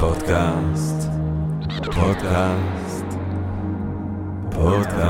פודקאסט, 0.00 1.08
פודקאסט, 1.94 3.04
פודקאסט. 4.50 5.02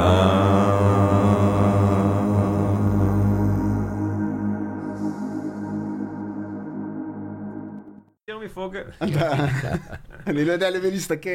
ירמי 8.28 8.48
פוגל. 8.48 8.82
אני 10.26 10.44
לא 10.44 10.52
יודע 10.52 10.70
למי 10.70 10.90
להסתכל. 10.90 11.30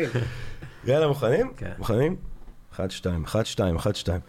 יאללה, 0.85 1.07
מוכנים? 1.07 1.53
כן. 1.57 1.71
מוכנים? 1.77 2.15
אחד, 2.73 2.91
שתיים, 2.91 3.23
אחד, 3.23 3.45
שתיים, 3.45 3.75
אחד, 3.75 3.95
שתיים. 3.95 4.21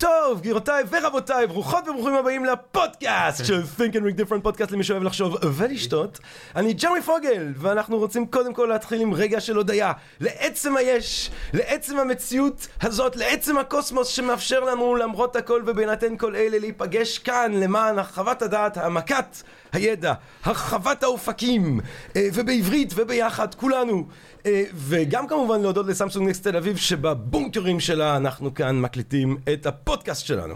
טוב, 0.00 0.40
גבירותיי 0.40 0.84
ורבותיי, 0.90 1.46
ברוכות 1.46 1.88
וברוכים 1.88 2.14
הבאים 2.14 2.44
לפודקאסט 2.44 3.44
של 3.44 3.62
Think 3.62 3.92
and 3.92 3.98
Read 3.98 4.20
Different 4.20 4.40
פודקאסט 4.42 4.72
למי 4.72 4.84
שאוהב 4.84 5.02
לחשוב 5.02 5.36
ולשתות. 5.56 6.18
אני 6.56 6.72
ג'רמי 6.72 7.02
פוגל, 7.02 7.52
ואנחנו 7.56 7.98
רוצים 7.98 8.26
קודם 8.26 8.54
כל 8.54 8.66
להתחיל 8.66 9.00
עם 9.00 9.14
רגע 9.14 9.40
של 9.40 9.56
הודיה. 9.56 9.92
לעצם 10.20 10.76
היש, 10.76 11.30
לעצם 11.52 11.98
המציאות 11.98 12.66
הזאת, 12.82 13.16
לעצם 13.16 13.58
הקוסמוס 13.58 14.08
שמאפשר 14.08 14.60
לנו 14.60 14.96
למרות 14.96 15.36
הכל 15.36 15.62
ובהינתן 15.66 16.16
כל 16.16 16.36
אלה 16.36 16.58
להיפגש 16.58 17.18
כאן 17.18 17.52
למען 17.54 17.98
הרחבת 17.98 18.42
הדעת, 18.42 18.76
העמקת 18.76 19.36
הידע, 19.72 20.12
הרחבת 20.44 21.02
האופקים, 21.02 21.80
אה, 22.16 22.28
ובעברית 22.34 22.92
וביחד, 22.96 23.54
כולנו. 23.54 24.06
אה, 24.46 24.62
וגם 24.74 25.28
כמובן 25.28 25.60
להודות 25.62 25.86
לסמסונג 25.86 26.28
נקסט 26.28 26.46
תל 26.46 26.56
אביב 26.56 26.76
שבבונקרים 26.76 27.80
שלה 27.80 28.16
אנחנו 28.16 28.54
כאן 28.54 28.80
מקליטים 28.80 29.36
את 29.52 29.66
הפודקאסט 29.66 30.26
שלנו. 30.26 30.54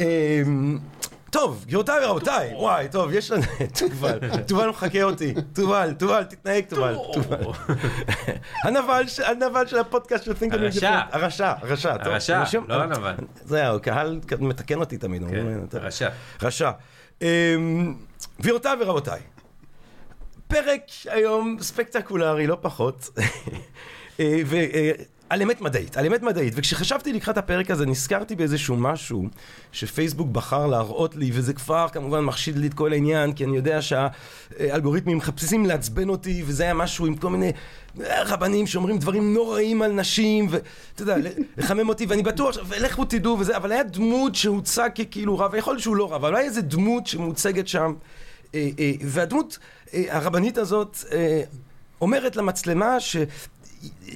אה, 0.00 0.42
טוב, 1.30 1.64
גבירותיי 1.66 2.04
ורבותיי, 2.04 2.54
וואי, 2.54 2.88
טוב, 2.88 3.12
יש 3.12 3.30
לנו... 3.30 3.42
תובל, 3.78 4.18
תובל 4.46 4.68
מחכה 4.68 5.02
אותי. 5.02 5.34
תובל, 5.52 5.92
תובל, 5.98 6.24
תתנהג, 6.24 6.64
תובל. 6.64 6.96
הנבל 8.64 9.06
של 9.66 9.78
הפודקאסט 9.78 10.24
של 10.24 10.32
Think 10.32 10.52
Read 10.52 10.56
הרשע. 10.56 11.00
הרשע, 11.12 11.52
הרשע. 11.60 11.94
הרשע, 12.00 12.42
לא 12.68 12.82
הנבל. 12.82 13.14
זהו, 13.44 13.80
קהל 13.80 14.20
מתקן 14.40 14.78
אותי 14.80 14.98
תמיד. 14.98 15.22
אומרים, 15.22 15.64
אתה- 15.68 15.78
רשע. 15.78 16.08
רשע. 16.42 16.70
אמ, 17.22 17.94
גבירותיי 18.40 18.72
ורבותיי, 18.80 19.20
פרק 20.48 20.82
היום 21.08 21.56
ספקטקולרי, 21.60 22.46
לא 22.46 22.58
פחות, 22.60 23.10
אה, 24.20 24.40
ו- 24.46 24.56
אה, 24.56 24.92
אמת 25.42 25.60
מדעית, 25.60 25.96
על 25.96 26.06
אמת 26.06 26.22
מדעית, 26.22 26.52
וכשחשבתי 26.56 27.12
לקראת 27.12 27.38
הפרק 27.38 27.70
הזה 27.70 27.86
נזכרתי 27.86 28.36
באיזשהו 28.36 28.76
משהו 28.76 29.28
שפייסבוק 29.72 30.28
בחר 30.28 30.66
להראות 30.66 31.16
לי, 31.16 31.30
וזה 31.32 31.52
כבר 31.52 31.86
כמובן 31.92 32.20
מחשיד 32.20 32.56
לי 32.56 32.66
את 32.66 32.74
כל 32.74 32.92
העניין, 32.92 33.32
כי 33.32 33.44
אני 33.44 33.56
יודע 33.56 33.78
שהאלגוריתמים 33.82 35.16
מחפשים 35.16 35.66
לעצבן 35.66 36.08
אותי, 36.08 36.42
וזה 36.46 36.62
היה 36.62 36.74
משהו 36.74 37.06
עם 37.06 37.16
כל 37.16 37.30
מיני 37.30 37.52
אה, 38.00 38.22
רבנים 38.22 38.66
שאומרים 38.66 38.98
דברים 38.98 39.34
נוראים 39.34 39.82
על 39.82 39.92
נשים, 39.92 40.48
ואתה 40.50 41.02
יודע, 41.02 41.16
לחמם 41.56 41.88
אותי, 41.88 42.06
ואני 42.06 42.22
בטוח, 42.22 42.56
ולכו 42.68 43.04
תדעו 43.04 43.38
וזה, 43.38 43.56
אבל 43.56 43.72
היה 43.72 43.82
דמות 43.82 44.34
שהוצג 44.34 44.90
ככאילו 44.94 45.38
רב, 45.38 45.50
ויכול 45.52 45.72
להיות 45.72 45.82
שהוא 45.82 45.96
לא 45.96 46.12
רב, 46.12 46.24
אבל 46.24 46.36
היה 46.36 46.44
איזה 46.44 46.62
דמות 46.62 47.06
שמוצגת 47.06 47.68
שם, 47.68 47.94
והדמות 49.00 49.58
הרבנית 49.92 50.58
הזאת 50.58 50.96
אה, 51.12 51.42
אומרת 52.00 52.36
למצלמה 52.36 53.00
ש... 53.00 53.16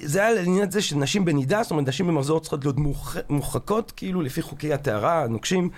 זה 0.03 0.21
היה 0.21 0.33
לעניין 0.35 0.71
זה 0.71 0.83
שנשים 0.83 1.25
בנידה, 1.25 1.63
זאת 1.63 1.71
אומרת 1.71 1.89
נשים 1.89 2.07
במחזור 2.07 2.41
צריכות 2.41 2.65
להיות 2.65 2.79
מורח- 2.79 3.17
מורחקות 3.29 3.93
כאילו 3.97 4.23
לפי 4.23 4.43
חוקי 4.43 4.73
הטהרה 4.73 5.25
הנוקשים, 5.25 5.71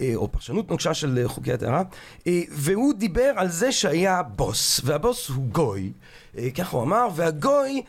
אה, 0.00 0.12
או 0.14 0.32
פרשנות 0.32 0.70
נוקשה 0.70 0.94
של 0.94 1.18
אה, 1.22 1.28
חוקי 1.28 1.52
הטהרה, 1.52 1.82
אה, 2.26 2.40
והוא 2.50 2.94
דיבר 2.94 3.32
על 3.36 3.48
זה 3.48 3.72
שהיה 3.72 4.22
בוס, 4.22 4.80
והבוס 4.84 5.28
הוא 5.28 5.44
גוי, 5.44 5.92
כך 6.54 6.68
הוא 6.68 6.82
אמר, 6.82 7.08
והגוי 7.14 7.82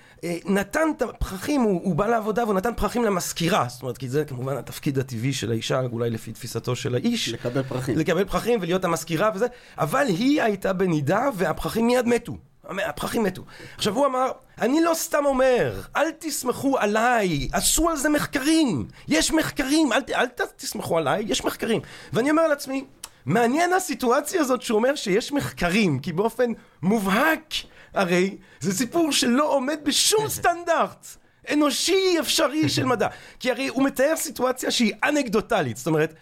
נתן 0.45 0.88
את 0.97 1.02
הפרחים, 1.02 1.61
הוא, 1.61 1.81
הוא 1.84 1.95
בא 1.95 2.08
לעבודה 2.08 2.44
והוא 2.44 2.53
נתן 2.53 2.72
פרחים 2.78 3.03
למזכירה, 3.03 3.66
זאת 3.69 3.81
אומרת 3.81 3.97
כי 3.97 4.09
זה 4.09 4.25
כמובן 4.25 4.58
התפקיד 4.58 5.00
הטבעי 5.00 5.34
של 5.34 5.52
האישה, 5.52 5.81
אולי 5.91 6.09
לפי 6.09 6.31
תפיסתו 6.31 6.75
של 6.75 6.96
האיש. 6.96 7.29
לקבל 7.29 7.63
פרחים. 7.63 7.97
לקבל 7.97 8.25
פרחים 8.25 8.59
ולהיות 8.62 8.85
המזכירה 8.85 9.29
וזה, 9.35 9.46
אבל 9.78 10.06
היא 10.07 10.41
הייתה 10.41 10.73
בנידה 10.73 11.29
והפרחים 11.35 11.88
מיד 11.88 12.07
מתו. 12.07 12.38
הפרחים 12.85 13.24
מתו. 13.24 13.41
עכשיו 13.75 13.96
הוא 13.96 14.06
אמר, 14.06 14.31
אני 14.62 14.81
לא 14.81 14.94
סתם 14.94 15.25
אומר, 15.25 15.81
אל 15.96 16.12
תסמכו 16.19 16.78
עליי, 16.78 17.47
עשו 17.53 17.90
על 17.90 17.97
זה 17.97 18.09
מחקרים, 18.09 18.88
יש 19.07 19.31
מחקרים, 19.31 19.94
אל, 19.94 20.02
ת- 20.02 20.09
אל 20.12 20.25
תסמכו 20.56 20.97
עליי, 20.97 21.24
יש 21.28 21.46
מחקרים. 21.46 21.81
ואני 22.13 22.31
אומר 22.31 22.47
לעצמי, 22.47 22.85
מעניין 23.25 23.74
הסיטואציה 23.74 24.41
הזאת 24.41 24.62
שהוא 24.62 24.78
אומר 24.78 24.96
שיש 24.96 25.31
מחקרים, 25.31 26.00
כי 26.00 26.13
באופן 26.13 26.52
מובהק, 26.81 27.53
הרי 27.94 28.38
זה 28.59 28.74
סיפור 28.74 29.12
שלא 29.12 29.53
עומד 29.53 29.79
בשום 29.84 30.29
סטנדרט. 30.38 31.08
אנושי 31.53 32.16
אפשרי 32.19 32.69
של 32.69 32.85
מדע. 32.85 33.08
כי 33.40 33.52
הרי 33.52 33.68
הוא 33.68 33.84
מתאר 33.84 34.13
סיטואציה 34.16 34.72
שהיא 34.72 34.94
אנקדוטלית, 35.03 35.78
זאת 35.78 35.88
אומרת, 35.88 36.13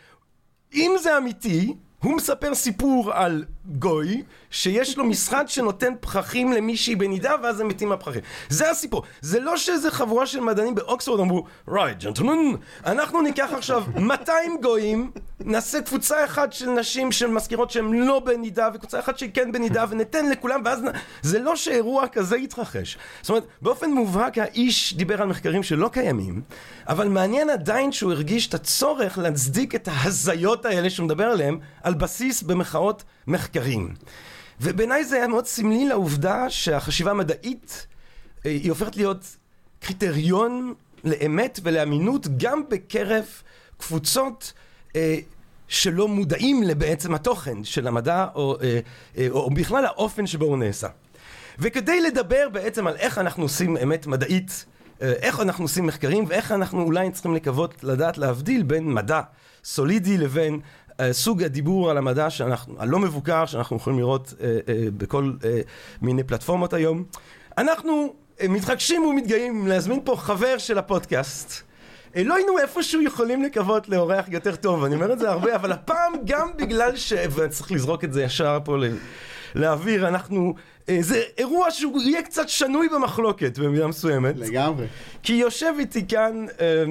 אם 0.73 0.91
זה 1.01 1.17
אמיתי, 1.17 1.73
הוא 2.03 2.15
מספר 2.15 2.55
סיפור 2.55 3.13
על 3.13 3.45
גוי 3.67 4.23
שיש 4.49 4.97
לו 4.97 5.03
משרד 5.03 5.49
שנותן 5.49 5.93
פרחים 5.99 6.53
למישהי 6.53 6.95
בנידה 6.95 7.31
ואז 7.43 7.59
הם 7.59 7.67
מתים 7.67 7.89
מהפרחים. 7.89 8.21
זה 8.49 8.69
הסיפור. 8.69 9.03
זה 9.21 9.39
לא 9.39 9.57
שאיזה 9.57 9.91
חבורה 9.91 10.25
של 10.25 10.39
מדענים 10.39 10.75
באוקספורד 10.75 11.19
אמרו, 11.19 11.45
right, 11.69 12.03
gentlemen, 12.03 12.57
אנחנו 12.85 13.21
ניקח 13.21 13.49
עכשיו 13.53 13.83
200 13.95 14.57
גויים, 14.61 15.11
נעשה 15.39 15.81
קבוצה 15.81 16.25
אחת 16.25 16.53
של 16.53 16.69
נשים 16.69 17.11
של 17.11 17.27
מזכירות 17.27 17.71
שהן 17.71 17.93
לא 17.93 18.19
בנידה 18.19 18.69
וקבוצה 18.73 18.99
אחת 18.99 19.17
שהיא 19.17 19.31
כן 19.33 19.51
בנידה 19.51 19.85
וניתן 19.89 20.29
לכולם 20.29 20.61
ואז 20.65 20.83
נ... 20.83 20.87
זה 21.21 21.39
לא 21.39 21.55
שאירוע 21.55 22.07
כזה 22.07 22.37
יתרחש. 22.37 22.97
זאת 23.21 23.29
אומרת, 23.29 23.43
באופן 23.61 23.91
מובהק 23.91 24.37
האיש 24.37 24.93
דיבר 24.93 25.21
על 25.21 25.27
מחקרים 25.27 25.63
שלא 25.63 25.89
קיימים, 25.93 26.41
אבל 26.87 27.07
מעניין 27.07 27.49
עדיין 27.49 27.91
שהוא 27.91 28.11
הרגיש 28.11 28.47
את 28.47 28.53
הצורך 28.53 29.17
להצדיק 29.17 29.75
את 29.75 29.87
ההזיות 29.91 30.65
האלה 30.65 30.89
שהוא 30.89 31.05
מדבר 31.05 31.25
עליהן 31.25 31.59
על 31.83 31.93
בסיס 31.93 32.43
במחאות 32.43 33.03
מחקרים. 33.27 33.56
ובעיניי 34.61 35.05
זה 35.05 35.15
היה 35.15 35.27
מאוד 35.27 35.45
סמלי 35.45 35.87
לעובדה 35.87 36.49
שהחשיבה 36.49 37.11
המדעית 37.11 37.87
אה, 38.45 38.51
היא 38.51 38.69
הופכת 38.69 38.95
להיות 38.95 39.37
קריטריון 39.79 40.73
לאמת 41.03 41.59
ולאמינות 41.63 42.27
גם 42.37 42.63
בקרב 42.69 43.25
קבוצות 43.77 44.53
אה, 44.95 45.17
שלא 45.67 46.07
מודעים 46.07 46.63
לבעצם 46.63 47.13
התוכן 47.13 47.63
של 47.63 47.87
המדע 47.87 48.25
או, 48.35 48.57
אה, 48.61 48.79
אה, 49.17 49.27
או 49.29 49.49
בכלל 49.49 49.85
האופן 49.85 50.27
שבו 50.27 50.45
הוא 50.45 50.57
נעשה. 50.57 50.87
וכדי 51.59 52.01
לדבר 52.01 52.49
בעצם 52.51 52.87
על 52.87 52.95
איך 52.95 53.17
אנחנו 53.17 53.43
עושים 53.43 53.77
אמת 53.77 54.07
מדעית, 54.07 54.65
אה, 55.01 55.13
איך 55.13 55.39
אנחנו 55.39 55.63
עושים 55.63 55.85
מחקרים 55.85 56.25
ואיך 56.27 56.51
אנחנו 56.51 56.81
אולי 56.81 57.11
צריכים 57.11 57.35
לקוות 57.35 57.83
לדעת 57.83 58.17
להבדיל 58.17 58.63
בין 58.63 58.93
מדע 58.93 59.21
סולידי 59.63 60.17
לבין 60.17 60.59
סוג 61.11 61.43
הדיבור 61.43 61.89
על 61.89 61.97
המדע 61.97 62.29
שאנחנו, 62.29 62.75
הלא 62.79 62.99
מבוקר 62.99 63.45
שאנחנו 63.45 63.75
יכולים 63.75 63.99
לראות 63.99 64.33
אה, 64.41 64.47
אה, 64.47 64.87
בכל 64.97 65.33
אה, 65.43 65.59
מיני 66.01 66.23
פלטפורמות 66.23 66.73
היום. 66.73 67.03
אנחנו 67.57 68.13
מתרגשים 68.49 69.05
ומתגאים 69.05 69.67
להזמין 69.67 69.99
פה 70.03 70.15
חבר 70.17 70.57
של 70.57 70.77
הפודקאסט. 70.77 71.61
לא 72.15 72.35
היינו 72.35 72.59
איפשהו 72.59 73.01
יכולים 73.01 73.43
לקוות 73.43 73.89
לאורח 73.89 74.25
יותר 74.27 74.55
טוב, 74.55 74.83
אני 74.83 74.95
אומר 74.95 75.13
את 75.13 75.19
זה 75.19 75.29
הרבה, 75.29 75.55
אבל 75.55 75.71
הפעם 75.71 76.13
גם 76.25 76.49
בגלל 76.57 76.95
ש... 76.95 77.13
וצריך 77.35 77.71
לזרוק 77.71 78.03
את 78.03 78.13
זה 78.13 78.23
ישר 78.23 78.59
פה 78.63 78.77
ל... 78.77 78.83
לאוויר, 79.55 80.07
אנחנו... 80.07 80.53
אה, 80.89 80.97
זה 81.01 81.21
אירוע 81.37 81.71
שהוא 81.71 82.01
יהיה 82.01 82.21
קצת 82.21 82.49
שנוי 82.49 82.89
במחלוקת 82.89 83.59
במידה 83.59 83.87
מסוימת. 83.87 84.37
לגמרי. 84.37 84.87
כי 85.27 85.33
יושב 85.33 85.73
איתי 85.79 86.07
כאן, 86.07 86.45
אה, 86.61 86.83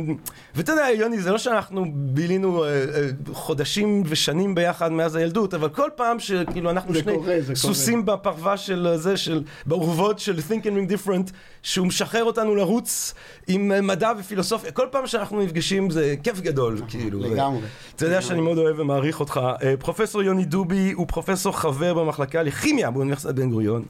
ואתה 0.54 0.72
יודע, 0.72 0.86
יוני, 0.94 1.20
זה 1.20 1.30
לא 1.32 1.38
שאנחנו 1.38 1.84
בילינו 1.94 2.64
אה, 2.64 2.68
אה, 2.68 3.08
חודשים 3.32 4.02
ושנים 4.06 4.54
ביחד 4.54 4.92
מאז 4.92 5.14
הילדות, 5.14 5.54
אבל 5.54 5.68
כל 5.68 5.90
פעם 5.96 6.20
שכאילו 6.20 6.70
אנחנו 6.70 6.94
שני 6.94 7.14
קורה, 7.14 7.34
זה 7.40 7.44
קורה. 7.44 7.56
סוסים 7.56 8.06
בפרווה 8.06 8.56
של 8.56 8.94
זה, 8.96 9.16
של, 9.16 9.42
באורוות 9.66 10.18
של 10.18 10.38
Think 10.38 10.62
and 10.62 10.92
Different, 10.92 11.32
שהוא 11.62 11.86
משחרר 11.86 12.24
אותנו 12.24 12.54
לרוץ 12.54 13.14
עם 13.48 13.86
מדע 13.86 14.12
ופילוסופיה, 14.18 14.72
כל 14.72 14.86
פעם 14.90 15.06
שאנחנו 15.06 15.42
נפגשים 15.42 15.90
זה 15.90 16.14
כיף 16.22 16.40
גדול, 16.40 16.80
כאילו. 16.88 17.20
לגמרי. 17.20 17.60
אתה 17.96 18.06
יודע 18.06 18.22
שאני 18.22 18.40
מאוד 18.40 18.58
אוהב 18.58 18.78
ומעריך 18.78 19.20
אותך. 19.20 19.40
פרופסור 19.78 20.22
יוני 20.22 20.44
דובי 20.44 20.92
הוא 20.92 21.06
פרופסור 21.08 21.58
חבר 21.58 21.94
במחלקה 21.94 22.42
לכימיה 22.42 22.90
באוניברסיטת 22.90 23.34
בן 23.34 23.50
גוריון. 23.50 23.84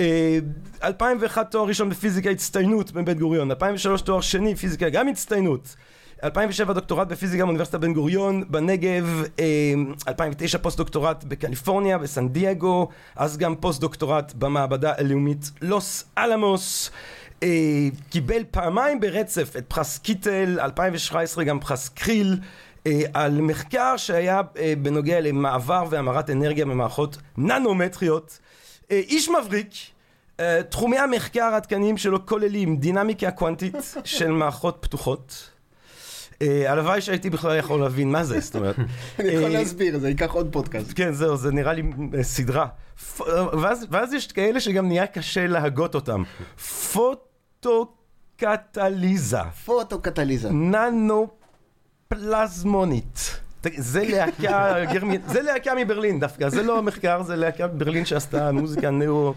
אה, 0.00 0.38
2001 0.84 1.50
תואר 1.50 1.68
ראשון 1.68 1.88
בפיזיקה 1.88 2.30
הצטיינות 2.30 2.92
בבן 2.92 3.18
גוריון, 3.18 3.50
2003 3.50 4.02
תואר 4.02 4.20
שני 4.20 4.56
פיזיקה 4.56 4.88
גם 4.88 5.08
הצטיינות. 5.08 5.76
2007 6.24 6.72
דוקטורט 6.72 7.08
בפיזיקה 7.08 7.44
באוניברסיטת 7.44 7.80
בן 7.80 7.92
גוריון 7.92 8.44
בנגב, 8.48 9.22
אה, 9.38 9.44
2009 10.08 10.58
פוסט 10.58 10.78
דוקטורט 10.78 11.24
בקליפורניה 11.24 11.98
בסן 11.98 12.28
דייגו, 12.28 12.88
אז 13.16 13.36
גם 13.36 13.54
פוסט-דוקטורט 13.56 14.32
במעבדה 14.38 14.92
הלאומית 14.98 15.50
לוס 15.62 16.04
אלאמוס. 16.18 16.90
אה, 17.42 17.88
קיבל 18.10 18.42
פעמיים 18.50 19.00
ברצף 19.00 19.54
את 19.58 19.64
פרס 19.68 19.98
קיטל, 19.98 20.60
2017 20.60 21.44
גם 21.44 21.60
פרס 21.60 21.88
קריל, 21.88 22.38
אה, 22.86 23.02
על 23.14 23.40
מחקר 23.40 23.96
שהיה 23.96 24.40
אה, 24.58 24.72
בנוגע 24.82 25.20
למעבר 25.20 25.84
והמרת 25.90 26.30
אנרגיה 26.30 26.64
במערכות 26.64 27.16
ננומטריות. 27.38 28.38
אה, 28.90 28.96
איש 28.96 29.28
מבריק, 29.28 29.72
אה, 30.40 30.62
תחומי 30.62 30.98
המחקר 30.98 31.42
העדכניים 31.42 31.96
שלו 31.96 32.26
כוללים 32.26 32.76
דינמיקה 32.76 33.30
קוונטית 33.30 33.74
של 34.04 34.30
מערכות 34.30 34.78
פתוחות. 34.80 35.50
אה, 36.42 36.72
הלוואי 36.72 37.00
שהייתי 37.00 37.30
בכלל 37.30 37.58
יכול 37.58 37.80
להבין 37.80 38.12
מה 38.12 38.24
זה, 38.24 38.40
זאת 38.40 38.56
אומרת. 38.56 38.76
אני 39.18 39.28
יכול 39.28 39.48
להסביר, 39.48 39.98
זה 39.98 40.08
ייקח 40.08 40.32
עוד 40.32 40.48
פודקאסט. 40.52 40.92
כן, 40.94 41.12
זהו, 41.12 41.36
זה 41.36 41.52
נראה 41.52 41.72
לי 41.72 41.82
סדרה. 42.22 42.66
ואז 43.90 44.12
יש 44.12 44.26
כאלה 44.26 44.60
שגם 44.60 44.88
נהיה 44.88 45.06
קשה 45.06 45.46
להגות 45.46 45.94
אותם. 45.94 46.22
פוטוקטליזה, 46.92 49.42
פוטו-קטליזה. 49.64 50.50
ננו 50.50 51.28
פלזמונית. 52.08 53.43
זה 53.76 54.02
להקה 54.08 54.84
גרמנית, 54.92 55.20
זה 55.28 55.42
להקה 55.42 55.72
מברלין 55.74 56.20
דווקא, 56.20 56.48
זה 56.48 56.62
לא 56.62 56.78
המחקר, 56.78 57.22
זה 57.22 57.36
להקה 57.36 57.66
מברלין 57.66 58.04
שעשתה 58.04 58.52
מוזיקה 58.52 58.90
נאו... 58.90 59.34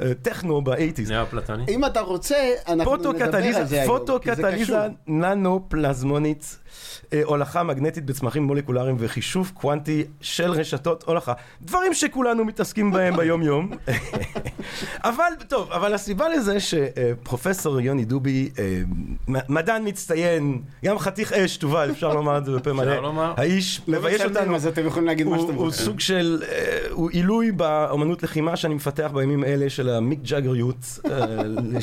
אה, 0.00 0.14
טכנו 0.22 0.62
באייטיז. 0.62 1.10
נאו-פלטוני. 1.10 1.64
אם 1.68 1.84
אתה 1.84 2.00
רוצה, 2.00 2.36
אנחנו 2.68 2.96
נדבר 2.96 3.24
על 3.24 3.30
זה 3.32 3.46
היום. 3.46 3.66
כי 3.66 3.66
זה 3.66 3.86
פוטוקטליזה 3.86 4.78
קשור. 5.06 6.61
אה, 7.12 7.20
הולכה 7.24 7.62
מגנטית 7.62 8.06
בצמחים 8.06 8.42
מולקולריים 8.42 8.96
וחישוב 8.98 9.50
קוונטי 9.54 10.04
של 10.20 10.50
רשתות 10.50 11.04
הולכה. 11.06 11.32
דברים 11.62 11.94
שכולנו 11.94 12.44
מתעסקים 12.44 12.90
בהם 12.90 13.16
ביום 13.16 13.42
יום. 13.42 13.70
אבל, 15.04 15.32
טוב, 15.48 15.72
אבל 15.72 15.94
הסיבה 15.94 16.28
לזה 16.28 16.60
שפרופסור 16.60 17.80
יוני 17.80 18.04
דובי, 18.04 18.50
אה, 18.58 18.82
מדען 19.28 19.88
מצטיין, 19.88 20.62
גם 20.84 20.98
חתיך 20.98 21.32
אש, 21.32 21.56
תובל, 21.56 21.90
אפשר 21.90 22.14
לומר 22.14 22.38
את 22.38 22.44
זה 22.44 22.52
בפה 22.52 22.72
מלא. 22.72 23.12
האיש 23.36 23.80
לא 23.88 23.98
מבייש 23.98 24.20
אותנו. 24.20 24.56
אז 24.56 24.66
אתם 24.66 24.86
יכולים 24.86 25.06
להגיד 25.06 25.26
מה 25.26 25.36
הוא, 25.36 25.46
שאתם 25.46 25.54
הוא 25.56 25.64
רוצים. 25.64 25.84
סוג 25.84 26.00
של, 26.00 26.42
אה, 26.48 26.78
הוא 26.90 27.10
עילוי 27.10 27.52
באמנות 27.52 28.22
לחימה 28.22 28.56
שאני 28.56 28.74
מפתח 28.74 29.10
בימים 29.14 29.44
אלה 29.44 29.70
של 29.70 29.88
המיק 29.88 30.20
ג'אגריות, 30.22 30.98
אה, 31.10 31.26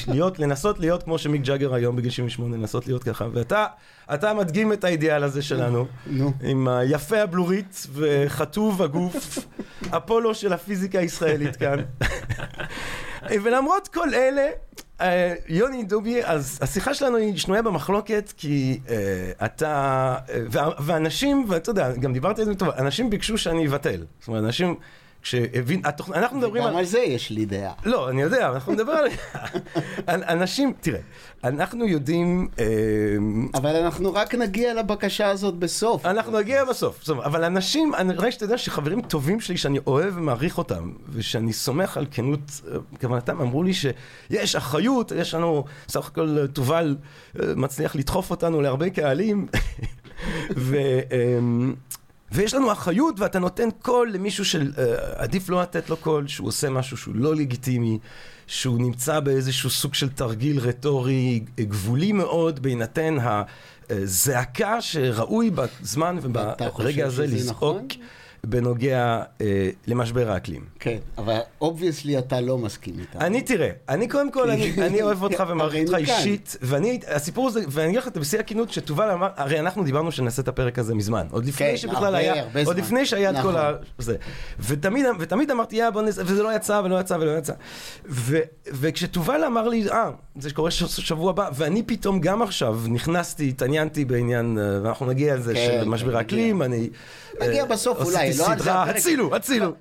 להיות, 0.14 0.40
לנסות 0.40 0.80
להיות 0.80 1.04
כמו 1.04 1.18
שמיק 1.18 1.42
ג'אגר 1.42 1.74
היום 1.74 1.96
בגיל 1.96 2.12
78, 2.12 2.58
לנסות 2.58 2.88
להיות 2.88 3.04
ככה, 3.04 3.26
ואתה 3.34 3.66
אתה 4.14 4.34
מדגים 4.34 4.74
את 4.74 4.84
האידיאל 4.84 5.24
הזה 5.24 5.42
שלנו, 5.42 5.86
נו. 6.08 6.32
עם 6.44 6.68
היפה 6.68 7.22
הבלורית 7.22 7.88
וחטוב 7.94 8.82
הגוף, 8.82 9.40
אפולו 9.98 10.36
של 10.36 10.54
הפיזיקה 10.54 11.00
הישראלית 11.00 11.56
כאן. 11.56 11.80
ולמרות 13.44 13.88
כל 13.88 14.14
אלה, 14.14 14.48
אה, 15.02 15.34
יוני 15.48 15.84
דובי, 15.84 16.24
אז 16.26 16.60
השיחה 16.62 16.94
שלנו 16.94 17.18
היא 17.18 17.38
שנויה 17.38 17.62
במחלוקת, 17.62 18.34
כי 18.38 18.80
אה, 18.90 18.96
אתה, 19.46 20.16
וה- 20.52 20.70
ואנשים, 20.80 21.46
ואתה 21.50 21.70
יודע, 21.70 21.92
גם 21.96 22.14
דיברתי 22.14 22.42
על 22.42 22.48
זה 22.48 22.56
טוב, 22.56 22.70
אנשים 22.70 23.10
ביקשו 23.10 23.38
שאני 23.38 23.68
אבטל. 23.68 24.06
זאת 24.20 24.28
אומרת, 24.28 24.44
אנשים, 24.44 24.76
כשהבין, 25.22 25.82
התוכ- 25.86 26.14
אנחנו 26.16 26.38
מדברים 26.38 26.64
גם 26.64 26.76
על 26.76 26.86
זה 26.86 27.00
יש 27.00 27.30
לי 27.30 27.46
דעה. 27.46 27.74
לא, 27.86 28.10
אני 28.10 28.22
יודע, 28.22 28.50
אנחנו 28.50 28.74
נדבר 28.74 28.92
על... 28.92 29.08
על 30.08 30.24
אנשים, 30.24 30.74
תראה, 30.82 31.00
אנחנו 31.44 31.86
יודעים, 31.88 32.48
אה, 32.60 32.66
אבל 33.56 33.76
אנחנו 33.76 34.14
רק 34.14 34.36
נגיע 34.36 34.74
לבקשה 34.74 35.30
הזאת 35.30 35.54
בסוף. 35.56 36.06
אנחנו 36.06 36.40
נגיע 36.40 36.66
בסוף, 36.66 37.10
אבל 37.10 37.44
אנשים, 37.44 37.96
אני 37.96 38.14
רואה 38.14 38.32
שאתה 38.32 38.46
יודע 38.46 38.58
שחברים 38.58 39.02
טובים 39.02 39.40
שלי 39.40 39.58
שאני 39.58 39.80
אוהב 39.88 40.18
ומעריך 40.18 40.58
אותם, 40.58 40.92
ושאני 41.10 41.54
סומך 41.54 41.98
על 41.98 42.06
כנות 42.12 42.62
אה, 42.72 42.78
כוונתם, 43.02 43.42
אמרו 43.42 43.64
לי 43.64 43.74
שיש 43.74 44.56
אחריות, 44.56 45.12
יש 45.12 45.34
לנו, 45.34 45.64
סך 45.88 46.08
הכל 46.08 46.38
אה, 46.42 46.48
תובל 46.48 46.96
אה, 47.40 47.56
מצליח 47.56 47.96
לדחוף 47.96 48.32
אותנו 48.32 48.62
להרבה 48.62 48.90
קהלים, 48.90 49.48
ו... 50.58 50.78
ויש 52.32 52.54
לנו 52.54 52.72
אחריות, 52.72 53.20
ואתה 53.20 53.40
נותן 53.40 53.70
קול 53.82 54.12
למישהו 54.12 54.46
שעדיף 54.46 55.50
לא 55.50 55.62
לתת 55.62 55.90
לו 55.90 55.98
קול, 55.98 56.28
שהוא 56.28 56.48
עושה 56.48 56.70
משהו 56.70 56.98
שהוא 56.98 57.16
לא 57.16 57.36
לגיטימי, 57.36 58.00
שהוא 58.48 58.82
נמצא 58.82 59.20
באיזשהו 59.20 59.70
סוג 59.70 59.94
של 59.94 60.10
תרגיל 60.10 60.60
רטורי 60.60 61.44
גבולי 61.60 62.12
מאוד, 62.12 62.60
בהינתן 62.60 63.18
הזעקה 63.90 64.82
שראוי 64.82 65.50
בזמן 65.50 66.18
חשוב 66.22 66.30
וברגע 66.30 67.06
הזה 67.06 67.28
שזה 67.28 67.36
לזעוק 67.36 67.58
נכון? 67.58 67.88
בנוגע 68.44 69.22
אה, 69.42 69.46
למשבר 69.88 70.32
האקלים. 70.32 70.66
כן, 70.80 70.98
אבל 71.18 71.40
obviously 71.62 72.18
אתה 72.18 72.42
לא 72.42 72.58
מסכים 72.58 72.94
איתה. 73.00 73.26
אני 73.26 73.42
תראה, 73.42 73.70
אני 73.90 74.08
קודם 74.08 74.32
כל, 74.32 74.50
אני, 74.50 74.74
אני 74.78 75.02
אוהב 75.02 75.24
אותך 75.24 75.44
ומעריך 75.50 75.90
אותך. 75.90 76.00
אישית, 76.00 76.56
ואני, 76.62 77.00
הסיפור 77.08 77.48
הזה, 77.48 77.62
ואני 77.70 77.88
אגיד 77.88 78.00
לך 78.00 78.08
בשיא 78.08 78.40
הכנות, 78.40 78.72
שתובל 78.72 79.12
אמר, 79.12 79.28
הרי 79.36 79.60
אנחנו 79.60 79.84
דיברנו 79.84 80.12
שנעשה 80.12 80.42
את 80.42 80.48
הפרק 80.48 80.80
הזה 80.80 80.96
מזמן, 80.96 81.28
עוד 81.32 81.46
לפני 81.46 81.68
כן, 81.68 81.78
שבכלל 81.78 82.04
הרבה, 82.06 82.18
היה, 82.18 82.42
הרבה 82.42 82.60
עוד 82.64 82.76
זמן. 82.76 82.86
לפני 82.86 83.06
שהיה 83.06 83.30
את 83.30 83.36
כל 83.36 83.42
נכון. 83.42 83.56
ה... 83.56 83.72
זה. 83.98 84.16
ותמיד, 84.60 85.06
ותמיד 85.20 85.52
אמרתי, 85.52 85.76
יא 85.76 85.90
בוא 85.90 86.02
נעשה, 86.02 86.22
וזה 86.26 86.44
לא 86.44 86.56
יצא 86.56 86.82
ולא 86.86 87.00
יצא 87.00 87.14
ולא 87.14 87.38
יצא. 87.38 87.54
ו, 88.10 88.38
וכשתובל 88.68 89.44
אמר 89.44 89.68
לי, 89.68 89.90
אה, 89.92 90.10
זה 90.40 90.54
קורה 90.54 90.72
ש- 90.72 91.00
שבוע 91.00 91.30
הבא, 91.30 91.50
ואני 91.56 91.84
פתאום 91.84 92.20
גם 92.20 92.42
עכשיו 92.42 92.80
נכנסתי, 92.88 93.50
התעניינתי 93.50 94.06
בעניין, 94.06 94.58
אה, 94.58 94.80
ואנחנו 94.84 95.06
נגיע 95.06 95.36
לזה, 95.36 95.54
כן, 95.54 95.66
של 95.72 95.84
כן, 95.84 95.90
משבר 95.90 96.08
נגיע. 96.08 96.20
האקלים, 96.20 96.62
אני... 96.62 96.90
נגיע 97.42 97.62
אה, 97.64 97.66
בסוף 97.68 97.98
אולי, 98.02 98.29
עשיתי 98.30 98.50
לא 98.50 98.56
סדרה. 98.56 98.84
הצילו, 98.84 99.36
הצילו, 99.36 99.74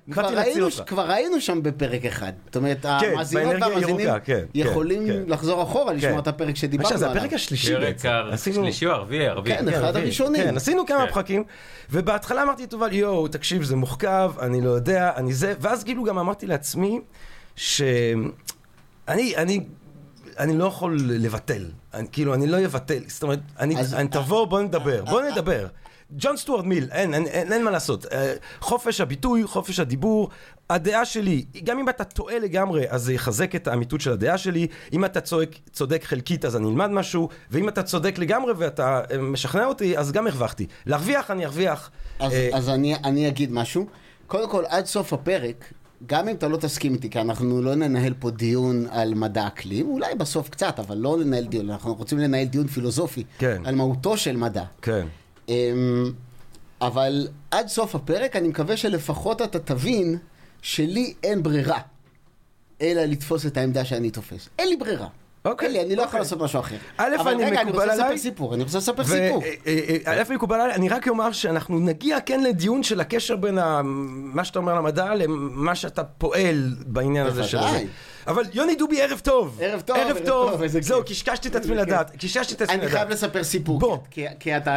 כבר 0.87 1.11
היינו 1.11 1.41
שם 1.41 1.62
בפרק 1.62 2.05
אחד. 2.05 2.33
זאת 2.47 2.56
אומרת, 2.56 2.85
המאזינות 2.85 3.45
באנרגיה 3.47 3.69
והמאזינים 3.69 4.09
כן, 4.11 4.19
כן, 4.25 4.45
יכולים 4.55 5.06
כן. 5.06 5.23
לחזור 5.27 5.62
אחורה 5.62 5.93
לשמוע 5.93 6.12
כן. 6.12 6.19
את 6.19 6.29
הפרק 6.29 6.56
שדיברנו 6.56 6.89
עכשיו, 6.89 7.03
עליו. 7.09 7.15
זה 7.15 7.27
הפרק 7.27 7.33
השלישי 7.35 7.75
בעצם. 7.77 8.09
עשינו- 8.33 8.61
השלישי 8.61 8.87
או 8.87 8.93
הרביעי? 8.93 9.29
הרביעי. 9.29 9.56
כן, 9.59 9.69
אחד. 9.69 9.97
הראשונים. 9.97 10.43
כן, 10.43 10.56
עשינו 10.56 10.87
כמה 10.87 11.06
כן. 11.06 11.12
פרקים, 11.12 11.45
ובהתחלה 11.91 12.43
אמרתי 12.43 12.62
לתובל, 12.62 12.93
יואו, 12.93 13.29
תקשיב, 13.29 13.62
זה 13.62 13.77
מוחכב, 13.77 14.33
אני 14.41 14.61
לא 14.61 14.71
יודע, 14.71 15.11
אני 15.17 15.33
זה, 15.33 15.55
ואז 15.61 15.85
כאילו 15.85 16.05
גם 16.05 16.19
אמרתי 16.19 16.47
לעצמי, 16.47 17.00
שאני, 17.56 18.27
אני, 19.37 19.61
אני 20.39 20.59
לא 20.59 20.65
יכול 20.65 20.99
לבטל, 21.05 21.65
אני, 21.95 22.06
כאילו, 22.12 22.35
אני 22.35 22.47
לא 22.47 22.65
אבטל, 22.65 22.99
זאת 23.06 23.23
אומרת, 23.23 23.39
אני, 23.59 23.81
אז- 23.81 23.95
אני 23.95 24.09
תבוא, 24.09 24.45
בוא 24.47 24.61
נדבר, 24.61 25.05
בוא 25.05 25.23
נדבר. 25.23 25.67
ג'ון 26.17 26.37
סטוארט 26.37 26.65
מיל, 26.65 26.89
אין, 26.93 27.15
אין, 27.15 27.27
אין, 27.27 27.53
אין 27.53 27.65
מה 27.65 27.71
לעשות. 27.71 28.07
אה, 28.13 28.35
חופש 28.61 29.01
הביטוי, 29.01 29.47
חופש 29.47 29.81
הדיבור, 29.81 30.29
הדעה 30.71 31.05
שלי, 31.05 31.45
גם 31.65 31.79
אם 31.79 31.89
אתה 31.89 32.05
טועה 32.05 32.39
לגמרי, 32.39 32.85
אז 32.89 33.03
זה 33.03 33.13
יחזק 33.13 33.55
את 33.55 33.69
האמיתות 33.69 34.01
של 34.01 34.13
הדעה 34.13 34.39
שלי. 34.39 34.67
אם 34.93 35.05
אתה 35.05 35.21
צועק, 35.21 35.49
צודק 35.73 36.05
חלקית, 36.05 36.45
אז 36.45 36.57
אני 36.57 36.67
אלמד 36.69 36.91
משהו, 36.91 37.29
ואם 37.51 37.69
אתה 37.69 37.83
צודק 37.83 38.19
לגמרי 38.19 38.53
ואתה 38.57 39.01
אה, 39.11 39.19
משכנע 39.19 39.65
אותי, 39.65 39.99
אז 39.99 40.13
גם 40.13 40.27
הרווחתי. 40.27 40.67
להרוויח, 40.87 41.31
אני 41.31 41.45
ארוויח. 41.45 41.91
אז, 42.19 42.33
אה, 42.33 42.51
אז 42.53 42.69
אני, 42.69 42.95
אני 43.05 43.29
אגיד 43.29 43.53
משהו. 43.53 43.87
קודם 44.27 44.51
כל, 44.51 44.65
עד 44.69 44.87
סוף 44.87 45.13
הפרק, 45.13 45.73
גם 46.07 46.29
אם 46.29 46.35
אתה 46.35 46.49
לא 46.49 46.57
תסכים 46.57 46.95
איתי, 46.95 47.11
כי 47.11 47.21
אנחנו 47.21 47.63
לא 47.63 47.75
ננהל 47.75 48.15
פה 48.19 48.31
דיון 48.31 48.87
על 48.91 49.15
מדע 49.15 49.47
אקלים, 49.47 49.89
אולי 49.89 50.15
בסוף 50.15 50.49
קצת, 50.49 50.79
אבל 50.79 50.97
לא 50.97 51.17
ננהל 51.17 51.45
דיון, 51.45 51.71
אנחנו 51.71 51.95
רוצים 51.95 52.19
לנהל 52.19 52.47
דיון 52.47 52.67
פילוסופי 52.67 53.25
כן. 53.38 53.62
על 53.65 53.75
מהותו 53.75 54.17
של 54.17 54.37
מדע. 54.37 54.65
כן. 54.83 55.07
אמ, 55.49 56.12
אבל 56.81 57.28
עד 57.50 57.69
סוף 57.69 57.95
הפרק 57.95 58.37
אני 58.37 58.49
מקווה 58.49 58.76
שלפחות 58.76 59.43
אתה 59.43 59.59
תבין 59.59 60.19
שלי 60.62 61.14
אין 61.23 61.43
ברירה, 61.43 61.78
אלא 62.81 63.02
לתפוס 63.02 63.47
את 63.47 63.57
העמדה 63.57 63.85
שאני 63.85 64.11
תופס. 64.11 64.49
אין 64.59 64.69
לי 64.69 64.76
ברירה. 64.76 65.09
אוקיי, 65.45 65.69
לי, 65.69 65.81
אני 65.81 65.88
לא 65.97 66.02
יכול 66.02 66.05
אוקיי. 66.05 66.21
לעשות 66.21 66.40
משהו 66.40 66.61
אחר. 66.61 66.76
א', 66.97 67.09
אבל 67.21 67.33
אני 67.33 67.45
רגע, 67.45 67.61
אני 67.61 67.71
מקובל 67.71 67.83
רוצה 67.83 67.95
לספר 67.95 68.05
עליי. 68.05 68.19
סיפור, 68.19 68.55
אני 68.55 68.62
רוצה 68.62 68.78
לספר 68.78 69.05
סיפור. 69.05 69.43
אה, 69.43 69.55
אה, 69.67 69.97
אה, 70.07 70.23
א' 70.23 70.35
מקובל 70.35 70.61
עליי, 70.61 70.75
אני 70.75 70.88
רק 70.88 71.09
אומר 71.09 71.33
שאנחנו 71.33 71.78
נגיע 71.78 72.21
כן 72.21 72.43
לדיון 72.43 72.83
של 72.83 73.00
הקשר 73.00 73.37
בין 73.37 73.59
מה 73.85 74.45
שאתה 74.45 74.59
אומר 74.59 74.75
למדע 74.75 75.14
למה 75.14 75.75
שאתה 75.75 76.05
פועל 76.05 76.75
בעניין 76.87 77.26
הזה 77.26 77.45
של. 77.45 77.59
זה. 77.61 77.85
אבל 78.28 78.42
יוני 78.52 78.75
דובי, 78.75 79.02
ערב 79.02 79.18
טוב. 79.18 79.58
ערב 79.62 79.80
טוב, 79.80 79.97
ערב 79.97 80.18
טוב. 80.26 80.66
זהו. 80.66 81.04
קשקשתי 81.04 81.49
את 81.49 81.56
עצמי 81.56 81.76
לדעת. 81.76 82.16
קשקשתי 82.16 82.54
את 82.54 82.62
עצמי 82.62 82.76
לדעת. 82.76 82.88
אני 82.88 82.92
חייב 82.92 83.08
לספר 83.08 83.44
סיפור, 83.44 83.78
בוא. 83.78 83.99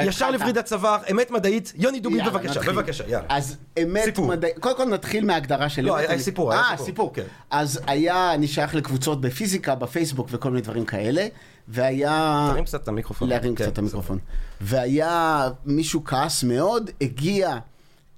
ישר. 0.03 0.31
לווריד 0.31 0.58
הצוואר, 0.58 0.98
אמת 1.12 1.31
מדעית, 1.31 1.74
יוני 1.75 2.00
דובי, 2.00 2.22
בבקשה. 2.22 2.60
בבקשה, 2.62 3.03
יאללה. 3.08 3.25
אז 3.29 3.58
אמת. 3.84 4.20
מדעית, 4.20 4.60
קודם 4.60 4.77
כל 4.77 4.86
נתחיל 4.86 5.25
מההגדרה 5.25 5.70
של 5.70 5.81
לא. 5.81 5.98
היה 5.98 6.20
סיפור, 6.20 6.51
היה 6.51 6.62
אה, 6.62 6.77
סיפור. 6.77 7.13
כן. 7.13 7.24
אז 7.50 7.79
היה, 7.88 8.34
אני 8.34 8.48
שייך 8.48 8.75
לקבוצות 8.75 9.22
בפיזיקה, 9.22 9.75
בפייסבוק 9.75 10.27
וכל 10.31 10.50
מיני 10.50 10.62
דברים 10.62 10.86
כאלה, 10.86 11.27
והיה... 11.67 12.48
תרים 12.51 12.65
קצת 12.65 12.84
את 12.84 12.88
המיקרופון. 12.88 13.29
להרים 13.29 13.55
כן, 13.55 13.63
קצת 13.63 13.74
את 13.74 13.77
המיקרופון. 13.77 14.17
והיה 14.62 15.50
מישהו 15.65 16.03
כעס 16.03 16.43
מאוד, 16.43 16.89
הגיע 17.01 17.58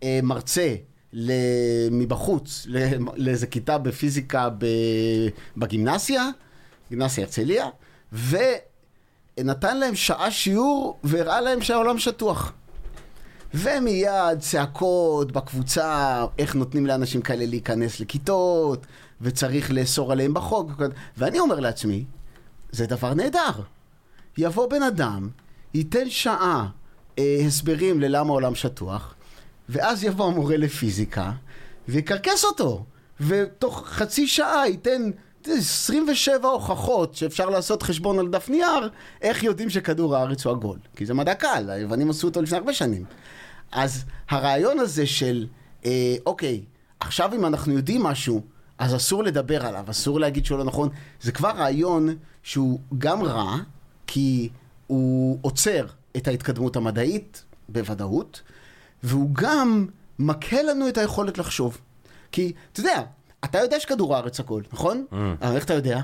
אה, 0.03 0.19
מרצה. 0.23 0.75
מבחוץ 1.91 2.67
לאיזה 3.15 3.47
כיתה 3.47 3.77
בפיזיקה. 3.77 4.49
בגימנסיה, 5.57 6.29
גימנסיה 6.89 7.23
הרצליה, 7.23 7.67
ונתן 8.11 9.77
להם 9.77 9.95
שעה 9.95 10.31
שיעור 10.31 10.99
והראה 11.03 11.41
להם 11.41 11.61
שהעולם 11.61 11.99
שטוח. 11.99 12.53
ומיד 13.53 14.39
צעקות 14.39 15.31
בקבוצה, 15.31 16.25
איך 16.37 16.55
נותנים 16.55 16.85
לאנשים 16.85 17.21
כאלה 17.21 17.45
להיכנס 17.45 17.99
לכיתות, 17.99 18.85
וצריך 19.21 19.71
לאסור 19.71 20.11
עליהם 20.11 20.33
בחוק. 20.33 20.71
ואני 21.17 21.39
אומר 21.39 21.59
לעצמי, 21.59 22.05
זה 22.71 22.85
דבר 22.85 23.13
נהדר. 23.13 23.51
יבוא 24.37 24.69
בן 24.69 24.83
אדם, 24.83 25.29
ייתן 25.73 26.09
שעה 26.09 26.67
אה, 27.19 27.37
הסברים 27.47 27.99
ללמה 27.99 28.29
העולם 28.29 28.55
שטוח, 28.55 29.12
ואז 29.69 30.03
יבוא 30.03 30.25
המורה 30.25 30.57
לפיזיקה, 30.57 31.31
ויקרקס 31.87 32.45
אותו. 32.45 32.85
ותוך 33.19 33.87
חצי 33.87 34.27
שעה 34.27 34.67
ייתן 34.67 35.11
27 35.47 36.47
הוכחות 36.47 37.15
שאפשר 37.15 37.49
לעשות 37.49 37.83
חשבון 37.83 38.19
על 38.19 38.27
דף 38.27 38.49
נייר, 38.49 38.89
איך 39.21 39.43
יודעים 39.43 39.69
שכדור 39.69 40.15
הארץ 40.15 40.45
הוא 40.45 40.53
עגול. 40.53 40.77
כי 40.95 41.05
זה 41.05 41.13
מדע 41.13 41.33
קל, 41.33 41.69
היוונים 41.69 42.09
עשו 42.09 42.27
אותו 42.27 42.41
לפני 42.41 42.57
הרבה 42.57 42.73
שנים. 42.73 43.05
אז 43.71 44.03
הרעיון 44.29 44.79
הזה 44.79 45.07
של, 45.07 45.47
אה, 45.85 46.15
אוקיי, 46.25 46.61
עכשיו 46.99 47.33
אם 47.35 47.45
אנחנו 47.45 47.73
יודעים 47.73 48.03
משהו, 48.03 48.41
אז 48.77 48.95
אסור 48.95 49.23
לדבר 49.23 49.65
עליו, 49.65 49.85
אסור 49.89 50.19
להגיד 50.19 50.45
שהוא 50.45 50.57
לא 50.57 50.63
נכון, 50.63 50.89
זה 51.21 51.31
כבר 51.31 51.49
רעיון 51.49 52.15
שהוא 52.43 52.79
גם 52.97 53.23
רע, 53.23 53.57
כי 54.07 54.49
הוא 54.87 55.37
עוצר 55.41 55.85
את 56.17 56.27
ההתקדמות 56.27 56.75
המדעית, 56.75 57.43
בוודאות, 57.69 58.41
והוא 59.03 59.29
גם 59.33 59.87
מקהה 60.19 60.63
לנו 60.63 60.87
את 60.87 60.97
היכולת 60.97 61.37
לחשוב. 61.37 61.77
כי, 62.31 62.53
אתה 62.71 62.79
יודע, 62.79 63.01
אתה 63.43 63.59
יודע 63.59 63.79
שכדור 63.79 64.15
הארץ 64.15 64.39
הכל, 64.39 64.61
נכון? 64.73 65.05
Mm. 65.11 65.15
אבל 65.41 65.55
איך 65.55 65.65
אתה 65.65 65.73
יודע? 65.73 65.99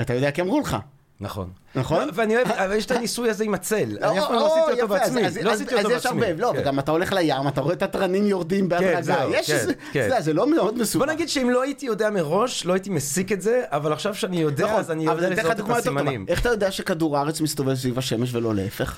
אתה 0.00 0.14
יודע 0.14 0.30
כי 0.30 0.42
אמרו 0.42 0.60
לך. 0.60 0.76
נכון. 1.20 1.50
נכון? 1.74 2.06
לא, 2.06 2.12
ואני 2.14 2.36
אוהב, 2.36 2.48
אבל 2.48 2.76
יש 2.76 2.86
את 2.86 2.90
הניסוי 2.90 3.30
הזה 3.30 3.44
עם 3.44 3.54
הצל. 3.54 3.98
אני 4.02 4.18
אף 4.18 4.24
פעם 4.24 4.34
לא 4.34 4.46
או, 4.46 4.64
עשיתי 4.64 4.82
אותו 4.82 4.94
בעצמי. 4.94 5.22
לא 5.42 5.50
עשיתי 5.50 5.74
אותו 5.74 5.88
אז 5.88 5.92
יש 5.92 6.06
בעצמי. 6.06 6.26
הרבה, 6.26 6.42
לא, 6.42 6.52
כן. 6.54 6.60
וגם 6.60 6.78
אתה 6.78 6.90
הולך 6.90 7.12
לים, 7.12 7.48
אתה 7.48 7.60
רואה 7.60 7.74
את 7.74 7.82
התרנים 7.82 8.26
יורדים 8.26 8.68
בהדרגה. 8.68 9.02
זהו, 9.02 9.30
יש 9.34 9.50
כן, 9.50 9.56
איזה, 9.56 9.72
כן. 9.92 10.20
זה 10.20 10.32
לא 10.32 10.50
מאוד 10.50 10.78
מסובך. 10.78 11.06
בוא 11.06 11.12
נגיד 11.12 11.28
שאם 11.28 11.50
לא 11.50 11.62
הייתי 11.62 11.86
יודע 11.86 12.10
מראש, 12.10 12.66
לא 12.66 12.72
הייתי 12.72 12.90
מסיק 12.90 13.32
את 13.32 13.42
זה, 13.42 13.62
אבל 13.66 13.92
עכשיו 13.92 14.14
שאני 14.14 14.40
יודע, 14.40 14.66
נכון, 14.66 14.80
אז 14.80 14.90
אני 14.90 15.04
יודע 15.04 15.30
לזהות 15.30 15.60
את. 15.60 15.70
הסימנים. 15.70 16.24
איך 16.28 16.40
אתה 16.40 16.48
יודע 16.48 16.70
שכדור 16.70 17.18
הארץ 17.18 17.40
מסתובב 17.40 17.74
סביב 17.74 17.98
השמש 17.98 18.34
ולא 18.34 18.54
להפך? 18.54 18.96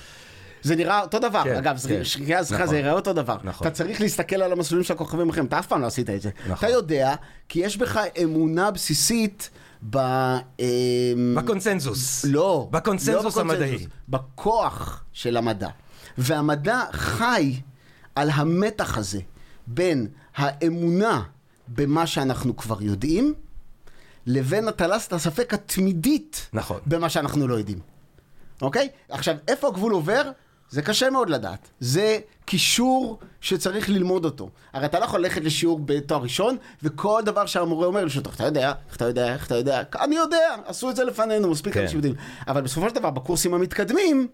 זה 0.63 0.77
נראה 0.77 1.01
אותו 1.01 1.19
דבר, 1.19 1.45
כן, 1.45 1.57
אגב, 1.57 1.79
כן. 1.89 2.05
שנייה, 2.05 2.45
סליחה, 2.45 2.63
נכון. 2.63 2.75
זה 2.75 2.79
יראה 2.79 2.93
אותו 2.93 3.13
דבר. 3.13 3.37
נכון. 3.45 3.67
אתה 3.67 3.77
צריך 3.77 4.01
להסתכל 4.01 4.43
על 4.43 4.53
המסלולים 4.53 4.85
של 4.85 4.95
הכוכבים 4.95 5.29
האחרים, 5.29 5.47
אתה 5.47 5.59
אף 5.59 5.67
פעם 5.67 5.81
לא 5.81 5.87
עשית 5.87 6.11
את 6.11 6.23
זה. 6.23 6.31
נכון. 6.41 6.69
אתה 6.69 6.69
יודע, 6.69 7.15
כי 7.49 7.61
יש 7.61 7.77
בך 7.77 8.01
אמונה 8.23 8.71
בסיסית 8.71 9.51
ב... 9.91 9.97
אמ, 10.61 11.35
בקונצנזוס. 11.37 12.25
לא. 12.25 12.69
בקונצנזוס 12.71 13.37
לא 13.37 13.41
המדעי. 13.41 13.87
בכוח 14.09 15.05
של 15.13 15.37
המדע. 15.37 15.69
והמדע 16.19 16.81
חי 16.93 17.61
על 18.15 18.31
המתח 18.31 18.99
הזה 18.99 19.21
בין 19.67 20.07
האמונה 20.37 21.23
במה 21.69 22.07
שאנחנו 22.07 22.57
כבר 22.57 22.83
יודעים, 22.83 23.35
לבין 24.27 24.69
הטלת 24.69 25.13
הספק 25.13 25.55
התמידית 25.55 26.49
נכון. 26.53 26.81
במה 26.87 27.09
שאנחנו 27.09 27.49
לא 27.49 27.55
יודעים. 27.55 27.79
אוקיי? 28.63 28.89
עכשיו, 29.09 29.37
איפה 29.49 29.69
הגבול 29.69 29.93
עובר? 29.93 30.31
זה 30.73 30.83
קשה 30.83 31.11
מאוד 31.11 31.31
לדעת. 31.31 31.69
זה 31.81 32.19
קישור 32.45 33.19
שצריך 33.41 33.89
ללמוד 33.89 34.25
אותו. 34.25 34.51
הרי 34.73 34.87
אתה 34.87 34.99
לא 34.99 35.05
יכול 35.05 35.21
ללכת 35.21 35.45
לשיעור 35.45 35.81
בתואר 35.85 36.23
ראשון, 36.23 36.57
וכל 36.83 37.23
דבר 37.25 37.47
שהמורה 37.47 37.87
אומר 37.87 38.05
לשאול 38.05 38.25
אתה 38.35 38.45
יודע, 38.45 38.73
איך 38.89 38.97
אתה 38.97 39.05
יודע, 39.05 39.33
איך 39.33 39.47
אתה 39.47 39.55
יודע, 39.55 39.83
אני 40.01 40.17
יודע, 40.17 40.55
עשו 40.67 40.91
את 40.91 40.97
זה 40.97 41.05
לפנינו, 41.05 41.51
מספיק 41.51 41.75
כן. 41.75 41.81
אנשים 41.81 41.97
יודעים. 41.97 42.15
אבל 42.49 42.61
בסופו 42.61 42.89
של 42.89 42.95
דבר, 42.95 43.11
בקורסים 43.11 43.55
המתקדמים, 43.55 44.29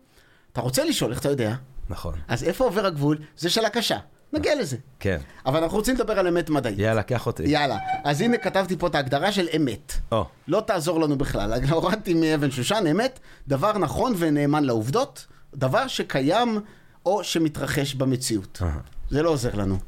אתה 0.52 0.60
רוצה 0.60 0.84
לשאול, 0.84 1.10
איך 1.10 1.20
אתה 1.20 1.28
יודע? 1.28 1.54
נכון. 1.88 2.14
אז 2.28 2.44
איפה 2.44 2.64
עובר 2.64 2.86
הגבול? 2.86 3.18
זו 3.36 3.52
שאלה 3.52 3.70
קשה. 3.70 3.98
נגיע 4.32 4.54
לזה. 4.60 4.76
כן. 5.00 5.18
אבל 5.46 5.62
אנחנו 5.62 5.78
רוצים 5.78 5.94
לדבר 5.94 6.18
על 6.18 6.26
אמת 6.26 6.50
מדעית. 6.50 6.78
יאללה, 6.78 7.02
קח 7.02 7.26
אותי. 7.26 7.42
יאללה. 7.42 7.78
אז 8.04 8.20
הנה 8.20 8.36
כתבתי 8.38 8.76
פה 8.76 8.86
את 8.86 8.94
ההגדרה 8.94 9.32
של 9.32 9.48
אמת. 9.56 9.92
או. 10.12 10.24
לא 10.48 10.60
תעזור 10.60 11.00
לנו 11.00 11.18
בכלל. 11.18 11.52
הורדתי 11.70 12.14
מאבן 12.14 12.50
שושן, 12.50 12.84
אמת, 12.90 13.18
דבר 13.48 13.78
נכון 13.78 14.14
ונאמן 14.18 14.64
לעובדות, 14.64 15.26
דבר 15.54 15.86
שקיים 15.86 16.60
או 17.06 17.24
שמתרחש 17.24 17.94
במציאות. 17.94 18.62
זה 19.10 19.22
לא 19.22 19.30
עוזר 19.30 19.54
לנו, 19.54 19.78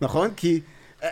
נכון? 0.00 0.30
כי... 0.36 0.60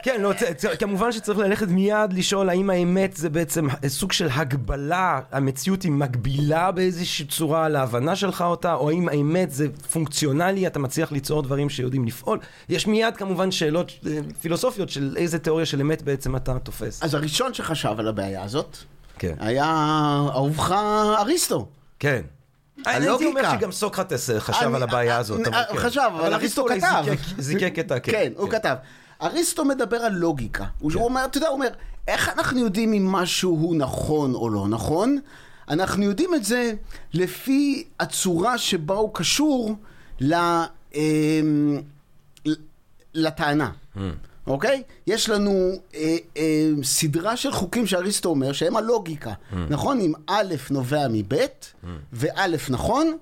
כן, 0.02 0.20
לא, 0.20 0.32
כמובן 0.78 1.12
שצריך 1.12 1.38
ללכת 1.38 1.68
מיד 1.68 2.12
לשאול 2.12 2.50
האם 2.50 2.70
האמת 2.70 3.16
זה 3.16 3.30
בעצם 3.30 3.66
סוג 3.86 4.12
של 4.12 4.28
הגבלה, 4.32 5.20
המציאות 5.32 5.82
היא 5.82 5.92
מגבילה 5.92 6.72
באיזושהי 6.72 7.26
צורה 7.26 7.68
להבנה 7.68 8.16
שלך 8.16 8.42
אותה, 8.42 8.74
או 8.74 8.90
האם 8.90 9.08
האמת 9.08 9.50
זה 9.50 9.66
פונקציונלי, 9.92 10.66
אתה 10.66 10.78
מצליח 10.78 11.12
ליצור 11.12 11.42
דברים 11.42 11.70
שיודעים 11.70 12.04
לפעול. 12.04 12.38
יש 12.68 12.86
מיד 12.86 13.16
כמובן 13.16 13.50
שאלות 13.50 13.92
אה, 14.06 14.18
פילוסופיות 14.40 14.88
של 14.88 15.14
איזה 15.16 15.38
תיאוריה 15.38 15.66
של 15.66 15.80
אמת 15.80 16.02
בעצם 16.02 16.36
אתה 16.36 16.58
תופס. 16.58 17.02
אז 17.02 17.14
הראשון 17.14 17.54
שחשב 17.54 17.94
על 17.98 18.08
הבעיה 18.08 18.42
הזאת, 18.42 18.76
כן. 19.18 19.34
היה 19.38 19.64
אהובך 20.34 20.70
אריסטו. 21.18 21.68
כן. 21.98 22.22
אני 22.78 22.94
הייתי 22.94 23.08
הלוגיקה. 23.08 23.28
אומר 23.40 23.58
שגם 23.58 23.72
סוקרטס 23.72 24.30
אה, 24.30 24.40
חשב 24.40 24.74
על 24.74 24.82
הבעיה 24.82 25.18
הזאת. 25.18 25.46
אבל 25.46 25.54
אה, 25.56 25.64
כן. 25.72 25.78
חשב, 25.78 26.00
אבל 26.20 26.34
אריסטו 26.34 26.66
כתב. 26.66 27.04
זיקק- 27.38 27.78
את 27.80 27.90
ה... 27.92 28.00
כן, 28.00 28.32
הוא 28.36 28.50
כתב. 28.50 28.74
אריסטו 29.22 29.64
מדבר 29.64 29.96
על 29.96 30.12
לוגיקה. 30.12 30.64
הוא 30.78 30.90
כן. 30.92 30.98
אומר, 30.98 31.24
אתה 31.24 31.38
יודע, 31.38 31.48
הוא 31.48 31.54
אומר, 31.54 31.68
איך 32.08 32.28
אנחנו 32.28 32.58
יודעים 32.60 32.92
אם 32.92 33.06
משהו 33.12 33.50
הוא 33.50 33.76
נכון 33.76 34.34
או 34.34 34.50
לא 34.50 34.68
נכון? 34.68 35.18
אנחנו 35.68 36.02
יודעים 36.04 36.34
את 36.34 36.44
זה 36.44 36.72
לפי 37.14 37.84
הצורה 38.00 38.58
שבה 38.58 38.94
הוא 38.94 39.10
קשור 39.14 39.76
לטענה. 43.14 43.70
Hmm. 44.46 44.50
אוקיי? 44.50 44.82
יש 45.06 45.28
לנו 45.28 45.70
אה, 45.94 46.16
אה, 46.36 46.70
סדרה 46.82 47.36
של 47.36 47.52
חוקים 47.52 47.86
שאריסטו 47.86 48.28
אומר 48.28 48.52
שהם 48.52 48.76
הלוגיקה. 48.76 49.32
Hmm. 49.32 49.56
נכון? 49.70 50.00
אם 50.00 50.12
א' 50.26 50.54
נובע 50.70 51.06
מב' 51.10 51.32
וא' 52.12 52.46
נכון, 52.68 53.16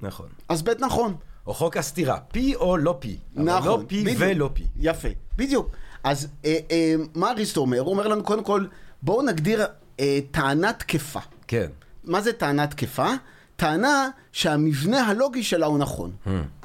נכון. 0.00 0.26
אז 0.48 0.62
ב' 0.62 0.70
נכון. 0.80 1.14
או 1.46 1.54
חוק 1.54 1.76
הסתירה, 1.76 2.18
פי 2.32 2.54
או 2.54 2.76
לא 2.76 2.96
פי. 2.98 3.16
אבל 3.36 3.44
נכון. 3.44 3.80
לא 3.80 3.84
פי 3.86 4.00
בדיוק. 4.04 4.18
ולא 4.20 4.50
פי. 4.54 4.64
יפה, 4.80 5.08
בדיוק. 5.36 5.70
אז 6.04 6.28
אה, 6.44 6.58
אה, 6.70 6.94
מה 7.14 7.30
אריסטו 7.30 7.60
אומר? 7.60 7.80
הוא 7.80 7.90
אומר 7.90 8.08
לנו 8.08 8.24
קודם 8.24 8.44
כל, 8.44 8.66
בואו 9.02 9.22
נגדיר 9.22 9.64
אה, 10.00 10.18
טענה 10.30 10.72
תקפה. 10.72 11.20
כן. 11.48 11.66
מה 12.04 12.20
זה 12.20 12.32
טענה 12.32 12.66
תקפה? 12.66 13.08
טענה 13.56 14.08
שהמבנה 14.32 15.06
הלוגי 15.06 15.42
שלה 15.42 15.66
הוא 15.66 15.78
נכון, 15.78 16.10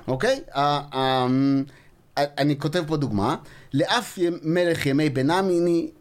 אוקיי? 0.08 0.42
ה- 0.54 0.98
ה- 0.98 1.28
אני 2.38 2.60
כותב 2.60 2.84
פה 2.88 2.98
דוגמה, 2.98 3.36
לאף 3.74 4.20
מלך 4.44 4.86
ימי 4.86 5.10
ביניים, 5.10 5.50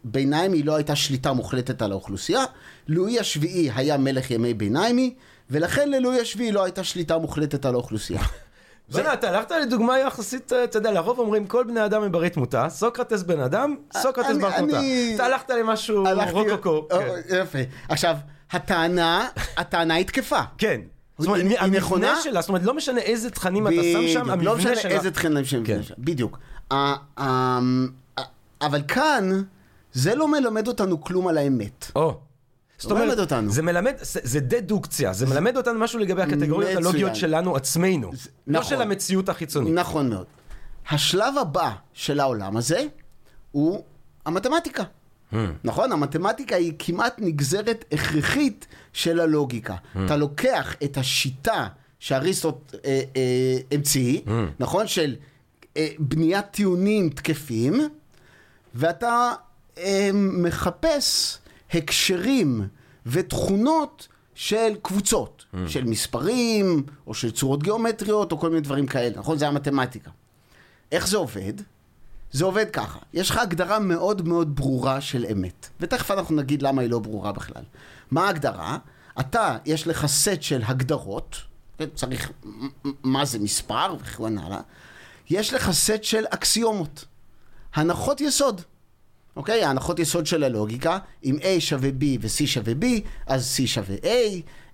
ביניימי 0.04 0.62
לא 0.62 0.76
הייתה 0.76 0.96
שליטה 0.96 1.32
מוחלטת 1.32 1.82
על 1.82 1.92
האוכלוסייה, 1.92 2.44
לואי 2.88 3.18
השביעי 3.20 3.70
היה 3.74 3.96
מלך 3.96 4.30
ימי 4.30 4.54
ביניימי, 4.54 5.14
ולכן 5.50 5.90
ללואי 5.90 6.20
השביעי 6.20 6.52
לא 6.52 6.64
הייתה 6.64 6.84
שליטה 6.84 7.18
מוחלטת 7.18 7.64
על 7.66 7.74
האוכלוסייה. 7.74 8.20
בוא'נה, 8.92 9.12
אתה 9.12 9.28
הלכת 9.28 9.50
לדוגמה 9.50 9.98
יחסית, 9.98 10.52
אה, 10.52 10.64
אתה 10.64 10.78
יודע, 10.78 10.92
לרוב 10.92 11.18
אומרים 11.18 11.46
כל 11.46 11.64
בני 11.64 11.84
אדם 11.84 12.02
הם 12.02 12.12
ברי 12.12 12.30
תמותה, 12.30 12.68
סוקרטס 12.68 13.22
בן 13.22 13.40
אדם, 13.40 13.76
סוקרטס 13.96 14.30
אני- 14.30 14.38
בר 14.38 14.50
תמותה. 14.58 14.78
אני- 14.78 15.12
אתה 15.14 15.24
הלכת 15.24 15.50
למשהו 15.50 16.04
רוקוקו. 16.32 16.70
או, 16.70 16.88
כן. 16.98 17.36
יפה. 17.42 17.58
עכשיו, 17.88 18.16
הטענה, 18.50 19.28
הטענה 19.56 19.94
היא 19.94 20.06
תקפה. 20.06 20.40
כן. 20.58 20.80
זאת 21.18 21.26
אומרת, 21.26 21.42
היא- 21.42 21.58
המבנה 21.58 21.78
נכונה? 21.78 22.14
שלה, 22.22 22.40
זאת 22.40 22.48
אומרת, 22.48 22.62
לא 22.62 22.74
משנה 22.74 23.00
איזה 23.00 23.30
תכנים 23.30 23.66
אתה 23.66 23.74
שם 23.76 23.82
שם, 23.82 24.20
בדיוק, 24.20 24.26
לא 24.26 24.32
המבנה 24.32 24.54
משנה 24.54 24.76
שלה. 24.76 24.90
איזה 24.90 25.10
תכנים 25.10 25.44
שהם 25.44 25.64
כן. 25.64 25.82
שם. 25.82 25.94
בדיוק. 25.98 26.38
אבל 28.60 28.82
כאן, 28.88 29.42
זה 29.92 30.14
לא 30.14 30.28
מלמד 30.28 30.68
אותנו 30.68 31.00
כלום 31.00 31.28
על 31.28 31.38
האמת. 31.38 31.90
או. 31.96 32.20
זאת 32.78 32.90
לא 32.90 32.96
אומרת, 32.96 33.06
מלמד 33.08 33.20
אותנו. 33.20 33.50
זה 33.50 33.62
מלמד, 33.62 33.92
זה 34.00 34.20
זה 34.22 34.40
דדוקציה, 34.40 35.12
זה 35.12 35.26
מלמד 35.26 35.56
אותנו 35.56 35.78
משהו 35.80 35.98
לגבי 35.98 36.22
הקטגוריות. 36.22 36.76
הלוגיות 36.76 37.16
שלנו 37.16 37.56
עצמנו. 37.56 38.10
לא 38.46 38.60
נכון. 38.60 38.70
של 38.70 38.82
המציאות 38.82 39.28
החיצונית. 39.28 39.74
נכון 39.74 40.10
מאוד. 40.10 40.26
השלב 40.90 41.38
הבא 41.40 41.70
של 41.92 42.20
העולם 42.20 42.56
הזה 42.56 42.82
הוא 43.52 43.82
המתמטיקה. 44.26 44.82
Hmm. 45.32 45.36
נכון? 45.64 45.92
המתמטיקה 45.92 46.56
היא 46.56 46.72
כמעט 46.78 47.14
נגזרת 47.18 47.84
הכרחית 47.92 48.66
של 48.92 49.20
הלוגיקה. 49.20 49.74
Hmm. 49.74 49.98
אתה 50.06 50.16
לוקח 50.16 50.74
את 50.84 50.96
השיטה 50.96 51.66
שאריסטו 51.98 52.58
אה, 52.84 53.00
אה, 53.16 53.56
המציא, 53.72 54.20
Hmm. 54.26 54.30
נכון? 54.60 54.86
של 54.86 55.16
אה, 55.76 55.88
בניית 55.98 56.44
טיעונים 56.50 57.08
תקפים, 57.10 57.88
ואתה 58.74 59.32
אה, 59.78 60.10
מחפש 60.14 61.38
הקשרים 61.72 62.66
ותכונות 63.06 64.08
של 64.34 64.72
קבוצות, 64.82 65.44
Hmm. 65.54 65.56
של 65.66 65.84
מספרים, 65.84 66.82
או 67.06 67.14
של 67.14 67.30
צורות 67.30 67.62
גיאומטריות, 67.62 68.32
או 68.32 68.38
כל 68.38 68.48
מיני 68.48 68.60
דברים 68.60 68.86
כאלה, 68.86 69.18
נכון? 69.18 69.38
זה 69.38 69.48
המתמטיקה. 69.48 70.10
איך 70.92 71.08
זה 71.08 71.16
עובד? 71.16 71.52
זה 72.32 72.44
עובד 72.44 72.70
ככה, 72.70 72.98
יש 73.12 73.30
לך 73.30 73.38
הגדרה 73.38 73.78
מאוד 73.78 74.28
מאוד 74.28 74.56
ברורה 74.56 75.00
של 75.00 75.26
אמת, 75.32 75.68
ותכף 75.80 76.10
אנחנו 76.10 76.36
נגיד 76.36 76.62
למה 76.62 76.82
היא 76.82 76.90
לא 76.90 76.98
ברורה 76.98 77.32
בכלל. 77.32 77.62
מה 78.10 78.26
ההגדרה? 78.26 78.78
אתה, 79.20 79.56
יש 79.64 79.86
לך 79.86 80.06
סט 80.06 80.42
של 80.42 80.62
הגדרות, 80.66 81.36
צריך, 81.94 82.32
מה 83.02 83.24
זה 83.24 83.38
מספר 83.38 83.94
וכן 84.00 84.38
הלאה, 84.38 84.60
יש 85.30 85.54
לך 85.54 85.70
סט 85.70 86.04
של 86.04 86.24
אקסיומות, 86.30 87.04
הנחות 87.74 88.20
יסוד. 88.20 88.60
אוקיי? 89.36 89.64
ההנחות 89.64 89.98
יסוד 89.98 90.26
של 90.26 90.44
הלוגיקה, 90.44 90.98
אם 91.24 91.36
A 91.40 91.60
שווה 91.60 91.88
B 91.88 92.04
ו-C 92.20 92.46
שווה 92.46 92.72
B, 92.82 92.84
אז 93.26 93.56
C 93.56 93.66
שווה 93.66 93.96
A, 93.96 94.06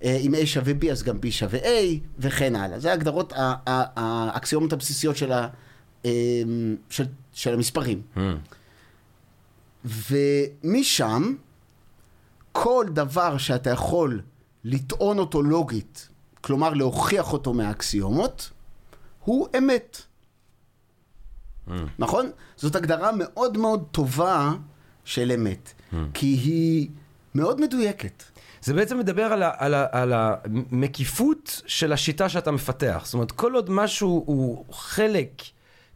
אה, 0.04 0.16
אם 0.20 0.34
A 0.34 0.46
שווה 0.46 0.72
B 0.80 0.90
אז 0.90 1.02
גם 1.02 1.16
B 1.16 1.30
שווה 1.30 1.58
A, 1.58 1.98
וכן 2.18 2.56
הלאה. 2.56 2.78
זה 2.78 2.90
ההגדרות, 2.90 3.32
האקסיומות 3.36 4.72
הבסיסיות 4.72 5.16
של, 5.16 5.32
ה, 5.32 5.48
אה, 6.04 6.10
של, 6.90 7.04
של 7.34 7.54
המספרים. 7.54 8.02
Hmm. 8.16 8.18
ומשם, 9.84 11.34
כל 12.52 12.86
דבר 12.92 13.38
שאתה 13.38 13.70
יכול 13.70 14.20
לטעון 14.64 15.18
אותו 15.18 15.42
לוגית, 15.42 16.08
כלומר 16.40 16.74
להוכיח 16.74 17.32
אותו 17.32 17.54
מהאקסיומות, 17.54 18.50
הוא 19.24 19.48
אמת. 19.58 20.02
נכון? 21.98 22.30
זאת 22.56 22.76
הגדרה 22.76 23.10
מאוד 23.14 23.58
מאוד 23.58 23.84
טובה 23.90 24.52
של 25.04 25.32
אמת, 25.32 25.72
כי 26.14 26.26
היא 26.26 26.88
מאוד 27.34 27.60
מדויקת. 27.60 28.22
זה 28.62 28.74
בעצם 28.74 28.98
מדבר 28.98 29.22
על, 29.22 29.42
ה, 29.42 29.50
על, 29.56 29.74
ה, 29.74 29.86
על 29.92 30.12
המקיפות 30.14 31.62
של 31.66 31.92
השיטה 31.92 32.28
שאתה 32.28 32.50
מפתח. 32.50 33.02
זאת 33.04 33.14
אומרת, 33.14 33.32
כל 33.32 33.54
עוד 33.54 33.70
משהו 33.70 34.24
הוא 34.26 34.64
חלק 34.72 35.42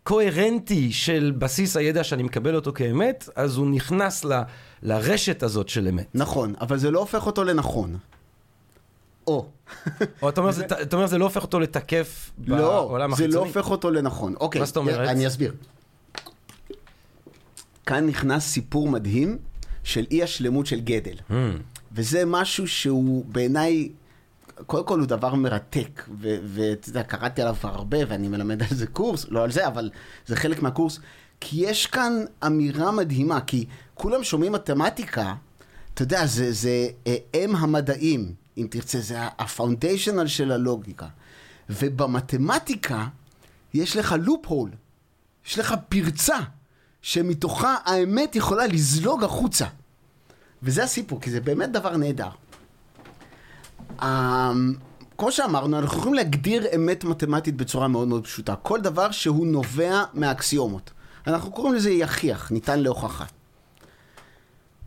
קוהרנטי 0.08 0.92
של 0.92 1.32
בסיס 1.38 1.76
הידע 1.76 2.04
שאני 2.04 2.22
מקבל 2.22 2.54
אותו 2.54 2.72
כאמת, 2.72 3.28
אז 3.36 3.56
הוא 3.56 3.66
נכנס 3.70 4.24
ל, 4.24 4.42
לרשת 4.82 5.42
הזאת 5.42 5.68
של 5.68 5.88
אמת. 5.88 6.06
נכון, 6.14 6.54
אבל 6.60 6.78
זה 6.78 6.90
לא 6.90 6.98
הופך 6.98 7.26
אותו 7.26 7.44
לנכון. 7.44 7.98
או. 9.26 9.46
או 10.22 10.28
אתה 10.28 10.40
אומר, 10.40 10.52
זה, 10.52 10.64
אתה 10.82 10.96
אומר, 10.96 11.06
זה 11.06 11.18
לא 11.18 11.24
הופך 11.24 11.42
אותו 11.42 11.60
לתקף 11.60 12.30
לא, 12.46 12.56
בעולם 12.56 13.10
זה 13.10 13.14
החיצוני? 13.14 13.34
לא 13.34 13.40
הופך 13.40 13.70
אותו 13.70 13.90
לנכון. 13.90 14.34
אוקיי, 14.40 14.60
מה 14.60 14.66
זאת 14.66 14.76
אומרת? 14.76 15.08
אני 15.08 15.26
אסביר. 15.26 15.54
כאן 17.86 18.06
נכנס 18.06 18.44
סיפור 18.44 18.88
מדהים 18.88 19.38
של 19.84 20.06
אי 20.10 20.22
השלמות 20.22 20.66
של 20.66 20.80
גדל. 20.80 21.16
Hmm. 21.30 21.32
וזה 21.92 22.24
משהו 22.26 22.68
שהוא 22.68 23.24
בעיניי, 23.24 23.88
קודם 24.66 24.86
כל 24.86 24.98
הוא 24.98 25.06
דבר 25.06 25.34
מרתק, 25.34 26.08
ואתה 26.20 26.88
יודע, 26.88 27.02
קראתי 27.02 27.42
עליו 27.42 27.56
כבר 27.60 27.74
הרבה 27.74 27.98
ואני 28.08 28.28
מלמד 28.28 28.62
על 28.62 28.68
זה 28.70 28.86
קורס, 28.86 29.26
לא 29.28 29.44
על 29.44 29.52
זה, 29.52 29.66
אבל 29.66 29.90
זה 30.26 30.36
חלק 30.36 30.62
מהקורס, 30.62 31.00
כי 31.40 31.56
יש 31.60 31.86
כאן 31.86 32.12
אמירה 32.46 32.90
מדהימה, 32.90 33.40
כי 33.40 33.66
כולם 33.94 34.24
שומעים 34.24 34.52
מתמטיקה, 34.52 35.34
אתה 35.94 36.02
יודע, 36.02 36.26
זה, 36.26 36.52
זה 36.52 36.88
אה, 37.06 37.16
אם 37.34 37.56
המדעים, 37.56 38.34
אם 38.58 38.66
תרצה, 38.70 39.00
זה 39.00 39.18
הפאונדיישנל 39.38 40.26
של 40.26 40.52
הלוגיקה. 40.52 41.06
ובמתמטיקה 41.70 43.06
יש 43.74 43.96
לך 43.96 44.14
לופ 44.20 44.46
הול, 44.46 44.70
יש 45.46 45.58
לך 45.58 45.74
פרצה, 45.88 46.38
שמתוכה 47.02 47.76
האמת 47.84 48.36
יכולה 48.36 48.66
לזלוג 48.66 49.24
החוצה. 49.24 49.66
וזה 50.62 50.84
הסיפור, 50.84 51.20
כי 51.20 51.30
זה 51.30 51.40
באמת 51.40 51.72
דבר 51.72 51.96
נהדר. 51.96 52.30
Um, 54.00 54.04
כמו 55.18 55.32
שאמרנו, 55.32 55.78
אנחנו 55.78 55.98
יכולים 55.98 56.14
להגדיר 56.14 56.66
אמת 56.74 57.04
מתמטית 57.04 57.56
בצורה 57.56 57.88
מאוד 57.88 58.08
מאוד 58.08 58.24
פשוטה. 58.24 58.56
כל 58.56 58.80
דבר 58.80 59.10
שהוא 59.10 59.46
נובע 59.46 60.04
מהאקסיומות. 60.14 60.90
אנחנו 61.26 61.52
קוראים 61.52 61.74
לזה 61.74 61.90
יכיח, 61.90 62.50
ניתן 62.50 62.80
להוכחה. 62.80 63.24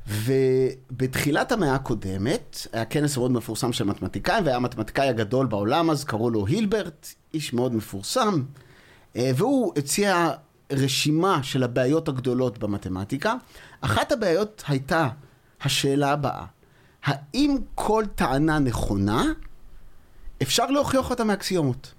ובתחילת 0.08 1.52
המאה 1.52 1.76
הקודמת, 1.76 2.68
היה 2.74 2.86
כנס 2.86 3.18
מאוד 3.18 3.32
מפורסם 3.32 3.74
של 3.74 3.84
מתמטיקאים, 3.84 4.46
והיה 4.46 4.58
המתמטיקאי 4.58 5.10
הגדול 5.10 5.46
בעולם 5.46 5.90
אז, 5.90 6.04
קראו 6.04 6.30
לו 6.30 6.48
הילברט, 6.48 7.08
איש 7.34 7.54
מאוד 7.54 7.76
מפורסם, 7.76 8.44
אה, 9.16 9.32
והוא 9.36 9.74
הציע 9.78 10.32
רשימה 10.72 11.44
של 11.44 11.64
הבעיות 11.64 12.08
הגדולות 12.08 12.58
במתמטיקה. 12.58 13.36
אחת 13.82 14.12
הבעיות 14.12 14.64
הייתה 14.68 15.10
השאלה 15.62 16.12
הבאה, 16.12 16.46
האם 17.04 17.58
כל 17.76 18.04
טענה 18.16 18.60
נכונה, 18.60 19.24
אפשר 20.42 20.66
להוכיח 20.66 21.10
אותה 21.10 21.24
מאקסיומות? 21.24 21.94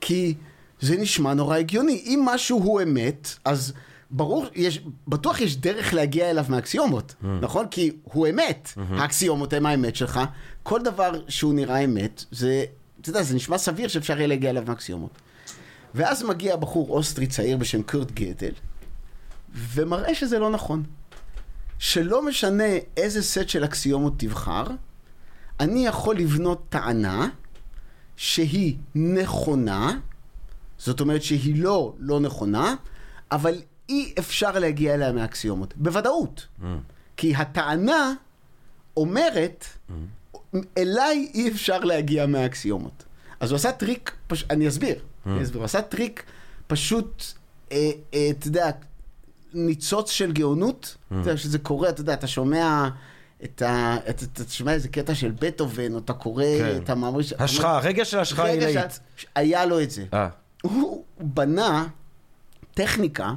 כי 0.00 0.34
זה 0.80 0.96
נשמע 0.96 1.34
נורא 1.34 1.56
הגיוני. 1.56 2.02
אם 2.06 2.22
משהו 2.24 2.58
הוא 2.58 2.82
אמת, 2.82 3.28
אז 3.44 3.72
ברור, 4.10 4.46
יש, 4.54 4.80
בטוח 5.08 5.40
יש 5.40 5.56
דרך 5.56 5.94
להגיע 5.94 6.30
אליו 6.30 6.44
מאקסיומות, 6.48 7.14
mm. 7.22 7.26
נכון? 7.40 7.66
כי 7.70 7.90
הוא 8.02 8.28
אמת, 8.28 8.68
mm-hmm. 8.74 8.80
האקסיומות 8.94 9.52
הם 9.52 9.66
האמת 9.66 9.96
שלך. 9.96 10.20
כל 10.62 10.82
דבר 10.82 11.10
שהוא 11.28 11.54
נראה 11.54 11.78
אמת, 11.78 12.24
זה, 12.30 12.64
אתה 13.00 13.10
יודע, 13.10 13.22
זה 13.22 13.34
נשמע 13.34 13.58
סביר 13.58 13.88
שאפשר 13.88 14.16
יהיה 14.16 14.26
להגיע 14.26 14.50
אליו 14.50 14.64
מאקסיומות. 14.66 15.10
ואז 15.94 16.22
מגיע 16.22 16.56
בחור 16.56 16.90
אוסטרי 16.90 17.26
צעיר 17.26 17.56
בשם 17.56 17.82
קורט 17.82 18.10
גדל, 18.10 18.52
ומראה 19.54 20.14
שזה 20.14 20.38
לא 20.38 20.50
נכון. 20.50 20.82
שלא 21.80 22.22
משנה 22.22 22.64
איזה 22.96 23.22
סט 23.22 23.48
של 23.48 23.64
אקסיומות 23.64 24.12
תבחר, 24.16 24.64
אני 25.60 25.86
יכול 25.86 26.16
לבנות 26.16 26.66
טענה 26.68 27.28
שהיא 28.16 28.76
נכונה, 28.94 29.98
זאת 30.78 31.00
אומרת 31.00 31.22
שהיא 31.22 31.62
לא 31.62 31.94
לא 31.98 32.20
נכונה, 32.20 32.74
אבל 33.32 33.54
אי 33.88 34.14
אפשר 34.18 34.58
להגיע 34.58 34.94
אליה 34.94 35.12
מאקסיומות. 35.12 35.74
בוודאות. 35.76 36.46
Mm. 36.60 36.64
כי 37.16 37.34
הטענה 37.34 38.14
אומרת, 38.96 39.64
mm. 39.64 40.58
אליי 40.78 41.30
אי 41.34 41.48
אפשר 41.48 41.78
להגיע 41.78 42.26
מהאקסיומות. 42.26 43.04
אז 43.40 43.50
הוא 43.50 43.56
עשה 43.56 43.72
טריק, 43.72 44.12
פש... 44.26 44.44
אני 44.50 44.68
אסביר, 44.68 44.96
mm. 44.96 45.28
אני 45.28 45.42
אסביר, 45.42 45.58
הוא 45.58 45.64
עשה 45.64 45.82
טריק 45.82 46.24
פשוט, 46.66 47.24
אה, 47.72 47.90
אה, 48.14 48.30
אתה 48.30 48.48
יודע, 48.48 48.70
ניצוץ 49.54 50.10
של 50.10 50.32
גאונות, 50.32 50.96
mm. 50.96 51.14
אתה 51.14 51.30
יודע, 51.30 51.36
שזה 51.36 51.58
קורה, 51.58 51.88
אתה 51.88 52.00
יודע, 52.00 52.12
אתה 52.12 52.26
שומע... 52.26 52.88
את 53.44 53.62
ה... 53.62 53.96
אתה, 54.10 54.24
אתה 54.24 54.52
שומע 54.52 54.72
איזה 54.72 54.88
קטע 54.88 55.14
של 55.14 55.30
בטהובן, 55.40 55.94
או 55.94 55.98
אתה 55.98 56.12
קורא 56.12 56.44
כן. 56.44 56.76
את 56.76 56.90
המאמר... 56.90 57.20
השחאה, 57.38 57.78
רגע 57.78 58.04
של 58.04 58.18
השחאה 58.18 58.46
עילאית. 58.46 59.00
היה 59.34 59.66
לו 59.66 59.82
את 59.82 59.90
זה. 59.90 60.02
아. 60.02 60.14
אה. 60.14 60.28
הוא 60.62 61.04
בנה 61.20 61.86
טכניקה 62.74 63.32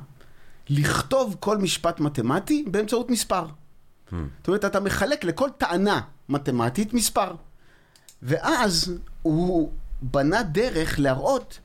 לכתוב 0.69 1.35
כל 1.39 1.57
משפט 1.57 1.99
מתמטי 1.99 2.65
באמצעות 2.67 3.09
מספר. 3.09 3.45
Hmm. 3.45 4.15
זאת 4.37 4.47
אומרת, 4.47 4.65
אתה 4.65 4.79
מחלק 4.79 5.23
לכל 5.23 5.49
טענה 5.57 6.01
מתמטית 6.29 6.93
מספר. 6.93 7.35
ואז 8.21 8.93
הוא 9.21 9.71
בנה 10.01 10.43
דרך 10.43 10.99
להראות 10.99 11.59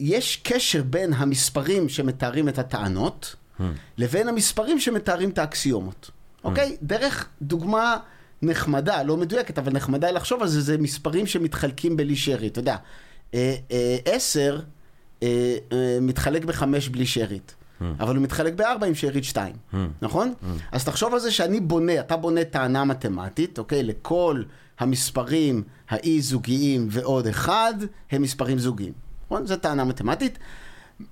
שיש 0.00 0.40
קשר 0.42 0.82
בין 0.82 1.12
המספרים 1.12 1.88
שמתארים 1.88 2.48
את 2.48 2.58
הטענות, 2.58 3.34
hmm. 3.58 3.62
לבין 3.98 4.28
המספרים 4.28 4.80
שמתארים 4.80 5.30
את 5.30 5.38
האקסיומות. 5.38 6.10
Hmm. 6.10 6.44
אוקיי? 6.44 6.76
דרך 6.82 7.28
דוגמה 7.42 7.96
נחמדה, 8.42 9.02
לא 9.02 9.16
מדויקת, 9.16 9.58
אבל 9.58 9.72
נחמדה 9.72 10.10
לחשוב 10.10 10.42
על 10.42 10.48
זה, 10.48 10.60
זה 10.60 10.78
מספרים 10.78 11.26
שמתחלקים 11.26 11.96
בלי 11.96 12.16
שרי. 12.16 12.46
אתה 12.46 12.58
יודע, 12.58 12.76
אה, 13.34 13.54
אה, 13.70 13.96
עשר 14.04 14.60
אה, 15.22 15.56
מתחלק 16.00 16.44
בחמש 16.44 16.88
בלי 16.88 17.06
שארית. 17.06 17.54
Hmm. 17.54 17.84
אבל 18.00 18.16
הוא 18.16 18.22
מתחלק 18.22 18.54
בארבע 18.54 18.86
עם 18.86 18.94
שארית 18.94 19.24
שתיים, 19.24 19.54
hmm. 19.72 19.76
נכון? 20.02 20.34
Hmm. 20.42 20.46
אז 20.72 20.84
תחשוב 20.84 21.14
על 21.14 21.20
זה 21.20 21.30
שאני 21.30 21.60
בונה, 21.60 22.00
אתה 22.00 22.16
בונה 22.16 22.44
טענה 22.44 22.84
מתמטית, 22.84 23.58
אוקיי? 23.58 23.82
לכל 23.82 24.42
המספרים 24.78 25.62
האי-זוגיים 25.88 26.88
ועוד 26.90 27.26
אחד 27.26 27.74
הם 28.10 28.22
מספרים 28.22 28.58
זוגיים. 28.58 29.09
נכון? 29.30 29.46
זו 29.46 29.56
טענה 29.56 29.84
מתמטית. 29.84 30.38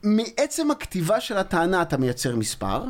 מעצם 0.02 0.70
הכתיבה 0.70 1.20
של 1.20 1.36
הטענה 1.36 1.82
אתה 1.82 1.96
מייצר 1.96 2.36
מספר. 2.36 2.84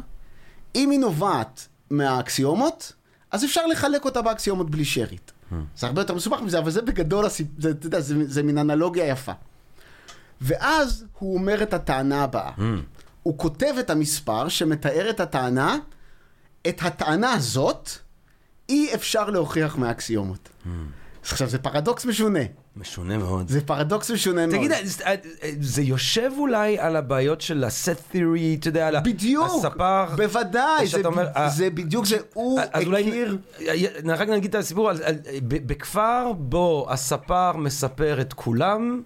אם 0.74 0.90
היא 0.90 0.98
נובעת 0.98 1.68
מהאקסיומות, 1.90 2.92
אז 3.30 3.44
אפשר 3.44 3.66
לחלק 3.66 4.04
אותה 4.04 4.22
באקסיומות 4.22 4.70
בלי 4.70 4.84
שארית. 4.84 5.32
זה 5.76 5.86
הרבה 5.86 6.00
יותר 6.00 6.14
מסובך 6.14 6.40
מזה, 6.40 6.58
אבל 6.58 6.70
זה 6.70 6.82
בגדול, 6.82 7.28
זה, 7.58 7.70
אתה 7.70 7.86
יודע, 7.86 8.00
זה, 8.00 8.14
זה 8.26 8.42
מין 8.42 8.58
אנלוגיה 8.58 9.06
יפה. 9.06 9.32
ואז 10.40 11.04
הוא 11.18 11.34
אומר 11.34 11.62
את 11.62 11.74
הטענה 11.74 12.24
הבאה. 12.24 12.52
Mm. 12.58 12.62
הוא 13.22 13.38
כותב 13.38 13.74
את 13.80 13.90
המספר 13.90 14.48
שמתאר 14.48 15.10
את 15.10 15.20
הטענה, 15.20 15.76
את 16.68 16.82
הטענה 16.82 17.32
הזאת 17.32 17.90
אי 18.68 18.94
אפשר 18.94 19.30
להוכיח 19.30 19.76
מהאקסיומות. 19.76 20.48
Mm. 20.64 20.68
עכשיו, 21.22 21.48
זה 21.48 21.58
פרדוקס 21.58 22.04
משונה. 22.04 22.40
משונה 22.78 23.18
מאוד. 23.18 23.48
זה 23.48 23.60
פרדוקס 23.60 24.10
משונה 24.10 24.46
מאוד. 24.46 24.58
תגיד, 24.58 24.72
זה 25.60 25.82
יושב 25.82 26.30
אולי 26.38 26.78
על 26.78 26.96
הבעיות 26.96 27.40
של 27.40 27.64
ה-set 27.64 28.14
theory, 28.14 28.58
אתה 28.58 28.68
יודע, 28.68 28.88
על 28.88 28.96
בדיוק, 29.04 29.46
הספר? 29.46 30.04
בוודאי, 30.16 30.86
זה, 30.86 31.00
אומר, 31.04 31.28
זה 31.48 31.70
בדיוק, 31.70 32.06
זה 32.06 32.16
הוא 32.34 32.60
אז 32.60 32.68
הכיר... 32.72 32.86
אולי, 32.86 33.86
רק 34.04 34.28
נגיד 34.28 34.54
את 34.54 34.60
הסיפור, 34.60 34.90
בכפר 35.42 36.32
בו 36.38 36.86
הספר 36.90 37.56
מספר 37.56 38.20
את 38.20 38.32
כולם, 38.32 39.02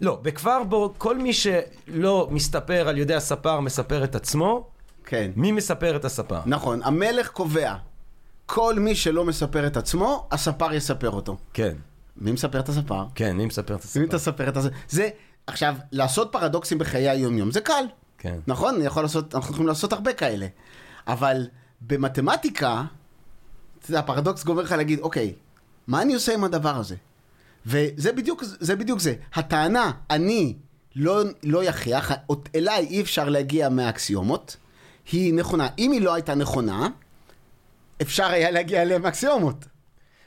לא, 0.00 0.18
בכפר 0.22 0.62
בו 0.64 0.94
כל 0.98 1.18
מי 1.18 1.32
שלא 1.32 2.28
מסתפר 2.30 2.88
על 2.88 2.98
ידי 2.98 3.14
הספר 3.14 3.60
מספר 3.60 4.04
את 4.04 4.14
עצמו, 4.14 4.66
כן. 5.04 5.30
מי 5.36 5.52
מספר 5.52 5.96
את 5.96 6.04
הספר? 6.04 6.40
נכון, 6.46 6.80
המלך 6.84 7.28
קובע. 7.28 7.74
כל 8.46 8.74
מי 8.78 8.94
שלא 8.94 9.24
מספר 9.24 9.66
את 9.66 9.76
עצמו, 9.76 10.28
הספר 10.30 10.72
יספר 10.72 11.10
אותו. 11.10 11.36
כן. 11.54 11.74
מי 12.20 12.32
מספר 12.32 12.60
את 12.60 12.68
הספר? 12.68 13.04
כן, 13.14 13.36
מי 13.36 13.46
מספר 13.46 13.74
את 13.74 13.84
הספר? 13.84 14.00
מי 14.00 14.06
מספר 14.06 14.48
את 14.48 14.56
הספר? 14.56 14.76
זה, 14.88 15.08
עכשיו, 15.46 15.74
לעשות 15.92 16.32
פרדוקסים 16.32 16.78
בחיי 16.78 17.08
היום-יום 17.08 17.50
זה 17.50 17.60
קל. 17.60 17.84
כן. 18.18 18.38
נכון? 18.46 18.74
אני 18.74 18.84
יכול 18.84 19.02
לעשות, 19.02 19.34
אנחנו 19.34 19.50
יכולים 19.50 19.68
לעשות 19.68 19.92
הרבה 19.92 20.12
כאלה. 20.12 20.46
אבל 21.06 21.48
במתמטיקה, 21.80 22.84
אתה 23.78 23.90
יודע, 23.90 23.98
הפרדוקס 23.98 24.44
גומר 24.44 24.62
לך 24.62 24.72
להגיד, 24.72 25.00
אוקיי, 25.00 25.34
מה 25.86 26.02
אני 26.02 26.14
עושה 26.14 26.34
עם 26.34 26.44
הדבר 26.44 26.76
הזה? 26.76 26.96
וזה 27.66 28.12
בדיוק 28.12 28.44
זה. 28.44 28.76
בדיוק 28.76 29.00
זה. 29.00 29.14
הטענה, 29.34 29.90
אני 30.10 30.56
לא, 30.96 31.22
לא 31.42 31.64
יכריח, 31.64 32.12
אליי 32.54 32.86
אי 32.86 33.00
אפשר 33.00 33.28
להגיע 33.28 33.68
מהאקסיומות, 33.68 34.56
היא 35.12 35.34
נכונה. 35.34 35.68
אם 35.78 35.92
היא 35.92 36.00
לא 36.00 36.14
הייתה 36.14 36.34
נכונה, 36.34 36.88
אפשר 38.02 38.26
היה 38.26 38.50
להגיע 38.50 38.84
לאקסיומות. 38.84 39.64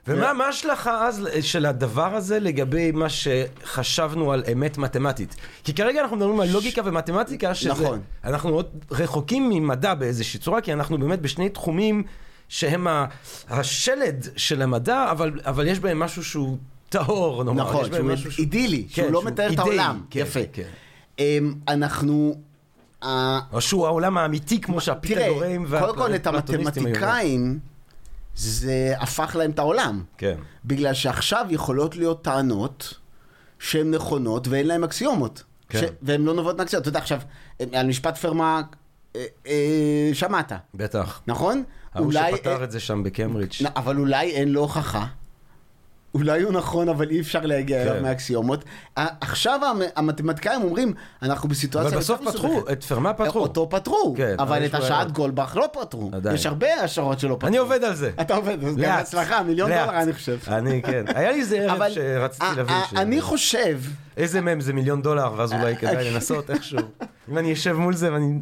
ומה 0.07 0.33
מה 0.33 0.45
ההשלכה 0.45 1.07
אז 1.07 1.27
של 1.41 1.65
הדבר 1.65 2.15
הזה 2.15 2.39
לגבי 2.39 2.91
מה 2.91 3.07
שחשבנו 3.09 4.31
על 4.31 4.43
אמת 4.51 4.77
מתמטית? 4.77 5.35
כי 5.63 5.73
כרגע 5.73 6.01
אנחנו 6.01 6.15
מדברים 6.17 6.39
על 6.39 6.49
לוגיקה 6.49 6.81
ומתמטיקה, 6.85 7.55
שזה... 7.55 7.69
נכון. 7.69 7.99
אנחנו 8.23 8.49
עוד 8.49 8.65
רחוקים 8.91 9.49
ממדע 9.49 9.93
באיזושהי 9.93 10.39
צורה, 10.39 10.61
כי 10.61 10.73
אנחנו 10.73 10.97
באמת 10.97 11.21
בשני 11.21 11.49
תחומים 11.49 12.03
שהם 12.49 12.87
ה- 12.87 13.05
השלד 13.49 14.27
של 14.35 14.61
המדע, 14.61 15.07
אבל, 15.11 15.31
אבל 15.45 15.67
יש 15.67 15.79
בהם 15.79 15.99
משהו 15.99 16.23
שהוא 16.23 16.57
טהור, 16.89 17.43
נאמר. 17.43 17.63
נכון, 17.63 17.85
שהוא 17.93 17.99
משהו 18.11 18.31
שהוא- 18.31 18.43
אידילי, 18.43 18.85
שהוא 18.89 19.05
כן, 19.05 19.11
לא 19.13 19.23
מתאר 19.23 19.45
את 19.45 19.51
אידאי, 19.51 19.65
העולם. 19.79 20.01
כן, 20.09 20.19
יפה. 20.19 20.39
כן. 20.53 20.63
אמ, 21.19 21.53
אנחנו... 21.67 22.35
או 23.53 23.61
שהוא 23.61 23.85
העולם 23.87 24.17
האמיתי, 24.17 24.61
כמו 24.61 24.73
תראה, 24.73 24.85
שהפיתגורים 24.85 25.65
קודם 25.79 25.95
כל 25.95 26.15
את 26.15 26.27
והפלטוניסטים 26.27 26.85
היו. 26.85 26.95
המתמטיקאים, 26.95 27.59
זה 28.35 28.93
הפך 28.99 29.35
להם 29.39 29.51
את 29.51 29.59
העולם. 29.59 30.03
כן. 30.17 30.35
בגלל 30.65 30.93
שעכשיו 30.93 31.45
יכולות 31.49 31.95
להיות 31.95 32.23
טענות 32.23 32.93
שהן 33.59 33.91
נכונות 33.91 34.47
ואין 34.47 34.67
להן 34.67 34.83
אקסיומות. 34.83 35.43
כן. 35.69 35.79
ש... 35.79 35.83
והן 36.01 36.21
לא 36.21 36.33
נובעות 36.33 36.57
מאקסיומות. 36.57 36.81
אתה 36.81 36.89
יודע, 36.89 36.99
עכשיו, 36.99 37.21
על 37.73 37.87
משפט 37.87 38.17
פרמה 38.17 38.61
אה, 39.15 39.25
אה, 39.47 40.09
שמעת, 40.13 40.51
בטח. 40.73 41.21
נכון? 41.27 41.63
ההוא 41.93 42.05
אולי... 42.07 42.31
שפתר 42.37 42.63
את 42.63 42.71
זה 42.71 42.79
שם 42.79 43.03
בקיימברידג'. 43.03 43.53
נ- 43.63 43.67
אבל 43.75 43.97
אולי 43.97 44.31
אין 44.31 44.49
לו 44.49 44.61
הוכחה. 44.61 45.05
אולי 46.13 46.41
הוא 46.41 46.53
נכון, 46.53 46.89
אבל 46.89 47.09
אי 47.09 47.19
אפשר 47.19 47.41
להגיע 47.41 47.81
אליו 47.81 47.93
כן. 47.95 48.03
מאקסיומות. 48.03 48.63
ה- 48.97 49.23
עכשיו 49.25 49.59
המ- 49.65 49.81
המתמטיקאים 49.95 50.61
אומרים, 50.61 50.93
אנחנו 51.21 51.49
בסיטואציה... 51.49 51.89
אבל 51.89 51.97
בסוף 51.99 52.21
פתחו, 52.21 52.47
מסובכת." 52.47 52.71
את 52.71 52.83
פרמה 52.83 53.13
פתחו. 53.13 53.39
אותו 53.39 53.69
פתרו, 53.69 54.13
כן, 54.17 54.35
אבל 54.39 54.65
את 54.65 54.73
השעת 54.75 54.89
בעיות. 54.97 55.11
גולדבך 55.11 55.55
לא 55.59 55.67
פתרו. 55.81 56.11
יש 56.33 56.45
הרבה 56.45 56.73
השערות 56.83 57.19
שלא 57.19 57.35
פתרו. 57.35 57.47
אני 57.47 57.57
עובד 57.57 57.83
על 57.83 57.95
זה. 57.95 58.11
אתה 58.21 58.35
עובד, 58.35 58.63
אז 58.63 58.75
גם 58.75 58.81
לאט. 58.81 58.97
בהצלחה, 58.97 59.43
מיליון. 59.43 59.69
דולר 59.69 59.89
אני 60.01 60.13
חושב. 60.13 60.37
אני, 60.47 60.81
כן. 60.81 61.05
היה 61.15 61.31
לי 61.31 61.39
איזה 61.39 61.57
ערב 61.57 61.81
שרציתי 61.89 62.45
להבין. 62.57 62.75
אני 62.97 63.21
חושב, 63.21 63.79
איזה 64.17 64.41
מהם 64.41 64.61
זה 64.61 64.73
מיליון 64.73 65.01
דולר, 65.01 65.33
ואז 65.37 65.53
אולי 65.53 65.75
כדאי 65.77 66.11
לנסות 66.11 66.49
איכשהו. 66.51 66.79
אם 67.31 67.37
אני 67.37 67.53
אשב 67.53 67.73
מול 67.73 67.93
זה 67.95 68.13
ואני 68.13 68.39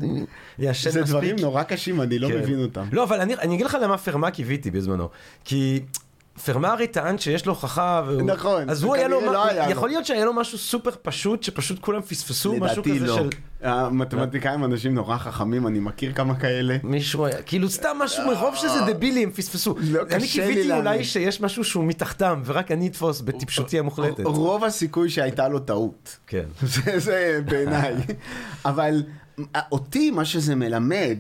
אעשן 0.68 0.90
זה 0.90 1.02
מספיק. 1.02 1.10
דברים 1.16 1.36
נורא 1.40 1.64
קשים, 1.64 2.02
אני 2.02 2.20
לא 2.20 2.28
כן. 2.28 2.38
מבין 2.40 2.62
אותם. 2.64 2.86
לא, 2.92 3.04
אבל 3.04 3.22
אני 3.22 3.56
אגיד 3.56 3.66
לך 3.66 3.78
למה 3.82 3.98
פרמה 3.98 4.32
קיוויתי 4.32 4.72
בזמנו. 4.72 5.10
כי 5.46 5.80
פרמה 6.46 6.72
הרי 6.72 6.88
טען 6.88 7.18
שיש 7.18 7.46
לו 7.46 7.54
הוכחה. 7.54 8.04
והוא... 8.08 8.22
נכון, 8.22 8.70
אז 8.70 8.84
הוא 8.84 8.96
היה 8.96 9.08
לו, 9.08 9.22
לא 9.22 9.48
היה 9.48 9.66
לו. 9.66 9.72
יכול 9.72 9.90
להיות 9.90 10.06
שהיה 10.06 10.26
לו 10.26 10.34
משהו 10.34 10.58
סופר 10.58 10.92
פשוט, 11.02 11.44
שפשוט 11.44 11.80
כולם 11.80 12.02
פספסו, 12.02 12.54
משהו 12.54 12.82
לדעתי 12.82 13.00
כזה 13.00 13.08
לא. 13.08 13.16
של... 13.16 13.30
המתמטיקאים 13.62 14.66
אנשים 14.66 14.94
נורא 14.94 15.18
חכמים, 15.18 15.68
אני 15.68 15.80
מכיר 15.80 16.14
כמה 16.14 16.36
כאלה. 16.36 16.78
מישהו 16.84 17.26
היה, 17.26 17.42
כאילו 17.42 17.70
סתם 17.70 17.98
משהו 18.00 18.28
מרוב 18.28 18.56
שזה 18.56 18.94
דבילי 18.94 19.24
הם 19.24 19.32
פספסו. 19.32 19.76
לא, 19.80 20.02
אני 20.12 20.28
קיוויתי. 20.28 20.72
אולי 20.72 21.04
שיש 21.04 21.42
משהו 21.42 21.64
שהוא 21.64 21.84
מתחתם, 21.84 22.42
ורק 22.46 22.72
אני 22.72 22.88
אתפוס 22.88 23.22
בטיפשותי 23.22 23.80
המוחלטת. 23.80 24.24
רוב 24.26 24.64
הסיכוי 24.64 25.10
שהייתה 25.10 25.48
לו 25.48 25.60
טעות. 25.60 26.18
כן. 26.28 26.46
זה, 26.62 27.00
זה 27.00 27.42
בעיניי. 27.46 27.96
אבל 28.66 29.04
אותי, 29.72 30.12
מה 30.12 30.26
שזה 30.26 30.56
מלמד, 30.56 31.18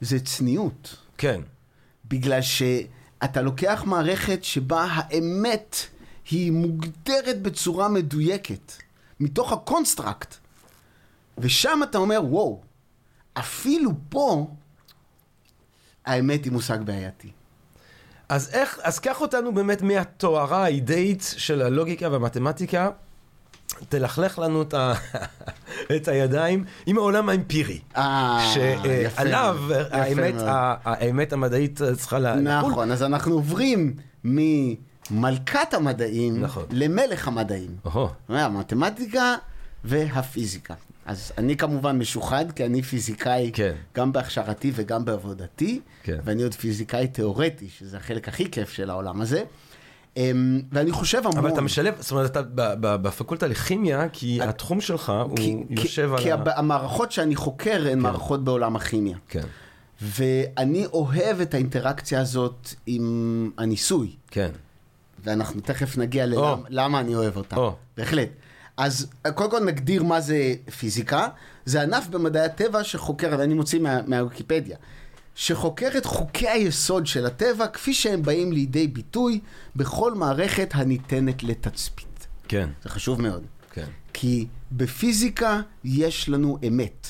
זה 0.00 0.20
צניעות. 0.20 0.96
כן. 1.18 1.40
בגלל 2.08 2.40
שאתה 3.22 3.42
לוקח 3.42 3.82
מערכת 3.86 4.44
שבה 4.44 4.86
האמת 4.90 5.76
היא 6.30 6.52
מוגדרת 6.52 7.42
בצורה 7.42 7.88
מדויקת, 7.88 8.72
מתוך 9.20 9.52
ה 9.52 9.60
construct. 9.60 10.34
ושם 11.38 11.80
אתה 11.82 11.98
אומר, 11.98 12.20
וואו, 12.24 12.60
אפילו 13.34 13.90
פה 14.08 14.46
האמת 16.04 16.44
היא 16.44 16.52
מושג 16.52 16.78
בעייתי. 16.84 17.30
אז 18.28 18.50
איך, 18.52 18.78
אז 18.82 18.98
קח 18.98 19.20
אותנו 19.20 19.54
באמת 19.54 19.82
מהטהרה 19.82 20.64
האידאית 20.64 21.34
של 21.36 21.62
הלוגיקה 21.62 22.08
והמתמטיקה, 22.12 22.90
תלכלך 23.88 24.38
לנו 24.38 24.62
את, 24.62 24.74
ה... 24.74 24.92
את 25.96 26.08
הידיים 26.08 26.64
עם 26.86 26.98
העולם 26.98 27.28
האמפירי. 27.28 27.78
אה, 27.96 28.52
יפה 29.04 29.16
שעליו 29.16 29.56
יפה 29.70 29.96
האמת, 29.96 30.34
מאוד. 30.34 30.46
ה- 30.48 30.74
האמת 30.84 31.32
המדעית 31.32 31.80
צריכה 31.96 32.18
לחול. 32.18 32.40
נכון, 32.40 32.90
אז 32.90 33.02
אנחנו 33.02 33.34
עוברים 33.34 33.94
ממלכת 34.24 35.74
המדעים 35.74 36.40
נכון. 36.40 36.64
למלך 36.70 37.28
המדעים. 37.28 37.76
אוהו, 37.84 38.08
המתמטיקה 38.28 39.34
והפיזיקה. 39.84 40.74
אז 41.06 41.32
אני 41.38 41.56
כמובן 41.56 41.98
משוחד, 41.98 42.44
כי 42.52 42.66
אני 42.66 42.82
פיזיקאי 42.82 43.50
כן. 43.54 43.72
גם 43.96 44.12
בהכשרתי 44.12 44.72
וגם 44.74 45.04
בעבודתי, 45.04 45.80
כן. 46.02 46.18
ואני 46.24 46.42
עוד 46.42 46.54
פיזיקאי 46.54 47.08
תיאורטי, 47.08 47.68
שזה 47.78 47.96
החלק 47.96 48.28
הכי 48.28 48.50
כיף 48.50 48.70
של 48.72 48.90
העולם 48.90 49.20
הזה. 49.20 49.42
אמ, 50.16 50.60
ואני 50.72 50.92
חושב 50.92 51.18
המון... 51.18 51.38
אבל 51.38 51.52
אתה 51.52 51.60
משלב, 51.60 51.94
זאת 52.00 52.10
אומרת, 52.10 52.30
אתה 52.30 52.42
בפקולטה 52.80 53.46
לכימיה, 53.46 54.08
כי 54.08 54.42
התחום 54.42 54.80
שלך 54.80 55.12
הוא 55.24 55.38
יושב 55.70 56.12
על 56.12 56.22
כי. 56.22 56.30
המערכות 56.56 57.12
שאני 57.12 57.36
חוקר 57.36 57.86
הן 57.90 57.98
מערכות 57.98 58.44
בעולם 58.44 58.76
הכימיה. 58.76 59.16
כן, 59.28 59.46
ואני 60.02 60.86
אוהב 60.86 61.40
את 61.40 61.54
האינטראקציה 61.54 62.20
הזאת 62.20 62.68
עם 62.86 63.50
הניסוי. 63.58 64.16
כן. 64.30 64.50
ואנחנו 65.24 65.60
תכף 65.60 65.98
נגיע. 65.98 66.26
ללמה 66.26 66.56
למה 66.68 67.00
אני 67.00 67.14
אוהב 67.14 67.36
אותה. 67.36 67.56
או. 67.56 67.74
בהחלט. 67.96 68.28
אז 68.76 69.10
קודם 69.34 69.50
כל 69.50 69.64
נגדיר 69.64 70.02
מה 70.02 70.20
זה 70.20 70.54
פיזיקה. 70.78 71.28
זה 71.64 71.82
ענף 71.82 72.08
במדעי 72.08 72.44
הטבע 72.44 72.84
שחוקר, 72.84 73.42
אני 73.42 73.54
מוציא 73.54 73.80
מה, 73.80 74.00
מהוויקיפדיה, 74.06 74.76
שחוקר 75.34 75.88
את 75.98 76.06
חוקי 76.06 76.48
היסוד 76.48 77.06
של 77.06 77.26
הטבע 77.26 77.66
כפי 77.66 77.94
שהם 77.94 78.22
באים 78.22 78.52
לידי 78.52 78.88
ביטוי 78.88 79.40
בכל 79.76 80.14
מערכת 80.14 80.70
הניתנת 80.74 81.42
לתצפית. 81.42 82.26
כן, 82.48 82.70
זה 82.82 82.88
חשוב 82.88 83.22
מאוד. 83.22 83.42
כן. 83.72 83.86
כי 84.12 84.46
בפיזיקה 84.72 85.60
יש 85.84 86.28
לנו 86.28 86.58
אמת, 86.68 87.06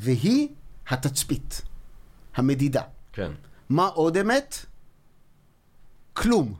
והיא 0.00 0.48
התצפית, 0.88 1.62
המדידה. 2.36 2.82
כן. 3.12 3.32
מה 3.68 3.86
עוד 3.86 4.16
אמת? 4.16 4.66
כלום. 6.12 6.54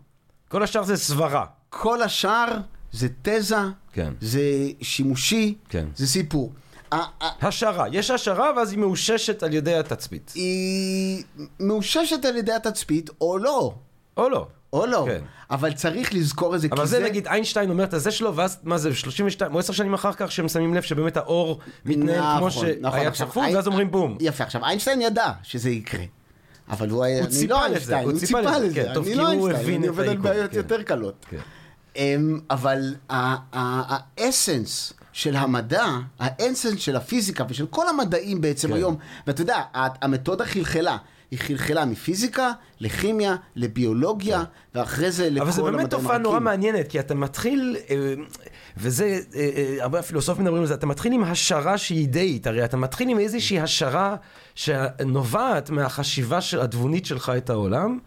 כל 0.49 0.62
השאר 0.62 0.83
זה 0.83 0.97
סברה. 0.97 1.47
כל 1.71 2.03
השאר 2.03 2.59
זה 2.92 3.09
תזה, 3.23 3.57
כן. 3.92 4.12
זה 4.21 4.42
שימושי, 4.83 5.55
כן. 5.68 5.88
זה 5.97 6.07
סיפור. 6.07 6.53
השערה. 7.20 7.87
יש 7.92 8.11
השערה 8.11 8.51
ואז 8.57 8.70
היא 8.70 8.79
מאוששת 8.79 9.42
על 9.42 9.55
ידי 9.55 9.74
התצפית. 9.74 10.33
היא 10.35 11.24
מאוששת 11.61 12.24
על 12.24 12.37
ידי 12.37 12.53
התצפית, 12.53 13.11
או 13.20 13.38
לא. 13.38 13.74
או 14.16 14.29
לא. 14.29 14.46
או 14.72 14.87
לא. 14.87 15.05
כן. 15.09 15.20
אבל 15.51 15.72
צריך 15.72 16.14
לזכור 16.14 16.55
את 16.55 16.61
זה, 16.61 16.68
אבל 16.72 16.83
כי 16.83 16.87
זה 16.88 17.05
נגיד 17.05 17.27
איינשטיין 17.27 17.70
אומר 17.70 17.85
את 17.85 17.94
הזה 17.94 18.11
שלו, 18.11 18.37
ואז 18.37 18.59
מה 18.62 18.79
זה, 18.79 18.94
32 18.94 19.55
או 19.55 19.59
10 19.59 19.72
שנים 19.72 19.94
אחר 19.94 20.12
כך 20.12 20.33
שהם 20.33 20.48
שמים 20.48 20.74
לב 20.74 20.83
שבאמת 20.83 21.16
האור 21.16 21.59
מתנהל 21.85 22.38
כמו 22.38 22.46
נכון, 22.46 22.64
נכון. 22.81 22.98
שהיה 22.98 23.09
עכשיו, 23.09 23.29
צפוי, 23.29 23.46
איינ- 23.46 23.55
ואז 23.57 23.66
אומרים 23.66 23.90
בום. 23.90 24.16
יפה, 24.20 24.44
עכשיו, 24.44 24.64
איינשטיין 24.64 25.03
ידע 25.03 25.33
שזה 25.42 25.70
יקרה. 25.70 26.05
אבל 26.70 26.88
הוא 26.90 27.05
היה, 27.05 27.16
הוא 27.18 27.24
אני 27.24 27.33
ציפה 27.35 27.55
לא 27.55 27.66
לזה, 27.66 27.72
איינשטיין, 27.96 28.05
הוא 28.11 28.18
ציפה 28.18 28.40
לזה, 28.40 28.59
לזה, 28.59 28.74
כן, 28.74 28.94
טוב, 28.94 29.07
אני 29.07 29.14
לא 29.14 29.29
איינשטיין, 29.31 29.77
אני 29.77 29.87
עובד 29.87 30.09
על 30.09 30.16
בעיות 30.16 30.51
כן. 30.51 30.57
יותר 30.57 30.83
קלות. 30.83 31.27
כן. 31.31 31.37
אמ, 31.96 32.40
אבל 32.51 32.94
האסנס 33.11 34.92
של 35.19 35.37
המדע, 35.37 35.87
האסנס 36.19 36.81
של 36.81 36.97
הפיזיקה 36.97 37.45
ושל 37.49 37.67
כל 37.67 37.89
המדעים 37.89 38.41
בעצם 38.41 38.69
כן. 38.69 38.75
היום, 38.75 38.97
ואתה 39.27 39.43
יודע, 39.43 39.63
המתודה 39.75 40.45
חלחלה. 40.45 40.97
היא 41.31 41.39
חלחלה 41.39 41.85
מפיזיקה, 41.85 42.53
לכימיה, 42.81 43.37
לביולוגיה, 43.57 44.45
ואחרי 44.75 45.11
זה 45.11 45.31
לכל 45.31 45.35
כן. 45.35 45.41
אבל 45.43 45.51
זה 45.53 45.61
המדעים 45.61 45.77
באמת 45.79 45.91
תופעה 45.91 46.19
נורא. 46.19 46.41
מעניינת, 46.41 46.89
כי 46.89 47.01
אתה 47.01 47.15
מתחיל, 47.15 47.77
אה, 47.91 48.15
וזה, 48.77 49.05
אה, 49.35 49.49
אה, 49.57 49.77
הרבה 49.81 50.03
פילוסופים 50.03 50.45
מדברים 50.45 50.63
על 50.63 50.69
זה, 50.69 50.75
אתה 50.75 50.87
מתחיל 50.87 51.13
עם 51.13 51.25
השערה 51.25 51.79
שהיא 51.79 51.99
אידאית, 51.99 52.47
הרי 52.47 52.65
אתה 52.65 52.77
מתחיל 52.77 53.09
עם 53.09 53.19
איזושהי 53.19 53.61
השערה 53.61 54.17
שנובעת 54.55 55.71
מהחשיבה 55.71 56.41
של- 56.41 56.61
התבונית 56.61 57.07
שלך 57.07 57.33
את 57.37 57.51
העולם, 57.51 57.99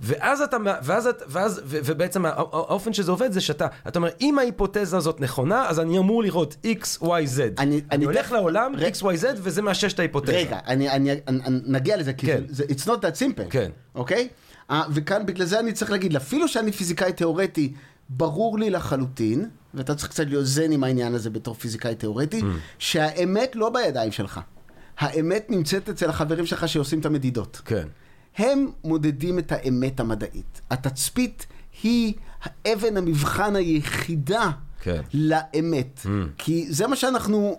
ואז 0.00 0.40
אתה, 0.40 0.56
ואז, 0.82 1.06
את- 1.06 1.22
ואז, 1.28 1.60
ו- 1.64 1.78
ובעצם 1.84 2.26
הא- 2.26 2.30
האופן 2.36 2.92
שזה 2.92 3.10
עובד 3.10 3.32
זה 3.32 3.40
שאתה, 3.40 3.66
אתה 3.88 3.98
אומר, 3.98 4.08
אם 4.20 4.38
ההיפותזה 4.38 4.96
הזאת 4.96 5.20
נכונה, 5.20 5.68
אז 5.68 5.80
אני 5.80 5.98
אמור 5.98 6.22
לראות 6.22 6.56
x, 6.66 7.02
y, 7.02 7.04
z. 7.06 7.06
אני- 7.06 7.54
אני 7.58 7.80
אני 7.92 8.04
הולך 8.04 8.18
תכף- 8.26 8.32
לעולם, 8.32 8.72
ר- 8.76 8.88
x, 8.88 9.02
y, 9.02 9.22
z, 9.22 9.36
וזה 9.36 9.62
מאשש 9.62 9.92
את 9.92 9.98
ההיפותזה. 9.98 10.32
רגע, 10.32 10.58
אני, 10.66 10.90
אני, 10.90 11.12
אני, 11.12 11.20
אני 11.28 11.60
נגיע 11.66 11.96
לזה, 11.96 12.12
כי 12.12 12.26
כן. 12.26 12.42
זה, 12.48 12.54
זה, 12.54 12.64
it's 12.64 12.86
not 12.86 13.00
that 13.00 13.18
simple, 13.40 13.50
כן. 13.50 13.70
אוקיי? 13.94 14.28
Uh, 14.70 14.74
וכאן 14.90 15.26
בגלל 15.26 15.46
זה 15.46 15.60
אני 15.60 15.72
צריך 15.72 15.90
להגיד, 15.90 16.16
אפילו 16.16 16.48
שאני 16.48 16.72
פיזיקאי 16.72 17.12
תיאורטי, 17.12 17.72
ברור 18.08 18.58
לי 18.58 18.70
לחלוטין, 18.70 19.48
ואתה 19.74 19.94
צריך 19.94 20.08
קצת 20.08 20.26
להיות 20.26 20.46
זן 20.46 20.72
עם 20.72 20.84
העניין 20.84 21.14
הזה 21.14 21.30
בתור 21.30 21.54
פיזיקאי 21.54 21.94
תיאורטי, 21.94 22.40
Mm. 22.40 22.44
שהאמת 22.78 23.56
לא 23.56 23.70
בידיים 23.70 24.12
שלך. 24.12 24.40
האמת 24.98 25.50
נמצאת 25.50 25.88
אצל 25.88 26.10
החברים 26.10 26.46
שלך 26.46 26.68
שעושים 26.68 27.00
את 27.00 27.06
המדידות. 27.06 27.60
כן. 27.64 27.88
הם 28.38 28.70
מודדים 28.84 29.38
את 29.38 29.52
האמת 29.52 30.00
המדעית. 30.00 30.60
התצפית 30.70 31.46
היא 31.82 32.14
אבן 32.72 32.96
המבחן 32.96 33.56
היחידה 33.56 34.50
כן. 34.80 35.02
לאמת. 35.14 36.00
Mm. 36.04 36.08
כי 36.38 36.66
זה 36.70 36.86
מה 36.86 36.96
שאנחנו, 36.96 37.58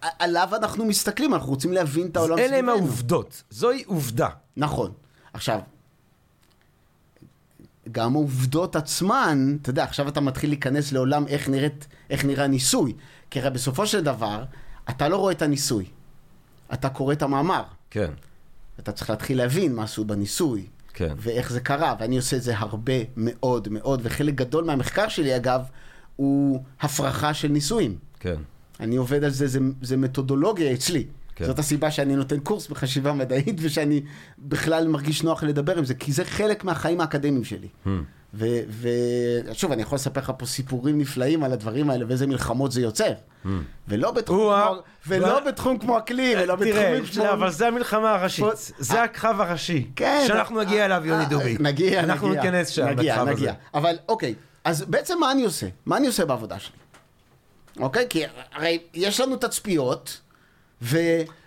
עליו 0.00 0.48
אנחנו 0.52 0.84
מסתכלים, 0.84 1.34
אנחנו 1.34 1.48
רוצים 1.48 1.72
להבין 1.72 2.06
את 2.06 2.16
העולם 2.16 2.38
אלה 2.38 2.56
הם. 2.56 2.68
העובדות, 2.68 3.42
זוהי 3.50 3.82
עובדה. 3.86 4.28
נכון. 4.56 4.92
עכשיו, 5.32 5.60
גם 7.92 8.14
העובדות 8.14 8.76
עצמן, 8.76 9.56
אתה 9.62 9.70
יודע, 9.70 9.84
עכשיו 9.84 10.08
אתה 10.08 10.20
מתחיל 10.20 10.50
להיכנס 10.50 10.92
לעולם 10.92 11.26
איך, 11.26 11.48
נראית, 11.48 11.86
איך 12.10 12.24
נראה 12.24 12.46
ניסוי. 12.46 12.92
כי 13.30 13.40
הרי 13.40 13.50
בסופו 13.50 13.86
של 13.86 14.04
דבר, 14.04 14.44
אתה 14.90 15.08
לא 15.08 15.16
רואה 15.16 15.32
את 15.32 15.42
הניסוי, 15.42 15.86
אתה 16.72 16.88
קורא 16.88 17.12
את 17.12 17.22
המאמר. 17.22 17.62
כן, 17.90 18.10
אתה 18.78 18.92
צריך 18.92 19.10
להתחיל 19.10 19.38
להבין 19.38 19.74
מה 19.74 19.82
עשו 19.82 20.04
בניסוי, 20.04 20.66
כן. 20.94 21.14
ואיך 21.18 21.52
זה 21.52 21.60
קרה, 21.60 21.94
ואני 22.00 22.16
עושה 22.16 22.36
את 22.36 22.42
זה 22.42 22.58
הרבה 22.58 22.92
מאוד 23.16 23.68
מאוד, 23.68 24.00
וחלק 24.02 24.34
גדול 24.34 24.64
מהמחקר 24.64 25.08
שלי, 25.08 25.36
אגב, 25.36 25.60
הוא 26.16 26.62
הפרחה 26.80 27.34
של 27.34 27.48
ניסויים. 27.48 27.96
כן. 28.20 28.36
אני 28.80 28.96
עובד 28.96 29.24
על 29.24 29.30
זה, 29.30 29.46
זה, 29.46 29.58
זה 29.82 29.96
מתודולוגיה 29.96 30.72
אצלי. 30.72 31.06
כן. 31.34 31.44
זאת 31.46 31.58
הסיבה 31.58 31.90
שאני 31.90 32.16
נותן 32.16 32.40
קורס 32.40 32.68
בחשיבה 32.68 33.12
מדעית, 33.12 33.56
ושאני 33.62 34.02
בכלל 34.38 34.88
מרגיש 34.88 35.22
נוח 35.22 35.42
לדבר 35.42 35.78
עם 35.78 35.84
זה, 35.84 35.94
כי 35.94 36.12
זה 36.12 36.24
חלק 36.24 36.64
מהחיים 36.64 37.00
האקדמיים 37.00 37.44
שלי. 37.44 37.68
Hmm. 37.84 37.88
ושוב, 38.34 39.72
אני 39.72 39.82
יכול 39.82 39.96
לספר 39.96 40.20
לך 40.20 40.32
פה 40.38 40.46
סיפורים 40.46 40.98
נפלאים 40.98 41.44
על 41.44 41.52
הדברים 41.52 41.90
האלה, 41.90 42.04
ואיזה 42.08 42.26
מלחמות 42.26 42.72
זה 42.72 42.80
יוצר. 42.80 43.12
ולא 43.88 44.10
בתחום. 44.10 44.38
כמו, 44.38 44.82
ולא 45.06 45.40
בתחום 45.40 45.78
כמו 45.78 45.98
אקלים, 45.98 46.38
ולא 46.40 46.56
תראה, 46.56 46.80
בתחומים 46.80 47.06
שנייה, 47.06 47.32
אבל 47.32 47.46
כמו... 47.46 47.50
זה 47.50 47.68
המלחמה 47.68 48.14
הראשית. 48.14 48.44
זה 48.78 49.02
הקרב 49.02 49.40
הראשי. 49.40 49.86
כן. 49.96 50.24
שאנחנו 50.26 50.60
נגיע 50.60 50.84
אליו, 50.84 51.02
יוני 51.04 51.24
אה, 51.24 51.28
דובי. 51.28 51.56
נגיע, 51.60 52.00
אנחנו 52.00 52.28
נגיע. 52.28 52.42
ניכנס 52.42 52.68
שם, 52.68 52.86
נגיע, 52.86 53.24
נגיע. 53.24 53.52
אבל 53.74 53.96
אוקיי, 54.08 54.34
אז 54.64 54.82
בעצם 54.82 55.18
מה 55.20 55.32
אני 55.32 55.44
עושה? 55.44 55.66
מה 55.86 55.96
אני 55.96 56.06
עושה 56.06 56.24
בעבודה 56.24 56.58
שלי? 56.58 56.76
אוקיי? 57.80 58.06
כי 58.10 58.22
הרי 58.52 58.78
יש 58.94 59.20
לנו 59.20 59.36
תצפיות, 59.36 60.20
ו... 60.82 60.98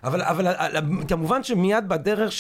אבל, 0.04 0.22
אבל 0.22 0.48
אבל, 0.48 0.82
כמובן 1.08 1.44
שמיד 1.44 1.90
בדרך, 1.90 2.34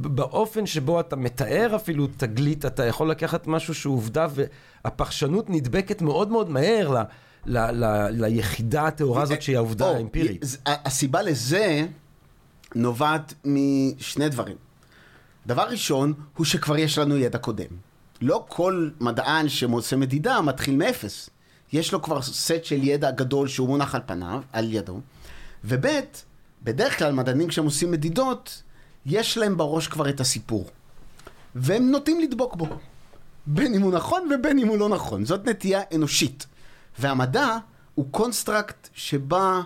באופן 0.00 0.66
שבו 0.66 1.00
אתה 1.00 1.16
מתאר 1.16 1.76
אפילו 1.76 2.06
תגלית, 2.16 2.64
אתה 2.64 2.86
יכול 2.86 3.10
לקחת 3.10 3.46
משהו 3.46 3.74
שהוא 3.74 3.94
עובדה, 3.96 4.26
והפרשנות 4.84 5.50
נדבקת 5.50 6.02
מאוד 6.02 6.30
מאוד 6.30 6.50
מהר 6.50 6.90
ל, 6.90 6.98
ל, 7.46 7.58
ל, 7.58 8.08
ליחידה 8.10 8.86
הטהורה 8.86 9.22
הזאת 9.22 9.42
שהיא 9.42 9.56
העובדה 9.56 9.88
או, 9.88 9.96
האמפירית. 9.96 10.44
ז- 10.44 10.58
הסיבה 10.66 11.22
לזה 11.22 11.86
נובעת 12.74 13.34
משני 13.44 14.28
דברים. 14.28 14.56
דבר 15.46 15.62
ראשון, 15.62 16.12
הוא 16.36 16.46
שכבר 16.46 16.76
יש 16.76 16.98
לנו 16.98 17.16
ידע 17.16 17.38
קודם. 17.38 17.66
לא 18.20 18.44
כל 18.48 18.88
מדען 19.00 19.48
שעושה 19.48 19.96
מדידה 19.96 20.40
מתחיל 20.40 20.76
מאפס. 20.76 21.30
יש 21.72 21.92
לו 21.92 22.02
כבר 22.02 22.22
סט 22.22 22.64
של 22.64 22.84
ידע 22.84 23.10
גדול 23.10 23.48
שהוא 23.48 23.68
מונח 23.68 23.94
על 23.94 24.00
פניו, 24.06 24.42
על 24.52 24.72
ידו. 24.72 25.00
וב', 25.64 25.86
בדרך 26.68 26.98
כלל 26.98 27.12
מדענים 27.12 27.48
כשהם 27.48 27.64
עושים 27.64 27.90
מדידות, 27.90 28.62
יש 29.06 29.38
להם 29.38 29.56
בראש 29.56 29.88
כבר 29.88 30.08
את 30.08 30.20
הסיפור. 30.20 30.66
והם 31.54 31.90
נוטים 31.90 32.20
לדבוק 32.20 32.56
בו. 32.56 32.66
בין 33.46 33.74
אם 33.74 33.82
הוא 33.82 33.92
נכון 33.92 34.28
ובין 34.34 34.58
אם 34.58 34.68
הוא 34.68 34.78
לא 34.78 34.88
נכון. 34.88 35.24
זאת 35.24 35.48
נטייה 35.48 35.80
אנושית. 35.94 36.46
והמדע 36.98 37.56
הוא 37.94 38.06
construct 38.10 38.88
שבא 38.94 39.60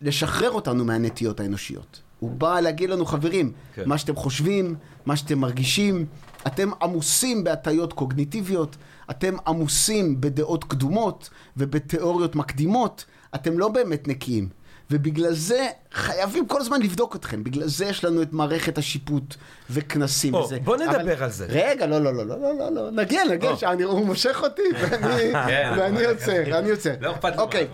לשחרר 0.00 0.50
אותנו 0.50 0.84
מהנטיות 0.84 1.40
האנושיות. 1.40 2.00
הוא 2.18 2.30
בא 2.30 2.60
להגיד 2.60 2.90
לנו, 2.90 3.06
חברים, 3.06 3.52
כן. 3.74 3.88
מה 3.88 3.98
שאתם 3.98 4.16
חושבים, 4.16 4.74
מה 5.06 5.16
שאתם 5.16 5.38
מרגישים, 5.38 6.06
אתם 6.46 6.70
עמוסים 6.82 7.44
בהטיות 7.44 7.92
קוגניטיביות, 7.92 8.76
אתם 9.10 9.34
עמוסים 9.46 10.20
בדעות 10.20 10.64
קדומות 10.64 11.30
ובתיאוריות 11.56 12.34
מקדימות, 12.36 13.04
אתם 13.34 13.58
לא 13.58 13.68
באמת 13.68 14.08
נקיים. 14.08 14.48
ובגלל 14.90 15.32
זה 15.34 15.66
חייבים 15.92 16.46
כל 16.46 16.60
הזמן 16.60 16.82
לבדוק 16.82 17.16
אתכם. 17.16 17.44
בגלל 17.44 17.66
זה 17.68 17.84
יש 17.84 18.04
לנו 18.04 18.22
את 18.22 18.32
מערכת 18.32 18.78
השיפוט 18.78 19.34
וכנסים 19.70 20.34
או, 20.34 20.38
וזה. 20.44 20.58
בוא 20.64 20.76
נדבר 20.76 21.00
אבל- 21.14 21.22
על 21.24 21.30
זה. 21.30 21.46
רגע, 21.48 21.86
לא, 21.86 21.98
לא, 22.02 22.14
לא, 22.14 22.26
לא, 22.26 22.36
לא, 22.40 22.58
לא, 22.58 22.70
לא, 22.72 22.90
נגיע, 22.90 23.24
נגיע. 23.24 23.56
שאני- 23.56 23.82
הוא 23.82 24.06
מושך 24.06 24.40
אותי, 24.42 24.62
ואני 24.80 25.32
כן, 25.46 25.72
ואני 25.78 26.04
עוצר, 26.04 26.58
אני 26.58 26.70
עוצר. 26.70 26.90
לא 27.00 27.10
אכפת 27.12 27.32
לי, 27.36 27.38
אוקיי, 27.38 27.66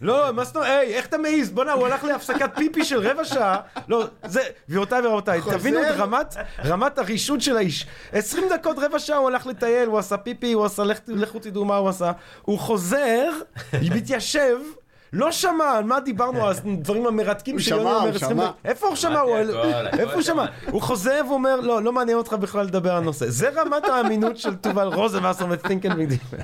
לא, 0.00 0.32
מה 0.32 0.44
זאת 0.44 0.56
אומרת, 0.56 0.68
היי, 0.70 0.94
איך 0.94 1.06
אתה 1.06 1.18
מעז? 1.18 1.50
בוא'נה, 1.50 1.72
הוא 1.72 1.86
הלך 1.86 2.04
להפסקת 2.04 2.50
פיפי 2.56 2.84
של 2.84 3.08
רבע 3.10 3.24
שעה. 3.24 3.56
לא, 3.88 4.04
זה, 4.26 4.40
גבירותיי 4.70 5.06
ורבותיי. 5.06 5.40
תבינו 5.50 5.82
את 5.82 5.94
רמת, 5.96 6.34
רמת 6.64 6.98
הרישות 6.98 7.40
של 7.40 7.56
האיש. 7.56 7.86
20 8.12 8.44
דקות, 8.50 8.76
רבע 8.78 8.98
שעה 8.98 9.16
הוא 9.18 9.28
הלך 9.28 9.46
לטייל, 9.46 9.88
הוא 9.88 9.98
עשה 9.98 10.16
פיפי, 10.16 10.52
הוא 10.52 10.64
עשה, 10.64 10.82
לכ- 10.84 11.00
לכו 11.08 11.38
תדעו 11.38 11.64
מה 11.64 11.76
הוא 11.76 11.88
עשה. 11.88 12.12
הוא 12.42 12.58
חוזר, 12.58 13.30
מתיישב. 13.94 14.56
לא 15.12 15.32
שמע 15.32 15.64
על 15.64 15.84
מה 15.84 16.00
דיברנו, 16.00 16.46
על 16.46 16.54
הדברים 16.56 17.06
המרתקים 17.06 17.58
שיוני 17.58 17.82
אומר 17.82 18.00
הוא 18.00 18.08
20 18.08 18.30
שמע. 18.30 18.50
איפה 18.64 18.86
הוא 18.86 18.96
שמע? 18.96 19.22
איפה 19.98 20.12
הוא 20.12 20.22
שמע? 20.22 20.46
הוא 20.70 20.82
חוזר 20.82 21.22
ואומר, 21.28 21.60
לא, 21.60 21.82
לא 21.82 21.92
מעניין 21.92 22.18
אותך 22.18 22.32
בכלל 22.32 22.66
לדבר 22.66 22.92
על 22.92 23.02
נושא. 23.04 23.30
זה 23.30 23.48
רמת 23.48 23.84
האמינות 23.84 24.36
של 24.36 24.54
תובל 24.56 24.86
רוזנבסר 24.86 25.46
ו-think 25.50 25.84
and 25.84 25.92
read. 25.94 26.36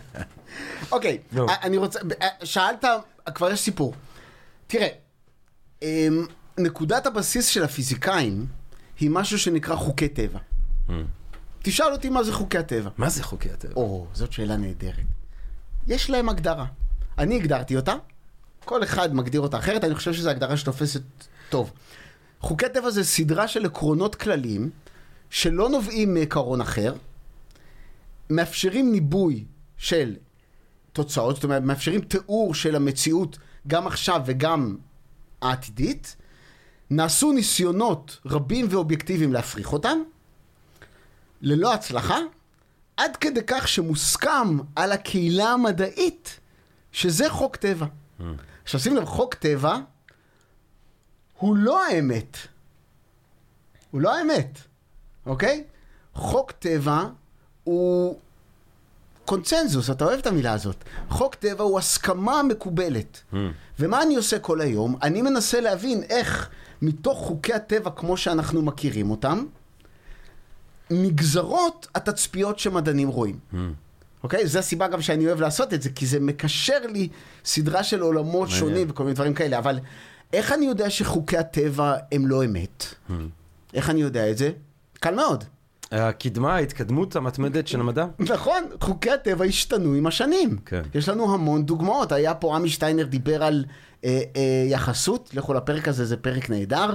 אוקיי, 0.92 1.18
אני 1.62 1.76
רוצה, 1.76 1.98
שאלת, 2.44 2.84
כבר 3.34 3.50
יש 3.50 3.60
סיפור. 3.60 3.94
תראה, 4.66 4.88
אמ, 5.82 6.26
נקודת 6.58 7.06
הבסיס 7.06 7.46
של 7.46 7.64
הפיזיקאים 7.64 8.46
היא 9.00 9.10
משהו 9.10 9.38
שנקרא 9.38 9.76
חוקי 9.76 10.08
טבע. 10.08 10.38
תשאל 11.62 11.92
אותי 11.92 12.08
מה 12.08 12.22
זה 12.22 12.32
חוקי 12.32 12.58
הטבע. 12.58 12.90
מה 12.98 13.08
זה 13.08 13.22
חוקי 13.22 13.50
הטבע? 13.50 13.72
או, 13.76 14.06
זאת 14.12 14.32
שאלה 14.32 14.56
נהדרת. 14.56 14.94
יש 15.86 16.10
להם 16.10 16.28
הגדרה. 16.28 16.64
אני 17.18 17.36
הגדרתי 17.36 17.76
אותה, 17.76 17.94
כל 18.66 18.82
אחד 18.82 19.14
מגדיר 19.14 19.40
אותה 19.40 19.58
אחרת, 19.58 19.84
אני 19.84 19.94
חושב 19.94 20.12
שזו 20.12 20.30
הגדרה 20.30 20.56
שתופסת 20.56 21.02
טוב. 21.48 21.72
חוקי 22.40 22.66
טבע 22.74 22.90
זה 22.90 23.04
סדרה 23.04 23.48
של 23.48 23.66
עקרונות 23.66 24.14
כלליים 24.14 24.70
שלא 25.30 25.68
נובעים 25.68 26.14
מעיקרון 26.14 26.60
אחר, 26.60 26.94
מאפשרים 28.30 28.92
ניבוי 28.92 29.44
של 29.76 30.16
תוצאות, 30.92 31.34
זאת 31.34 31.44
אומרת, 31.44 31.62
מאפשרים 31.62 32.00
תיאור 32.00 32.54
של 32.54 32.76
המציאות 32.76 33.38
גם 33.66 33.86
עכשיו 33.86 34.22
וגם 34.26 34.76
העתידית. 35.42 36.16
נעשו 36.90 37.32
ניסיונות 37.32 38.20
רבים 38.26 38.66
ואובייקטיביים 38.70 39.32
להפריך 39.32 39.72
אותם, 39.72 39.98
ללא 41.42 41.74
הצלחה, 41.74 42.18
עד 42.96 43.16
כדי 43.16 43.40
כך 43.46 43.68
שמוסכם 43.68 44.58
על 44.76 44.92
הקהילה 44.92 45.52
המדעית 45.52 46.40
שזה 46.92 47.30
חוק 47.30 47.56
טבע. 47.56 47.86
עכשיו 48.66 48.80
שים 48.80 48.96
לב, 48.96 49.04
חוק 49.04 49.34
טבע 49.34 49.76
הוא 51.38 51.56
לא 51.56 51.86
האמת. 51.86 52.36
הוא 53.90 54.00
לא 54.00 54.16
האמת, 54.18 54.58
אוקיי? 55.26 55.64
חוק 56.14 56.52
טבע 56.52 57.04
הוא 57.64 58.18
קונצנזוס, 59.24 59.90
אתה 59.90 60.04
אוהב 60.04 60.18
את 60.18 60.26
המילה 60.26 60.52
הזאת. 60.52 60.76
חוק 61.08 61.34
טבע 61.34 61.64
הוא 61.64 61.78
הסכמה 61.78 62.42
מקובלת. 62.42 63.22
ומה 63.78 64.02
אני 64.02 64.16
עושה 64.16 64.38
כל 64.38 64.60
היום? 64.60 64.96
אני 65.02 65.22
מנסה 65.22 65.60
להבין 65.60 66.02
איך 66.02 66.50
מתוך 66.82 67.18
חוקי 67.18 67.54
הטבע 67.54 67.90
כמו 67.90 68.16
שאנחנו 68.16 68.62
מכירים 68.62 69.10
אותם, 69.10 69.44
נגזרות 70.90 71.86
התצפיות 71.94 72.58
שמדענים 72.58 73.08
רואים. 73.08 73.38
אוקיי? 74.22 74.46
זו 74.46 74.58
הסיבה 74.58 74.88
גם 74.88 75.02
שאני 75.02 75.26
אוהב 75.26 75.40
לעשות 75.40 75.74
את 75.74 75.82
זה, 75.82 75.90
כי 75.90 76.06
זה 76.06 76.20
מקשר 76.20 76.78
לי 76.92 77.08
סדרה 77.44 77.82
של 77.82 78.00
עולמות. 78.00 78.48
שונים 78.48 78.86
וכל 78.90 79.02
מיני 79.02 79.14
דברים 79.14 79.34
כאלה. 79.34 79.58
אבל 79.58 79.78
איך 80.32 80.52
אני 80.52 80.66
יודע 80.66 80.90
שחוקי 80.90 81.36
הטבע 81.36 81.94
הם 82.12 82.26
לא 82.26 82.44
אמת? 82.44 82.84
איך 83.74 83.90
אני 83.90 84.00
יודע 84.00 84.30
את 84.30 84.38
זה? 84.38 84.50
קל 85.00 85.14
מאוד. 85.14 85.44
הקדמה, 85.92 86.54
ההתקדמות 86.54 87.16
המתמדת 87.16 87.68
של 87.68 87.80
המדע? 87.80 88.06
נכון, 88.34 88.64
חוקי 88.80 89.10
הטבע 89.10 89.44
השתנו 89.44 89.94
עם 89.94 90.06
השנים. 90.06 90.56
כן. 90.66 90.82
יש 90.94 91.08
לנו 91.08 91.34
המון 91.34 91.66
דוגמאות. 91.66 92.12
היה 92.12 92.34
פה 92.34 92.56
עמי 92.56 92.68
שטיינר 92.68 93.04
דיבר 93.04 93.44
על 93.44 93.64
אה, 94.04 94.20
אה, 94.36 94.64
יחסות, 94.68 95.30
לכו 95.34 95.54
לפרק 95.54 95.88
הזה, 95.88 96.04
זה 96.04 96.16
פרק 96.16 96.50
נהדר. 96.50 96.94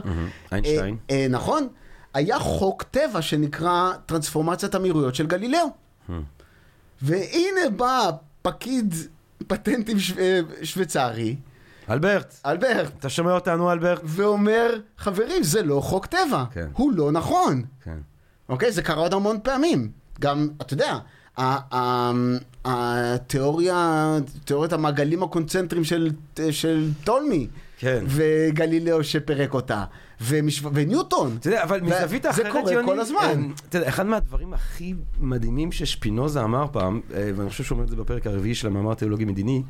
איינשטיין. 0.51 0.97
אה, 1.10 1.15
אה, 1.15 1.27
נכון. 1.29 1.67
היה 2.13 2.39
חוק 2.39 2.84
טבע 2.84 3.21
שנקרא 3.21 3.91
טרנספורמציית 4.05 4.75
המהירויות 4.75 5.15
של 5.15 5.27
גלילאו. 5.27 5.65
והנה 7.01 7.69
בא 7.75 8.09
פקיד 8.41 8.93
פטנטים 9.47 9.99
שו- 9.99 10.19
אה, 10.19 10.39
שוויצרי, 10.63 11.35
אלברט, 11.89 12.35
אלברט, 12.45 12.91
אתה 12.99 13.09
שומע 13.09 13.31
אותנו, 13.33 13.71
אלברט? 13.71 14.01
ואומר, 14.03 14.69
חברים, 14.97 15.43
זה 15.43 15.63
לא 15.63 15.79
חוק 15.81 16.05
טבע. 16.05 16.43
כן. 16.53 16.67
הוא 16.73 16.93
לא 16.93 17.11
נכון. 17.11 17.63
כן. 17.83 17.97
אוקיי? 18.49 18.71
זה 18.71 18.81
קרה 18.81 19.01
עוד 19.01 19.13
המון 19.13 19.37
פעמים. 19.43 19.91
גם, 20.19 20.47
אתה 20.61 20.73
יודע, 20.73 20.97
התיאוריה, 22.65 24.17
תיאוריית 24.45 24.73
המעגלים 24.73 25.23
הקונצנטריים 25.23 25.83
של, 25.85 26.11
של 26.51 26.89
טולמי, 27.03 27.47
כן. 27.77 28.03
וגלילאו 28.07 29.03
שפירק 29.03 29.53
אותה, 29.53 29.83
ומש... 30.21 30.63
וניוטון. 30.73 31.38
אתה 31.39 31.47
יודע, 31.47 31.63
אבל 31.63 31.81
מזווית 31.81 32.23
זה 32.23 32.29
אחרת, 32.29 32.51
קורה 32.51 32.71
יוני, 32.71 32.88
כל 32.88 32.99
הזמן. 32.99 33.17
אה, 33.21 33.53
אתה 33.69 33.77
יודע, 33.77 33.89
אחד 33.89 34.05
מהדברים 34.05 34.53
הכי 34.53 34.93
מדהימים 35.19 35.71
ששפינוזה 35.71 36.43
אמר 36.43 36.65
פעם, 36.71 37.01
אה, 37.13 37.31
ואני 37.36 37.49
חושב 37.49 37.63
שהוא 37.63 37.75
אומר 37.75 37.86
את 37.86 37.89
זה 37.89 37.95
בפרק 37.95 38.27
הרביעי 38.27 38.55
של 38.55 38.67
המאמר 38.67 38.93
תיאולוגי 38.93 39.25
מדיני, 39.25 39.63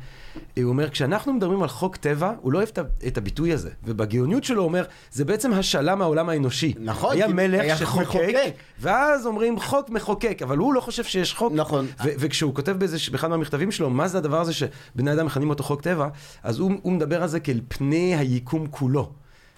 הוא 0.56 0.64
אומר, 0.64 0.90
כשאנחנו 0.90 1.32
מדברים 1.32 1.62
על 1.62 1.68
חוק 1.68 1.96
טבע, 1.96 2.32
הוא 2.40 2.52
לא 2.52 2.58
אוהב 2.58 2.68
את 3.06 3.18
הביטוי 3.18 3.52
הזה, 3.52 3.70
ובגאוניות 3.84 4.44
שלו 4.44 4.62
הוא 4.62 4.68
אומר, 4.68 4.84
זה 5.12 5.24
בעצם 5.24 5.52
השאלה 5.52 5.94
מהעולם 5.94 6.28
האנושי. 6.28 6.74
נכון, 6.80 7.12
היה 7.12 7.28
מלך 7.28 7.78
שחוקק. 7.78 8.34
ואז 8.80 9.26
אומרים 9.26 9.60
חוק 9.60 9.90
מחוקק, 9.90 10.38
אבל 10.42 10.56
הוא 10.56 10.74
לא 10.74 10.80
חושב 10.80 11.04
שיש 11.04 11.34
חוק. 11.34 11.52
נכון. 11.56 11.86
וכשהוא 12.00 12.54
כותב 12.54 12.72
באיזה, 12.72 12.96
באחד 13.12 13.28
מהמכתבים 13.28 13.70
שלו, 13.70 13.90
מה 13.90 14.08
זה 14.08 14.18
הדבר 14.18 14.40
הזה 14.40 14.52
שבני 14.52 15.12
אדם 15.12 15.26
מכנים 15.26 15.50
אותו 15.50 15.64
חוק 15.64 15.80
טבע, 15.80 16.08
אז 16.42 16.58
הוא, 16.58 16.72
הוא 16.82 16.92
מדבר 16.92 17.22
על 17.22 17.28
זה 17.28 17.40
כאל 17.40 17.60
פני 17.68 18.16
היקום 18.16 18.66
כולו. 18.70 19.12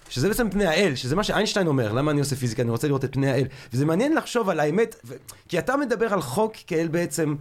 שזה 0.09 0.27
בעצם 0.27 0.49
פני 0.49 0.65
האל, 0.65 0.95
שזה 0.95 1.15
מה 1.15 1.23
שאיינשטיין 1.23 1.67
אומר, 1.67 1.91
למה 1.91 2.11
אני 2.11 2.19
עושה 2.19 2.35
פיזיקה, 2.35 2.61
אני 2.61 2.71
רוצה 2.71 2.87
לראות 2.87 3.05
את 3.05 3.13
פני 3.13 3.31
האל. 3.31 3.47
וזה 3.73 3.85
מעניין 3.85 4.15
לחשוב 4.15 4.49
על 4.49 4.59
האמת, 4.59 4.95
ו... 5.05 5.13
כי 5.47 5.59
אתה 5.59 5.77
מדבר 5.77 6.13
על 6.13 6.21
חוק 6.21 6.53
כאל 6.67 6.87
בעצם 6.87 7.35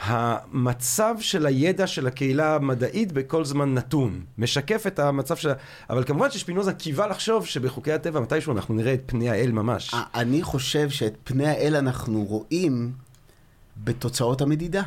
המצב 0.00 1.14
של 1.20 1.46
הידע 1.46 1.86
של 1.86 2.06
הקהילה 2.06 2.54
המדעית 2.54 3.12
בכל 3.12 3.44
זמן 3.44 3.74
נתון. 3.74 4.24
משקף 4.38 4.86
את 4.86 4.98
המצב 4.98 5.36
של... 5.36 5.50
אבל 5.90 6.04
כמובן 6.04 6.30
ששפינוזה 6.30 6.72
קיווה 6.72 7.06
לחשוב 7.06 7.46
שבחוקי 7.46 7.92
הטבע 7.92 8.20
מתישהו 8.20 8.52
אנחנו 8.52 8.74
נראה 8.74 8.94
את 8.94 9.02
פני 9.06 9.30
האל 9.30 9.52
ממש. 9.52 9.94
אני 10.14 10.42
חושב 10.42 10.90
שאת 10.90 11.14
פני 11.24 11.46
האל 11.46 11.76
אנחנו 11.76 12.24
רואים 12.24 12.92
בתוצאות 13.76 14.40
המדידה. 14.40 14.82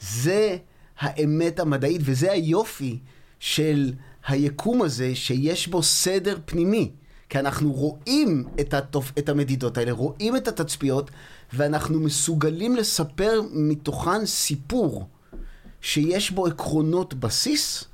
זה 0.00 0.56
האמת 0.98 1.60
המדעית 1.60 2.00
וזה 2.04 2.32
היופי 2.32 2.98
של 3.40 3.92
היקום 4.26 4.82
הזה 4.82 5.14
שיש 5.14 5.68
בו 5.68 5.82
סדר 5.82 6.38
פנימי. 6.44 6.90
כי 7.28 7.38
אנחנו 7.38 7.72
רואים 7.72 8.44
את, 8.60 8.74
התופ... 8.74 9.12
את 9.18 9.28
המדידות 9.28 9.78
האלה, 9.78 9.92
רואים 9.92 10.36
את 10.36 10.48
התצפיות, 10.48 11.10
ואנחנו 11.52 12.00
מסוגלים 12.00 12.76
לספר 12.76 13.40
מתוכן 13.52 14.26
סיפור 14.26 15.04
שיש 15.80 16.30
בו 16.30 16.46
עקרונות 16.46 17.14
בסיס, 17.14 17.84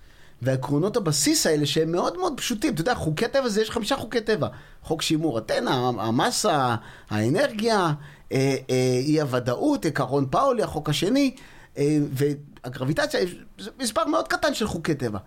ועקרונות 0.43 0.97
הבסיס 0.97 1.47
האלה 1.47 1.67
שהם 1.67 1.93
מאוד 1.93 2.19
מאוד 2.19 2.33
פשוטים. 2.37 2.75
אתה 2.75 2.81
יודע, 2.81 2.95
חוקי 2.95 3.29
טבע 3.29 3.49
זה, 3.49 3.63
יש 3.63 3.71
חמישה 3.71 3.97
חוקי 3.97 4.21
טבע. 4.21 4.49
חוק 4.83 5.03
שימור 5.03 5.39
אתנה, 5.39 5.91
המסה, 5.99 6.77
האנרגיה, 7.11 7.93
אה, 8.33 8.57
אה, 8.71 9.01
אי 9.07 9.21
הוודאות, 9.21 9.85
עקרון 9.85 10.27
פאולי, 10.31 10.63
החוק 10.63 10.89
השני, 10.89 11.35
אה, 11.79 11.99
והגרביטציה, 12.13 13.21
זה 13.59 13.71
מספר 13.81 14.05
מאוד 14.05 14.29
קטן 14.29 14.55
של 14.55 14.67
חוקי 14.67 14.95
טבע. 14.95 15.19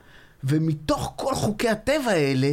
ומתוך 0.43 1.13
כל 1.15 1.35
חוקי 1.35 1.69
הטבע 1.69 2.11
האלה, 2.11 2.51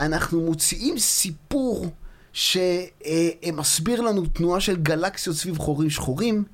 אנחנו 0.00 0.40
מוציאים 0.40 0.98
סיפור 0.98 1.86
שמסביר 2.32 4.00
לנו 4.00 4.26
תנועה 4.26 4.60
של 4.60 4.76
גלקסיות 4.76 5.36
סביב 5.36 5.58
חורים 5.58 5.90
שחורים, 5.90 6.44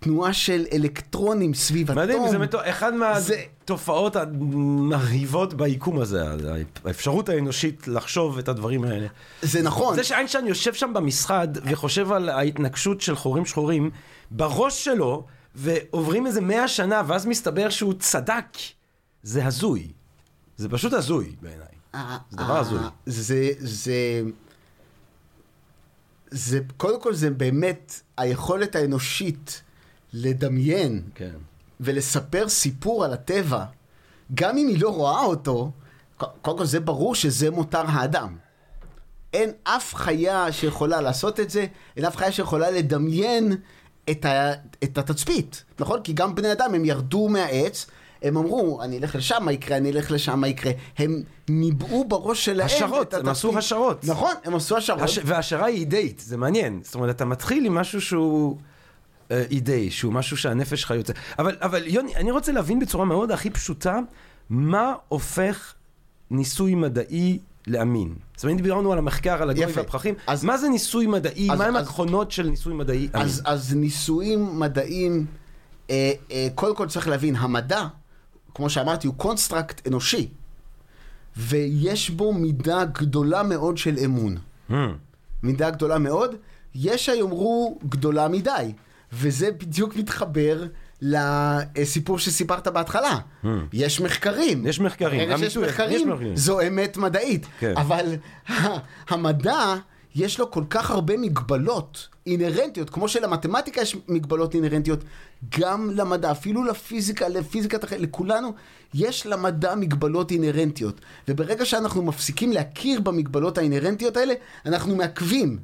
תנועה 0.00 0.32
של 0.32 0.64
אלקטרונים 0.72 1.54
סביב 1.54 1.90
אטום. 1.90 2.02
מדהים, 2.02 2.28
זה 2.28 2.38
מטו... 2.38 2.58
אחד 2.62 2.92
זה- 3.18 3.36
מהתופעות 3.58 4.16
המרהיבות 4.16 5.54
ביקום 5.54 5.98
הזה, 6.00 6.22
האפשרות 6.84 7.28
האנושית 7.28 7.88
לחשוב 7.88 8.38
את 8.38 8.48
הדברים 8.48 8.84
האלה. 8.84 9.06
זה 9.42 9.62
נכון. 9.62 9.94
זה 9.96 10.04
שאיינשטיין 10.04 10.46
יושב 10.46 10.74
שם 10.74 10.92
במשרד 10.94 11.58
וחושב 11.64 12.12
על 12.12 12.28
ההתנגשות 12.28 13.00
של 13.00 13.16
חורים 13.16 13.46
שחורים, 13.46 13.90
בראש 14.30 14.84
שלו, 14.84 15.26
ועוברים 15.54 16.26
איזה 16.26 16.40
מאה 16.40 16.68
שנה, 16.68 17.02
ואז 17.06 17.26
מסתבר 17.26 17.70
שהוא 17.70 17.94
צדק, 17.98 18.44
זה 19.22 19.46
הזוי. 19.46 19.88
זה 20.60 20.68
פשוט 20.68 20.92
הזוי 20.92 21.34
בעיניי. 21.42 21.66
זה 22.30 22.36
דבר 22.36 22.58
הזוי. 22.58 22.78
אה, 22.78 22.88
זה, 23.06 23.50
זה, 23.58 24.22
זה, 26.30 26.60
קודם 26.76 27.00
כל 27.00 27.14
זה 27.14 27.30
באמת 27.30 28.00
היכולת 28.16 28.76
האנושית 28.76 29.62
לדמיין 30.12 31.02
כן. 31.14 31.34
ולספר 31.80 32.48
סיפור 32.48 33.04
על 33.04 33.12
הטבע, 33.12 33.64
גם 34.34 34.58
אם 34.58 34.68
היא 34.68 34.80
לא 34.80 34.94
רואה 34.94 35.24
אותו, 35.24 35.72
קודם 36.16 36.58
כל 36.58 36.66
זה 36.66 36.80
ברור 36.80 37.14
שזה 37.14 37.50
מותר 37.50 37.84
האדם. 37.86 38.36
אין 39.32 39.50
אף 39.64 39.94
חיה 39.94 40.52
שיכולה 40.52 41.00
לעשות 41.00 41.40
את 41.40 41.50
זה, 41.50 41.66
אין 41.96 42.04
אף 42.04 42.16
חיה 42.16 42.32
שיכולה 42.32 42.70
לדמיין 42.70 43.56
את, 44.10 44.24
ה, 44.24 44.52
את 44.84 44.98
התצפית, 44.98 45.64
נכון? 45.78 46.02
כי 46.02 46.12
גם 46.12 46.34
בני 46.34 46.52
אדם, 46.52 46.74
הם 46.74 46.84
ירדו 46.84 47.28
מהעץ, 47.28 47.86
הם 48.22 48.36
אמרו, 48.36 48.82
אני 48.82 48.98
אלך 48.98 49.14
לשם, 49.16 49.36
מה 49.42 49.52
יקרה, 49.52 49.76
אני 49.76 49.90
אלך 49.90 50.10
לשם, 50.10 50.40
מה 50.40 50.48
יקרה. 50.48 50.72
הם 50.98 51.22
ניבאו 51.48 52.04
בראש 52.08 52.44
שלהם 52.44 52.66
השערות, 52.66 53.14
הם. 53.14 53.28
עשו 53.28 53.58
השערות. 53.58 54.04
נכון, 54.04 54.34
הם 54.44 54.54
עשו 54.54 54.76
השערות. 54.76 55.02
הש... 55.02 55.18
וההשערה 55.24 55.66
היא 55.66 55.78
אידאית, 55.80 56.22
זה 56.26 56.36
מעניין. 56.36 56.80
זאת 56.84 56.94
אומרת, 56.94 57.16
אתה 57.16 57.24
מתחיל 57.24 57.66
עם 57.66 57.74
משהו 57.74 58.00
שהוא 58.00 58.56
אה, 59.30 59.44
אידאי, 59.50 59.90
שהוא 59.90 60.12
משהו 60.12 60.36
שהנפש 60.36 60.80
שלך 60.80 60.90
יוצא. 60.90 61.12
אבל, 61.38 61.56
אבל 61.60 61.82
יוני, 61.86 62.16
אני 62.16 62.30
רוצה 62.30 62.52
להבין 62.52 62.78
בצורה 62.80 63.04
מאוד 63.04 63.30
הכי 63.30 63.50
פשוטה, 63.50 63.98
מה 64.50 64.94
הופך 65.08 65.74
ניסוי 66.30 66.74
מדעי 66.74 67.38
לאמין. 67.66 68.14
זאת 68.36 68.44
אומרת, 68.44 68.56
דיברנו 68.62 68.92
על 68.92 68.98
המחקר, 68.98 69.42
על 69.42 69.50
הגוי. 69.50 69.64
והפרחים, 69.74 70.14
אז- 70.26 70.44
מה 70.44 70.58
זה 70.58 70.68
ניסוי 70.68 71.06
מדעי? 71.06 71.48
אז- 71.50 71.58
מה 71.58 71.64
הם 71.64 71.76
העקרונות 71.76 72.30
של 72.30 72.48
ניסוי 72.48 72.74
מדעי 72.74 73.08
אמין? 73.14 73.26
אז, 73.26 73.42
אז 73.44 73.74
ניסויים 73.74 74.58
מדעיים, 74.60 75.26
אה, 75.90 76.12
אה, 76.30 76.48
קודם 76.54 76.76
כל 76.76 76.88
צריך 76.88 77.08
להבין, 77.08 77.36
המדע, 77.36 77.86
כמו 78.54 78.70
שאמרתי, 78.70 79.06
הוא 79.06 79.14
construct 79.14 79.86
אנושי, 79.86 80.28
ויש 81.36 82.10
בו 82.10 82.32
מידה 82.32 82.84
גדולה 82.84 83.42
מאוד 83.42 83.78
של 83.78 83.96
אמון. 84.04 84.36
Hmm. 84.70 84.74
מידה 85.42 85.70
גדולה 85.70 85.98
מאוד, 85.98 86.34
יש 86.74 87.08
היאמרו 87.08 87.78
גדולה 87.88 88.28
מדי, 88.28 88.72
וזה 89.12 89.50
בדיוק 89.50 89.96
מתחבר 89.96 90.64
לסיפור 91.02 92.18
שסיפרת 92.18 92.68
בהתחלה. 92.68 93.18
יש 93.72 94.00
מחקרים. 94.00 94.64
Hmm. 94.64 94.68
יש 94.68 94.80
מחקרים, 94.80 95.20
ברגע 95.20 95.38
שיש 95.38 95.56
אמיתוי, 95.56 95.64
יש 95.64 95.70
מחקרים, 95.70 96.08
מחקרים. 96.08 96.36
זו 96.36 96.60
אמת 96.60 96.96
מדעית. 96.96 97.46
כן. 97.58 97.74
אבל 97.76 98.14
המדע, 99.10 99.74
יש 100.14 100.38
לו 100.38 100.50
כל 100.50 100.64
כך 100.70 100.90
הרבה 100.90 101.16
מגבלות 101.16 102.08
אינהרנטיות, 102.26 102.90
כמו 102.90 103.08
שלמתמטיקה 103.08 103.80
יש 103.80 103.96
מגבלות 104.08 104.54
אינהרנטיות, 104.54 105.04
גם 105.58 105.90
למדע, 105.90 106.30
אפילו 106.30 106.64
לפיזיקה, 106.64 107.28
לפיזיקת 107.28 107.84
החיים, 107.84 108.02
לכולנו, 108.02 108.52
יש 108.94 109.26
למדע 109.26 109.74
מגבלות 109.74 110.30
אינהרנטיות. 110.30 111.00
וברגע 111.28 111.64
שאנחנו 111.64 112.02
מפסיקים 112.02 112.52
להכיר 112.52 113.00
במגבלות 113.00 113.58
האינהרנטיות 113.58 114.16
האלה, 114.16 114.34
אנחנו 114.66 114.96
מעכבים 114.96 115.58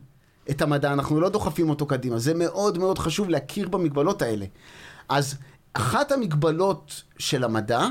את 0.51 0.63
המדע, 0.63 0.93
אנחנו 0.93 1.21
לא 1.21 1.29
דוחפים 1.29 1.71
אותו 1.71 1.87
קדימה. 1.87 2.19
זה 2.19 2.35
מאוד 2.35 2.79
מאוד 2.79 2.99
חשוב 2.99 3.29
להכיר 3.29 3.69
במגבלות 3.69 4.23
האלה. 4.23 4.47
אז 5.09 5.35
אחת 5.73 6.13
המגבלות 6.13 7.03
של 7.19 7.45
המדע 7.45 7.87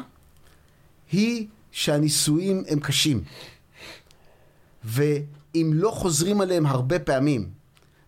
היא 1.12 1.48
שהניסויים 1.72 2.63
הם 2.68 2.80
קשים. 2.80 3.24
ואם 5.56 5.72
לא 5.74 5.91
חוזרים 5.91 6.41
עליהם 6.41 6.65
הרבה 6.65 7.00
פעמים, 7.00 7.50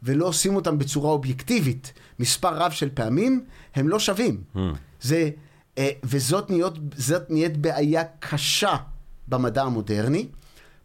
ולא 0.04 0.26
עושים 0.26 0.56
אותם 0.56 0.78
בצורה 0.78 1.12
אובייקטיבית, 1.12 1.94
מספר 2.20 2.58
רב 2.58 2.72
של 2.72 2.90
פעמים, 2.94 3.46
הם 3.76 3.90
לא 3.90 4.00
שווים. 4.00 4.42
זה, 5.02 5.30
אה, 5.78 5.90
וזאת 6.04 6.50
נהיות, 6.50 6.78
נהיית 7.30 7.58
בעיה 7.58 8.04
קשה 8.20 8.76
במדע 9.28 9.64
המודרני. 9.64 10.28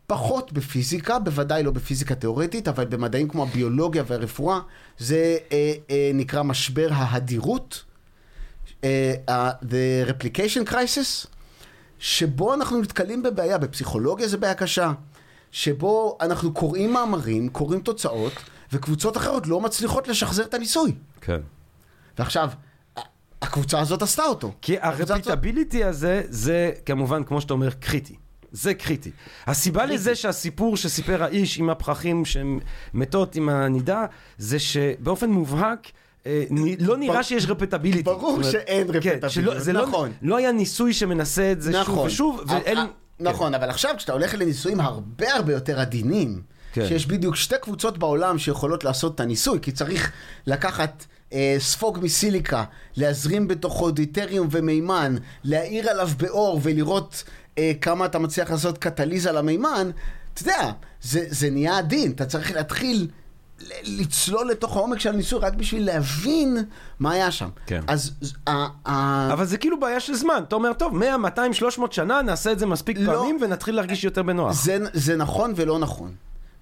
פחות 0.07 0.53
בפיזיקה, 0.53 1.19
בוודאי 1.19 1.63
לא 1.63 1.71
בפיזיקה 1.71 2.15
תיאורטית, 2.15 2.69
אבל 2.69 2.85
במדעים 2.85 3.29
כמו 3.29 3.43
הביולוגיה 3.43 4.03
והרפואה, 4.07 4.61
זה 4.99 5.37
אה, 5.53 5.73
אה, 5.91 6.11
נקרא 6.15 6.43
משבר 6.43 6.89
ההדירות, 6.91 7.85
אה, 8.85 9.15
The 9.63 10.09
Replication 10.09 10.71
Crisis, 10.71 11.27
שבו 11.99 12.55
אנחנו 12.55 12.81
נתקלים 12.81 13.23
בבעיה, 13.23 13.59
בפסיכולוגיה 13.59 14.29
זה 14.29 14.37
בעיה 14.37 14.55
קשה, 14.55 14.93
שבו 15.53 16.19
אנחנו 16.21 16.53
קוראים 16.53 16.93
מאמרים, 16.93 17.49
קוראים 17.49 17.81
תוצאות, 17.81 18.33
וקבוצות 18.73 19.17
אחרות 19.17 19.47
לא 19.47 19.61
מצליחות 19.61 20.09
לשחזר 20.09 20.43
את 20.43 20.55
הניסוי. 20.55 20.93
כן. 21.21 21.41
ועכשיו, 22.19 22.51
הקבוצה 23.43 23.81
הזאת 23.81 24.03
עשתה 24.03 24.23
אותו. 24.25 24.53
כי 24.63 24.77
הקבוצה 24.79 25.15
הזאת- 25.15 25.27
הרפיטביליטי 25.27 25.85
הזה, 25.85 26.23
זה 26.29 26.71
כמובן, 26.87 27.25
כמו 27.25 27.41
שאתה 27.41 27.53
אומר, 27.55 27.71
קריטי. 27.71 28.15
זה 28.53 28.75
קריטי. 28.75 29.11
הסיבה 29.47 29.87
לזה 29.87 30.15
שהסיפור 30.15 30.77
שסיפר 30.77 31.23
האיש 31.23 31.59
עם 31.59 31.71
הפרחים 31.71 32.25
שהן 32.25 32.59
מתות 32.95 33.37
עם 33.37 33.49
הנידה, 33.49 34.05
זה 34.39 34.59
שבאופן 34.59 35.31
מובהק, 35.31 35.89
אה, 36.27 36.45
לא 36.79 36.97
נראה 36.97 37.23
שיש 37.23 37.47
רפטביליטי. 37.47 38.03
ברור 38.03 38.43
שאין 38.43 38.91
רפטביליות, 38.91 39.55
זה 39.59 39.73
לא- 39.73 39.87
נכון. 39.87 40.13
לא 40.23 40.37
היה 40.37 40.53
ניסוי 40.53 40.93
שמנסה 40.93 41.53
את 41.53 41.63
זה 41.63 41.73
שוב 41.73 41.81
נכון. 41.83 42.07
ושוב, 42.07 42.41
ואין... 42.49 42.79
אה, 43.21 43.33
נכון, 43.33 43.55
אבל 43.55 43.71
עכשיו 43.71 43.95
כשאתה 43.97 44.13
הולך 44.13 44.35
לניסויים 44.35 44.81
הרבה 44.81 45.35
הרבה 45.35 45.53
יותר 45.53 45.81
עדינים, 45.81 46.43
כן. 46.73 46.89
שיש 46.89 47.07
בדיוק 47.07 47.37
שתי 47.37 47.55
קבוצות 47.63 47.99
בעולם 47.99 48.39
שיכולות 48.39 48.85
לעשות 48.85 49.15
את 49.15 49.21
הניסוי, 49.21 49.59
כי 49.63 49.73
צריך 49.73 50.13
לקחת 50.47 51.05
אה, 51.33 51.57
ספוג 51.59 51.99
מסיליקה, 52.03 52.65
להזרים 52.97 53.49
בתוכו 53.49 53.91
דיטריום 53.91 54.49
ומימן, 54.51 55.17
להאיר 55.45 55.91
עליו 55.91 56.11
באור 56.17 56.61
ולראות 56.63 57.25
אה, 57.59 57.73
כמה 57.81 58.05
אתה 58.05 58.19
מצליח 58.19 58.51
לעשות 58.51 58.79
קטליזה 58.79 59.33
למימן, 59.33 59.91
אתה 60.35 60.43
יודע, 60.43 60.73
זה, 61.03 61.25
זה 61.29 61.51
נהיה 61.51 61.79
עדין, 61.79 62.13
אתה 62.13 62.27
צריך 62.27 62.53
להתחיל 62.53 63.09
לצלול 63.85 64.49
לתוך 64.49 64.77
העומק 64.77 65.01
של 65.01 65.09
הניסוי 65.09 65.39
רק 65.39 65.55
בשביל 65.55 65.87
להבין 65.87 66.57
מה 67.01 67.13
היה 67.13 67.31
שם. 67.31 67.49
כן. 67.67 67.81
אז 67.87 68.13
אבל 69.33 69.45
זה 69.45 69.59
כאילו 69.59 69.81
בעיה 69.81 70.01
של 70.01 70.15
זמן. 70.15 70.43
אתה 70.49 70.55
אומר, 70.55 70.73
טוב, 70.73 70.95
100, 70.97 71.17
200, 71.17 71.53
300 71.53 71.93
שנה, 71.93 72.23
נעשה 72.23 72.53
את 72.53 72.59
זה 72.59 72.67
מספיק 72.67 72.97
לא. 73.01 73.13
פעמים 73.13 73.39
ונתחיל 73.41 73.75
להרגיש 73.75 74.05
יותר 74.05 74.23
בנוח. 74.23 74.53
זה, 74.53 74.79
זה 74.93 75.17
נכון 75.17 75.53
ולא 75.57 75.79
נכון. 75.79 76.15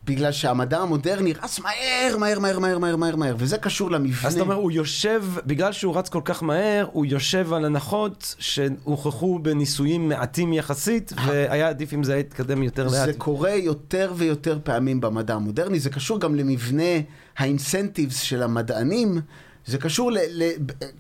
בגלל 0.05 0.33
שהמדע 0.33 0.79
המודרני 0.79 1.33
רץ 1.33 1.59
מהר, 1.59 2.17
מהר, 2.19 2.39
מהר, 2.39 2.59
מהר, 2.59 2.79
מהר, 2.79 2.97
מהר, 2.97 3.17
מהר, 3.17 3.35
וזה 3.39 3.59
קשור 3.59 3.91
למבנה. 3.91 4.29
אז 4.29 4.35
אתה 4.35 4.43
אומר, 4.43 4.55
הוא 4.55 4.73
יושב, 4.73 5.25
בגלל 5.47 5.73
שהוא 5.73 5.99
רץ 5.99 6.09
כל 6.09 6.21
כך 6.25 6.43
מהר, 6.43 6.87
הוא 6.93 7.07
יושב 7.07 7.53
על 7.53 7.65
הנחות 7.65 8.35
שהוכחו 8.39 9.39
בניסויים 9.39 10.09
מעטים 10.09 10.53
יחסית, 10.53 11.13
והיה 11.27 11.69
עדיף 11.69 11.95
אם 11.95 12.05
זה 12.05 12.13
היה 12.13 12.21
יתקדם 12.21 12.63
יותר 12.63 12.85
לאט. 12.85 12.93
זה 12.93 13.13
קורה 13.19 13.55
יותר 13.55 14.13
ויותר 14.17 14.59
פעמים 14.65 15.01
במדע 15.01 15.35
המודרני, 15.35 15.81
זה 15.81 15.91
קשור 15.91 16.21
גם 16.21 16.35
למבנה 16.35 16.93
ה 17.37 17.44
incentives 17.44 18.21
של 18.21 18.43
המדענים, 18.43 19.21
זה 19.67 19.79
קשור 19.79 20.13
ל... 20.13 20.19
ל... 20.31 20.51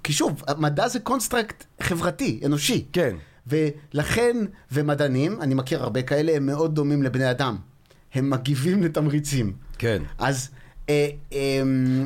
כי 0.04 0.12
שוב, 0.12 0.42
מדע 0.58 0.88
זה 0.88 1.00
construct 1.00 1.64
חברתי, 1.82 2.40
אנושי. 2.44 2.84
כן. 2.92 3.16
ולכן, 3.46 4.36
ומדענים, 4.72 5.42
אני 5.42 5.54
מכיר 5.54 5.82
הרבה 5.82 6.02
כאלה, 6.02 6.32
הם 6.36 6.46
מאוד 6.46 6.74
דומים 6.74 7.02
לבני 7.02 7.30
אדם. 7.30 7.56
הם 8.14 8.30
מגיבים 8.30 8.82
לתמריצים. 8.82 9.52
כן. 9.78 10.02
אז... 10.18 10.48
אה, 10.88 11.08
אה, 11.32 11.38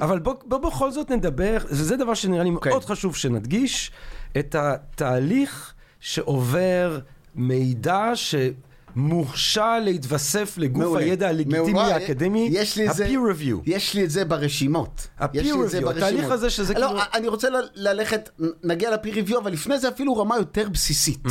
אבל 0.01 0.19
בוא, 0.19 0.35
בוא 0.47 0.59
בכל 0.59 0.91
זאת 0.93 1.11
נדבר, 1.11 1.59
וזה 1.71 1.97
דבר 1.97 2.15
שנראה 2.15 2.45
לי 2.45 2.51
אוקיי. 2.51 2.73
מאוד 2.73 2.85
חשוב 2.85 3.17
שנדגיש, 3.17 3.91
את 4.39 4.55
התהליך 4.59 5.73
שעובר 6.01 6.99
מידע 7.35 8.13
שמורשה 8.15 9.79
להתווסף 9.85 10.55
לגוף 10.59 10.83
מעולה. 10.83 11.05
הידע 11.05 11.29
הלגיטימי 11.29 11.73
מעולה. 11.73 11.95
האקדמי, 11.95 12.49
יש 12.53 12.77
לי 12.77 12.89
את 12.91 12.95
זה- 12.95 13.07
ה-peer 13.07 13.13
review. 13.37 13.57
יש 13.67 13.95
לי 13.95 14.05
את 14.05 14.11
זה 14.11 14.25
ברשימות. 14.25 15.07
ה-peer 15.19 15.29
יש 15.33 15.47
לי 15.47 15.63
את 15.65 15.71
זה 15.71 15.79
review, 15.79 15.83
ברשימות. 15.85 15.97
התהליך 15.97 16.31
הזה 16.31 16.51
שזה 16.51 16.75
לא, 16.75 16.87
כאילו- 16.87 17.01
אני 17.15 17.29
רוצה 17.29 17.51
ל- 17.51 17.69
ללכת, 17.75 18.31
נגיע 18.65 18.91
ל-peer 18.91 19.29
review, 19.29 19.39
אבל 19.39 19.53
לפני 19.53 19.79
זה 19.79 19.89
אפילו 19.89 20.17
רמה 20.17 20.37
יותר 20.37 20.69
בסיסית. 20.69 21.23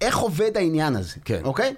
איך 0.00 0.18
עובד 0.18 0.50
העניין 0.56 0.96
הזה, 0.96 1.14
Mm. 1.16 1.20
כן. 1.24 1.40
אוקיי? 1.44 1.74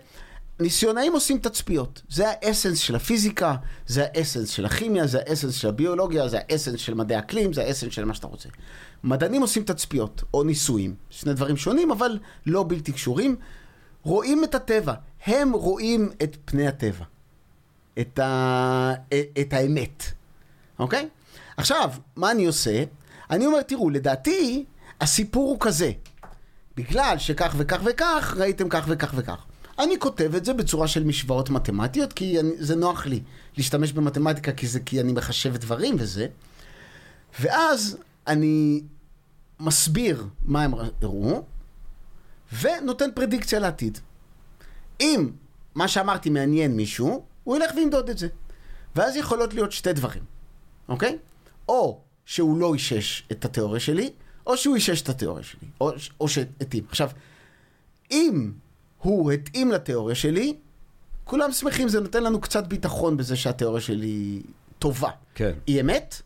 ניסיונאים 0.62 1.12
עושים 1.12 1.38
תצפיות, 1.38 2.02
זה 2.08 2.24
האסנס 2.28 2.78
של 2.78 2.94
הפיזיקה, 2.94 3.54
זה 3.86 4.06
האסנס 4.14 4.48
של 4.48 4.64
הכימיה, 4.66 5.06
זה 5.06 5.20
האסנס 5.26 5.54
של 5.54 5.68
הביולוגיה, 5.68 6.28
זה 6.28 6.38
האסנס 6.48 6.80
של 6.80 6.94
מדעי 6.94 7.18
אקלים, 7.18 7.52
זה 7.52 7.62
האסנס 7.62 7.92
של 7.92 8.04
מה 8.04 8.14
שאתה 8.14 8.26
רוצה. 8.26 8.48
מדענים 9.04 9.42
עושים 9.42 9.64
תצפיות, 9.64 10.22
או 10.34 10.44
ניסויים, 10.44 10.94
שני 11.10 11.34
דברים 11.34 11.56
שונים, 11.56 11.90
אבל 11.90 12.18
לא 12.46 12.64
בלתי 12.68 12.92
קשורים. 12.92 13.36
רואים 14.02 14.44
את 14.44 14.54
הטבע, 14.54 14.94
הם 15.26 15.52
רואים 15.52 16.10
את 16.22 16.36
פני 16.44 16.68
הטבע, 16.68 17.04
את, 18.00 18.18
ה... 18.18 18.92
את 19.40 19.52
האמת, 19.52 20.04
אוקיי? 20.78 21.08
עכשיו, 21.56 21.90
מה 22.16 22.30
אני 22.30 22.46
עושה? 22.46 22.84
אני 23.30 23.46
אומר, 23.46 23.62
תראו, 23.62 23.90
לדעתי, 23.90 24.64
הסיפור 25.00 25.48
הוא 25.50 25.56
כזה. 25.60 25.92
בגלל 26.76 27.18
שכך 27.18 27.54
וכך 27.58 27.80
וכך, 27.84 28.34
ראיתם 28.38 28.68
כך 28.68 28.84
וכך 28.88 29.12
וכך. 29.16 29.44
אני 29.78 29.98
כותב 29.98 30.34
את 30.34 30.44
זה 30.44 30.52
בצורה 30.52 30.88
של 30.88 31.04
משוואות 31.04 31.50
מתמטיות, 31.50 32.12
כי 32.12 32.40
אני, 32.40 32.50
זה 32.58 32.76
נוח 32.76 33.06
לי 33.06 33.22
להשתמש 33.56 33.92
במתמטיקה, 33.92 34.52
כי, 34.52 34.66
זה, 34.66 34.80
כי 34.80 35.00
אני 35.00 35.12
מחשב 35.12 35.56
דברים 35.56 35.96
וזה. 35.98 36.26
ואז 37.40 37.96
אני 38.26 38.82
מסביר 39.60 40.26
מה 40.44 40.62
הם 40.62 40.72
הראו, 40.74 41.42
ונותן 42.60 43.10
פרדיקציה 43.14 43.58
לעתיד. 43.58 43.98
אם 45.00 45.30
מה 45.74 45.88
שאמרתי 45.88 46.30
מעניין 46.30 46.76
מישהו, 46.76 47.24
הוא 47.44 47.56
ילך 47.56 47.70
וימדוד 47.76 48.10
את 48.10 48.18
זה. 48.18 48.28
ואז 48.96 49.16
יכולות 49.16 49.54
להיות 49.54 49.72
שתי 49.72 49.92
דברים, 49.92 50.22
אוקיי? 50.88 51.18
או 51.68 52.00
שהוא 52.24 52.58
לא 52.58 52.74
אישש 52.74 53.22
את 53.32 53.44
התיאוריה 53.44 53.80
שלי, 53.80 54.10
או 54.46 54.56
שהוא 54.56 54.74
אישש 54.74 55.02
את 55.02 55.08
התיאוריה 55.08 55.44
שלי, 55.44 55.68
או, 55.80 55.90
או 56.20 56.28
שהתאים. 56.28 56.84
עכשיו, 56.88 57.10
אם 58.10 58.52
הוא 59.02 59.32
התאים 59.32 59.70
לתיאוריה 59.70 60.14
שלי, 60.14 60.54
כולם 61.24 61.52
שמחים, 61.52 61.88
זה 61.88 62.00
נותן 62.00 62.22
לנו 62.22 62.40
קצת 62.40 62.66
ביטחון 62.66 63.16
בזה 63.16 63.36
שהתיאוריה 63.36 63.80
שלי 63.80 64.42
טובה. 64.78 65.10
כן. 65.34 65.52
היא 65.66 65.80
אמת? 65.80 66.22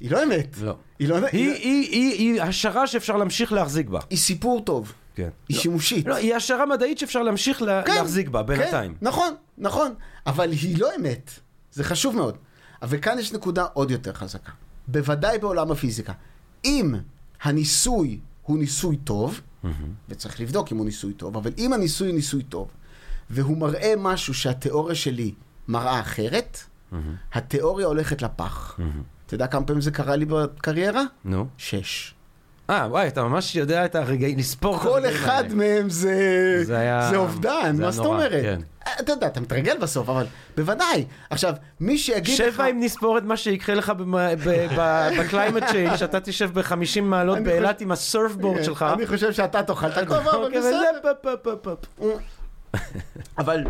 היא 0.00 0.10
לא 0.10 0.22
אמת. 0.22 0.56
לא. 0.60 0.76
היא 0.98 1.08
לא... 1.08 1.16
היא, 1.16 1.26
היא, 1.32 1.52
היא, 1.52 1.90
היא, 1.90 2.32
היא 2.32 2.42
השערה 2.42 2.86
שאפשר 2.86 3.16
להמשיך 3.16 3.52
להחזיק 3.52 3.88
בה. 3.88 4.00
היא 4.10 4.18
סיפור 4.18 4.60
טוב. 4.60 4.92
כן. 5.14 5.28
היא 5.48 5.56
לא. 5.56 5.62
שימושית. 5.62 6.06
לא, 6.06 6.14
היא 6.14 6.34
השערה 6.34 6.66
מדעית 6.66 6.98
שאפשר 6.98 7.22
להמשיך 7.22 7.62
לה, 7.62 7.82
כן, 7.82 7.94
להחזיק 7.94 8.28
בה 8.28 8.42
בינתיים. 8.42 8.94
כן, 8.94 9.06
נכון, 9.06 9.34
נכון. 9.58 9.94
אבל 10.26 10.50
היא 10.50 10.78
לא 10.78 10.88
אמת. 11.00 11.30
זה 11.72 11.84
חשוב 11.84 12.16
מאוד. 12.16 12.36
אבל 12.82 12.98
כאן 13.00 13.18
יש 13.18 13.32
נקודה 13.32 13.64
עוד 13.72 13.90
יותר 13.90 14.12
חזקה. 14.12 14.52
בוודאי 14.88 15.38
בעולם 15.38 15.70
הפיזיקה. 15.70 16.12
אם 16.64 16.94
הניסוי 17.42 18.20
הוא 18.42 18.58
ניסוי 18.58 18.96
טוב, 18.96 19.40
וצריך 20.08 20.40
לבדוק 20.40 20.72
אם 20.72 20.76
הוא 20.76 20.84
ניסוי 20.86 21.12
טוב, 21.12 21.36
אבל 21.36 21.50
אם 21.58 21.72
הניסוי 21.72 22.08
הוא 22.08 22.16
ניסוי 22.16 22.42
טוב, 22.42 22.68
והוא 23.30 23.58
מראה 23.58 23.94
משהו 23.98 24.34
שהתיאוריה 24.34 24.94
שלי 24.94 25.34
מראה 25.68 26.00
אחרת, 26.00 26.58
התיאוריה 27.32 27.86
הולכת 27.86 28.22
לפח. 28.22 28.80
אתה 29.26 29.34
יודע 29.34 29.46
כמה 29.46 29.66
פעמים 29.66 29.82
זה 29.82 29.90
קרה 29.90 30.16
לי 30.16 30.24
בקריירה? 30.24 31.02
נו. 31.24 31.46
שש. 31.58 32.14
אה, 32.70 32.86
וואי, 32.90 33.08
אתה 33.08 33.22
ממש 33.24 33.56
יודע 33.56 33.84
את 33.84 33.94
הרגעים, 33.94 34.38
לספור 34.38 34.78
כל 34.78 34.88
הרגעים 34.88 35.14
אחד 35.14 35.42
האלה. 35.44 35.54
מהם 35.54 35.90
זה, 35.90 36.14
זה 36.64 36.78
היה- 36.78 37.08
זה 37.10 37.16
אובדן, 37.16 37.72
זה 37.76 37.82
מה 37.82 37.90
זאת 37.90 38.06
אומרת? 38.06 38.42
כן. 38.42 38.60
אתה 39.00 39.12
יודע, 39.12 39.26
אתה 39.26 39.40
מתרגל 39.40 39.76
בסוף, 39.80 40.08
אבל 40.08 40.26
בוודאי. 40.56 41.04
עכשיו, 41.30 41.54
מי 41.80 41.98
שיגיד 41.98 42.34
לך... 42.40 42.54
שבע 42.54 42.66
אם 42.70 42.80
נספור 42.80 43.18
את 43.18 43.22
מה 43.22 43.36
שיקרה 43.36 43.74
לך 43.74 43.92
ב 45.18 45.24
climate 45.24 45.62
change, 45.70 45.96
שאתה 46.00 46.20
תשב 46.20 46.50
ב-50 46.60 46.74
מעלות 47.02 47.38
באילת 47.38 47.80
עם 47.80 47.92
ה 47.92 47.99
surfboard 47.99 48.64
שלך. 48.64 48.84
אני 48.96 49.06
חושב 49.06 49.32
שאתה 49.32 49.62
תאכל 49.62 49.86
את 49.86 49.96
הכובע, 49.98 50.18
אבל 50.20 50.44
אוקיי, 50.44 50.58
בסדר. 50.58 50.90
אבל... 53.38 53.64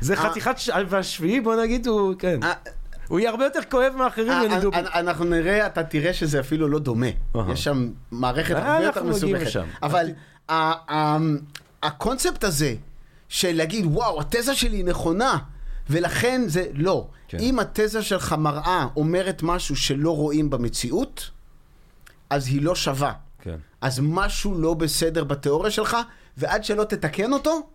זה 0.00 0.16
חתיכת, 0.16 0.58
ש- 0.58 0.70
והשביעי 0.88 1.40
בוא 1.40 1.56
נגיד 1.62 1.86
הוא, 1.86 2.14
כן. 2.18 2.40
אה, 3.08 3.12
הוא 3.12 3.20
יהיה 3.20 3.30
הרבה 3.30 3.44
יותר 3.44 3.60
כואב 3.70 3.92
מאחרים, 3.96 4.32
אה, 4.32 4.44
ינידו. 4.44 4.70
אה, 4.72 5.00
אנחנו 5.00 5.24
נראה, 5.24 5.66
אתה 5.66 5.82
תראה 5.82 6.12
שזה 6.12 6.40
אפילו 6.40 6.68
לא 6.68 6.78
דומה. 6.78 7.06
יש 7.52 7.64
שם 7.64 7.90
מערכת 8.10 8.54
אה, 8.54 8.72
הרבה 8.72 8.84
יותר 8.84 9.04
מסובכת. 9.04 9.60
אבל 9.82 10.10
הקונספט 11.82 12.44
הזה 12.44 12.74
של 13.28 13.56
להגיד, 13.56 13.86
וואו, 13.86 14.20
התזה 14.20 14.54
שלי 14.54 14.76
היא 14.76 14.84
נכונה, 14.84 15.38
ולכן 15.90 16.42
זה 16.46 16.66
לא. 16.74 17.08
כן. 17.28 17.38
אם 17.40 17.58
התזה 17.58 18.02
שלך 18.02 18.32
מראה 18.38 18.86
אומרת 18.96 19.42
משהו 19.42 19.76
שלא 19.76 20.16
רואים 20.16 20.50
במציאות, 20.50 21.30
אז 22.30 22.46
היא 22.46 22.62
לא 22.62 22.74
שווה. 22.74 23.12
כן. 23.42 23.56
אז 23.80 24.00
משהו 24.02 24.60
לא 24.60 24.74
בסדר 24.74 25.24
בתיאוריה 25.24 25.70
שלך, 25.70 25.96
ועד 26.36 26.64
שלא 26.64 26.84
תתקן 26.84 27.32
אותו, 27.32 27.68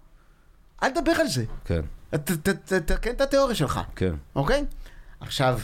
אל 0.83 0.89
תדבר 0.89 1.11
על 1.11 1.27
זה. 1.27 1.43
כן, 1.65 1.81
תתקן 2.65 3.11
את 3.11 3.21
התיאוריה 3.21 3.55
שלך. 3.55 3.79
כן. 3.95 4.13
אוקיי? 4.35 4.65
עכשיו, 5.23 5.59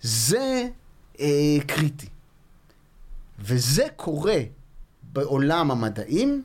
זה 0.00 0.66
אה, 1.20 1.26
קריטי. 1.66 2.06
וזה 3.38 3.86
קורה 3.96 4.36
בעולם 5.12 5.70
המדעים 5.70 6.42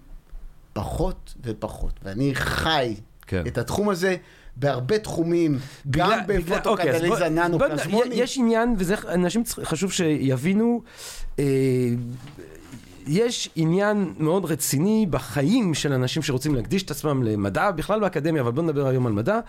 פחות 0.73 1.33
ופחות. 1.43 1.93
ואני 2.03 2.35
חי 2.35 2.95
כן. 3.27 3.43
את 3.47 3.57
התחום 3.57 3.89
הזה 3.89 4.15
בהרבה 4.55 4.99
תחומים, 4.99 5.59
גם 5.89 6.11
אוקיי, 6.21 6.37
בפוטוקטליזה 6.39 7.07
בוא- 7.07 7.19
ננו 7.27 7.57
בוא- 7.57 7.67
פלזמוני. 7.67 8.15
יש 8.15 8.37
עניין, 8.37 8.75
וזה 8.77 8.95
אנשים 9.13 9.43
חשוב 9.63 9.91
שיבינו, 9.91 10.81
אה, 11.39 11.45
יש 13.07 13.49
עניין 13.55 14.13
מאוד 14.17 14.45
רציני 14.45 15.05
בחיים 15.09 15.73
של 15.73 15.93
אנשים 15.93 16.21
שרוצים 16.21 16.55
להקדיש 16.55 16.83
את 16.83 16.91
עצמם 16.91 17.23
למדע, 17.23 17.71
בכלל 17.71 17.99
באקדמיה, 17.99 18.41
אבל 18.41 18.51
בוא 18.51 18.63
נדבר 18.63 18.87
היום 18.87 19.07
על 19.07 19.13
מדע, 19.13 19.39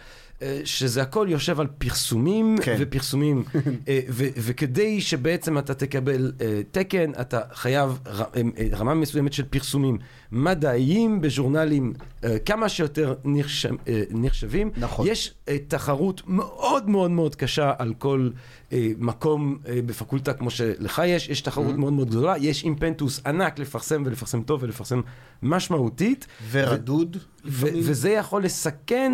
שזה 0.65 1.03
הכל 1.03 1.27
יושב 1.31 1.61
על 1.61 1.67
פרסומים 1.67 2.57
כן. 2.63 2.77
ופרסומים, 2.79 3.43
אה, 3.89 4.01
ו- 4.09 4.29
וכדי 4.37 5.01
שבעצם 5.01 5.59
אתה 5.59 5.75
תקבל 5.75 6.33
אה, 6.41 6.61
תקן, 6.71 7.11
אתה 7.21 7.41
חייב 7.55 7.99
ר- 8.07 8.21
אה, 8.23 8.25
אה, 8.59 8.77
רמה 8.79 8.95
מסוימת 8.95 9.33
של 9.33 9.45
פרסומים 9.45 9.99
מדעיים 10.33 11.21
בז'ורנלים 11.21 11.93
אה, 12.25 12.39
כמה 12.39 12.69
שיותר 12.69 13.15
נחשב- 13.25 13.75
אה, 13.89 14.03
נחשבים. 14.11 14.71
נכון. 14.77 15.07
יש 15.09 15.35
אה, 15.49 15.57
תחרות 15.69 16.23
מאוד 16.27 16.89
מאוד 16.91 17.11
מאוד 17.11 17.35
קשה 17.37 17.73
על 17.79 17.95
כל 17.99 18.31
אה, 18.73 18.89
מקום 18.99 19.59
אה, 19.69 19.79
בפקולטה 19.87 20.33
כמו 20.33 20.51
שלך 20.51 21.03
יש, 21.07 21.29
יש 21.29 21.41
תחרות 21.41 21.77
מאוד 21.77 21.93
מאוד 21.93 22.11
גדולה, 22.11 22.35
יש 22.39 22.65
אימפנטוס 22.65 23.21
ענק 23.27 23.59
לפרסם 23.59 24.03
ולפרסם 24.07 24.43
טוב 24.43 24.63
ולפרסם 24.63 25.01
משמעותית. 25.43 26.27
ורדוד. 26.51 27.17
ו- 27.45 27.67
לפעמים. 27.67 27.83
וזה 27.87 28.11
יכול 28.11 28.45
לסכן 28.45 29.13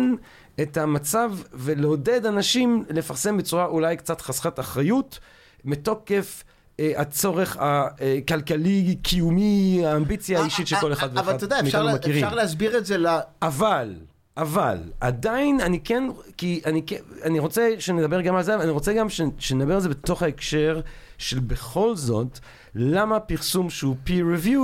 את 0.61 0.77
המצב 0.77 1.31
ולעודד 1.53 2.25
אנשים 2.25 2.83
לפרסם 2.89 3.37
בצורה 3.37 3.65
אולי 3.65 3.97
קצת 3.97 4.21
חסכת 4.21 4.59
אחריות, 4.59 5.19
מתוקף 5.65 6.43
אה, 6.79 6.91
הצורך 6.95 7.57
הכלכלי, 7.59 8.95
קיומי, 9.01 9.81
האמביציה 9.85 10.41
האישית 10.41 10.67
שכל 10.67 10.93
אחד 10.93 11.07
אבל 11.09 11.17
ואחד 11.27 11.33
אתה 11.35 11.45
יודע, 11.45 11.59
אפשר 11.59 11.63
מאיתנו 11.77 11.85
לה- 11.85 11.95
מכירים. 11.95 12.23
אפשר 12.23 12.35
להסביר 12.35 12.77
את 12.77 12.85
זה 12.85 12.97
ל... 12.97 13.07
אבל 13.41 13.95
אבל 14.37 14.77
עדיין 14.99 15.61
אני 15.61 15.79
כן, 15.79 16.03
כי 16.37 16.61
אני, 16.65 16.81
כן- 16.85 16.95
אני 17.23 17.39
רוצה 17.39 17.69
שנדבר 17.79 18.21
גם 18.21 18.35
על 18.35 18.43
זה, 18.43 18.53
אבל 18.55 18.63
אני 18.63 18.71
רוצה 18.71 18.93
גם 18.93 19.09
ש, 19.09 19.21
שנדבר 19.39 19.73
על 19.75 19.79
זה 19.81 19.89
בתוך 19.89 20.23
ההקשר 20.23 20.81
של 21.17 21.39
בכל 21.39 21.95
זאת, 21.95 22.39
למה 22.75 23.19
פרסום 23.19 23.69
שהוא 23.69 23.95
peer 24.07 24.45
review 24.45 24.57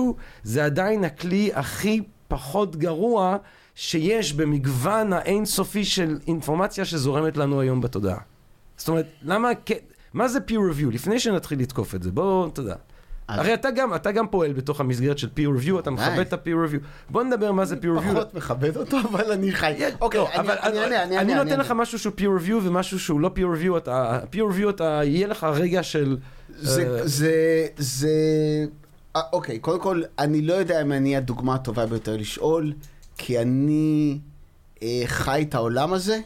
זה 0.43 0.65
עדיין 0.65 1.03
הכלי 1.03 1.51
הכי 1.53 2.01
פחות 2.27 2.75
גרוע 2.75 3.37
שיש 3.75 4.33
במגוון 4.33 5.13
האינסופי 5.13 5.85
של 5.85 6.17
אינפורמציה 6.27 6.85
שזורמת 6.85 7.37
לנו 7.37 7.61
היום 7.61 7.81
בתודעה. 7.81 8.17
זאת 8.77 8.87
אומרת, 8.87 9.05
למה, 9.21 9.49
כן- 9.65 9.75
מה 10.13 10.27
זה 10.27 10.39
peer 10.47 10.51
review? 10.51 10.91
לפני 10.91 11.19
שנתחיל 11.19 11.59
לתקוף 11.59 11.95
את 11.95 12.03
זה, 12.03 12.11
בואו, 12.11 12.47
אתה 12.47 12.61
יודע. 12.61 12.75
הרי 13.27 13.53
אתה 13.53 13.71
גם, 13.71 13.95
אתה 13.95 14.11
גם 14.11 14.27
פועל 14.27 14.53
בתוך 14.53 14.79
המסגרת 14.79 15.17
של 15.17 15.29
peer 15.37 15.61
review, 15.61 15.79
אתה 15.79 15.91
מכבד 15.91 16.19
את 16.19 16.33
ה-peer 16.33 16.69
review. 16.69 16.79
בוא 17.09 17.23
נדבר 17.23 17.51
מה 17.51 17.65
זה 17.65 17.75
peer 17.75 17.99
review. 17.99 18.11
פחות 18.13 18.33
מכבד 18.33 18.77
אותו, 18.77 18.97
אבל 18.99 19.31
אני 19.31 19.51
חי. 19.51 19.73
אוקיי, 20.01 20.19
לא, 20.19 20.29
אני. 21.03 21.35
נותן 21.35 21.59
לך 21.59 21.71
משהו 21.71 21.99
שהוא 21.99 22.13
peer 22.17 22.41
review 22.41 22.55
ומשהו 22.63 22.99
שהוא 22.99 23.19
לא 23.19 23.31
peer 23.35 23.63
review, 23.63 23.77
אתה, 23.77 24.19
peer 24.33 24.55
review 24.55 24.69
אתה, 24.69 25.01
יהיה 25.03 25.27
לך 25.27 25.43
רגע 25.43 25.83
של... 25.83 26.17
זה, 26.57 26.87
אה, 26.87 27.07
זה, 27.07 27.67
זה... 27.77 28.09
אה, 29.15 29.21
אוקיי, 29.33 29.59
קודם 29.59 29.79
כל, 29.79 30.01
אני 30.19 30.41
לא 30.41 30.53
יודע 30.53 30.81
אם 30.81 30.91
אני 30.91 31.17
הדוגמה 31.17 31.55
הטובה 31.55 31.85
ביותר 31.85 32.17
לשאול, 32.17 32.73
כי 33.17 33.39
אני 33.39 34.19
אה, 34.83 35.03
חי 35.05 35.45
את 35.49 35.55
העולם 35.55 35.93
הזה, 35.93 36.19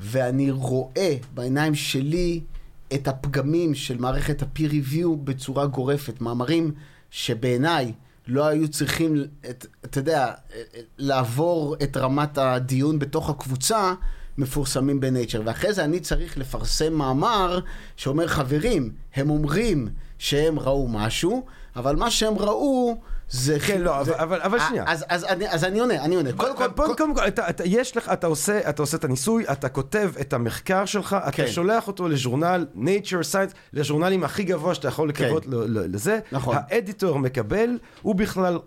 ואני 0.00 0.50
רואה 0.50 1.16
בעיניים 1.34 1.74
שלי 1.74 2.40
את 2.94 3.08
הפגמים 3.08 3.74
של 3.74 3.98
מערכת 3.98 4.42
ה-peer 4.42 4.70
review 4.70 5.08
בצורה 5.24 5.66
גורפת. 5.66 6.20
מאמרים 6.20 6.72
שבעיניי 7.10 7.92
לא 8.26 8.46
היו 8.46 8.68
צריכים, 8.68 9.24
את, 9.50 9.66
אתה 9.84 9.98
יודע, 9.98 10.24
אה, 10.26 10.32
אה, 10.54 10.80
לעבור 10.98 11.76
את 11.82 11.96
רמת 11.96 12.38
הדיון 12.38 12.98
בתוך 12.98 13.30
הקבוצה, 13.30 13.94
מפורסמים 14.38 15.00
בנייצ'ר. 15.00 15.42
ואחרי 15.44 15.72
זה 15.72 15.84
אני 15.84 16.00
צריך 16.00 16.38
לפרסם 16.38 16.92
מאמר 16.92 17.60
שאומר, 17.96 18.26
חברים, 18.26 18.92
הם 19.14 19.30
אומרים 19.30 19.88
שהם 20.18 20.58
ראו 20.58 20.88
משהו, 20.88 21.46
אבל 21.76 21.96
מה 21.96 22.10
שהם 22.10 22.38
ראו 22.38 23.00
זה... 23.30 23.60
כן, 23.60 23.80
לא, 23.80 24.04
זה- 24.04 24.10
אבל- 24.12 24.20
אבל- 24.20 24.40
אבל 24.40 24.58
שנייה. 24.68 24.84
אז, 24.86 25.04
אז, 25.08 25.24
אני, 25.24 25.48
אז 25.50 25.64
אני 25.64 25.80
עונה, 25.80 26.04
אני 26.04 26.14
עונה. 26.16 26.32
קודם 26.32 26.56
כל, 26.56 26.68
קודם 26.76 26.94
קודם 26.96 27.14
כל, 27.14 27.26
אתה, 27.28 27.48
אתה, 27.50 27.64
יש 27.66 27.96
לך, 27.96 28.08
אתה 28.12 28.26
עושה, 28.26 28.68
אתה 28.70 28.82
עושה 28.82 28.96
את 28.96 29.04
הניסוי, 29.04 29.44
אתה 29.52 29.68
כותב 29.68 30.10
את 30.20 30.32
המחקר 30.32 30.84
שלך, 30.84 31.16
אתה 31.22 31.32
כן. 31.36 31.46
שולח 31.46 31.88
אותו 31.88 32.08
לז'ורנל 32.08 32.66
nature 32.76 33.32
science, 33.32 33.54
לז'ורנלים 33.72 34.24
הכי 34.24 34.44
גבוה 34.44 34.74
שאתה 34.74 34.88
יכול 34.88 35.08
לקוות 35.08 35.44
כן. 35.44 35.50
לזה. 35.66 36.18
נכון. 36.32 36.56
האדיטור 36.70 37.18
מקבל, 37.18 37.68
הוא 38.02 38.14
בכלל, 38.14 38.58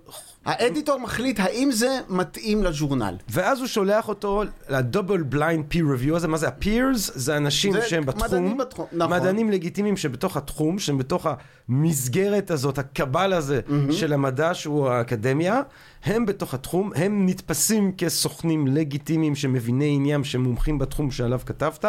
האדיטור 0.45 0.99
מחליט 0.99 1.39
האם 1.39 1.71
זה 1.71 1.99
מתאים 2.09 2.63
לז'ורנל. 2.63 3.15
ואז 3.29 3.59
הוא 3.59 3.67
שולח 3.67 4.09
אותו 4.09 4.43
לדובל 4.69 5.23
בליינד 5.23 5.65
peer 5.71 5.75
review 5.75 6.15
הזה, 6.15 6.27
מה 6.27 6.37
זה 6.37 6.47
ה-peers? 6.47 6.97
זה 6.97 7.37
אנשים 7.37 7.73
זה 7.73 7.81
שהם 7.81 8.05
בתחום, 8.05 8.23
מדענים 8.27 8.57
בתחום, 8.57 8.85
נכון. 8.93 9.13
מדענים 9.13 9.51
לגיטימיים 9.51 9.97
שבתוך 9.97 10.37
התחום, 10.37 10.79
שהם 10.79 10.97
בתוך 10.97 11.27
המסגרת 11.69 12.51
הזאת, 12.51 12.77
הקבל 12.77 13.33
הזה 13.33 13.59
של 13.91 14.13
המדע 14.13 14.53
שהוא 14.53 14.89
האקדמיה, 14.89 15.61
הם 16.05 16.25
בתוך 16.25 16.53
התחום, 16.53 16.91
הם 16.95 17.25
נתפסים 17.25 17.91
כסוכנים 17.97 18.67
לגיטימיים 18.67 19.35
שמביני 19.35 19.95
עניין, 19.95 20.23
שמומחים 20.23 20.79
בתחום 20.79 21.11
שעליו 21.11 21.39
כתבת, 21.45 21.85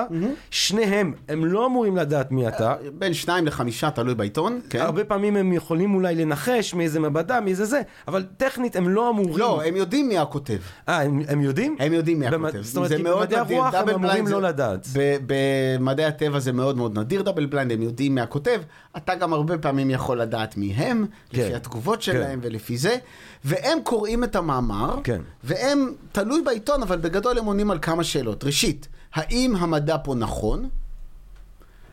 שניהם, 0.51 1.13
הם 1.29 1.45
לא 1.45 1.67
אמורים 1.67 1.97
לדעת 1.97 2.33
מי 2.33 2.49
אתה. 2.49 2.75
בין 2.95 3.15
שניים 3.15 3.47
לחמישה, 3.47 3.91
תלוי 3.91 4.15
בעיתון, 4.15 4.61
כן? 4.71 4.81
הרבה 4.81 5.05
פעמים 5.05 5.37
הם 5.37 5.53
יכולים 5.53 5.95
אולי 5.95 6.15
לנחש 6.15 6.75
מאיזה 6.75 7.01
מעבדה, 7.01 7.41
מאיזה 7.41 7.65
זה, 7.65 7.81
אבל 8.09 8.25
טכנית 8.37 8.77
הם 8.77 8.89
לא 8.89 9.11
אמורים. 9.11 9.37
לא, 9.39 9.63
הם 9.65 9.77
יודעים 9.77 10.09
מי 10.09 10.19
הכותב. 10.19 10.59
אה, 10.89 11.03
הם, 11.03 11.21
הם 11.29 11.41
יודעים? 11.41 11.77
הם 11.81 11.93
יודעים 11.93 12.19
מי 12.21 12.27
במד- 12.31 12.49
הכותב. 12.49 12.63
זאת 12.63 12.77
אומרת, 12.77 12.91
במדעי 13.01 13.39
הרוח 13.39 13.75
הם 13.75 13.89
אמורים 13.89 14.27
לא 14.27 14.41
זה- 14.41 14.47
לדעת. 14.47 14.87
ב- 14.93 15.17
במדעי 15.27 16.07
הטבע 16.07 16.39
זה 16.39 16.53
מאוד 16.53 16.77
מאוד 16.77 16.99
נדיר 16.99 17.23
דאבל 17.23 17.47
בליינד, 17.47 17.73
הם 17.73 17.83
יודעים 17.83 18.15
מי 18.15 18.21
הכותב. 18.21 18.61
אתה 18.97 19.15
גם 19.15 19.33
הרבה 19.33 19.59
פעמים 19.59 19.91
יכול 19.91 20.21
לדעת 20.21 20.57
מי 20.57 20.73
הם, 20.73 21.07
כן. 21.31 21.39
לפי 21.39 21.55
התגובות 21.55 22.03
שלהם 22.03 22.41
כן. 22.41 22.47
ולפי 22.49 22.79
זה. 22.79 22.97
והם 23.45 23.79
קוראים 23.85 24.25
את 24.25 24.37
המאמר, 24.37 24.99
כן. 25.05 25.23
והם, 25.45 25.93
תלוי 26.13 26.43
בעיתון, 26.43 26.83
אבל 26.83 26.99
בגדול 26.99 27.39
הם 27.39 27.45
עונים 27.45 27.71
על 27.71 27.79
כמה 27.83 28.05
שאלות. 28.05 28.45
ראשית, 28.45 28.89
האם 29.15 29.57
המדע 29.57 29.97
פה 30.05 30.15
נכון? 30.15 30.69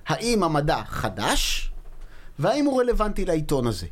האם 0.08 0.44
המדע 0.44 0.82
חדש? 0.88 1.72
והאם 2.40 2.66
הוא 2.66 2.82
רלוונטי 2.82 3.26
לעיתון 3.26 3.68
הזה? 3.68 3.88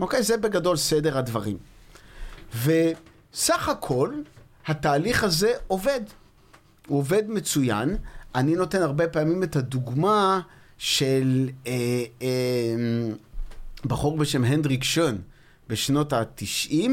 אוקיי? 0.00 0.22
זה 0.22 0.36
בגדול 0.36 0.76
סדר 0.76 1.18
הדברים. 1.18 1.56
וסך 2.64 3.68
הכל, 3.68 4.14
התהליך 4.66 5.24
הזה 5.24 5.52
עובד. 5.66 6.00
הוא 6.86 6.98
עובד 6.98 7.22
מצוין. 7.28 7.96
אני 8.34 8.56
נותן 8.56 8.82
הרבה 8.82 9.08
פעמים 9.08 9.42
את 9.42 9.56
הדוגמה 9.56 10.40
של 10.82 11.50
אה, 11.66 11.72
אה, 12.22 12.28
בחור 13.84 14.16
בשם 14.16 14.44
הנדריק 14.44 14.84
שון 14.84 15.18
בשנות 15.68 16.12
ה-90, 16.12 16.88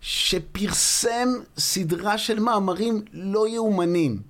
שפרסם 0.00 1.28
סדרה 1.58 2.18
של 2.18 2.40
מאמרים 2.40 3.02
לא 3.12 3.48
יאומנים. 3.48 4.22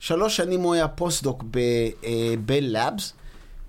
שלוש 0.00 0.36
שנים 0.36 0.60
הוא 0.60 0.74
היה 0.74 0.88
post-doc 0.88 1.44
בבל 1.50 2.64
לאבס, 2.64 3.12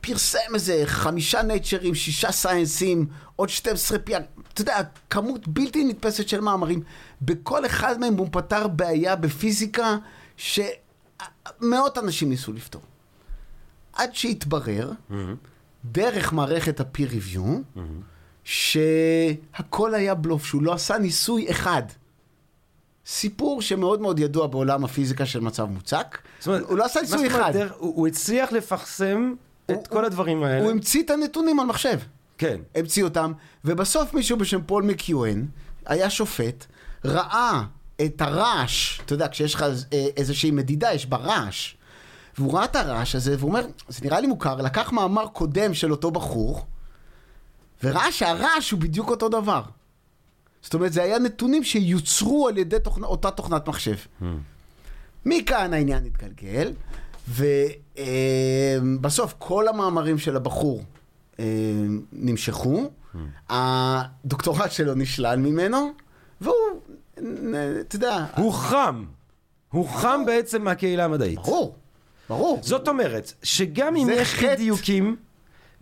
פרסם 0.02 0.40
איזה 0.54 0.82
חמישה 0.86 1.42
נייצ'רים, 1.42 1.96
שישה 1.96 2.32
סיינסים, 2.32 3.06
עוד 3.36 3.50
12 3.50 4.00
פי... 4.00 4.14
אתה 4.16 4.62
יודע, 4.62 4.82
כמות 5.10 5.48
בלתי 5.48 5.84
נתפסת 5.84 6.30
של 6.30 6.40
מאמרים. 6.40 6.84
בכל 7.22 7.66
אחד 7.66 8.00
מהם 8.00 8.18
הוא 8.18 8.28
פתר 8.32 8.68
בעיה 8.68 9.16
בפיזיקה 9.16 9.98
שמאות 10.38 11.98
אנשים 11.98 12.30
ניסו 12.30 12.54
לפתור. 12.54 12.82
עד 13.94 14.16
שהתברר, 14.16 14.92
דרך 15.86 16.34
מערכת 16.34 16.80
ה-peer 16.80 17.10
review, 17.12 17.80
שהכל 18.44 19.94
היה 19.96 20.16
בלוף, 20.16 20.46
שהוא 20.46 20.64
לא 20.64 20.74
עשה 20.74 20.98
ניסוי 20.98 21.52
אחד. 21.52 21.84
סיפור 23.06 23.62
שמאוד 23.62 24.02
מאוד 24.02 24.20
ידוע 24.20 24.48
בעולם 24.48 24.86
הפיזיקה 24.86 25.26
של 25.26 25.40
מצב 25.40 25.66
מוצק. 25.66 26.18
זאת 26.40 26.48
אומרת, 26.48 26.62
הוא 26.62 26.78
לא 26.78 26.86
עשה 26.86 27.02
ניסוי 27.02 27.28
אחד. 27.28 27.50
דרך- 27.54 27.72
הוא 27.78 27.96
הוא 27.96 28.08
הצליח 28.08 28.52
לפרסם 28.52 29.34
הוא- 29.66 29.82
את 29.82 29.88
כל 29.88 30.06
הדברים 30.06 30.44
האלה. 30.44 30.62
הוא 30.64 30.72
המציא 30.72 31.04
את 31.04 31.10
הנתונים 31.10 31.60
על 31.60 31.66
מחשב. 31.66 32.00
כן. 32.38 32.58
המציא 32.76 33.04
אותם, 33.04 33.34
ובסוף 33.66 34.14
מישהו 34.14 34.38
בשם 34.38 34.62
פול 34.66 34.84
מקיואן, 34.84 35.46
היה 35.86 36.10
שופט, 36.10 36.66
ראה 37.06 37.64
את 38.06 38.22
הרעש, 38.22 39.00
אתה 39.06 39.14
יודע, 39.14 39.28
כשיש 39.28 39.56
לך 39.56 39.62
אה, 39.64 39.70
איזושהי 40.18 40.52
מדידה, 40.52 40.94
יש 40.94 41.06
בה 41.06 41.18
רעש. 41.18 41.74
והוא 42.38 42.54
ראה 42.54 42.66
את 42.66 42.76
הרעש 42.76 43.16
הזה, 43.16 43.36
והוא 43.40 43.50
אומר, 43.50 43.66
זה 43.88 44.00
נראה 44.06 44.20
לי 44.20 44.28
מוכר, 44.28 44.56
לקח 44.56 44.92
מאמר 44.92 45.28
קודם 45.28 45.74
של 45.74 45.92
אותו 45.92 46.12
בחור, 46.12 46.66
וראה 47.84 48.12
שהרעש 48.12 48.72
הוא 48.72 48.80
בדיוק 48.80 49.10
אותו 49.10 49.30
דבר. 49.30 49.64
זאת 50.62 50.74
אומרת, 50.74 50.94
זה 50.94 51.04
היה 51.04 51.20
נתונים 51.20 51.64
שיוצרו 51.64 52.48
על 52.48 52.58
ידי 52.58 52.80
תוכנ... 52.84 53.04
אותה 53.04 53.32
תוכנת 53.32 53.68
מחשב. 53.68 53.96
מכאן 55.26 55.74
העניין 55.74 56.06
התגלגל, 56.06 56.74
ובסוף 58.82 59.34
כל 59.38 59.68
המאמרים 59.68 60.18
של 60.18 60.36
הבחור 60.36 60.84
אה, 61.40 61.46
נמשכו, 62.12 62.92
הדוקטורט 63.50 64.72
שלו 64.72 64.96
נשלל 64.96 65.40
ממנו, 65.40 65.92
והוא, 66.42 66.56
נ- 67.22 67.80
אתה 67.80 67.96
יודע, 67.96 68.26
הוא 68.38 68.54
חם. 68.54 69.06
הוא 69.72 69.88
חם 69.90 70.22
בעצם 70.26 70.64
מהקהילה 70.64 71.06
המדעית. 71.06 71.40
ברור, 71.40 71.76
ברור. 72.30 72.60
זאת 72.64 72.88
אומרת, 72.88 73.34
שגם 73.44 73.96
אם 73.96 74.08
יש. 74.12 74.44
אי 74.44 74.56
דיוקים, 74.56 75.16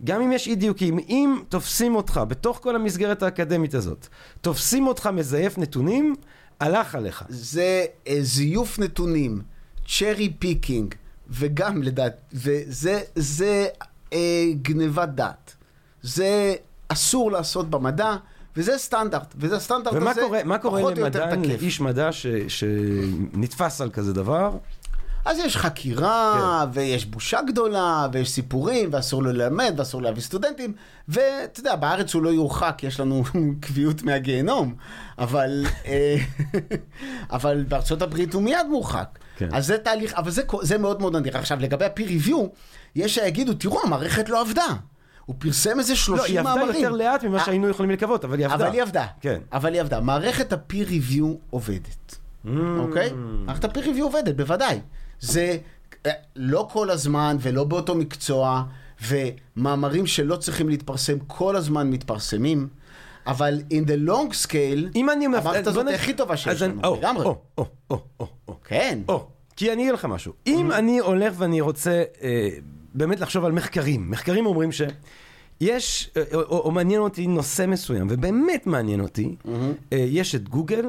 גם 0.04 0.22
אם 0.22 0.32
יש 0.32 0.46
אי 0.46 0.54
דיוקים, 0.54 0.98
אם 0.98 1.42
תופסים 1.48 1.94
אותך 1.94 2.20
בתוך 2.28 2.58
כל 2.62 2.76
המסגרת 2.76 3.22
האקדמית 3.22 3.74
הזאת, 3.74 4.06
תופסים 4.40 4.86
אותך 4.86 5.06
מזייף 5.06 5.58
נתונים, 5.58 6.14
הלך 6.60 6.94
עליך. 6.94 7.24
זה 7.28 7.84
אה, 8.08 8.18
זיוף 8.20 8.78
נתונים, 8.78 9.42
cherry 9.88 10.32
picking, 10.38 10.94
וגם 11.30 11.82
לדעת, 11.82 12.20
וזה 12.32 13.00
זה, 13.14 13.66
אה, 14.12 14.44
גנבת 14.62 15.08
דעת. 15.08 15.54
זה 16.02 16.54
אסור 16.88 17.32
לעשות 17.32 17.70
במדע, 17.70 18.16
וזה 18.56 18.78
סטנדרט, 18.78 19.34
וזה 19.36 19.56
הסטנדרט 19.56 19.94
ומה 19.94 20.10
הזה 20.10 20.20
קורה, 20.20 20.44
מה 20.44 20.58
קורה 20.58 20.80
פחות 20.80 20.98
או 20.98 21.04
יותר 21.04 21.26
למדען, 21.26 21.42
תקף. 21.42 21.62
לאיש 21.62 21.80
מדע 21.80 22.12
ש, 22.12 22.26
שנתפס 22.48 23.80
על 23.80 23.90
כזה 23.90 24.12
דבר? 24.12 24.56
אז 25.24 25.38
יש 25.38 25.56
חקירה, 25.56 26.64
כן. 26.64 26.80
ויש 26.80 27.06
בושה 27.06 27.42
גדולה, 27.42 28.06
ויש 28.12 28.30
סיפורים, 28.30 28.88
ואסור 28.92 29.22
ללמד, 29.22 29.74
ואסור 29.76 30.02
להביא 30.02 30.22
סטודנטים, 30.22 30.72
ואתה 31.08 31.60
יודע, 31.60 31.76
בארץ 31.76 32.14
הוא 32.14 32.22
לא 32.22 32.28
יורחק, 32.28 32.80
יש 32.82 33.00
לנו 33.00 33.24
קביעות 33.60 34.02
מהגיהנום, 34.02 34.74
אבל, 35.18 35.66
אה, 35.86 36.16
אבל 37.36 37.64
בארצות 37.68 38.02
הברית 38.02 38.34
הוא 38.34 38.42
מיד 38.42 38.66
מורחק. 38.70 39.18
כן. 39.36 39.48
אז 39.52 39.66
זה 39.66 39.78
תהליך, 39.78 40.14
אבל 40.14 40.30
זה, 40.30 40.42
זה 40.62 40.78
מאוד 40.78 41.00
מאוד 41.00 41.16
נדיר. 41.16 41.38
עכשיו, 41.38 41.58
לגבי 41.60 41.84
ה-peer 41.84 42.26
review, 42.26 42.38
יש 42.94 43.14
שיגידו, 43.14 43.54
תראו, 43.54 43.80
המערכת 43.84 44.28
לא 44.28 44.40
עבדה. 44.40 44.66
הוא 45.26 45.36
פרסם 45.38 45.78
איזה 45.78 45.92
לא, 45.92 45.96
30 45.96 46.24
היא 46.36 46.40
מאמרים. 46.44 46.68
עבדה 46.68 46.78
יותר 46.78 46.90
לאט 46.90 47.24
ממה 47.24 47.38
אה, 47.38 47.44
שהיינו 47.44 47.68
יכולים 47.68 47.90
לקוות, 47.90 48.24
אבל 48.24 48.38
היא 48.38 48.46
עבדה. 48.46 48.66
אבל 48.66 48.74
היא 48.74 48.82
עבדה. 48.82 49.06
כן. 49.20 49.40
אבל 49.52 49.72
היא 49.72 49.80
עבדה. 49.80 50.00
מערכת 50.00 50.52
ה-peer 50.52 50.88
review 50.88 51.24
עובדת. 51.50 52.16
אוקיי? 52.78 53.10
מערכת 53.14 53.64
ה-peer 53.64 53.84
review 53.84 54.02
עובדת, 54.02 54.36
בוודאי. 54.36 54.80
זה 55.22 55.56
אה, 56.06 56.10
לא 56.36 56.68
כל 56.72 56.90
הזמן 56.90 57.36
ולא 57.40 57.64
באותו 57.64 57.94
מקצוע, 57.94 58.62
ומאמרים 59.08 60.06
שלא 60.06 60.36
צריכים 60.36 60.68
להתפרסם 60.68 61.18
כל 61.26 61.56
הזמן 61.56 61.90
מתפרסמים, 61.90 62.68
אבל 63.26 63.62
in 63.70 63.86
the 63.88 64.08
long 64.08 64.46
scale, 64.46 64.88
אם 64.96 65.10
אני... 65.10 65.26
מפ- 65.26 65.34
המערכת 65.46 65.66
הזאת 65.66 65.86
היא 65.86 65.94
הכי 65.94 66.14
טובה 66.14 66.36
שיש 66.36 66.62
אני- 66.62 66.72
לנו, 66.72 66.84
או, 66.88 66.96
לגמרי. 66.96 67.24
או, 67.26 67.36
או, 67.58 67.66
או, 67.90 68.00
או, 68.20 68.26
או. 68.48 68.54
כן. 68.64 68.98
או, 69.08 69.26
כי 69.56 69.72
אני 69.72 69.82
אגיד 69.82 69.94
לך 69.94 70.04
משהו. 70.04 70.32
אם 70.46 70.72
אני 70.72 70.98
הולך 70.98 71.34
ואני 71.38 71.60
רוצה 71.60 72.02
אה, 72.22 72.48
באמת 72.94 73.20
לחשוב 73.20 73.44
על 73.44 73.52
מחקרים, 73.52 74.10
מחקרים 74.10 74.46
אומרים 74.46 74.70
שיש, 74.72 76.10
אה, 76.16 76.22
או, 76.34 76.40
או, 76.40 76.58
או 76.60 76.70
מעניין 76.70 77.00
אותי 77.00 77.26
נושא 77.26 77.66
מסוים, 77.68 78.06
ובאמת 78.10 78.66
מעניין 78.66 79.00
אותי, 79.00 79.36
אה, 79.92 79.98
יש 79.98 80.34
את 80.34 80.48
גוגל. 80.48 80.84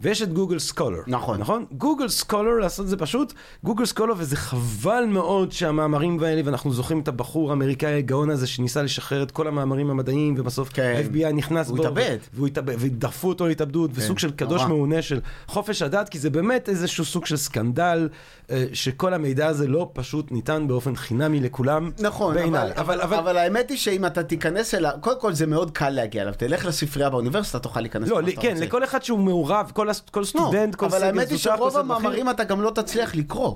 ויש 0.00 0.22
את 0.22 0.32
גוגל 0.32 0.58
סקולר. 0.58 1.00
נכון. 1.06 1.40
נכון? 1.40 1.64
גוגל 1.72 2.08
סקולר, 2.08 2.50
לעשות 2.60 2.84
את 2.84 2.90
זה 2.90 2.96
פשוט, 2.96 3.32
גוגל 3.64 3.84
סקולר, 3.84 4.14
וזה 4.16 4.36
חבל 4.36 5.04
מאוד 5.08 5.52
שהמאמרים 5.52 6.22
האלה, 6.22 6.42
ואנחנו 6.44 6.72
זוכרים 6.72 7.00
את 7.00 7.08
הבחור 7.08 7.50
האמריקאי 7.50 7.92
הגאון 7.92 8.30
הזה 8.30 8.46
שניסה 8.46 8.82
לשחרר 8.82 9.22
את 9.22 9.30
כל 9.30 9.48
המאמרים 9.48 9.90
המדעיים, 9.90 10.34
ובסוף 10.38 10.68
כן. 10.72 10.94
ה-FBI 10.96 11.32
נכנס 11.32 11.68
הוא 11.68 11.76
בו. 11.76 11.82
התאבד. 11.82 12.18
והוא 12.32 12.46
התאבד, 12.46 12.74
ודחפו 12.78 13.28
אותו 13.28 13.46
להתאבדות, 13.46 13.90
וסוג 13.94 14.18
של 14.18 14.30
קדוש 14.30 14.60
נורא. 14.60 14.68
מעונה 14.68 15.02
של 15.02 15.20
חופש 15.46 15.82
הדת, 15.82 16.08
כי 16.08 16.18
זה 16.18 16.30
באמת 16.30 16.68
איזשהו 16.68 17.04
סוג 17.04 17.26
של 17.26 17.36
סקנדל, 17.36 18.08
אה, 18.50 18.64
שכל 18.72 19.14
המידע 19.14 19.46
הזה 19.46 19.66
לא 19.66 19.90
פשוט 19.92 20.32
ניתן 20.32 20.68
באופן 20.68 20.96
חינמי 20.96 21.40
לכולם, 21.40 21.90
נכון, 21.98 22.34
בעיניי. 22.34 22.62
אבל, 22.62 22.72
אבל, 22.76 23.00
אבל, 23.00 23.16
אבל 23.16 23.36
האמת 23.36 23.70
היא 23.70 23.78
שאם 23.78 24.06
אתה 24.06 24.22
תיכנס 24.22 24.74
אליו, 24.74 24.92
קודם 25.00 25.20
כל 25.20 25.32
זה 25.32 25.46
מאוד 25.46 25.70
קל 25.70 25.90
להגיע 25.90 26.22
אליו, 26.22 26.34
תלך 26.36 26.66
לספרייה 26.66 27.10
באוניברסיטה, 27.10 27.58
תוכל 27.58 27.80
להיכנס 27.80 28.08
לא, 28.08 28.20
כן. 28.40 28.56
לכל 28.56 28.84
אחד 28.84 29.02
שהוא 29.02 29.18
מעורב, 29.18 29.70
כל 29.74 29.83
הס- 29.90 30.02
כל 30.10 30.20
לא, 30.20 30.24
סטודנט, 30.24 30.74
כל 30.74 30.86
אבל 30.86 30.98
סגל 30.98 31.06
האמת 31.06 31.28
היא 31.30 31.38
זוטר, 31.38 31.50
כל 31.50 31.56
שרוב 31.56 31.70
סגל 31.70 31.82
בכיר. 31.82 31.96
המאמרים 31.96 32.30
אתה 32.30 32.44
גם 32.44 32.62
לא 32.62 32.70
תצליח 32.70 33.14
לקרוא. 33.14 33.54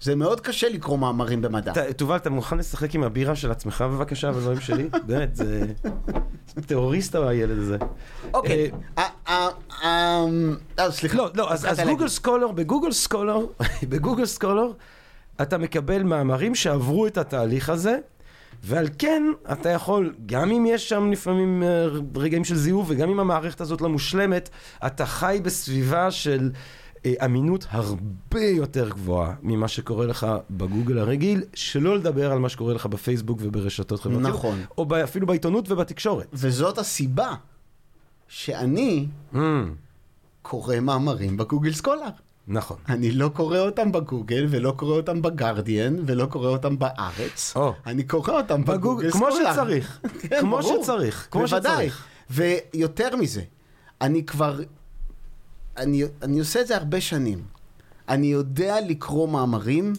זה 0.00 0.16
מאוד 0.16 0.40
קשה 0.40 0.68
לקרוא 0.68 0.98
מאמרים 0.98 1.42
במדע. 1.42 1.72
תובל, 1.96 2.16
אתה 2.16 2.30
מוכן 2.30 2.58
לשחק 2.58 2.94
עם 2.94 3.02
הבירה 3.02 3.36
של 3.36 3.50
עצמך 3.50 3.80
בבקשה, 3.80 4.32
בדברים 4.32 4.60
שלי? 4.60 4.88
באמת, 5.06 5.36
זה... 5.36 5.66
טרוריסט 6.66 7.14
הילד 7.14 7.58
הזה. 7.58 7.76
אוקיי. 8.34 8.70
אה, 8.98 9.04
אה, 10.78 10.90
סליחה. 10.90 11.16
לא, 11.16 11.30
לא, 11.34 11.52
אז. 11.52 11.80
Google 11.86 12.08
Scholar, 12.08 12.48
ב 12.52 12.58
Google 12.58 12.92
Scholar, 12.92 13.38
ב 13.90 13.95
Google 13.95 14.26
Scholar, 14.26 14.72
אתה 15.42 15.58
מקבל 15.58 16.02
מאמרים 16.02 16.54
שעברו 16.54 17.06
את 17.06 17.18
התהליך 17.18 17.68
הזה, 17.68 17.98
ועל 18.66 18.88
כן 18.98 19.22
אתה 19.52 19.68
יכול, 19.68 20.14
גם 20.26 20.50
אם 20.50 20.66
יש 20.68 20.88
שם 20.88 21.10
לפעמים 21.12 21.62
אה, 21.62 21.86
רגעים 22.16 22.44
של 22.44 22.56
זיוף, 22.56 22.86
וגם 22.90 23.10
אם 23.10 23.20
המערכת 23.20 23.60
הזאת 23.60 23.80
לא 23.80 23.88
מושלמת, 23.88 24.48
אתה 24.86 25.06
חי 25.06 25.40
בסביבה 25.42 26.10
של 26.10 26.50
אה, 27.06 27.14
אמינות 27.24 27.66
הרבה 27.70 28.40
יותר 28.40 28.88
גבוהה 28.88 29.34
ממה 29.42 29.68
שקורה 29.68 30.06
לך 30.06 30.26
בגוגל 30.50 30.98
הרגיל, 30.98 31.42
שלא 31.54 31.96
לדבר 31.96 32.32
על 32.32 32.38
מה 32.38 32.48
שקורה 32.48 32.74
לך 32.74 32.86
בפייסבוק 32.86 33.38
וברשתות 33.42 34.00
חברתיות. 34.00 34.22
נכון. 34.28 34.58
או 34.78 34.84
ב- 34.86 34.92
אפילו 34.92 35.26
בעיתונות 35.26 35.70
ובתקשורת. 35.70 36.26
וזאת 36.32 36.78
הסיבה 36.78 37.34
שאני 38.28 39.06
Mm, 39.34 39.38
קורא 40.42 40.80
מאמרים 40.80 41.36
בגוגל 41.36 41.72
סקולר. 41.72 42.08
נכון. 42.48 42.76
אני 42.88 43.10
לא 43.10 43.28
קורא 43.28 43.58
אותם 43.58 43.92
בגוגל, 43.92 44.46
ולא 44.50 44.74
קורא 44.76 44.96
אותם 44.96 45.22
בגרדיאן, 45.22 45.96
ולא 46.06 46.26
קורא 46.26 46.48
אותם 46.48 46.78
בארץ. 46.78 47.52
או. 47.56 47.74
אני 47.86 48.02
קורא 48.02 48.32
אותם 48.32 48.64
בגוגל, 48.64 49.10
כמו 49.10 49.26
סקולר. 49.30 49.52
שצריך. 49.52 50.00
כן, 50.20 50.40
כמו 50.40 50.58
ברור. 50.58 50.82
שצריך. 50.82 51.28
כמו 51.30 51.42
בוודאי. 51.42 51.88
שצריך. 51.88 52.06
ויותר 52.30 53.16
מזה, 53.16 53.42
אני 54.00 54.24
כבר... 54.24 54.60
אני, 55.76 56.04
אני 56.22 56.38
עושה 56.38 56.60
את 56.60 56.66
זה 56.66 56.76
הרבה 56.76 57.00
שנים. 57.00 57.42
אני 58.08 58.26
יודע 58.26 58.76
לקרוא 58.88 59.28
מאמרים, 59.28 59.92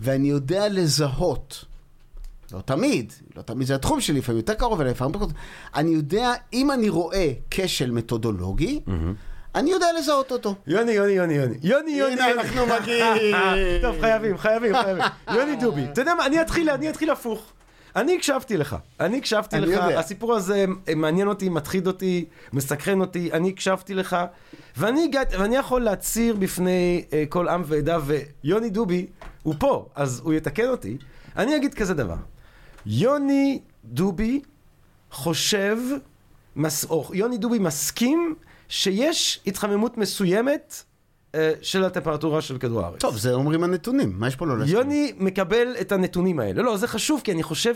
ואני 0.00 0.28
יודע 0.28 0.68
לזהות. 0.68 1.64
לא 2.52 2.60
תמיד, 2.60 3.12
לא 3.36 3.42
תמיד 3.42 3.66
זה 3.66 3.74
התחום 3.74 4.00
שלי, 4.00 4.18
לפעמים 4.18 4.36
יותר 4.36 4.54
קרוב 4.54 4.80
אליי, 4.80 4.92
לפעמים 4.92 5.14
פחות. 5.14 5.30
אני 5.74 5.90
יודע, 5.90 6.32
אם 6.52 6.70
אני 6.70 6.88
רואה 6.88 7.32
כשל 7.50 7.90
מתודולוגי, 7.90 8.80
אני 9.56 9.70
יודע 9.70 9.86
לזהות 9.98 10.32
אותו. 10.32 10.54
יוני, 10.66 10.92
יוני, 10.92 11.12
יוני, 11.12 11.34
יוני. 11.34 11.54
יוני, 11.62 11.90
יוני, 11.90 12.12
הנה. 12.12 12.32
אנחנו 12.32 12.66
מגיעים. 12.66 13.36
טוב, 13.82 14.00
חייבים, 14.00 14.38
חייבים, 14.38 14.72
חייבים. 14.82 15.04
יוני 15.34 15.56
דובי. 15.56 15.84
אתה 15.92 16.00
יודע 16.00 16.14
מה, 16.14 16.26
אני 16.26 16.40
אתחיל, 16.40 16.70
אני 16.70 16.90
אתחיל 16.90 17.10
הפוך. 17.10 17.52
אני 17.96 18.16
הקשבתי 18.16 18.56
לך. 18.56 18.76
אני 19.00 19.18
הקשבתי 19.18 19.56
אני 19.56 19.66
לך. 19.66 19.82
יודע. 19.84 19.98
הסיפור 19.98 20.34
הזה 20.34 20.64
אה, 20.88 20.94
מעניין 20.94 21.28
אותי, 21.28 21.48
מטחיד 21.48 21.86
אותי, 21.86 22.24
מסקרן 22.52 23.00
אותי. 23.00 23.32
אני 23.32 23.48
הקשבתי 23.48 23.94
לך. 23.94 24.16
ואני 24.76 25.04
הגעתי, 25.04 25.36
ואני 25.36 25.56
יכול 25.56 25.82
להצהיר 25.82 26.36
בפני 26.36 27.04
אה, 27.12 27.24
כל 27.28 27.48
עם 27.48 27.62
ועדה, 27.66 27.98
ויוני 28.04 28.70
דובי, 28.70 29.06
הוא 29.42 29.54
פה, 29.58 29.88
אז 29.94 30.20
הוא 30.24 30.32
יתקן 30.34 30.68
אותי. 30.68 30.96
אני 31.36 31.56
אגיד 31.56 31.74
כזה 31.74 31.94
דבר. 31.94 32.16
יוני 32.86 33.60
דובי 33.84 34.40
חושב, 35.10 35.76
מס, 36.56 36.84
או 36.84 37.10
יוני 37.14 37.38
דובי 37.38 37.58
מסכים 37.58 38.34
שיש 38.68 39.40
התחממות 39.46 39.98
מסוימת 39.98 40.82
אה, 41.34 41.52
של 41.62 41.84
הטמפרטורה 41.84 42.40
של 42.40 42.58
כדור 42.58 42.80
הארץ. 42.82 43.00
טוב, 43.00 43.16
זה 43.16 43.34
אומרים 43.34 43.64
הנתונים, 43.64 44.12
מה 44.16 44.28
יש 44.28 44.36
פה 44.36 44.46
לא 44.46 44.58
להסכים? 44.58 44.76
יוני 44.76 45.12
מקבל 45.16 45.74
את 45.80 45.92
הנתונים 45.92 46.40
האלה. 46.40 46.62
לא, 46.62 46.76
זה 46.76 46.88
חשוב, 46.88 47.20
כי 47.24 47.32
אני 47.32 47.42
חושב 47.42 47.74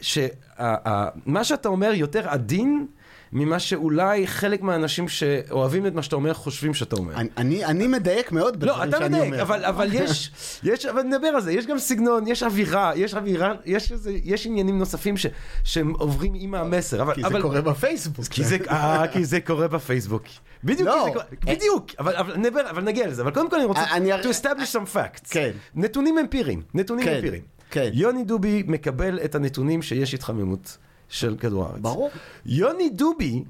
שמה 0.00 1.44
שאתה 1.44 1.68
אומר 1.68 1.92
יותר 1.94 2.28
עדין 2.28 2.86
ממה 3.32 3.58
שאולי 3.58 4.26
חלק 4.26 4.62
מהאנשים 4.62 5.08
שאוהבים 5.08 5.86
את 5.86 5.94
מה 5.94 6.02
שאתה 6.02 6.16
אומר 6.16 6.34
חושבים 6.34 6.74
שאתה 6.74 6.96
אומר. 6.96 7.14
אני, 7.14 7.28
אני, 7.36 7.64
אני 7.64 7.86
מדייק 7.86 8.32
מאוד 8.32 8.64
לא, 8.64 8.72
בדברים 8.72 8.88
אתה 8.88 8.98
שאני 8.98 9.08
מדייק, 9.08 9.24
אומר. 9.32 9.42
אבל, 9.42 9.64
אבל 9.64 9.88
יש, 9.92 10.30
יש, 10.64 10.86
אבל 10.86 11.02
נדבר 11.02 11.26
על 11.26 11.40
זה, 11.40 11.52
יש 11.52 11.66
גם 11.66 11.78
סגנון, 11.78 12.26
יש 12.26 12.42
אווירה, 12.42 12.92
יש 12.96 13.14
אווירה, 13.14 13.54
יש, 13.64 13.92
איזה, 13.92 14.12
יש 14.24 14.46
עניינים 14.46 14.78
נוספים 14.78 15.16
ש, 15.16 15.26
שהם 15.64 15.90
עוברים 15.98 16.32
עם 16.36 16.54
המסר, 16.54 17.02
אבל... 17.02 17.14
כי 17.14 17.20
זה 17.20 17.26
אבל, 17.26 17.42
קורה 17.42 17.60
בפייסבוק. 17.60 18.26
כי 18.26 18.44
זה, 18.44 18.56
אה, 18.70 19.04
כי 19.12 19.24
זה 19.24 19.40
קורה 19.40 19.68
בפייסבוק. 19.68 20.22
בדיוק, 20.64 20.88
לא, 20.88 21.08
זה 21.14 21.36
בדיוק, 21.54 21.86
אבל, 21.98 22.16
אבל 22.16 22.36
נדבר, 22.36 22.70
אבל 22.70 22.82
נגיע 22.82 23.06
לזה, 23.06 23.22
אבל 23.22 23.30
קודם 23.30 23.50
כל 23.50 23.56
אני 23.56 23.64
רוצה, 23.64 23.84
אני- 23.92 24.14
to 24.14 24.26
establish 24.26 24.72
some 24.72 24.94
facts. 24.96 25.28
כן. 25.30 25.50
נתונים 25.74 26.18
אמפיריים, 26.18 26.62
נתונים 26.74 27.04
כן, 27.04 27.14
אמפיריים. 27.14 27.42
כן. 27.70 27.90
יוני 27.92 28.24
דובי 28.24 28.62
מקבל 28.66 29.18
את 29.24 29.34
הנתונים 29.34 29.82
שיש 29.82 30.14
התחממות 30.14 30.78
של 31.12 31.36
כדור 31.40 31.64
הארץ. 31.64 31.80
ברור. 31.80 32.10
יוני 32.46 32.90
דובי 32.90 33.44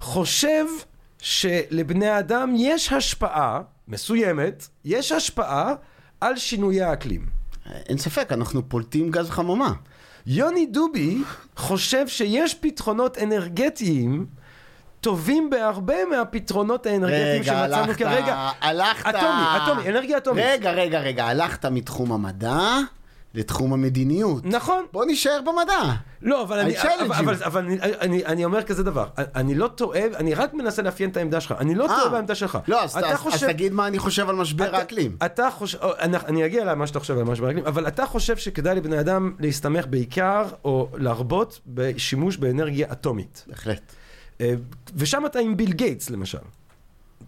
חושב 0.00 0.64
שלבני 1.18 2.08
האדם 2.08 2.54
יש 2.56 2.92
השפעה 2.92 3.60
מסוימת, 3.88 4.66
יש 4.84 5.12
השפעה 5.12 5.74
על 6.20 6.36
שינויי 6.36 6.82
האקלים. 6.82 7.26
אין 7.66 7.98
ספק, 7.98 8.32
אנחנו 8.32 8.68
פולטים 8.68 9.10
גז 9.10 9.30
חממה. 9.30 9.72
יוני 10.26 10.66
דובי 10.66 11.18
חושב 11.56 12.08
שיש 12.08 12.54
פתרונות 12.54 13.18
אנרגטיים 13.18 14.26
טובים 15.00 15.50
בהרבה 15.50 16.04
מהפתרונות 16.04 16.86
האנרגטיים 16.86 17.44
שמצאנו 17.44 17.74
הלכת, 17.74 17.98
כרגע. 17.98 18.50
הלכת... 18.60 19.06
אטומי, 19.06 19.62
אטומי, 19.62 19.88
אנרגיה 19.88 20.18
אטומית. 20.18 20.44
רגע, 20.44 20.70
רגע, 20.70 21.00
רגע, 21.00 21.26
הלכת 21.26 21.64
מתחום 21.64 22.12
המדע 22.12 22.78
לתחום 23.34 23.72
המדיניות. 23.72 24.46
נכון. 24.46 24.84
בוא 24.92 25.04
נישאר 25.04 25.40
במדע. 25.40 25.92
לא, 26.22 26.42
אבל 26.42 26.58
אני, 26.58 26.74
אבל. 26.80 27.14
אבל, 27.14 27.34
אבל 27.44 27.64
אני, 27.64 27.78
אני, 27.82 28.24
אני 28.26 28.44
אומר 28.44 28.62
כזה 28.62 28.82
דבר, 28.82 29.06
אני 29.18 29.54
לא 29.54 29.68
טועה, 29.68 30.00
אני 30.16 30.34
רק 30.34 30.54
מנסה 30.54 30.82
לאפיין 30.82 31.10
את 31.10 31.16
העמדה 31.16 31.40
שלך, 31.40 31.54
אני 31.60 31.74
לא 31.74 31.84
אה. 31.90 31.96
טועה 31.96 32.08
בעמדה 32.08 32.34
שלך. 32.34 32.58
לא, 32.68 32.82
אז, 32.82 32.96
אז, 32.96 33.04
אז 33.32 33.44
תגיד 33.44 33.72
מה 33.72 33.86
אני 33.86 33.98
חושב 33.98 34.28
על 34.28 34.36
משבר 34.36 34.68
אתה- 34.68 34.76
האקלים. 34.78 35.16
אתה 35.24 35.48
חושב, 35.50 35.78
אני, 35.82 36.16
אני 36.16 36.46
אגיע 36.46 36.64
למה 36.64 36.86
שאתה 36.86 37.00
חושב 37.00 37.18
על 37.18 37.24
משבר 37.24 37.46
האקלים, 37.46 37.66
אבל 37.66 37.88
אתה 37.88 38.06
חושב 38.06 38.36
שכדאי 38.36 38.74
לבני 38.74 39.00
אדם 39.00 39.32
להסתמך 39.40 39.86
בעיקר, 39.86 40.44
או 40.64 40.88
להרבות 40.94 41.60
בשימוש 41.66 42.36
באנרגיה 42.36 42.92
אטומית. 42.92 43.44
בהחלט. 43.48 43.92
אה, 44.40 44.54
ושם 44.96 45.26
אתה 45.26 45.38
עם 45.38 45.56
ביל 45.56 45.72
גייטס 45.72 46.10
למשל. 46.10 46.38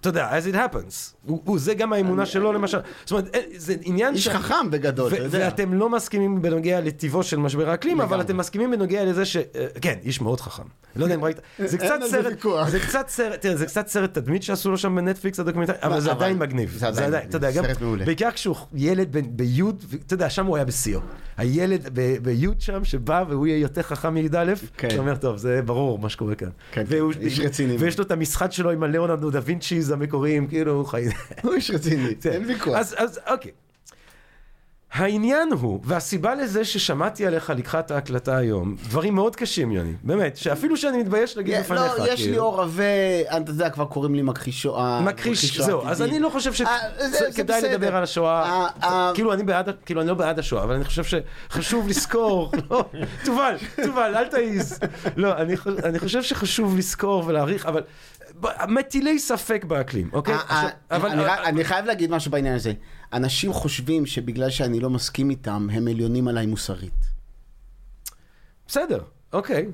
אתה 0.05 0.11
יודע, 0.11 0.39
as 0.39 0.55
it 0.55 0.57
happens. 0.57 1.15
הוא, 1.27 1.43
הוא, 1.45 1.59
זה 1.59 1.75
גם 1.75 1.93
האמונה 1.93 2.27
שלו 2.27 2.53
למשל. 2.53 2.79
זאת 3.05 3.11
אומרת, 3.11 3.35
אה, 3.35 3.41
זה 3.57 3.75
עניין 3.83 4.15
איש 4.15 4.29
חכם 4.29 4.71
בגדול, 4.71 5.15
אתה 5.15 5.23
יודע. 5.23 5.39
ואתם 5.45 5.75
לא 5.75 5.91
מסכימים 5.91 6.43
בנוגע 6.43 6.81
לטיבו 6.81 7.23
של 7.23 7.37
משבר 7.37 7.71
האקלים, 7.71 8.01
אבל. 8.01 8.21
אתם 8.21 8.37
מסכימים 8.37 8.71
בנוגע 8.71 9.05
לזה 9.05 9.25
ש... 9.25 9.37
אה, 9.37 9.67
כן, 9.81 9.95
איש 10.03 10.21
מאוד 10.21 10.41
חכם. 10.41 10.63
לא 10.97 11.05
יודע 11.05 11.15
אם 11.15 11.25
ראית... 11.25 11.41
זה 11.59 11.79
קצת 11.79 12.01
זה 12.03 12.09
סרט... 12.09 12.47
זה 12.69 12.81
קצת 12.81 13.09
סרט... 13.09 13.41
תראה, 13.41 13.57
זה 13.57 13.67
קצת 13.67 13.89
סרט 13.89 14.15
תדמית 14.15 14.43
שעשו 14.43 14.71
לו 14.71 14.79
שם 14.79 14.97
בנטפליקס 14.97 15.41
הדוקומנטרי, 15.41 15.77
אבל 15.83 16.01
זה 16.01 16.13
אבל 16.13 16.19
עדיין 16.21 16.39
מגניב. 16.39 16.77
זה 16.79 16.89
עדיין 16.89 17.29
אתה 17.29 17.37
יודע, 17.37 17.51
גם... 17.51 17.65
בעיקר 18.05 18.31
כשהוא 18.31 18.57
ילד 18.75 19.17
ביוד, 19.31 19.85
אתה 20.07 20.15
יודע, 20.15 20.31
שם 20.31 20.47
הוא 20.47 20.57
היה 20.57 20.65
בשיאו. 20.65 21.01
הילד 21.37 21.89
ביוד 22.23 22.61
שם, 22.61 22.85
שבא 22.85 23.25
והוא 23.29 23.47
יהיה 23.47 23.59
יותר 23.59 23.83
חכם 23.83 24.15
מי"א, 24.15 24.45
כן. 24.77 24.89
אתה 24.89 24.99
אומר, 24.99 25.17
טוב, 25.17 25.37
זה 25.37 25.63
ברור 25.63 25.99
מה 25.99 26.09
שקורה 26.09 26.35
כאן. 26.35 26.49
כן, 26.73 26.85
והוא- 26.87 27.13
איש 27.21 27.41
רציני. 27.41 27.77
ויש 27.77 27.99
לו 27.99 28.05
את 28.05 28.11
המשחק 28.11 28.53
שלו 28.53 28.71
עם 28.71 28.83
הליאונרדו 28.83 29.31
דה 29.31 29.41
וינצ'יז 29.45 29.91
המקוריים, 29.91 30.47
כאילו, 30.47 30.73
הוא 30.73 30.85
חי... 30.87 31.05
הוא 31.43 31.55
איש 31.55 31.71
רציני, 31.71 32.15
כן. 32.21 32.31
אין 32.31 32.45
ויכוח. 32.47 32.77
אז, 32.77 32.95
אז 32.99 33.21
אוקיי. 33.31 33.51
העניין 34.95 35.49
הוא, 35.61 35.81
והסיבה 35.85 36.35
לזה 36.35 36.65
ששמעתי 36.65 37.27
עליך 37.27 37.51
לקראת 37.57 37.91
ההקלטה 37.91 38.37
היום, 38.37 38.77
דברים 38.89 39.15
מאוד 39.15 39.37
קשים, 39.37 39.73
יוני, 39.73 39.93
באמת, 40.03 40.37
שאפילו 40.37 40.77
שאני 40.77 40.99
מתבייש 40.99 41.37
להגיד 41.37 41.61
בפניך. 41.61 41.81
לא, 41.99 42.09
יש 42.09 42.21
לי 42.21 42.27
כאילו. 42.27 42.43
אור 42.43 42.63
עבה, 42.63 42.83
אתה 43.37 43.51
יודע, 43.51 43.71
כבר 43.71 43.85
קוראים 43.85 44.15
לי 44.15 44.23
מכחישו... 44.23 44.79
אה, 44.79 45.01
מכחיש, 45.01 45.61
זהו. 45.61 45.87
אז 45.87 46.03
אני 46.03 46.19
לא 46.19 46.29
חושב 46.29 46.51
אה, 46.67 46.79
שכדאי 47.33 47.59
בסדר. 47.61 47.73
לדבר 47.73 47.97
על 47.97 48.03
השואה, 48.03 48.43
אה, 48.43 48.67
אה, 48.83 49.11
כאילו 49.15 49.33
אני 49.33 49.43
בעד, 49.43 49.69
כאילו 49.87 50.01
אני 50.01 50.09
לא 50.09 50.15
בעד 50.15 50.39
השואה, 50.39 50.63
אבל 50.65 50.75
אני 50.75 50.85
חושב 50.85 51.03
שחשוב 51.05 51.89
לזכור, 51.89 52.53
לא, 52.71 52.85
תובל, 53.25 53.55
תובל, 53.87 54.17
אל 54.17 54.25
תעיז, 54.29 54.79
לא, 55.17 55.37
אני 55.37 55.57
חוש- 55.57 55.85
אני 55.85 55.99
חושב 55.99 56.23
שחשוב 56.23 56.77
לזכור 56.79 57.25
ולהעריך, 57.27 57.67
אבל 57.67 57.83
מטילי 58.69 59.19
ספק 59.19 59.65
באקלים, 59.65 60.11
אוקיי? 60.13 60.35
אה, 60.35 60.69
אה, 60.93 61.45
אני 61.45 61.65
חייב 61.65 61.85
להגיד 61.87 62.11
משהו 62.11 62.31
בעניין 62.31 62.55
הזה. 62.55 62.73
אנשים 63.15 63.53
חושבים 63.53 64.07
שבגלל 64.07 64.51
שאני 64.51 64.81
לא 64.81 64.91
מסכים 64.91 65.31
איתם, 65.31 65.69
הם 65.73 65.89
עליונים 65.89 66.29
עליי 66.29 66.47
מוסרית. 66.47 67.05
בסדר, 68.69 68.99
אוקיי. 69.33 69.67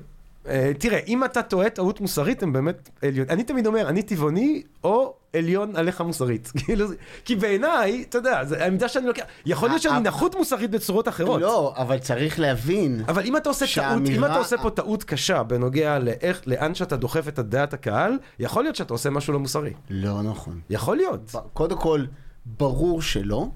אה, 0.47 0.71
תראה, 0.79 0.99
אם 1.07 1.23
אתה 1.23 1.41
טועה 1.41 1.69
טעות 1.69 2.01
מוסרית, 2.01 2.43
הם 2.43 2.53
באמת 2.53 2.89
עליון. 3.01 3.25
אני 3.29 3.43
תמיד 3.43 3.67
אומר, 3.67 3.89
אני 3.89 4.03
טבעוני 4.03 4.63
או 4.83 5.13
עליון 5.35 5.75
עליך 5.75 6.01
מוסרית. 6.01 6.51
כאילו, 6.65 6.85
כי 7.25 7.35
בעיניי, 7.35 8.05
אתה 8.09 8.17
יודע, 8.17 8.45
זו 8.45 8.55
העמדה 8.55 8.89
שאני 8.89 9.07
לוקח. 9.07 9.23
יכול 9.45 9.69
להיות 9.69 9.81
שאני 9.81 9.95
אה, 9.95 9.99
נחות 9.99 10.35
מוסרית 10.35 10.71
בצורות 10.71 11.07
אחרות. 11.07 11.41
לא, 11.41 11.73
אבל 11.77 11.99
צריך 11.99 12.39
להבין. 12.39 13.03
אבל 13.07 13.23
אם 13.25 13.37
אתה 13.37 13.49
עושה 13.49 13.65
טעות, 13.75 13.87
אם 13.87 14.05
שהאמירה- 14.05 14.25
אתה 14.31 14.37
עושה 14.37 14.57
פה 14.57 14.69
טעות 14.69 15.03
קשה 15.03 15.43
בנוגע 15.43 15.99
לאיך, 15.99 16.41
לאן 16.47 16.75
שאתה 16.75 16.97
דוחף 16.97 17.27
את 17.27 17.39
דעת 17.39 17.73
הקהל, 17.73 18.17
יכול 18.39 18.63
להיות 18.63 18.75
שאתה 18.75 18.93
עושה 18.93 19.09
משהו 19.09 19.33
לא 19.33 19.39
מוסרי. 19.39 19.73
לא 19.89 20.21
נכון. 20.21 20.59
יכול 20.69 20.97
להיות. 20.97 21.31
קודם 21.53 21.77
כל, 21.77 22.05
ברור 22.45 23.01
שלא. 23.01 23.47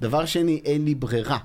דבר 0.00 0.24
שני, 0.24 0.60
אין 0.64 0.84
לי 0.84 0.94
ברירה. 0.94 1.38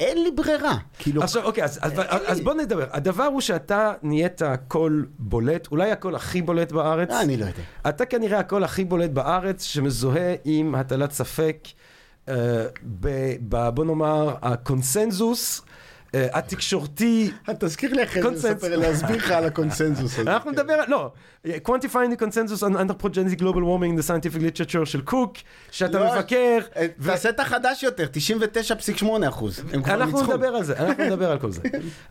אין 0.00 0.22
לי 0.22 0.30
ברירה. 0.30 0.76
כאילו, 0.98 1.22
עכשיו, 1.22 1.44
אוקיי, 1.44 1.64
אז, 1.64 1.78
אז, 1.82 1.92
אז 2.26 2.40
בוא 2.40 2.54
נדבר. 2.54 2.86
הדבר 2.90 3.24
הוא 3.24 3.40
שאתה 3.40 3.92
נהיית 4.02 4.42
קול 4.68 5.08
בולט, 5.18 5.68
אולי 5.70 5.92
הקול 5.92 6.14
הכי 6.14 6.42
בולט 6.42 6.72
בארץ. 6.72 7.10
אה, 7.10 7.22
אני 7.22 7.36
לא 7.36 7.44
יודע. 7.44 7.62
אתה 7.88 8.06
כנראה 8.06 8.38
הקול 8.38 8.64
הכי 8.64 8.84
בולט 8.84 9.10
בארץ 9.10 9.62
שמזוהה 9.62 10.34
עם 10.44 10.74
הטלת 10.74 11.12
ספק, 11.12 11.68
אה, 12.28 12.34
ב, 13.00 13.08
ב, 13.48 13.68
בוא 13.68 13.84
נאמר, 13.84 14.34
הקונסנזוס 14.42 15.62
התקשורתי. 16.14 17.30
תזכיר 17.58 17.92
לי 17.94 18.04
אחרי 18.04 18.22
קונצנזוס. 18.22 18.50
לספר, 18.50 18.76
להסביר 18.76 19.16
לך 19.16 19.30
על 19.30 19.44
הקונסנזוס 19.44 20.18
הזה. 20.18 20.30
אנחנו 20.30 20.50
נדבר, 20.50 20.72
על- 20.72 20.84
לא, 20.88 21.10
quantifying 21.46 22.12
the 22.16 22.20
consensus 22.20 22.62
on 22.62 22.74
anthropogenic 22.76 23.38
global 23.38 23.62
warming 23.62 23.92
in 23.92 24.02
the 24.02 24.08
scientific 24.08 24.38
literature 24.40 24.84
של 24.84 25.00
קוק, 25.00 25.32
שאתה 25.70 25.98
לא, 26.00 26.14
מבקר. 26.14 26.58
אה, 26.76 26.86
תעשה 27.06 27.28
את 27.28 27.40
החדש 27.40 27.82
יותר, 27.82 28.06
99.8 28.12 29.28
אחוז. 29.28 29.62
הם 29.72 29.82
כבר 29.82 29.94
אנחנו. 29.94 30.22
נדבר 30.22 30.46
על 30.48 30.64
זה, 30.64 30.78
אנחנו 30.78 31.04
נדבר 31.08 31.30
על 31.30 31.38
כל 31.38 31.50
זה. 31.52 31.62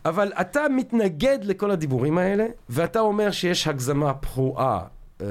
אבל 0.04 0.32
אתה 0.40 0.60
מתנגד 0.76 1.38
לכל 1.42 1.70
הדיבורים 1.70 2.18
האלה, 2.18 2.46
ואתה 2.68 3.00
אומר 3.00 3.30
שיש 3.30 3.66
הגזמה 3.68 4.14
פרועה 4.14 4.80
אה, 5.20 5.26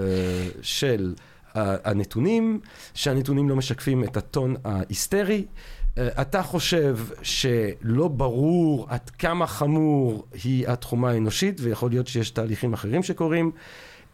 של 0.61 1.13
אה, 1.55 1.75
הנתונים, 1.83 2.59
שהנתונים 2.93 3.49
לא 3.49 3.55
משקפים 3.55 4.03
את 4.03 4.17
הטון 4.17 4.55
ההיסטרי. 4.65 5.45
אה, 5.97 6.21
אתה 6.21 6.43
חושב 6.43 6.97
שלא 7.21 8.07
ברור 8.07 8.85
עד 8.89 9.09
כמה 9.09 9.47
חמור 9.47 10.25
היא 10.43 10.67
התחומה 10.67 11.11
האנושית, 11.11 11.57
ויכול 11.61 11.89
להיות 11.89 12.07
שיש 12.07 12.29
תהליכים 12.29 12.73
אחרים 12.73 13.03
שקורים. 13.03 13.51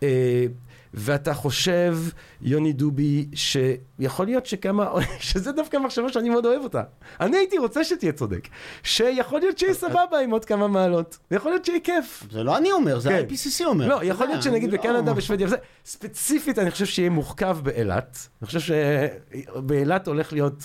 אה, 0.03 0.45
ואתה 0.93 1.33
חושב, 1.33 1.97
יוני 2.41 2.73
דובי, 2.73 3.27
שיכול 3.33 4.25
להיות 4.25 4.45
שכמה, 4.45 4.91
שזה 5.19 5.51
דווקא 5.51 5.77
מחשבה 5.77 6.11
שאני 6.11 6.29
מאוד 6.29 6.45
אוהב 6.45 6.63
אותה. 6.63 6.83
אני 7.19 7.37
הייתי 7.37 7.57
רוצה 7.57 7.83
שתהיה 7.83 8.11
צודק. 8.11 8.47
שיכול 8.83 9.39
להיות 9.39 9.57
שיהיה 9.57 9.73
סבבה 9.73 10.19
עם 10.23 10.31
עוד 10.31 10.45
כמה 10.45 10.67
מעלות. 10.67 11.17
ויכול 11.31 11.51
להיות 11.51 11.65
שיהיה 11.65 11.79
כיף. 11.79 12.23
זה 12.31 12.43
לא 12.43 12.57
אני 12.57 12.71
אומר, 12.71 12.99
זה 12.99 13.09
כן. 13.09 13.15
ה-IPCC 13.15 13.65
אומר. 13.65 13.87
לא, 13.87 14.03
יכול 14.03 14.27
להיות 14.27 14.43
שנגיד 14.43 14.71
לא- 14.71 14.77
בקנדה, 14.77 15.13
בשוודיה, 15.13 15.47
ספציפית 15.85 16.59
אני 16.59 16.71
חושב 16.71 16.85
שיהיה 16.85 17.09
מורכב 17.09 17.57
באילת. 17.63 18.27
אני 18.41 18.47
חושב 18.47 18.59
שבאילת 18.59 20.07
הולך 20.07 20.33
להיות, 20.33 20.63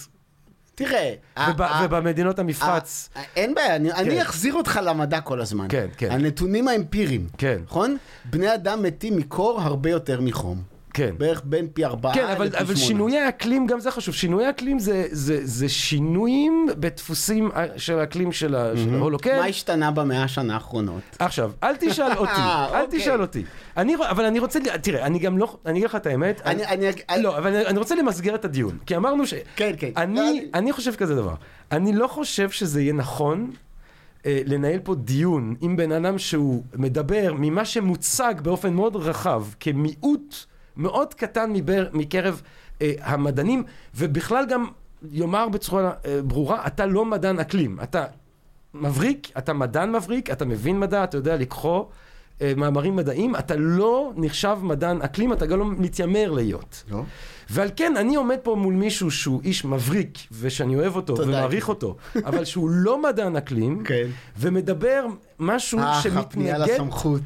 תראה, 0.74 1.14
ובמדינות 1.84 2.38
המפרץ, 2.38 3.08
אין 3.36 3.54
בעיה, 3.54 3.76
אני- 3.76 3.92
אני 3.92 4.22
אחזיר 4.22 4.54
אותך 4.54 4.80
למדע 4.84 5.20
כל 5.20 5.40
הזמן. 5.40 5.66
כן, 5.68 5.86
כן. 5.96 6.10
הנתונים 6.10 6.68
האמפיריים, 6.68 7.26
כן. 7.38 7.58
נכון? 7.66 7.96
בני 8.24 8.54
אדם 8.54 8.82
מתים 8.82 9.16
מקור 9.16 9.60
הרבה 9.60 9.90
יותר 9.90 10.20
מחום. 10.20 10.62
כן. 10.94 11.14
בערך 11.18 11.42
בין 11.44 11.68
פי 11.74 11.84
ארבעה 11.84 12.14
כן, 12.14 12.26
אבל, 12.36 12.46
לפי 12.46 12.58
אבל. 12.60 12.74
שינויי 12.74 13.18
האקלים, 13.18 13.66
גם 13.66 13.80
זה 13.80 13.90
חשוב. 13.90 14.14
שינויי 14.14 14.46
האקלים 14.46 14.78
זה, 14.78 15.06
זה, 15.10 15.40
זה 15.42 15.68
שינויים 15.68 16.66
בדפוסים 16.78 17.50
של 17.76 17.98
האקלים 17.98 18.32
של, 18.32 18.54
ה- 18.54 18.76
של 18.76 18.94
ההולוקן. 18.94 19.36
מה 19.36 19.44
השתנה 19.44 19.90
במאה 19.90 20.22
השנה 20.22 20.54
האחרונות? 20.54 21.02
עכשיו, 21.18 21.52
אל 21.62 21.76
תשאל 21.76 22.12
אותי, 22.18 22.30
אל 22.74 22.82
אוקיי. 22.84 23.00
תשאל 23.00 23.20
אותי. 23.22 23.44
אני, 23.76 23.94
אבל 24.10 24.24
אני 24.24 24.38
רוצה, 24.38 24.58
תראה, 24.82 25.06
אני 25.06 25.18
גם 25.18 25.38
לא, 25.38 25.56
אני 25.66 25.78
אגיד 25.78 25.88
לך 25.88 25.96
את 25.96 26.06
האמת. 26.06 26.40
אני- 26.44 26.66
אני- 26.66 26.86
לא, 27.22 27.38
אבל 27.38 27.54
אני, 27.54 27.66
אני 27.66 27.78
רוצה 27.78 27.94
למסגר 27.94 28.34
את 28.34 28.44
הדיון. 28.44 28.78
כי 28.86 28.96
אמרנו 28.96 29.26
ש... 29.26 29.34
כן, 29.56 29.72
כן. 29.78 29.90
אני, 29.96 30.20
אני- 30.20 30.46
אני 30.54 30.72
חושב 30.72 30.94
כזה 30.94 31.14
דבר. 31.14 31.34
אני 31.72 31.92
לא 31.92 32.06
חושב 32.06 32.50
שזה 32.50 32.80
יהיה 32.82 32.92
נכון 32.92 33.50
אה, 34.26 34.40
לנהל 34.46 34.78
פה 34.78 34.94
דיון 34.94 35.54
עם 35.60 35.76
בן 35.76 35.92
אדם 35.92 36.18
שהוא 36.18 36.62
מדבר 36.74 37.34
ממה 37.38 37.64
שמוצג 37.64 38.34
באופן 38.42 38.74
מאוד 38.74 38.96
רחב 38.96 39.44
כמיעוט 39.60 40.34
מאוד 40.76 41.14
קטן 41.14 41.52
מבר, 41.52 41.88
מקרב 41.92 42.42
אה, 42.82 42.92
המדענים, 43.00 43.64
ובכלל 43.94 44.46
גם 44.46 44.66
יאמר 45.10 45.48
בצורה 45.48 45.92
אה, 46.04 46.20
ברורה, 46.24 46.66
אתה 46.66 46.86
לא 46.86 47.04
מדען 47.04 47.38
אקלים, 47.38 47.78
אתה 47.82 48.04
מבריק, 48.74 49.30
אתה 49.38 49.52
מדען 49.52 49.92
מבריק, 49.92 50.30
אתה 50.30 50.44
מבין 50.44 50.80
מדע, 50.80 51.04
אתה 51.04 51.16
יודע 51.16 51.36
לקרוא 51.36 51.84
אה, 52.42 52.52
מאמרים 52.56 52.96
מדעיים, 52.96 53.36
אתה 53.36 53.56
לא 53.56 54.12
נחשב 54.16 54.58
מדען 54.62 55.02
אקלים, 55.02 55.32
אתה 55.32 55.46
גם 55.46 55.58
לא 55.58 55.66
מתיימר 55.66 56.30
להיות. 56.30 56.84
לא. 56.90 57.02
ועל 57.50 57.70
כן, 57.76 57.96
אני 57.96 58.14
עומד 58.16 58.36
פה 58.42 58.54
מול 58.54 58.74
מישהו 58.74 59.10
שהוא 59.10 59.40
איש 59.44 59.64
מבריק, 59.64 60.18
ושאני 60.32 60.76
אוהב 60.76 60.96
אותו, 60.96 61.16
תודה. 61.16 61.28
ומעריך 61.28 61.68
אותו, 61.68 61.96
אבל 62.24 62.44
שהוא 62.44 62.70
לא 62.70 63.02
מדען 63.02 63.36
אקלים, 63.36 63.84
כן. 63.84 64.06
ומדבר 64.38 65.06
משהו 65.38 65.78
אך, 65.78 66.06
הפנייה 66.06 66.54
שמתנגד... 66.56 66.74
לסמכות. 66.74 67.20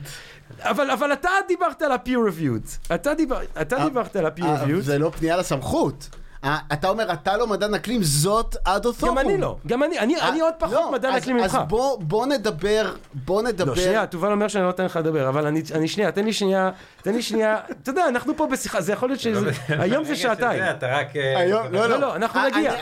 אבל, 0.63 0.91
אבל 0.91 1.13
אתה 1.13 1.31
דיברת 1.49 1.83
על 1.83 1.93
ה-peer 1.93 2.31
reviewed. 2.31 2.95
אתה, 2.95 3.15
דיבר, 3.15 3.41
אתה 3.61 3.77
דיברת 3.85 4.17
על 4.17 4.27
ה-peer 4.27 4.45
אה, 4.45 4.65
reviewed. 4.65 4.81
זה 4.81 4.99
לא 4.99 5.11
פנייה 5.11 5.37
לסמכות. 5.37 6.09
אה, 6.47 6.59
אתה 6.73 6.89
אומר, 6.89 7.13
אתה 7.13 7.37
לא 7.37 7.47
מדען 7.47 7.75
אקלים, 7.75 8.03
זאת 8.03 8.57
עד 8.65 8.87
אותו. 8.87 9.07
גם 9.07 9.19
אני 9.19 9.39
לא. 9.39 9.57
גם 9.67 9.83
אני. 9.83 9.99
אני, 9.99 10.21
אני 10.21 10.41
עוד 10.41 10.55
פחות 10.59 10.75
לא, 10.75 10.93
מדען 10.93 11.13
אז- 11.15 11.23
אקלים 11.23 11.37
ממך. 11.37 11.55
אז 11.55 11.69
בוא- 11.69 11.99
בוא 12.01 12.27
נדבר, 12.27 12.93
בוא 13.15 13.43
נדבר. 13.43 13.71
לא, 13.71 13.77
שנייה, 13.77 14.07
תובל 14.07 14.33
אומר 14.33 14.49
שאני 14.49 14.63
לא 14.63 14.69
נותן 14.69 14.85
לך 14.85 14.97
לדבר, 14.97 15.29
אבל 15.29 15.47
אני, 15.47 15.63
אני 15.75 15.89
שנייה, 15.89 16.13
תן 16.13 16.25
לי 16.25 16.33
שנייה, 16.33 16.71
תן 17.03 17.13
לי 17.15 17.23
שנייה, 17.23 17.57
אתה 17.83 17.91
יודע, 17.91 18.09
אנחנו 18.09 18.37
פה 18.37 18.47
בשיחה, 18.47 18.81
זה 18.81 18.93
יכול 18.93 19.09
להיות 19.09 19.21
שזה, 19.21 19.51
היום 19.69 20.05
זה 20.05 20.17
שעתיים. 20.17 20.59
שזה, 20.63 20.71
אתה 20.71 20.87
רק... 20.99 21.17
אה, 21.17 21.39
היום, 21.39 21.67
לא, 21.71 21.81
לא, 21.81 21.87
לא, 21.89 21.99
לא, 22.01 22.17
אנחנו 22.17 22.41
אה, 22.41 22.47
נגיע. 22.49 22.73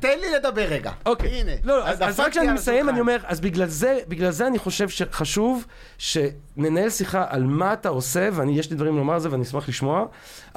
תן 0.00 0.18
לי 0.20 0.30
לדבר 0.36 0.62
רגע. 0.62 0.90
אוקיי. 1.06 1.28
הנה. 1.40 1.52
לא, 1.64 1.78
לא, 1.78 1.86
אז, 1.88 1.98
אז 2.02 2.20
רק 2.20 2.30
כשאני 2.30 2.52
מסיים. 2.52 2.88
אני 2.88 3.00
אומר, 3.00 3.16
אז 3.24 3.40
בגלל 3.40 3.66
זה, 3.68 3.98
בגלל 4.08 4.30
זה 4.30 4.46
אני 4.46 4.58
חושב 4.58 4.88
שחשוב 4.88 5.66
שננהל 5.98 6.90
שיחה 6.90 7.24
על 7.28 7.42
מה 7.44 7.72
אתה 7.72 7.88
עושה, 7.88 8.28
ואני, 8.32 8.58
יש 8.58 8.70
לי 8.70 8.76
דברים 8.76 8.96
לומר 8.96 9.14
על 9.14 9.20
זה 9.20 9.30
ואני 9.32 9.42
אשמח 9.42 9.68
לשמוע, 9.68 10.04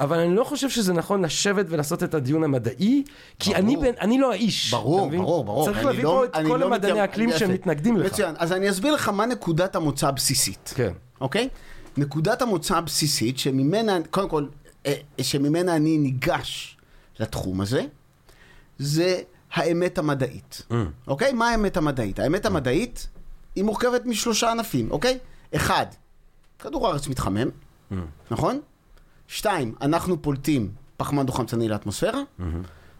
אבל 0.00 0.18
אני 0.18 0.34
לא 0.34 0.44
חושב 0.44 0.70
שזה 0.70 0.92
נכון 0.92 1.24
לשבת 1.24 1.66
ולעשות 1.68 2.02
את 2.02 2.14
הדיון 2.14 2.44
המדעי, 2.44 3.04
כי 3.38 3.50
ברור. 3.50 3.56
אני, 3.58 3.76
בן, 3.76 3.92
אני 4.00 4.18
לא 4.18 4.32
האיש. 4.32 4.70
ברור? 4.70 5.10
ברור, 5.10 5.44
ברור. 5.44 5.64
צריך 5.64 5.84
להביא 5.84 6.04
לא- 6.04 6.24
פה 6.32 6.40
את 6.40 6.46
כל 6.46 6.56
לא 6.56 6.66
המדעני 6.66 7.00
האקלים 7.00 7.28
יפה. 7.28 7.38
שמתנגדים 7.38 7.96
לך. 7.96 8.12
מצוין. 8.12 8.34
אז 8.38 8.52
אני 8.52 8.70
אסביר 8.70 8.94
לך 8.94 9.08
מה 9.08 9.26
נקודת 9.26 9.76
המוצא 9.76 10.08
הבסיסית. 10.08 10.72
כן. 10.76 10.92
אוקיי? 11.20 11.48
נקודת 11.96 12.42
המוצא 12.42 12.76
הבסיסית, 12.76 13.38
שממנה, 13.38 13.98
קודם 14.10 14.28
כל, 14.28 14.46
אה, 14.86 14.94
שממנה 15.22 15.76
אני 15.76 15.98
ניגש 15.98 16.76
לתחום 17.20 17.60
הזה, 17.60 17.84
זה 18.78 19.20
האמת 19.52 19.98
המדעית. 19.98 20.62
Mm. 20.70 20.74
אוקיי? 21.08 21.32
מה 21.32 21.48
האמת 21.50 21.76
המדעית? 21.76 22.18
האמת 22.18 22.46
המדעית 22.46 23.08
היא 23.56 23.64
מורכבת 23.64 24.06
משלושה 24.06 24.50
ענפים, 24.50 24.90
אוקיי? 24.90 25.18
אחד, 25.54 25.86
כדור 26.58 26.88
הארץ 26.88 27.08
מתחמם, 27.08 27.48
Mm. 27.90 27.94
נכון? 28.30 28.60
שתיים, 29.28 29.74
אנחנו 29.82 30.22
פולטים 30.22 30.70
פחמן 30.96 31.26
דו-חמצני 31.26 31.68
לאטמוספירה. 31.68 32.20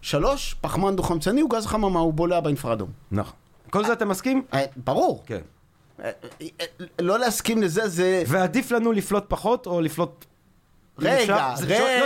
שלוש, 0.01 0.55
פחמן 0.61 0.95
דו-חמצני 0.95 1.41
הוא 1.41 1.49
גז 1.49 1.65
חממה, 1.65 1.99
הוא 1.99 2.13
בולע 2.13 2.39
באינפרדום. 2.39 2.89
נכון. 3.11 3.33
כל 3.69 3.85
זה 3.85 3.93
אתה 3.93 4.05
מסכים? 4.05 4.43
אה, 4.53 4.65
ברור. 4.77 5.23
כן. 5.25 5.41
אה, 6.03 6.11
אה, 6.41 6.65
לא 6.99 7.19
להסכים 7.19 7.61
לזה 7.61 7.87
זה... 7.87 8.23
ועדיף 8.27 8.71
לנו 8.71 8.91
לפלוט 8.91 9.23
פחות 9.27 9.65
או 9.65 9.81
לפלוט... 9.81 10.25
רגע, 10.99 11.35
לא, 11.35 11.53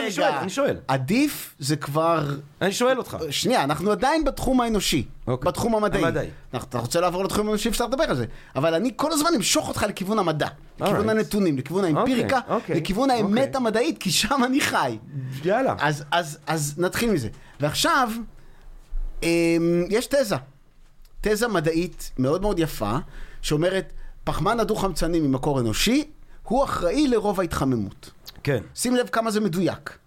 אני 0.03 0.11
שואל, 0.11 0.25
רגע. 0.27 0.39
אני 0.41 0.49
שואל. 0.49 0.77
עדיף 0.87 1.55
זה 1.59 1.75
כבר... 1.75 2.29
אני 2.61 2.71
שואל 2.71 2.97
אותך. 2.97 3.17
שנייה, 3.29 3.63
אנחנו 3.63 3.91
עדיין 3.91 4.23
בתחום 4.23 4.61
האנושי. 4.61 5.05
אוקיי. 5.27 5.47
בתחום 5.47 5.75
המדעי. 5.75 6.03
המדעי. 6.05 6.29
אנחנו- 6.53 6.69
אתה 6.69 6.79
רוצה 6.79 6.99
לעבור 7.01 7.23
לתחום 7.23 7.47
האנושי, 7.47 7.69
אפשר 7.69 7.85
לדבר 7.85 8.03
על 8.03 8.15
זה. 8.15 8.25
אבל 8.55 8.73
אני 8.73 8.91
כל 8.95 9.11
הזמן 9.11 9.29
אמשוך 9.35 9.67
אותך 9.67 9.85
לכיוון 9.89 10.19
המדע. 10.19 10.47
לכיוון. 10.79 11.09
הנתונים, 11.09 11.57
לכיוון 11.57 11.85
האמפיריקה, 11.85 12.37
אוקיי, 12.37 12.55
אוקיי, 12.55 12.75
לכיוון 12.81 13.09
האמת 13.09 13.27
אוקיי. 13.47 13.51
המדעית, 13.57 13.97
כי 13.97 14.11
שם 14.11 14.41
אני 14.45 14.61
חי. 14.61 14.97
יאללה. 15.45 15.75
אז, 15.79 16.03
אז, 16.11 16.37
אז 16.47 16.73
נתחיל 16.77 17.11
מזה. 17.11 17.29
ועכשיו, 17.59 18.09
אמ, 19.23 19.27
יש 19.89 20.05
תזה, 20.07 20.35
תזה 21.21 21.47
מדעית 21.47 22.11
מאוד 22.17 22.41
מאוד 22.41 22.59
יפה, 22.59 22.97
שאומרת, 23.41 23.93
פחמן 24.23 24.59
הדו-חמצני 24.59 25.19
ממקור 25.19 25.59
אנושי, 25.59 26.03
הוא 26.43 26.63
אחראי 26.63 27.07
לרוב 27.07 27.39
ההתחממות. 27.39 28.11
כן. 28.43 28.63
שים 28.75 28.95
לב 28.95 29.07
כמה 29.09 29.31
זה 29.31 29.39
מדויק. 29.39 29.97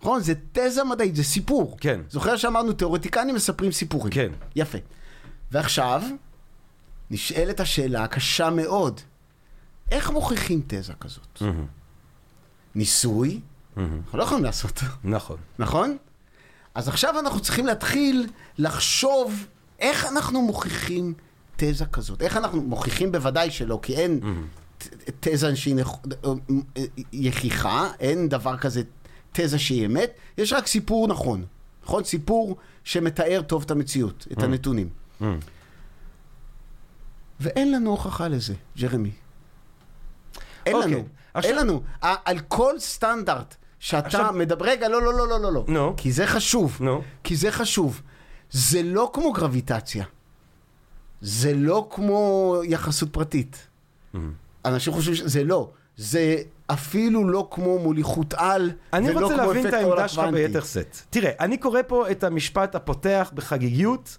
נכון? 0.00 0.20
זה 0.22 0.32
תזה 0.52 0.84
מדעית, 0.84 1.16
זה 1.16 1.24
סיפור. 1.24 1.76
כן. 1.80 2.00
זוכר 2.10 2.36
שאמרנו, 2.36 2.72
תיאורטיקנים 2.72 3.34
מספרים 3.34 3.72
סיפורים. 3.72 4.12
כן. 4.12 4.32
יפה. 4.56 4.78
ועכשיו, 5.50 6.02
נשאלת 7.10 7.60
השאלה 7.60 8.04
הקשה 8.04 8.50
מאוד, 8.50 9.00
איך 9.90 10.10
מוכיחים 10.10 10.62
תזה 10.66 10.92
כזאת? 11.00 11.42
ניסוי, 12.74 13.40
אנחנו 13.76 14.18
לא 14.18 14.22
יכולים 14.22 14.44
לעשות, 14.44 14.80
נכון. 15.04 15.36
נכון? 15.58 15.96
אז 16.74 16.88
עכשיו 16.88 17.18
אנחנו 17.20 17.40
צריכים 17.40 17.66
להתחיל 17.66 18.26
לחשוב 18.58 19.46
איך 19.78 20.04
אנחנו 20.06 20.42
מוכיחים 20.42 21.14
תזה 21.56 21.86
כזאת. 21.86 22.22
איך 22.22 22.36
אנחנו 22.36 22.62
מוכיחים 22.62 23.12
בוודאי 23.12 23.50
שלא, 23.50 23.78
כי 23.82 23.96
אין 23.96 24.20
ת- 24.20 24.24
תזה 25.20 25.56
שהיא 25.56 25.76
נכ- 25.76 26.08
יחיכה, 27.12 27.90
אין 28.00 28.28
דבר 28.28 28.56
כזה 28.56 28.82
תזה 29.32 29.58
שהיא 29.58 29.86
אמת, 29.86 30.10
יש 30.38 30.52
רק 30.52 30.66
סיפור 30.66 31.08
נכון. 31.08 31.44
נכון? 31.84 32.04
סיפור 32.04 32.56
שמתאר 32.84 33.42
טוב 33.46 33.62
את 33.62 33.70
המציאות, 33.70 34.26
את 34.32 34.42
הנתונים. 34.42 34.88
ואין 37.40 37.72
לנו 37.72 37.90
הוכחה 37.90 38.28
לזה, 38.28 38.54
ג'רמי. 38.78 39.10
אין 40.66 40.76
אוקיי, 40.76 40.90
לנו. 40.92 41.04
עכשיו- 41.34 41.50
אין 41.52 41.66
לנו. 41.66 41.82
על 42.00 42.38
כל 42.48 42.74
סטנדרט 42.78 43.54
שאתה 43.78 44.06
עכשיו- 44.06 44.32
מדבר... 44.32 44.64
רגע, 44.64 44.88
לא, 44.88 45.02
לא, 45.02 45.14
לא, 45.14 45.28
לא, 45.28 45.40
לא, 45.40 45.52
לא. 45.52 45.64
נו. 45.68 45.94
כי 45.96 46.12
זה 46.12 46.26
חשוב. 46.26 46.76
נו. 46.80 47.02
כי 47.24 47.36
זה 47.36 47.50
חשוב. 47.52 48.02
זה 48.50 48.82
לא 48.82 49.10
כמו 49.14 49.32
גרביטציה. 49.32 50.04
זה 51.20 51.54
לא 51.54 51.88
כמו 51.90 52.54
יחסות 52.64 53.12
פרטית. 53.12 53.68
אנשים 54.66 54.92
חושבים 54.92 55.14
שזה 55.14 55.44
לא. 55.44 55.70
זה 55.96 56.36
אפילו 56.66 57.28
לא 57.28 57.48
כמו 57.50 57.78
מוליכות 57.78 58.34
על, 58.36 58.70
אני 58.92 59.10
ולא 59.10 59.20
רוצה 59.20 59.34
כמו 59.34 59.46
להבין 59.46 59.66
את 59.68 59.72
העמדה 59.72 60.08
שלך. 60.08 60.24
ביתר 60.32 60.64
שאת. 60.64 60.96
תראה, 61.10 61.30
אני 61.40 61.56
קורא 61.56 61.80
פה 61.86 62.10
את 62.10 62.24
המשפט 62.24 62.74
הפותח 62.74 63.30
בחגיגיות, 63.34 64.16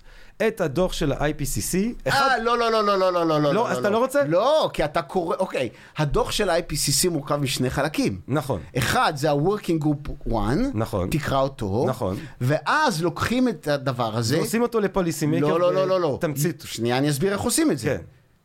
את 0.47 0.61
הדוח 0.61 0.93
של 0.93 1.11
ה-IPCC. 1.11 1.77
אחד, 2.07 2.27
אה, 2.31 2.43
לא, 2.43 2.57
לא, 2.57 2.71
לא, 2.71 2.83
לא, 2.83 2.99
לא, 2.99 3.11
לא, 3.13 3.27
לא, 3.27 3.41
לא. 3.41 3.53
לא, 3.53 3.69
אז 3.71 3.77
אתה 3.77 3.89
לא 3.89 3.97
רוצה? 3.97 4.23
לא, 4.23 4.69
כי 4.73 4.85
אתה 4.85 5.01
קורא, 5.01 5.35
אוקיי, 5.35 5.69
הדוח 5.97 6.31
של 6.31 6.49
ה-IPCC 6.49 7.09
מורכב 7.09 7.35
משני 7.35 7.69
חלקים. 7.69 8.19
נכון. 8.27 8.61
אחד 8.77 9.13
זה 9.15 9.31
ה-Working 9.31 9.83
Group 9.83 10.31
1, 10.33 10.57
נכון. 10.73 11.09
תקרא 11.09 11.41
אותו, 11.41 11.85
נכון. 11.87 12.17
ואז 12.41 13.03
לוקחים 13.03 13.47
את 13.47 13.67
הדבר 13.67 14.17
הזה, 14.17 14.37
ועושים 14.37 14.61
אותו 14.61 14.79
לפוליסי 14.79 15.25
מייקר. 15.25 15.47
לא, 15.47 15.59
לא, 15.59 15.73
לא, 15.73 15.87
לא, 15.87 16.01
לא, 16.01 16.17
תמצית. 16.21 16.63
שנייה 16.65 16.97
אני 16.97 17.09
אסביר 17.09 17.33
איך 17.33 17.41
עושים 17.41 17.71
את 17.71 17.77
זה. 17.77 17.87
כן. 17.87 18.01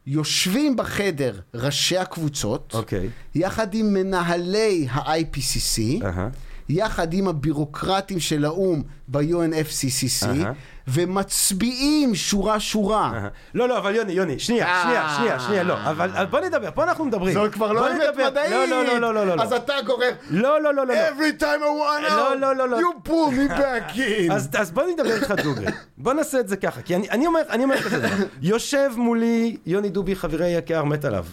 יושבים 0.06 0.76
בחדר 0.76 1.40
ראשי 1.54 1.98
הקבוצות, 1.98 2.72
אוקיי. 2.74 3.08
יחד 3.34 3.74
עם 3.74 3.94
מנהלי 3.94 4.86
ה-IPCC, 4.90 6.04
אהה. 6.04 6.28
יחד 6.68 7.12
עם 7.12 7.28
הבירוקרטים 7.28 8.20
של 8.20 8.44
האו"ם 8.44 8.82
ב-UNFCCC, 9.08 10.26
אהה. 10.26 10.52
ומצביעים 10.88 12.14
שורה-שורה. 12.14 13.10
אהה. 13.14 13.28
לא, 13.54 13.68
לא, 13.68 13.78
אבל 13.78 13.94
יוני, 13.94 14.12
יוני, 14.12 14.38
שנייה, 14.38 14.66
אה. 14.66 14.82
שנייה, 14.82 15.14
שנייה, 15.16 15.40
שנייה, 15.40 15.62
לא, 15.62 15.74
אבל 15.74 16.26
בוא 16.30 16.40
נדבר, 16.40 16.68
פה 16.74 16.84
אנחנו 16.84 17.04
מדברים. 17.04 17.34
זאת 17.34 17.52
כבר 17.52 17.72
לא 17.72 17.92
אמת. 17.92 18.02
מדעית. 18.26 18.50
לא, 18.50 18.66
לא, 18.66 18.84
לא, 18.84 19.00
לא, 19.00 19.14
לא, 19.14 19.36
לא. 19.36 19.42
אז 19.42 19.52
אתה 19.52 19.72
גורר, 19.86 20.10
לא, 20.30 20.62
לא, 20.62 20.74
לא, 20.74 20.86
לא. 20.86 20.94
לא. 20.94 21.08
every 21.08 21.40
time 21.40 21.42
I 21.42 22.06
want 22.06 22.10
out, 22.10 22.16
לא, 22.16 22.36
לא, 22.36 22.56
לא, 22.56 22.68
לא. 22.68 22.78
you 22.78 23.08
pull 23.08 23.30
me 23.32 23.52
back 23.58 23.96
in. 23.96 24.32
אז, 24.32 24.48
אז 24.58 24.70
בוא 24.70 24.82
נדבר 24.92 25.14
איתך 25.14 25.34
דוגרי. 25.42 25.66
בוא 25.98 26.12
נעשה 26.12 26.40
את 26.40 26.48
זה 26.48 26.56
ככה, 26.56 26.82
כי 26.82 26.96
אני, 26.96 27.10
אני 27.10 27.26
אומר, 27.26 27.40
אני 27.50 27.64
אומר 27.64 27.82
כזה 27.82 27.98
דבר. 27.98 28.24
יושב 28.42 28.90
מולי 28.96 29.56
יוני 29.66 29.88
דובי, 29.88 30.16
חברי 30.16 30.54
היקר, 30.54 30.84
מת 30.84 31.04
עליו. 31.04 31.24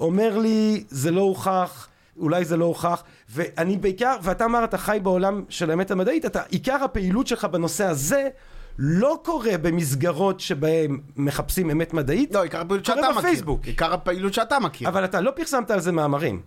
אומר 0.00 0.38
לי, 0.38 0.84
זה 0.88 1.10
לא 1.10 1.20
הוכח, 1.20 1.88
אולי 2.18 2.44
זה 2.44 2.56
לא 2.56 2.64
הוכח, 2.64 3.02
ואני 3.30 3.76
בעיקר, 3.76 4.16
ואתה 4.22 4.44
אמר, 4.44 4.64
אתה 4.64 4.78
חי 4.78 4.98
בעולם 5.02 5.44
של 5.48 5.70
האמת 5.70 5.90
המדעית, 5.90 6.26
אתה, 6.26 6.42
עיקר 6.48 6.84
הפעילות 6.84 7.26
שלך 7.26 7.44
בנושא 7.44 7.84
הזה 7.84 8.28
לא 8.78 9.20
קורה 9.24 9.58
במסגרות 9.62 10.40
שבהן 10.40 11.00
מחפשים 11.16 11.70
אמת 11.70 11.94
מדעית, 11.94 12.34
לא, 12.34 12.42
עיקר 12.42 12.60
הפעילות 12.60 12.86
קורה 12.86 12.96
שאתה 12.98 13.08
מכיר. 13.10 13.20
בפייסבוק. 13.20 13.64
עיקר 13.64 13.92
הפעילות 13.94 14.34
שאתה 14.34 14.58
מכיר. 14.60 14.88
אבל 14.88 15.04
אתה 15.04 15.20
לא 15.20 15.30
פרסמת 15.36 15.70
על 15.70 15.80
זה 15.80 15.92
מאמרים. 15.92 16.40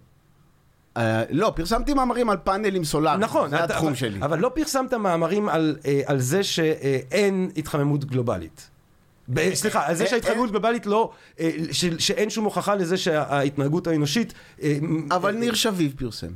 אה, 0.97 1.24
לא, 1.30 1.53
פרסמתי 1.55 1.93
מאמרים 1.93 2.30
על 2.30 2.38
פאנלים 2.38 2.84
סולאריים. 2.84 3.22
נכון, 3.22 3.49
זה 3.49 3.55
אתה- 3.55 3.74
התחום 3.74 3.88
אבל, 3.88 3.95
שלי. 3.95 4.20
אבל 4.22 4.39
לא 4.39 4.51
פרסמת 4.55 4.93
מאמרים 4.93 5.49
על, 5.49 5.76
אה, 5.86 6.01
על 6.05 6.20
זה 6.20 6.43
שאין 6.43 7.51
התחממות 7.57 8.05
גלובלית. 8.05 8.70
ב- 9.30 9.53
סליחה, 9.53 9.86
על 9.88 9.95
זה 9.95 10.03
אה, 10.03 10.09
שההתחממות 10.09 10.45
אה. 10.45 10.51
גלובלית 10.51 10.86
לא, 10.86 11.09
אה, 11.39 11.49
ש- 11.71 11.86
שאין 11.99 12.30
שום 12.30 12.45
הוכחה 12.45 12.76
לזה 12.76 12.97
שההתנהגות 12.97 13.88
האנושית... 13.88 14.34
אה, 14.61 14.78
אבל 15.11 15.34
אה, 15.36 15.39
ניר 15.39 15.53
שביב 15.53 15.93
פרסם. 15.97 16.28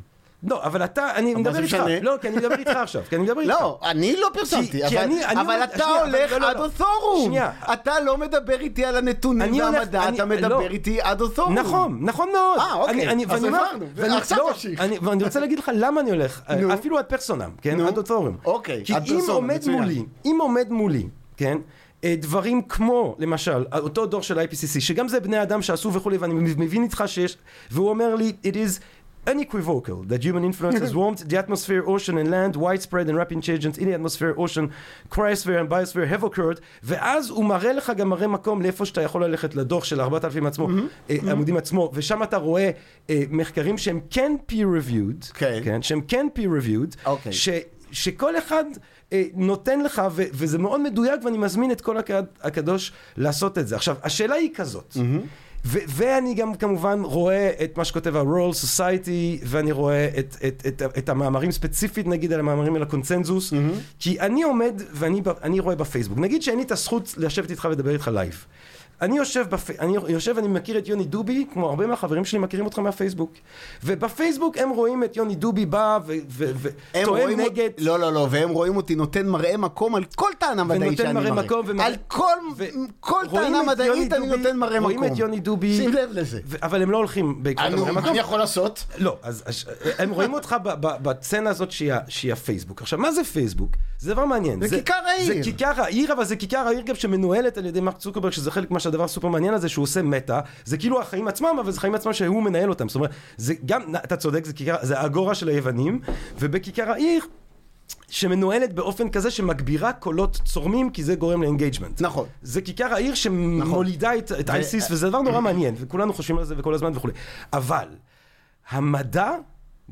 לא, 0.44 0.64
אבל 0.64 0.84
אתה, 0.84 1.16
אני 1.16 1.36
מדבר 1.36 1.60
איתך. 1.64 1.78
לא, 2.02 2.16
כי 2.22 2.28
אני 2.28 2.36
מדבר 2.38 2.56
איתך 2.56 2.72
עכשיו, 2.76 3.02
כי 3.10 3.16
אני 3.16 3.24
מדבר 3.24 3.42
איתך. 3.42 3.54
לא, 3.62 3.80
אני 3.84 4.16
לא 4.16 4.30
פרסמתי, 4.34 4.82
כי 4.90 4.98
אבל 5.42 5.64
אתה 5.64 5.86
הולך 5.86 6.32
לא, 6.32 6.38
לא, 6.40 6.50
עד 6.50 6.58
לא. 6.58 6.64
אותורום. 6.66 7.26
שנייה. 7.26 7.52
אתה 7.74 8.00
לא 8.00 8.18
מדבר 8.18 8.60
איתי 8.60 8.86
על 8.86 8.96
הנתונים 8.98 9.54
והמדע, 9.62 10.10
אתה 10.10 10.26
מדבר 10.26 10.48
לא. 10.48 10.62
איתי 10.62 11.02
עד 11.02 11.22
אותורום. 11.22 11.54
נכון, 11.54 11.98
נכון 12.02 12.30
מאוד. 12.34 12.60
אה, 12.60 12.74
אוקיי, 12.74 13.10
אז 13.30 13.44
הבנו, 13.44 13.58
ועכשיו 13.96 14.38
לא, 14.38 14.50
תמשיך. 14.54 14.80
אני- 14.82 14.98
ואני 15.02 15.24
רוצה 15.24 15.40
להגיד 15.40 15.60
לך 15.60 15.72
למה 15.74 16.02
אני 16.02 16.10
הולך. 16.10 16.42
אפילו 16.74 16.98
עד 16.98 17.06
פרסונם, 17.06 17.50
כן? 17.62 17.80
עד 17.82 17.98
אוטוריום. 17.98 18.38
אוקיי, 18.46 18.82
כי 18.86 18.94
עד 18.94 19.08
אם 19.08 19.16
פרסונם, 19.20 19.36
עומד 19.36 19.56
מצוין. 19.56 19.76
מולי, 19.82 20.04
אם 20.26 20.38
עומד 20.42 20.68
מולי, 20.70 21.08
כן? 21.38 21.58
אה, 22.04 22.16
דברים 22.18 22.62
כמו, 22.62 23.16
למשל, 23.20 23.66
אותו 23.74 24.06
דוח 24.06 24.24
של 24.24 24.40
ה-IPCC, 24.40 24.80
שגם 24.80 25.08
זה 25.08 25.20
בני 25.20 25.42
אדם 25.42 25.62
שעשו 25.62 25.94
וכולי, 25.94 26.18
ואני 26.18 26.34
מבין 26.34 26.84
איתך 26.84 27.04
שיש, 27.08 27.38
והוא 27.72 27.90
אומר 27.90 28.16
לי, 28.16 28.34
it 28.44 28.56
is 28.56 28.80
unequivocal 29.28 30.04
that 30.12 30.24
human 30.24 30.44
influence 30.44 30.80
has 30.80 30.96
warmed 30.96 31.20
the 31.30 31.38
atmosphere, 31.38 31.84
ocean 31.86 32.18
and 32.18 32.32
land, 32.32 32.56
widespread 32.56 33.08
and 33.10 33.16
rapid 33.18 33.42
changes 33.44 33.78
in 33.78 33.86
the 33.90 33.94
atmosphere, 33.94 34.34
ocean, 34.38 34.72
cryosphere 35.10 35.60
and 35.62 35.70
biosphere 35.70 36.08
have 36.08 36.24
occurred, 36.24 36.60
ואז 36.84 37.30
הוא 37.30 37.46
מראה 37.46 37.74
לך 37.74 37.92
גם 37.98 38.10
מראה 38.10 38.28
מקום 38.28 38.62
לאיפה 38.62 38.86
שאתה 38.86 39.02
יכול 39.02 39.24
ללכת 39.24 39.56
לדוח 39.56 39.84
של 39.84 40.02
4,000 40.02 40.46
עצמו, 40.46 40.68
אה, 41.10 41.18
עמודים 41.32 41.58
עצמו, 41.58 41.92
ושם 41.94 42.24
אתה 42.24 42.38
רואה 42.38 42.72
אה, 43.10 43.24
מחקרים 43.30 43.78
שהם 43.78 44.00
כן 44.10 44.36
peer 44.52 44.66
reviewed, 44.66 45.34
כן. 45.34 45.60
כן, 45.64 45.82
שהם 45.82 46.02
כן 46.02 46.28
peer 46.36 46.64
reviewed, 46.64 46.96
אוקיי. 47.06 47.34
ש, 47.34 47.50
שכל 47.92 48.38
אחד 48.38 48.64
אה, 49.14 49.24
נותן 49.34 49.82
לך, 49.82 50.02
ו, 50.12 50.24
וזה 50.34 50.58
מאוד 50.58 50.82
מדויק, 50.82 51.26
ואני 51.26 51.38
מזמין 51.38 51.72
את 51.72 51.82
כל 51.82 51.98
הקד, 51.98 52.24
הקדוש 52.42 52.92
לעשות 53.18 53.58
את 53.58 53.68
זה. 53.68 53.76
עכשיו, 53.76 53.96
השאלה 54.04 54.36
היא 54.36 54.50
כזאת, 54.56 54.98
ו- 55.66 55.80
ואני 55.88 56.34
גם 56.34 56.56
כמובן 56.56 57.00
רואה 57.04 57.52
את 57.64 57.78
מה 57.78 57.86
שכותב 57.86 58.16
ה-Royal 58.16 58.54
Society, 58.66 59.44
ואני 59.46 59.72
רואה 59.72 60.10
את, 60.20 60.36
את, 60.48 60.64
את, 60.68 60.82
את 60.98 61.10
המאמרים 61.10 61.52
ספציפית, 61.52 62.08
נגיד 62.08 62.34
על 62.34 62.40
המאמרים 62.40 62.76
על 62.76 62.82
הקונצנזוס, 62.82 63.54
כי 64.00 64.20
אני 64.20 64.44
עומד 64.44 64.82
ואני 64.92 65.22
אני 65.44 65.60
רואה 65.60 65.76
בפייסבוק, 65.76 66.18
נגיד 66.18 66.42
שאין 66.42 66.58
לי 66.58 66.64
את 66.64 66.72
הזכות 66.72 67.14
לשבת 67.18 67.52
איתך 67.52 67.68
ולדבר 67.70 67.92
איתך 67.94 68.10
לייב. 68.14 68.46
אני 69.02 69.18
יושב, 69.18 69.46
בפ... 69.50 69.70
אני 69.80 69.94
יושב, 70.08 70.38
אני 70.38 70.48
מכיר 70.48 70.78
את 70.78 70.88
יוני 70.88 71.04
דובי, 71.06 71.46
כמו 71.54 71.70
הרבה 71.70 71.88
מהחברים 71.88 72.26
שלי 72.26 72.40
מכירים 72.40 72.66
אותך 72.66 72.80
מהפייסבוק. 72.80 73.34
ובפייסבוק 73.84 74.58
הם 74.58 74.70
רואים 74.70 75.04
את 75.04 75.18
יוני 75.18 75.36
דובי 75.36 75.66
בא 75.66 76.00
ו- 76.06 76.14
ו- 76.30 76.52
ו- 76.56 76.70
הם 76.94 77.06
טוען 77.06 77.22
רואים 77.24 77.40
נגד... 77.40 77.70
לא, 77.78 78.00
לא, 78.00 78.14
לא, 78.14 78.28
והם 78.30 78.50
רואים 78.50 78.78
אותי 78.78 78.96
נותן 78.96 79.28
מראה 79.28 79.58
מקום 79.58 79.96
על 79.96 80.04
כל 80.16 80.30
טענה 80.40 80.64
מדעית 80.64 80.82
ונותן 80.82 80.96
שאני 81.04 81.14
מראה 81.14 81.32
מראה. 81.32 81.44
מקום 81.46 81.62
ומראה- 81.68 81.86
על 81.86 81.96
כל, 82.08 82.24
ו- 82.58 82.66
כל 83.00 83.16
רואים 83.30 83.46
טענה 83.54 83.64
מדעית 83.64 84.14
אני 84.14 84.28
נותן 84.28 84.58
מראה 84.58 84.80
מקום. 84.80 84.84
רואים 84.98 85.14
את 85.14 85.18
יוני 85.18 85.40
דובי... 85.40 85.78
שים 85.78 85.94
לב 85.94 86.10
לזה. 86.12 86.40
ו- 86.46 86.56
אבל 86.62 86.82
הם 86.82 86.92
לא 86.92 86.98
הולכים 86.98 87.44
בעקבות 87.44 87.66
המראה 87.66 87.86
מה 87.92 87.92
מקום. 87.92 88.10
אני 88.10 88.20
יכול 88.20 88.40
לעשות? 88.40 88.86
לא, 88.98 89.18
אז, 89.24 89.44
אז 89.46 89.66
הם 89.98 90.10
רואים 90.10 90.34
אותך 90.34 90.56
ב- 90.64 90.70
ב- 90.88 91.04
בסצנה 91.10 91.50
הזאת 91.50 91.72
שהיא, 91.72 91.94
שהיא 92.08 92.34
הפייסבוק. 92.34 92.82
עכשיו, 92.82 93.00
מה 93.00 93.12
זה 93.12 93.24
פייסבוק? 93.24 93.72
זה 94.00 94.14
דבר 94.14 94.26
מעניין. 94.26 94.68
זה 94.68 94.78
כיכר 94.78 94.94
העיר. 95.06 95.26
זה 95.28 95.40
כיכר 95.44 95.82
העיר, 95.82 96.14
אבל 96.14 96.26
זה 96.26 96.36
כיכר 96.36 96.58
העיר 96.58 96.82
גם 96.82 96.96
שמנוהלת 96.96 97.58
על 97.58 97.66
ידי 97.66 97.80
מרק 97.82 97.98
צוקרברג, 97.98 98.32
שזה 98.32 98.52
חלק 98.52 98.72
מהדבר 98.90 99.04
הסופר 99.04 99.28
מעניין 99.28 99.54
הזה, 99.54 99.70
שהוא 99.70 99.84
עושה 99.84 100.02
מטא. 100.02 100.40
זה 100.66 100.78
כאילו 100.78 101.02
החיים 101.02 101.28
עצמם, 101.28 101.58
אבל 101.62 101.72
זה 101.72 101.80
חיים 101.80 101.96
עצמם 101.96 102.14
שהוא 102.14 102.44
מנהל 102.44 102.70
אותם. 102.70 102.90
זאת 102.90 102.96
אומרת, 102.96 103.12
זה 103.38 103.54
גם, 103.66 103.96
אתה 103.96 104.16
צודק, 104.16 104.46
זה 104.46 104.54
כיכר, 104.54 104.76
זה 104.82 105.00
האגורה 105.00 105.36
של 105.36 105.48
היוונים, 105.48 106.00
ובכיכר 106.40 106.92
העיר... 106.92 107.24
שמנוהלת 108.10 108.74
באופן 108.74 109.10
כזה 109.10 109.32
שמגבירה 109.32 109.94
קולות 109.94 110.40
צורמים 110.46 110.90
כי 110.90 111.04
זה 111.04 111.16
גורם 111.16 111.44
ל 111.44 111.49
engagement. 111.49 112.02
נכון. 112.02 112.28
זה 112.42 112.62
כיכר 112.62 112.94
העיר 112.94 113.16
שמולידה 113.16 114.16
את, 114.16 114.32
את 114.40 114.50
ISIS 114.50 114.92
וזה 114.92 115.10
דבר 115.10 115.22
נורא 115.22 115.42
מעניין 115.42 115.76
וכולנו 115.78 116.14
חושבים 116.14 116.38
על 116.38 116.46
זה 116.46 116.56
וכל 116.58 116.74
הזמן 116.74 116.92
וכולי. 116.96 117.14
אבל 117.54 117.88
המדע, 118.70 119.32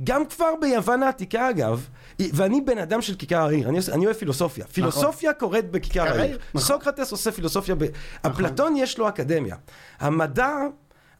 גם 0.04 0.26
כבר 0.26 0.50
ביוון 0.62 1.04
העתיקה 1.04 1.50
אגב, 1.50 1.88
ואני 2.20 2.62
בן 2.62 2.78
אדם 2.78 3.02
של 3.02 3.16
כיכר 3.16 3.46
העיר, 3.46 3.70
אני, 3.70 3.80
אני 3.92 4.06
אוהב 4.06 4.16
פילוסופיה. 4.16 4.66
פילוסופיה 4.68 5.34
קורית 5.34 5.72
בכיכר 5.72 6.20
העיר. 6.20 6.38
נכון. 6.54 6.68
סוקרטס 6.68 7.12
עושה 7.12 7.32
פילוסופיה, 7.32 7.76
ב... 7.76 7.84
אפלטון 8.22 8.76
יש 8.78 8.98
לו 8.98 9.08
אקדמיה. 9.08 9.56
המדע... 10.00 10.50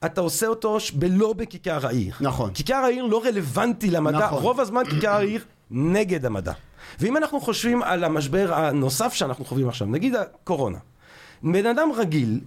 אתה 0.06 0.22
עושה 0.22 0.48
אותו 0.48 0.78
בלא 0.94 1.34
בכיכר 1.34 1.88
העיר. 1.88 2.16
נכון. 2.22 2.54
כיכר 2.54 2.76
העיר 2.76 3.06
לא 3.06 3.22
רלוונטי 3.26 3.90
למדע, 3.90 4.18
נכון. 4.18 4.44
רוב 4.44 4.60
הזמן 4.60 4.84
כיכר 4.90 5.12
העיר 5.12 5.42
נגד 5.72 6.26
המדע. 6.26 6.54
ואם 7.00 7.18
אנחנו 7.18 7.42
חושבים 7.42 7.84
על 7.84 8.04
המשבר 8.04 8.54
הנוסף 8.54 9.14
שאנחנו 9.14 9.46
חווים 9.46 9.70
עכשיו, 9.70 9.88
נגיד 9.88 10.16
הקורונה, 10.16 10.78
בן 11.44 11.66
אדם 11.66 11.90
רגיל, 11.98 12.40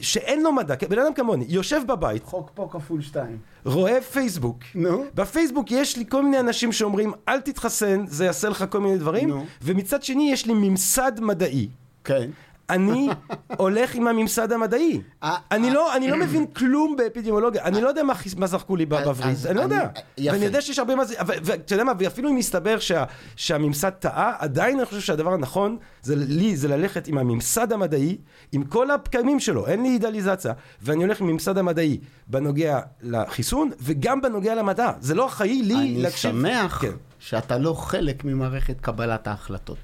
שאין 0.00 0.42
לו 0.42 0.52
מדע, 0.52 0.74
בן 0.88 0.98
אדם 0.98 1.14
כמוני, 1.14 1.44
יושב 1.48 1.80
בבית, 1.88 2.24
חוק 2.24 2.50
פה 2.54 2.68
כפול 2.70 3.02
שתיים. 3.02 3.38
רואה 3.64 4.00
פייסבוק. 4.00 4.58
נו. 4.74 5.04
בפייסבוק 5.14 5.70
יש 5.70 5.96
לי 5.96 6.04
כל 6.08 6.22
מיני 6.22 6.40
אנשים 6.40 6.72
שאומרים 6.72 7.12
אל 7.28 7.40
תתחסן, 7.40 8.04
זה 8.06 8.24
יעשה 8.24 8.48
לך 8.48 8.64
כל 8.70 8.80
מיני 8.80 8.98
דברים, 8.98 9.28
נו. 9.28 9.44
ומצד 9.62 10.02
שני 10.02 10.32
יש 10.32 10.46
לי 10.46 10.52
ממסד 10.54 11.12
מדעי. 11.20 11.68
כן. 12.04 12.30
אני 12.70 13.08
הולך 13.56 13.94
עם 13.94 14.06
הממסד 14.08 14.52
המדעי. 14.52 15.00
אה, 15.22 15.36
אני 15.50 15.68
אה, 15.68 15.74
לא, 15.74 15.96
אני 15.96 16.10
לא 16.10 16.16
מבין 16.16 16.46
כלום 16.46 16.96
באפידמיולוגיה, 16.96 17.64
אני 17.64 17.80
לא 17.80 17.88
יודע 17.88 18.02
מה 18.36 18.46
זרקו 18.46 18.76
לי 18.76 18.86
אז 19.30 19.46
אני 19.46 19.56
לא 19.56 19.64
אני- 19.64 19.74
יודע. 19.74 19.88
ואני 20.32 20.44
יודע 20.44 20.60
שיש 20.60 20.78
הרבה 20.78 20.94
מה 20.94 21.04
זה, 21.04 21.14
ואתה 21.26 21.74
יודע 21.74 21.84
מה, 21.84 21.92
ואפילו 21.98 22.30
אם 22.30 22.38
יסתבר 22.38 22.78
שה- 22.78 23.04
שהממסד 23.36 23.90
טעה, 23.90 24.32
עדיין 24.38 24.78
אני 24.78 24.86
חושב 24.86 25.00
שהדבר 25.00 25.32
הנכון, 25.32 25.76
זה 26.02 26.14
לי, 26.16 26.56
זה 26.56 26.68
ללכת 26.68 27.08
עם 27.08 27.18
הממסד 27.18 27.72
המדעי, 27.72 28.16
עם 28.52 28.64
כל 28.64 28.90
הפקמים 28.90 29.40
שלו, 29.40 29.66
אין 29.66 29.82
לי 29.82 29.88
אידאליזציה, 29.88 30.52
ואני 30.82 31.02
הולך 31.04 31.20
עם 31.20 31.28
הממסד 31.28 31.58
המדעי 31.58 31.98
בנוגע 32.26 32.80
לחיסון, 33.02 33.70
וגם 33.80 34.20
בנוגע 34.20 34.54
למדע. 34.54 34.90
זה 35.00 35.14
לא 35.14 35.26
אחראי 35.26 35.62
לי 35.62 35.74
אני 35.74 36.02
להקשיב. 36.02 36.30
שמח 36.30 36.78
כן, 36.82 36.92
שאתה 37.18 37.58
לא 37.58 37.72
חלק 37.74 38.24
ממערכת 38.24 38.80
קבלת 38.80 39.26
ההחלטות. 39.26 39.78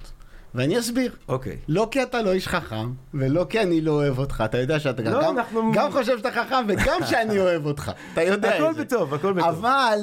ואני 0.55 0.79
אסביר. 0.79 1.17
אוקיי. 1.29 1.57
לא 1.69 1.89
כי 1.91 2.03
אתה 2.03 2.23
לא 2.23 2.33
איש 2.33 2.49
חכם, 2.49 2.93
ולא 3.15 3.47
כי 3.51 3.61
אני 3.61 3.81
לא 3.81 3.91
אוהב 3.93 4.19
אותך, 4.19 4.43
אתה 4.45 4.59
יודע 4.59 4.81
שאתה 4.81 5.03
לא, 5.03 5.23
גם, 5.23 5.39
אנחנו- 5.39 5.73
גם 5.75 5.93
חושב 5.93 6.19
שאתה 6.19 6.31
חכם 6.31 6.65
וגם 6.69 6.99
שאני 7.11 7.39
אוהב 7.39 7.67
אותך, 7.67 7.93
אתה 8.13 8.23
יודע 8.23 8.55
הכל 8.55 8.71
את 8.71 8.75
זה. 8.77 8.85
בטוב, 8.85 9.15
הכל 9.15 9.33
בטוב. 9.33 9.49
אבל 9.49 9.99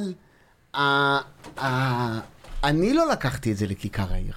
אה, 0.75 1.19
אה, 1.59 2.19
אני 2.63 2.93
לא 2.93 3.09
לקחתי 3.11 3.51
את 3.51 3.57
זה 3.57 3.67
לכיכר 3.67 4.13
העיר. 4.13 4.33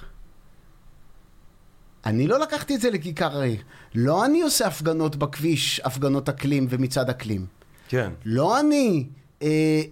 אני 2.05 2.27
לא 2.27 2.39
לקחתי 2.39 2.75
את 2.75 2.81
זה 2.81 2.89
לכיכר 2.89 3.39
העיר. 3.41 3.61
לא 3.95 4.25
אני 4.25 4.41
עושה 4.41 4.67
הפגנות 4.67 5.15
בכביש, 5.15 5.81
הפגנות 5.83 6.29
אקלים 6.29 6.67
ומצעד 6.69 7.09
אקלים. 7.09 7.45
כן. 7.87 8.11
לא 8.25 8.59
אני 8.59 9.07
אה, 9.41 9.47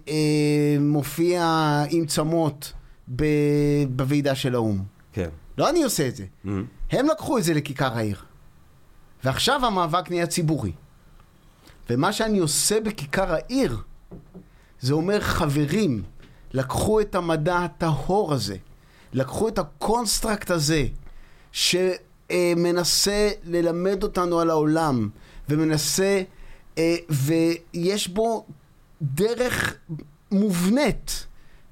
אה, 0.08 0.14
מופיע 0.80 1.44
עם 1.90 2.06
צמות 2.06 2.72
ב- 3.16 3.24
בוועידה 3.88 4.34
של 4.34 4.54
האו"ם. 4.54 4.82
כן. 5.12 5.28
לא 5.58 5.70
אני 5.70 5.82
עושה 5.82 6.08
את 6.08 6.16
זה. 6.16 6.24
Mhm. 6.24 6.48
הם 6.90 7.06
לקחו 7.06 7.38
את 7.38 7.44
זה 7.44 7.54
לכיכר 7.54 7.98
העיר. 7.98 8.16
ועכשיו 9.24 9.66
המאבק 9.66 10.10
נהיה 10.10 10.26
ציבורי. 10.26 10.72
ומה 11.90 12.12
שאני 12.12 12.38
עושה 12.38 12.80
בכיכר 12.80 13.32
העיר, 13.32 13.76
זה 14.80 14.94
אומר, 14.94 15.20
חברים, 15.20 16.02
לקחו 16.52 17.00
את 17.00 17.14
המדע 17.14 17.58
הטהור 17.58 18.32
הזה, 18.32 18.56
לקחו 19.12 19.48
את 19.48 19.58
ה 19.58 19.67
construct 19.67 20.50
הזה, 20.50 20.86
שמנסה 21.52 23.30
ללמד 23.44 24.02
אותנו 24.02 24.40
על 24.40 24.50
העולם, 24.50 25.08
ומנסה, 25.48 26.22
אה, 26.78 26.96
ויש 27.10 28.08
בו 28.08 28.46
דרך 29.02 29.74
מובנית 30.30 31.26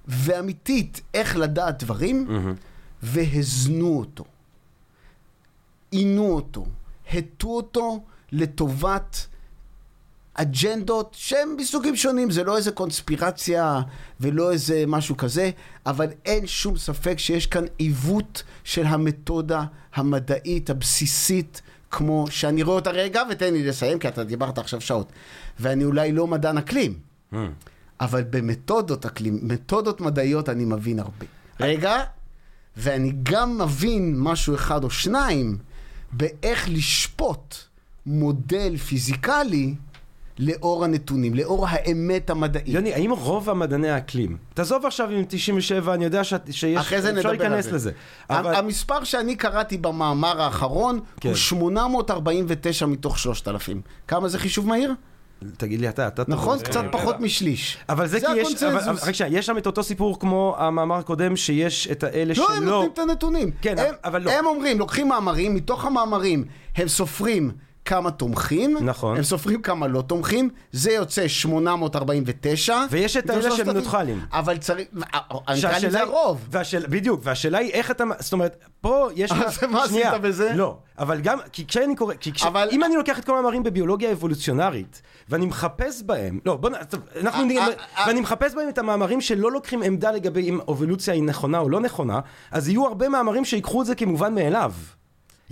ואמיתית 0.08 1.00
איך 1.14 1.36
לדעת 1.36 1.82
דברים, 1.82 2.26
מהמם. 2.28 2.54
והזנו 3.02 3.98
אותו. 3.98 4.24
עינו 5.90 6.32
אותו. 6.32 6.66
הטו 7.12 7.48
אותו 7.48 8.04
לטובת 8.32 9.26
אג'נדות 10.34 11.14
שהן 11.18 11.48
מסוגים 11.56 11.96
שונים, 11.96 12.30
זה 12.30 12.44
לא 12.44 12.56
איזה 12.56 12.70
קונספירציה 12.70 13.80
ולא 14.20 14.52
איזה 14.52 14.84
משהו 14.86 15.16
כזה, 15.16 15.50
אבל 15.86 16.06
אין 16.24 16.46
שום 16.46 16.78
ספק 16.78 17.18
שיש 17.18 17.46
כאן 17.46 17.64
עיוות 17.78 18.42
של 18.64 18.86
המתודה 18.86 19.64
המדעית 19.94 20.70
הבסיסית, 20.70 21.62
כמו 21.90 22.26
שאני 22.30 22.62
רואה 22.62 22.76
אותה 22.76 22.90
רגע, 22.90 23.22
ותן 23.30 23.52
לי 23.52 23.66
לסיים, 23.66 23.98
כי 23.98 24.08
אתה 24.08 24.24
דיברת 24.24 24.58
עכשיו 24.58 24.80
שעות. 24.80 25.12
ואני 25.60 25.84
אולי 25.84 26.12
לא 26.12 26.26
מדען 26.26 26.58
אקלים, 26.58 26.98
מהמם. 27.32 27.52
אבל 28.00 28.22
במתודות 28.30 29.06
אקלים, 29.06 29.38
מתודות 29.42 30.00
מדעיות 30.00 30.48
אני 30.48 30.64
מבין 30.64 30.98
הרבה. 30.98 31.26
רגע, 31.60 32.02
ואני 32.76 33.12
גם 33.22 33.58
מבין 33.58 34.14
משהו 34.20 34.54
אחד 34.54 34.84
או 34.84 34.90
שניים 34.90 35.58
באיך 36.12 36.68
לשפוט 36.68 37.54
מודל 38.06 38.76
פיזיקלי 38.76 39.74
לאור 40.38 40.84
הנתונים, 40.84 41.34
לאור 41.34 41.66
האמת 41.68 42.30
המדעית. 42.30 42.68
יוני, 42.68 42.94
האם 42.94 43.10
רוב 43.12 43.50
המדעני 43.50 43.90
האקלים, 43.90 44.36
תעזוב 44.54 44.86
עכשיו 44.86 45.10
עם 45.10 45.24
97, 45.28 45.94
אני 45.94 46.04
יודע 46.04 46.24
ש- 46.24 46.34
שיש, 46.50 46.78
אחרי 46.80 47.02
זה 47.02 47.08
אפשר 47.08 47.32
נדבר 47.32 47.44
על 47.44 47.50
להיכנס 47.50 47.64
זה. 47.64 47.72
לזה. 47.72 47.90
אבל... 48.30 48.38
אבל, 48.38 48.54
המספר 48.54 49.04
שאני 49.04 49.36
קראתי 49.36 49.78
במאמר 49.78 50.42
האחרון 50.42 51.00
כן. 51.20 51.28
הוא 51.28 51.36
849 51.36 52.86
מתוך 52.86 53.18
3,000. 53.18 53.80
כמה 54.08 54.28
זה 54.28 54.38
חישוב 54.38 54.66
מהיר? 54.66 54.94
תגיד 55.56 55.80
לי 55.80 55.88
אתה, 55.88 56.08
אתה... 56.08 56.22
נכון? 56.28 56.58
טוב. 56.58 56.66
קצת 56.66 56.84
פחות 56.92 57.20
משליש. 57.20 57.78
אבל 57.88 58.06
זה 58.06 58.20
כי 58.20 58.26
יש, 58.36 58.62
אבל, 58.62 58.70
אבל, 58.70 58.78
הקונצנזוס. 58.78 59.08
רק 59.08 59.14
שנייה, 59.14 59.38
יש 59.38 59.46
שם 59.46 59.58
את 59.58 59.66
אותו 59.66 59.82
סיפור 59.82 60.20
כמו 60.20 60.56
המאמר 60.58 60.96
הקודם, 60.96 61.36
שיש 61.36 61.88
את 61.90 62.02
האלה 62.04 62.34
לא, 62.36 62.50
הם 62.50 62.56
שלא... 62.56 62.70
נותנים 62.70 62.90
את 62.92 62.98
הנתונים. 62.98 63.50
כן, 63.62 63.78
הם, 63.78 63.94
אבל 64.04 64.22
לא. 64.22 64.30
הם 64.30 64.46
אומרים, 64.46 64.78
לוקחים 64.78 65.08
מאמרים, 65.08 65.54
מתוך 65.54 65.84
המאמרים 65.84 66.44
הם 66.76 66.88
סופרים 66.88 67.50
כמה 67.84 68.10
תומכים, 68.10 68.76
נכון. 68.80 69.16
הם 69.16 69.22
סופרים 69.22 69.62
כמה 69.62 69.86
לא 69.86 70.02
תומכים, 70.02 70.48
זה 70.72 70.92
יוצא 70.92 71.28
849. 71.28 72.76
ויש 72.90 73.16
את 73.16 73.30
האלה 73.30 73.42
שהם 73.42 73.52
3,000. 73.56 73.76
נוטרלים. 73.84 74.20
אבל 74.32 74.58
צריך, 74.58 74.88
הנטרלים 74.92 75.60
שהשאלה 75.60 75.90
זה 75.92 76.00
הרוב. 76.02 76.46
והשאלה, 76.50 76.88
בדיוק, 76.88 77.20
והשאלה 77.24 77.58
היא 77.58 77.70
איך 77.72 77.90
אתה, 77.90 78.04
זאת 78.18 78.32
אומרת, 78.32 78.56
פה 78.80 79.08
יש... 79.14 79.32
אז 79.46 79.58
מה 79.70 79.88
שנייה, 79.88 80.10
עשית 80.10 80.22
בזה? 80.22 80.52
לא, 80.54 80.76
אבל 80.98 81.20
גם, 81.20 81.38
כי 81.52 81.66
כשאני 81.66 81.96
קורא, 81.96 82.14
כי 82.14 82.32
כש, 82.32 82.42
אבל- 82.42 82.68
אם 82.72 82.84
אני 82.84 82.96
לוקח 82.96 83.18
את 83.18 83.24
כל 83.24 83.32
המאמרים 83.38 83.62
בביולוגיה 83.62 84.12
אבולוציונרית, 84.12 85.02
ואני 85.28 85.46
מחפש 85.46 86.02
בהם, 86.02 86.38
לא, 86.46 86.56
בוא, 86.56 86.70
נ- 86.70 86.74
אנחנו, 87.20 87.44
אה, 87.50 87.56
אה, 87.58 87.66
אה. 87.98 88.04
ואני 88.06 88.20
מחפש 88.20 88.54
בהם 88.54 88.68
את 88.68 88.78
המאמרים 88.78 89.20
שלא 89.20 89.52
לוקחים 89.52 89.82
עמדה 89.82 90.10
לגבי 90.10 90.48
אם 90.48 90.58
אבולוציה 90.60 91.14
היא 91.14 91.22
נכונה 91.22 91.58
או 91.58 91.68
לא 91.68 91.80
נכונה, 91.80 92.20
אז 92.50 92.68
יהיו 92.68 92.86
הרבה 92.86 93.08
מאמרים 93.08 93.44
שיקחו 93.44 93.80
את 93.82 93.86
זה 93.86 93.94
כמובן 93.94 94.34
מאליו. 94.34 94.72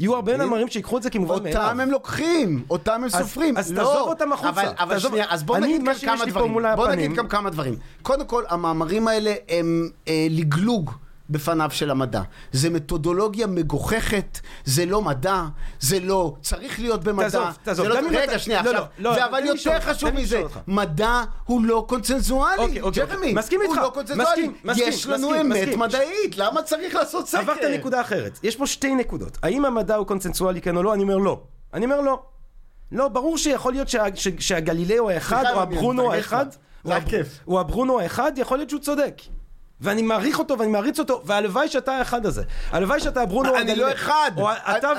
יהיו 0.00 0.14
הרבה 0.14 0.36
מאמרים 0.36 0.68
שיקחו 0.68 0.96
את 0.98 1.02
זה 1.02 1.10
כמובן 1.10 1.42
מאליו. 1.42 1.62
אותם 1.62 1.80
הם 1.80 1.90
לוקחים, 1.90 2.64
אותם 2.70 3.00
הם 3.02 3.08
סופרים. 3.08 3.56
אז 3.56 3.72
לא, 3.72 3.76
תעזוב 3.76 4.08
אותם 4.08 4.32
החוצה. 4.32 4.62
אבל, 4.78 4.98
שנייה, 4.98 5.24
אז 5.28 5.42
בוא 5.42 5.58
נגיד 5.58 5.82
כמה 6.04 6.26
דברים. 6.26 6.54
בוא 6.76 6.88
נגיד 6.88 7.12
גם 7.14 7.28
כמה 7.28 7.50
דברים. 7.50 7.76
קודם 8.02 8.26
כל, 8.26 8.44
המאמרים 8.48 9.08
האלה 9.08 9.34
הם 9.48 9.88
אה, 10.08 10.26
לגלוג. 10.30 10.90
בפניו 11.30 11.70
של 11.72 11.90
המדע. 11.90 12.22
זה 12.52 12.70
מתודולוגיה 12.70 13.46
מגוחכת, 13.46 14.40
זה 14.64 14.86
לא 14.86 15.02
מדע, 15.02 15.42
זה 15.80 16.00
לא 16.00 16.34
צריך 16.42 16.80
להיות 16.80 17.04
במדע. 17.04 17.28
תעזוב, 17.30 17.56
תעזוב, 17.62 17.86
זה 17.86 18.00
לא, 18.00 18.08
רגע, 18.08 18.24
אתה- 18.24 18.38
שנייה, 18.38 18.62
לא, 18.62 18.70
עכשיו. 18.70 18.84
לא, 18.98 19.16
לא, 19.16 19.24
אבל 19.26 19.40
לי 19.40 19.50
לשאול 19.52 19.74
יותר 19.74 19.92
חשוב 19.92 20.10
מזה. 20.10 20.42
מדע 20.66 21.22
הוא 21.44 21.64
לא 21.64 21.84
קונצנזואלי. 21.88 22.62
אוקיי, 22.62 22.80
אוקיי, 22.80 23.06
ג'רמי. 23.06 23.32
מסכים 23.34 23.60
איתך. 23.62 23.72
הוא 23.74 23.82
לא 23.82 23.90
קונצנזואלי. 23.94 24.28
מסכים, 24.30 24.54
מסכים, 24.64 24.88
יש 24.88 25.06
לנו 25.06 25.28
מסכים, 25.30 25.46
אמת 25.52 25.62
מסכים. 25.62 25.78
מדעית, 25.80 26.36
למה 26.36 26.62
צריך 26.62 26.94
לעשות 26.94 27.28
סקר? 27.28 27.40
עברת 27.40 27.58
נקודה 27.78 28.00
אחרת. 28.00 28.38
יש 28.42 28.56
פה 28.56 28.66
שתי 28.66 28.94
נקודות. 28.94 29.38
האם 29.42 29.64
המדע 29.64 29.94
הוא 29.96 30.06
קונצנזואלי 30.06 30.60
כן 30.60 30.76
או 30.76 30.82
לא? 30.82 30.94
אני 30.94 31.02
אומר 31.02 31.16
לא. 31.16 31.40
אני 31.74 31.84
אומר 31.84 32.00
לא. 32.00 32.22
לא, 32.92 33.08
ברור 33.08 33.38
שיכול 33.38 33.72
להיות 33.72 33.88
שה, 33.88 34.04
ש, 34.14 34.28
שהגלילאו 34.38 35.10
האחד, 35.10 35.44
או 35.54 35.60
הברונו 35.62 36.12
האחד, 36.12 36.46
זה 36.84 36.96
הב-. 36.96 37.12
או 37.48 37.60
הברונו 37.60 38.00
האחד, 38.00 38.32
יכול 38.36 38.58
להיות 38.58 38.70
שהוא 38.70 38.80
צודק. 38.80 39.14
ואני 39.80 40.02
מעריך 40.02 40.38
אותו 40.38 40.58
ואני 40.58 40.70
מעריץ 40.70 40.98
אותו, 40.98 41.22
והלוואי 41.24 41.68
שאתה 41.68 41.92
האחד 41.92 42.26
הזה. 42.26 42.42
הלוואי 42.70 43.00
שאתה 43.00 43.22
הברונו 43.22 43.56
אני. 43.56 43.74
לא 43.74 43.92
אחד. 43.92 44.30
או 44.36 44.50
אתה? 44.52 44.92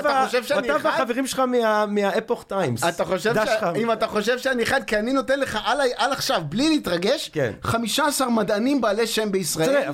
והחברים 0.82 1.26
שלך 1.26 1.38
מה, 1.38 1.86
מהאפוך 1.86 2.44
טיימס. 2.44 2.84
אתה 2.84 3.04
חושב 3.04 3.34
ש... 3.34 3.48
אם 3.76 3.92
אתה 3.92 4.06
חושב 4.06 4.38
שאני 4.38 4.62
אחד, 4.62 4.84
כי 4.84 4.96
אני 4.96 5.12
נותן 5.12 5.40
לך 5.40 5.58
על, 5.64 6.12
עכשיו, 6.12 6.42
בלי 6.48 6.68
להתרגש, 6.68 7.30
כן. 7.32 7.52
15 7.62 8.30
מדענים 8.30 8.80
בעלי 8.80 9.06
שם 9.06 9.32
בישראל. 9.32 9.66
תראה, 9.66 9.88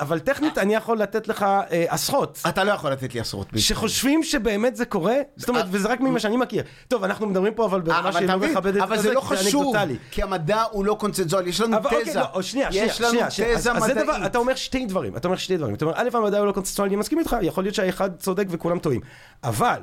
אבל, 0.00 0.18
טכנית 0.18 0.58
אני 0.58 0.74
יכול 0.74 0.98
לתת 0.98 1.28
לך 1.28 1.42
אה, 1.42 1.84
עשרות. 1.88 2.38
אתה 2.48 2.64
לא 2.64 2.72
יכול 2.72 2.92
לתת 2.92 3.14
לי 3.14 3.20
עשרות. 3.20 3.46
שחושבים 3.56 4.22
שבאמת 4.22 4.76
זה 4.76 4.84
קורה, 4.84 5.16
זאת 5.36 5.48
אומרת, 5.48 5.64
וזה 5.70 5.88
רק 5.88 6.00
ממה 6.00 6.20
שאני 6.20 6.36
מכיר. 6.36 6.62
טוב, 6.88 7.04
אנחנו 7.04 7.26
מדברים 7.26 7.54
פה 7.54 7.64
אבל 7.64 7.80
ברמה 7.80 7.98
אבל 7.98 8.12
שהיא 8.12 8.28
לא 8.28 8.38
מכבדת 8.38 8.82
אבל 8.82 8.98
זה 8.98 9.12
לא 9.12 9.20
חשוב. 9.20 9.74
כי 10.10 10.22
המדע 10.22 10.62
הוא 10.70 10.84
לא 10.84 10.96
קונצנזואלי, 11.00 11.50
יש 11.50 11.60
לנו 11.60 11.76
אוקיי, 11.76 12.04
תזה. 12.04 12.20
לא, 12.20 12.40
יש 12.70 13.00
לנו. 13.00 13.20
תזה 13.54 13.72
מדעית. 13.72 14.27
אתה 14.28 14.38
אומר 14.38 14.54
שתי 14.54 14.86
דברים, 14.86 15.16
אתה 15.16 15.28
אומר 15.28 15.36
שתי 15.36 15.56
דברים. 15.56 15.74
אתה 15.74 15.84
אומר, 15.84 15.94
א', 15.96 16.08
המדע 16.16 16.38
הוא 16.38 16.46
לא 16.46 16.52
קונצנזואלי, 16.52 16.88
אני 16.88 16.96
מסכים 16.96 17.18
איתך, 17.18 17.36
יכול 17.42 17.64
להיות 17.64 17.74
שהאחד 17.74 18.16
צודק 18.16 18.46
וכולם 18.50 18.78
טועים. 18.78 19.00
אבל, 19.44 19.82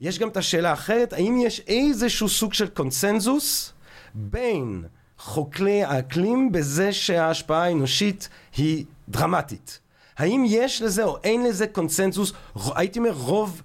יש 0.00 0.18
גם 0.18 0.28
את 0.28 0.36
השאלה 0.36 0.70
האחרת, 0.70 1.12
האם 1.12 1.38
יש 1.42 1.60
איזשהו 1.68 2.28
סוג 2.28 2.54
של 2.54 2.68
קונצנזוס 2.68 3.72
בין 4.14 4.84
חוקרי 5.18 5.82
האקלים 5.82 6.52
בזה 6.52 6.92
שההשפעה 6.92 7.64
האנושית 7.64 8.28
היא 8.56 8.84
דרמטית? 9.08 9.78
האם 10.18 10.44
יש 10.46 10.82
לזה 10.82 11.04
או 11.04 11.16
אין 11.24 11.44
לזה 11.44 11.66
קונצנזוס, 11.66 12.32
ר- 12.56 12.78
הייתי 12.78 12.98
אומר 12.98 13.12
רוב 13.12 13.62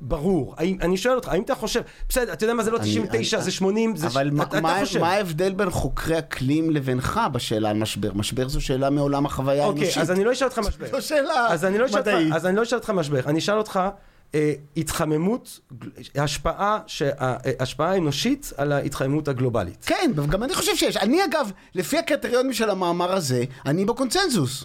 ברור. 0.00 0.54
האם, 0.58 0.76
אני 0.80 0.96
שואל 0.96 1.14
אותך, 1.16 1.28
האם 1.28 1.42
אתה 1.42 1.54
חושב, 1.54 1.80
בסדר, 2.08 2.32
אתה 2.32 2.44
יודע 2.44 2.54
מה 2.54 2.64
זה 2.64 2.70
לא 2.70 2.76
אני- 2.78 2.86
99, 2.86 3.36
אני- 3.36 3.44
זה 3.44 3.50
80, 3.50 3.96
זה... 3.96 4.06
אבל 4.06 4.30
מה- 4.30 4.42
אתה, 4.42 4.60
מה- 4.60 4.76
אתה 4.76 4.86
חושב. 4.86 5.00
מה 5.00 5.10
ההבדל 5.12 5.52
בין 5.52 5.70
חוקרי 5.70 6.18
אקלים 6.18 6.70
לבינך 6.70 7.20
בשאלה 7.32 7.70
על 7.70 7.76
משבר? 7.76 8.12
משבר 8.14 8.48
זו 8.48 8.60
שאלה 8.60 8.90
מעולם 8.90 9.26
החוויה 9.26 9.64
אוקיי, 9.64 9.80
האנושית. 9.82 10.02
אז 10.02 10.10
אני 10.10 10.24
לא 10.24 10.32
אשאל 10.32 10.46
אותך 10.48 10.58
משבר. 10.58 10.86
זו 11.00 11.06
שאלה 11.06 11.46
אז 11.50 11.64
אני 11.64 11.78
לא 11.78 11.86
מדעית. 11.94 12.32
אז 12.32 12.46
אני 12.46 12.56
לא 12.56 12.62
אשאל 12.62 12.78
אותך 12.78 12.90
משבר, 12.90 13.20
אני 13.26 13.38
אשאל 13.38 13.58
אותך 13.58 13.80
אה, 14.34 14.52
התחממות, 14.76 15.60
השפעה, 16.14 16.78
אה, 17.22 17.36
השפעה 17.60 17.96
אנושית 17.96 18.52
על 18.56 18.72
ההתחממות 18.72 19.28
הגלובלית. 19.28 19.84
כן, 19.86 20.10
וגם 20.16 20.42
אני 20.42 20.54
חושב 20.54 20.76
שיש. 20.76 20.96
אני 20.96 21.24
אגב, 21.24 21.50
לפי 21.74 21.98
הקריטריונים 21.98 22.52
של 22.52 22.70
המאמר 22.70 23.12
הזה, 23.12 23.44
אני 23.66 23.84
בקונצנזוס. 23.84 24.64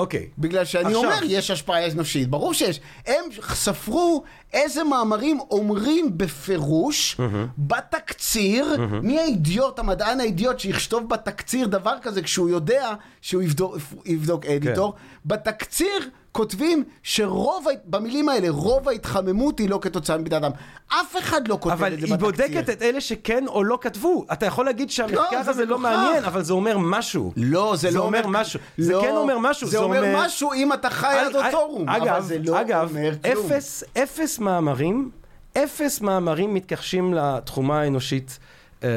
אוקיי. 0.00 0.26
בגלל 0.38 0.64
שאני 0.64 0.84
עכשיו- 0.84 0.98
אומר, 1.04 1.18
יש 1.24 1.50
השפעה 1.50 1.86
אנושית, 1.92 2.28
ברור 2.28 2.54
שיש. 2.54 2.80
הם 3.06 3.24
ספרו 3.54 4.22
איזה 4.52 4.84
מאמרים 4.84 5.40
אומרים 5.50 6.18
בפירוש, 6.18 7.20
בתקציר, 7.58 8.66
מי 9.02 9.20
האידיוט, 9.20 9.78
המדען 9.78 10.20
האידיוט 10.20 10.58
שיכתוב 10.58 11.08
בתקציר 11.08 11.66
דבר 11.66 11.94
כזה 12.02 12.22
כשהוא 12.22 12.48
יודע 12.48 12.92
שהוא 13.20 13.42
יבדוק, 13.42 13.76
יבדוק 14.06 14.46
אדיטור, 14.46 14.94
בתקציר 15.26 16.10
כותבים 16.32 16.84
שרוב, 17.02 17.64
במילים 17.84 18.28
האלה, 18.28 18.50
רוב 18.50 18.88
ההתחממות 18.88 19.58
היא 19.58 19.68
לא 19.70 19.78
כתוצאה 19.82 20.18
מבני 20.18 20.36
אדם. 20.36 20.50
אף 20.88 21.16
אחד 21.18 21.48
לא 21.48 21.58
כותב 21.60 21.72
אבל 21.74 21.92
את 21.94 22.00
זה 22.00 22.06
היא 22.06 22.14
בתקציר. 22.14 22.30
בודקת 22.30 22.70
את 22.70 22.82
אלה 22.82 23.00
שכן 23.00 23.44
או 23.48 23.64
לא 23.64 23.78
כתבו. 23.80 24.24
אתה 24.32 24.46
יכול 24.46 24.64
להגיד 24.66 24.90
שהמחקר 24.90 25.42
זה 25.44 25.50
הזה 25.50 25.64
לא. 25.66 25.78
מעניין, 25.78 26.24
אבל 26.24 26.42
זה 26.42 26.52
אומר 26.52 26.78
משהו. 26.78 27.32
לא, 27.36 27.74
זה, 27.76 27.90
זה 27.90 27.98
לא 27.98 28.02
אומר 28.02 28.26
משהו. 28.26 28.60
זה 28.78 28.92
לא, 28.92 29.00
כן 29.02 29.10
אומר 29.16 29.38
משהו, 29.38 29.66
זה 29.66 29.70
זה 29.70 29.78
אומר 29.78 29.98
אומר- 29.98 30.24
משהו 30.24 30.52
אם 30.52 30.72
אתה 30.72 30.90
חי 30.90 31.06
עד 31.06 31.36
אג- 31.36 31.44
אוטורום, 31.46 31.88
אבל 31.88 32.02
אגב, 32.08 32.22
זה 32.22 32.38
לא 32.44 32.60
אגב, 32.60 32.88
אומר 32.90 33.12
כלום. 33.22 33.46
אפס, 33.46 33.84
אפס 34.02 34.38
מאמרים, 34.38 35.10
אפס 35.58 36.00
מאמרים 36.00 36.54
מתכחשים 36.54 37.14
לתחומה 37.14 37.80
האנושית, 37.80 38.38
אה, 38.84 38.88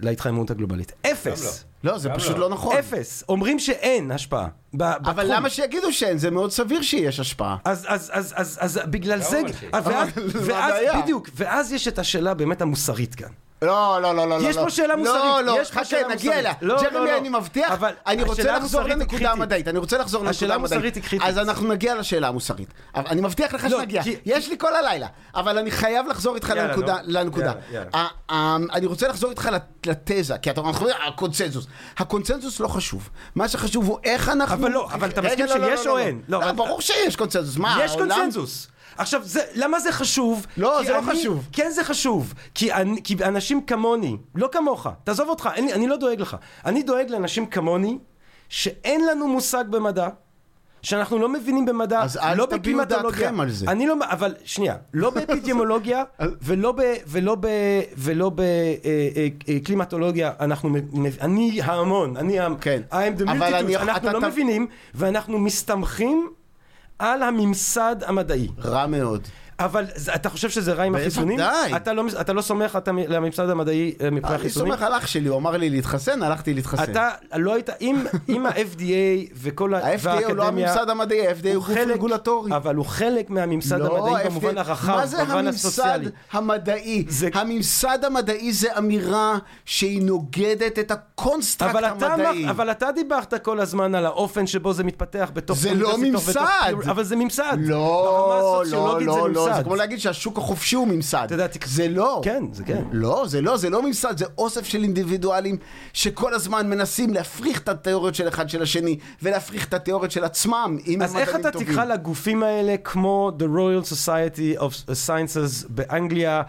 להתחממות 0.00 0.50
הגלובלית. 0.50 0.92
אפס. 1.12 1.64
לא, 1.86 1.98
זה 1.98 2.10
פשוט 2.10 2.32
לא. 2.32 2.40
לא 2.40 2.48
נכון. 2.48 2.76
אפס. 2.76 3.24
אומרים 3.28 3.58
שאין 3.58 4.10
השפעה. 4.10 4.48
ב- 4.74 4.82
אבל 4.82 5.12
בתחום. 5.12 5.30
למה 5.36 5.50
שיגידו 5.50 5.92
שאין? 5.92 6.18
זה 6.18 6.30
מאוד 6.30 6.52
סביר 6.52 6.82
שיש 6.82 7.20
השפעה. 7.20 7.56
אז, 7.64 7.84
אז, 7.88 8.10
אז, 8.14 8.34
אז, 8.36 8.58
אז 8.60 8.80
בגלל 8.90 9.20
זה, 9.20 9.42
אבל. 9.72 9.92
ואז, 9.92 10.08
ואז, 10.34 10.74
הבעיה? 10.74 11.02
בדיוק, 11.02 11.28
ואז 11.34 11.72
יש 11.72 11.88
את 11.88 11.98
השאלה 11.98 12.34
באמת 12.34 12.60
המוסרית 12.62 13.14
כאן. 13.14 13.28
לא, 13.62 13.98
לא, 14.02 14.16
לא, 14.16 14.28
לא. 14.28 14.38
יש 14.42 14.56
לא. 14.56 14.62
פה 14.62 14.70
שאלה 14.70 14.96
מוסרית, 14.96 15.16
לא, 15.24 15.40
לא, 15.44 15.58
יש 15.60 15.70
חכה, 15.70 15.96
נגיע. 16.10 16.38
אליה. 16.38 16.52
לא, 16.62 16.74
לא, 16.76 16.82
ג'רמי, 16.82 17.10
לא. 17.10 17.18
אני 17.18 17.28
מבטיח, 17.28 17.72
אני 18.06 18.22
רוצה 18.22 18.42
השאלה 18.42 18.58
לחזור 18.58 18.82
לנקודה. 18.82 19.32
המדעית. 19.32 19.68
אני 19.68 19.78
רוצה 19.78 19.98
לחזור 19.98 20.20
לנקודה 20.20 20.30
השאלה 20.36 20.54
המדעית. 20.54 20.72
המוסרית 20.72 20.94
היא 20.94 21.02
קריטית. 21.02 21.28
אז 21.28 21.38
אנחנו 21.38 21.68
נגיע 21.68 21.94
לשאלה 21.94 22.28
המוסרית. 22.28 22.68
אני 22.94 23.20
מבטיח 23.20 23.52
לך 23.54 23.64
לא, 23.70 23.78
שנגיע. 23.78 24.02
יש 24.26 24.48
לי 24.48 24.58
כל 24.58 24.76
הלילה. 24.76 25.06
אבל 25.34 25.58
אני 25.58 25.70
חייב 25.70 26.06
לחזור 26.06 26.34
איתך 26.34 26.52
לנקודה. 27.06 27.52
ה- 27.94 28.06
אני 28.72 28.86
רוצה 28.86 29.08
לחזור 29.08 29.30
איתך 29.30 29.48
לת- 29.52 29.86
לתזה, 29.86 30.38
כי 30.38 30.50
אתה 30.50 30.60
אנחנו 30.60 30.80
אומרים, 30.86 30.96
הקונצנזוס. 31.08 31.66
הקונצנזוס 31.98 32.60
לא 32.60 32.68
חשוב. 32.68 33.08
מה 33.34 33.48
שחשוב 33.48 33.86
הוא 33.88 33.98
איך 34.04 34.28
אנחנו... 34.28 34.54
אבל 34.54 34.70
לא, 34.70 34.88
אבל 34.92 35.08
אתה 35.08 35.22
מסכים 35.22 35.46
לא, 35.46 35.56
לא, 35.56 35.76
שיש 35.76 35.86
לא, 35.86 35.92
או 35.92 35.96
לא. 35.96 36.02
אין? 36.02 36.20
לא, 36.28 36.40
לא, 36.40 36.52
ברור 36.52 36.80
שיש 36.80 37.16
קונצנזוס. 37.16 37.56
מה, 37.56 37.78
יש 37.84 37.90
העולם- 37.90 38.08
קונצנזוס. 38.16 38.68
עכשיו, 38.98 39.20
זה, 39.24 39.40
למה 39.54 39.80
זה 39.80 39.92
חשוב? 39.92 40.46
לא, 40.56 40.82
זה 40.84 40.92
לא 40.92 40.98
אני- 40.98 41.06
חשוב. 41.06 41.48
כן 41.52 41.70
זה 41.70 41.84
חשוב. 41.84 42.34
כי, 42.54 42.72
אני, 42.72 43.02
כי 43.04 43.16
אנשים 43.24 43.60
כמוני, 43.66 44.16
לא 44.34 44.48
כמוך, 44.52 44.86
תעזוב 45.04 45.28
אותך, 45.28 45.48
אין, 45.54 45.64
לי- 45.66 45.72
אני 45.72 45.86
לא 45.86 45.96
דואג 45.96 46.20
לך. 46.20 46.36
אני 46.66 46.82
דואג 46.82 47.10
לאנשים 47.10 47.46
כמוני, 47.46 47.98
שאין 48.48 49.06
לנו 49.06 49.28
מושג 49.28 49.64
במדע, 49.70 50.08
שאנחנו 50.82 51.18
לא 51.18 51.28
מבינים 51.28 51.66
במדע, 51.66 52.02
אז 52.02 52.16
אל 52.16 52.36
לא 52.36 52.46
תביעו 52.46 52.60
בקלימטולוגיה. 52.60 53.20
דעתכם 53.20 53.40
על 53.40 53.50
זה. 53.50 53.66
אני 53.68 53.86
לא, 53.86 53.94
אבל 54.10 54.34
שנייה, 54.44 54.76
לא 54.94 55.10
באפידמיולוגיה, 55.10 56.04
ולא 56.46 56.72
ב... 56.72 56.80
ולא 57.06 57.36
ב... 57.40 57.46
ולא 57.96 58.30
בקלימטולוגיה, 59.48 60.32
אנחנו, 60.40 60.68
מ- 60.68 61.02
מ- 61.02 61.06
אני 61.20 61.60
ההמון, 61.62 62.16
אני 62.16 62.40
ה... 62.40 62.48
כן. 62.60 62.82
I'm 62.90 62.94
the 63.20 63.30
אבל 63.30 63.52
multitude, 63.52 63.54
אני- 63.54 63.76
אנחנו 63.76 63.96
אתה- 64.08 64.12
לא 64.12 64.18
אתה- 64.18 64.28
מבינים, 64.28 64.66
ואנחנו 64.94 65.38
מסתמכים 65.38 66.28
על 66.98 67.22
הממסד 67.22 67.96
המדעי. 68.06 68.48
רע 68.64 68.86
מאוד. 68.86 69.22
אבל 69.58 69.84
אתה 70.14 70.28
חושב 70.30 70.50
שזה 70.50 70.72
רע 70.72 70.82
עם 70.84 70.92
בוודאי. 70.92 71.06
החיסונים? 71.06 71.38
אתה 71.76 71.92
לא, 71.92 72.02
אתה 72.20 72.32
לא 72.32 72.42
סומך 72.42 72.76
אתה, 72.76 72.90
על 73.06 73.14
הממסד 73.14 73.50
המדעי 73.50 73.94
אה, 74.00 74.10
מבחינת 74.10 74.34
אני 74.34 74.42
חיסונים? 74.42 74.72
סומך 74.72 74.82
על 74.82 74.92
אח 74.92 75.06
שלי, 75.06 75.28
הוא 75.28 75.38
אמר 75.38 75.56
לי 75.56 75.70
להתחסן, 75.70 76.22
הלכתי 76.22 76.54
להתחסן. 76.54 76.82
אתה 76.92 77.08
לא 77.36 77.54
היית, 77.54 77.70
אם, 77.80 77.96
אם 78.28 78.46
ה-FDA 78.46 79.32
וכל 79.42 79.74
ה... 79.74 79.78
ה-FDA 79.78 80.24
הוא 80.26 80.36
לא 80.36 80.46
הממסד 80.46 80.90
המדעי, 80.90 81.28
ה-FDA 81.28 81.46
הוא 81.48 81.54
גוף 81.54 81.64
חלק- 81.66 81.94
רגולטורי. 81.96 82.56
אבל 82.56 82.74
הוא 82.74 82.84
חלק 82.86 83.30
מהממסד 83.30 83.78
לא, 83.78 84.08
המדעי 84.08 84.24
במובן 84.28 84.58
הרחב, 84.58 84.92
מה 84.96 85.06
זה 85.06 85.16
במובן 85.16 85.38
הממסד 85.38 85.66
הסוציאלי. 85.68 86.06
המדעי? 86.32 87.04
זה- 87.08 87.28
הממסד 87.34 87.98
המדעי 88.04 88.52
זה 88.52 88.78
אמירה 88.78 89.38
שהיא 89.64 90.02
נוגדת 90.02 90.78
את 90.78 90.90
ה 90.90 90.98
construct 90.98 91.74
המדעי. 92.02 92.50
אבל 92.50 92.70
אתה 92.70 92.92
דיברת 92.94 93.34
כל 93.44 93.60
הזמן 93.60 93.94
על 93.94 94.06
האופן 94.06 94.46
שבו 94.46 94.72
זה 94.72 94.84
מתפתח 94.84 95.30
בתוך 95.34 95.58
זה 95.58 95.74
לא 95.74 95.98
ממסד. 95.98 96.44
אבל 96.90 97.04
זה 97.04 97.16
ממסד. 97.16 97.56
לא, 97.58 98.64
לא, 98.70 99.00
לא, 99.00 99.30
לא, 99.30 99.45
ממסד. 99.48 99.58
זה 99.58 99.64
כמו 99.64 99.76
להגיד 99.76 99.98
שהשוק 99.98 100.38
החופשי 100.38 100.76
הוא 100.76 100.88
ממסד. 100.88 101.22
אתה 101.26 101.34
יודע, 101.34 101.46
תק- 101.46 101.66
זה 101.66 101.88
לא. 101.88 102.20
כן, 102.24 102.44
זה 102.52 102.64
כן. 102.64 102.82
לא, 102.92 103.24
זה 103.28 103.40
לא, 103.40 103.56
זה 103.56 103.70
לא 103.70 103.82
ממסד, 103.82 104.18
זה 104.18 104.24
אוסף 104.38 104.64
של 104.66 104.82
אינדיבידואלים 104.82 105.56
שכל 105.92 106.34
הזמן 106.34 106.70
מנסים 106.70 107.14
להפריך 107.14 107.60
את 107.60 107.68
התיאוריות 107.68 108.14
של 108.14 108.28
אחד 108.28 108.48
של 108.48 108.62
השני 108.62 108.98
ולהפריך 109.22 109.68
את 109.68 109.74
התיאוריות 109.74 110.10
של 110.10 110.24
עצמם. 110.24 110.78
אם 110.86 111.02
אז 111.02 111.16
איך 111.16 111.36
אתה. 111.36 111.50
תקרא 111.50 111.84
לגופים 111.84 112.42
האלה 112.42 112.76
כמו 112.84 113.32
The 113.38 113.42
Royal 113.42 113.92
Society 113.92 114.60
of 114.60 114.90
Sciences 115.06 115.66
באנגליה, 115.68 116.42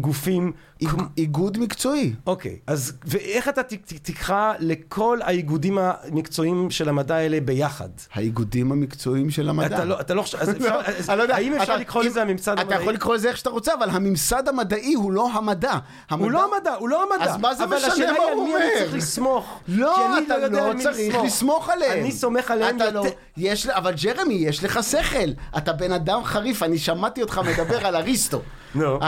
גופים... 0.00 0.52
איג- 0.80 0.88
כמו- 0.90 1.02
איגוד 1.18 1.58
מקצועי. 1.58 2.12
אוקיי, 2.26 2.56
אז 2.66 2.92
ואיך 3.04 3.48
אתה 3.48 3.62
ת- 3.62 3.72
ת- 3.72 3.92
תקרא 4.02 4.52
לכל 4.58 5.18
האיגודים 5.22 5.78
המקצועיים 5.80 6.70
של 6.70 6.88
המדע 6.88 7.14
האלה 7.14 7.40
ביחד? 7.40 7.88
האיגודים 8.14 8.72
המקצועיים 8.72 9.30
של 9.30 9.48
המדע. 9.48 9.76
אתה 9.76 9.84
לא, 9.84 10.00
אתה 10.00 10.14
לא 10.14 10.22
חושב, 10.22 10.38
אז 10.38 10.48
אני 11.08 11.18
לא 11.18 11.22
יודע, 11.22 11.34
האם 11.36 11.54
אפשר 11.54 11.72
אתה- 11.72 11.76
לקרוא 11.80 12.02
לזה 12.04 12.22
הממסד 12.22 12.52
אתה 12.52 12.60
המדעי? 12.62 12.80
יכול 12.80 12.92
לקרוא 12.94 13.14
לזה 13.14 13.28
איך 13.28 13.36
שאתה 13.36 13.50
רוצה, 13.50 13.74
אבל 13.74 13.90
הממסד 13.90 14.48
המדעי 14.48 14.94
הוא 14.94 15.12
לא 15.12 15.30
המדע. 15.32 15.78
הוא 16.10 16.30
לא 16.30 16.54
המדע, 16.56 16.74
הוא 16.74 16.88
לא 16.88 17.02
המדע. 17.14 17.24
אז 17.30 17.36
מה 17.40 17.54
זה 17.54 17.64
אבל 17.64 17.76
משנה 17.76 17.92
השאלה 17.92 18.12
מה 18.12 18.18
היא 18.18 18.28
על 18.30 18.34
הוא 18.34 18.44
מי 18.48 18.54
אני 18.56 18.64
אומר? 18.64 18.74
צריך 18.78 18.94
לסמוך. 18.94 19.60
לא, 19.68 20.18
אתה 20.18 20.38
לא 20.48 20.74
מי 20.74 20.82
צריך 20.82 21.16
לסמוך 21.24 21.68
עליהם. 21.70 22.00
אני 22.00 22.12
סומך 22.12 22.50
עליהם 22.50 22.76
אתה. 22.76 22.90
לא, 22.90 23.04
ל- 23.36 23.70
אבל 23.70 23.94
ג'רמי, 24.02 24.34
יש 24.34 24.64
לך 24.64 24.80
שכל. 24.82 25.30
אתה 25.58 25.72
בן 25.72 25.92
אדם 25.92 26.24
חריף, 26.24 26.62
אני 26.62 26.78
שמעתי 26.78 27.22
אותך 27.22 27.40
מדבר 27.52 27.86
על 27.86 27.96
אריסטו. 27.96 28.40
נו. 28.74 28.98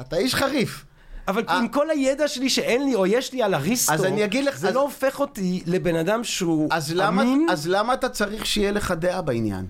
אתה 0.00 0.16
איש 0.16 0.34
חריף. 0.34 0.84
אבל 1.28 1.44
אה. 1.48 1.58
עם 1.58 1.68
כל 1.68 1.90
הידע 1.90 2.28
שלי 2.28 2.48
שאין 2.48 2.84
לי, 2.84 2.94
או 2.94 3.06
יש 3.06 3.32
לי 3.32 3.42
על 3.42 3.54
אריסטו, 3.54 3.92
אז 3.92 4.04
אני 4.04 4.24
אגיד 4.24 4.44
לך- 4.44 4.58
זה 4.58 4.68
אז- 4.68 4.74
לא 4.74 4.80
הופך 4.82 5.20
אותי 5.20 5.62
לבן 5.66 5.96
אדם 5.96 6.24
שהוא 6.24 6.68
אז 6.72 6.92
למה, 6.94 7.22
אמין, 7.22 7.46
אז 7.50 7.68
למה 7.68 7.94
אתה 7.94 8.08
צריך 8.08 8.46
שיהיה 8.46 8.70
לך 8.72 8.90
דעה 8.90 9.22
בעניין? 9.22 9.66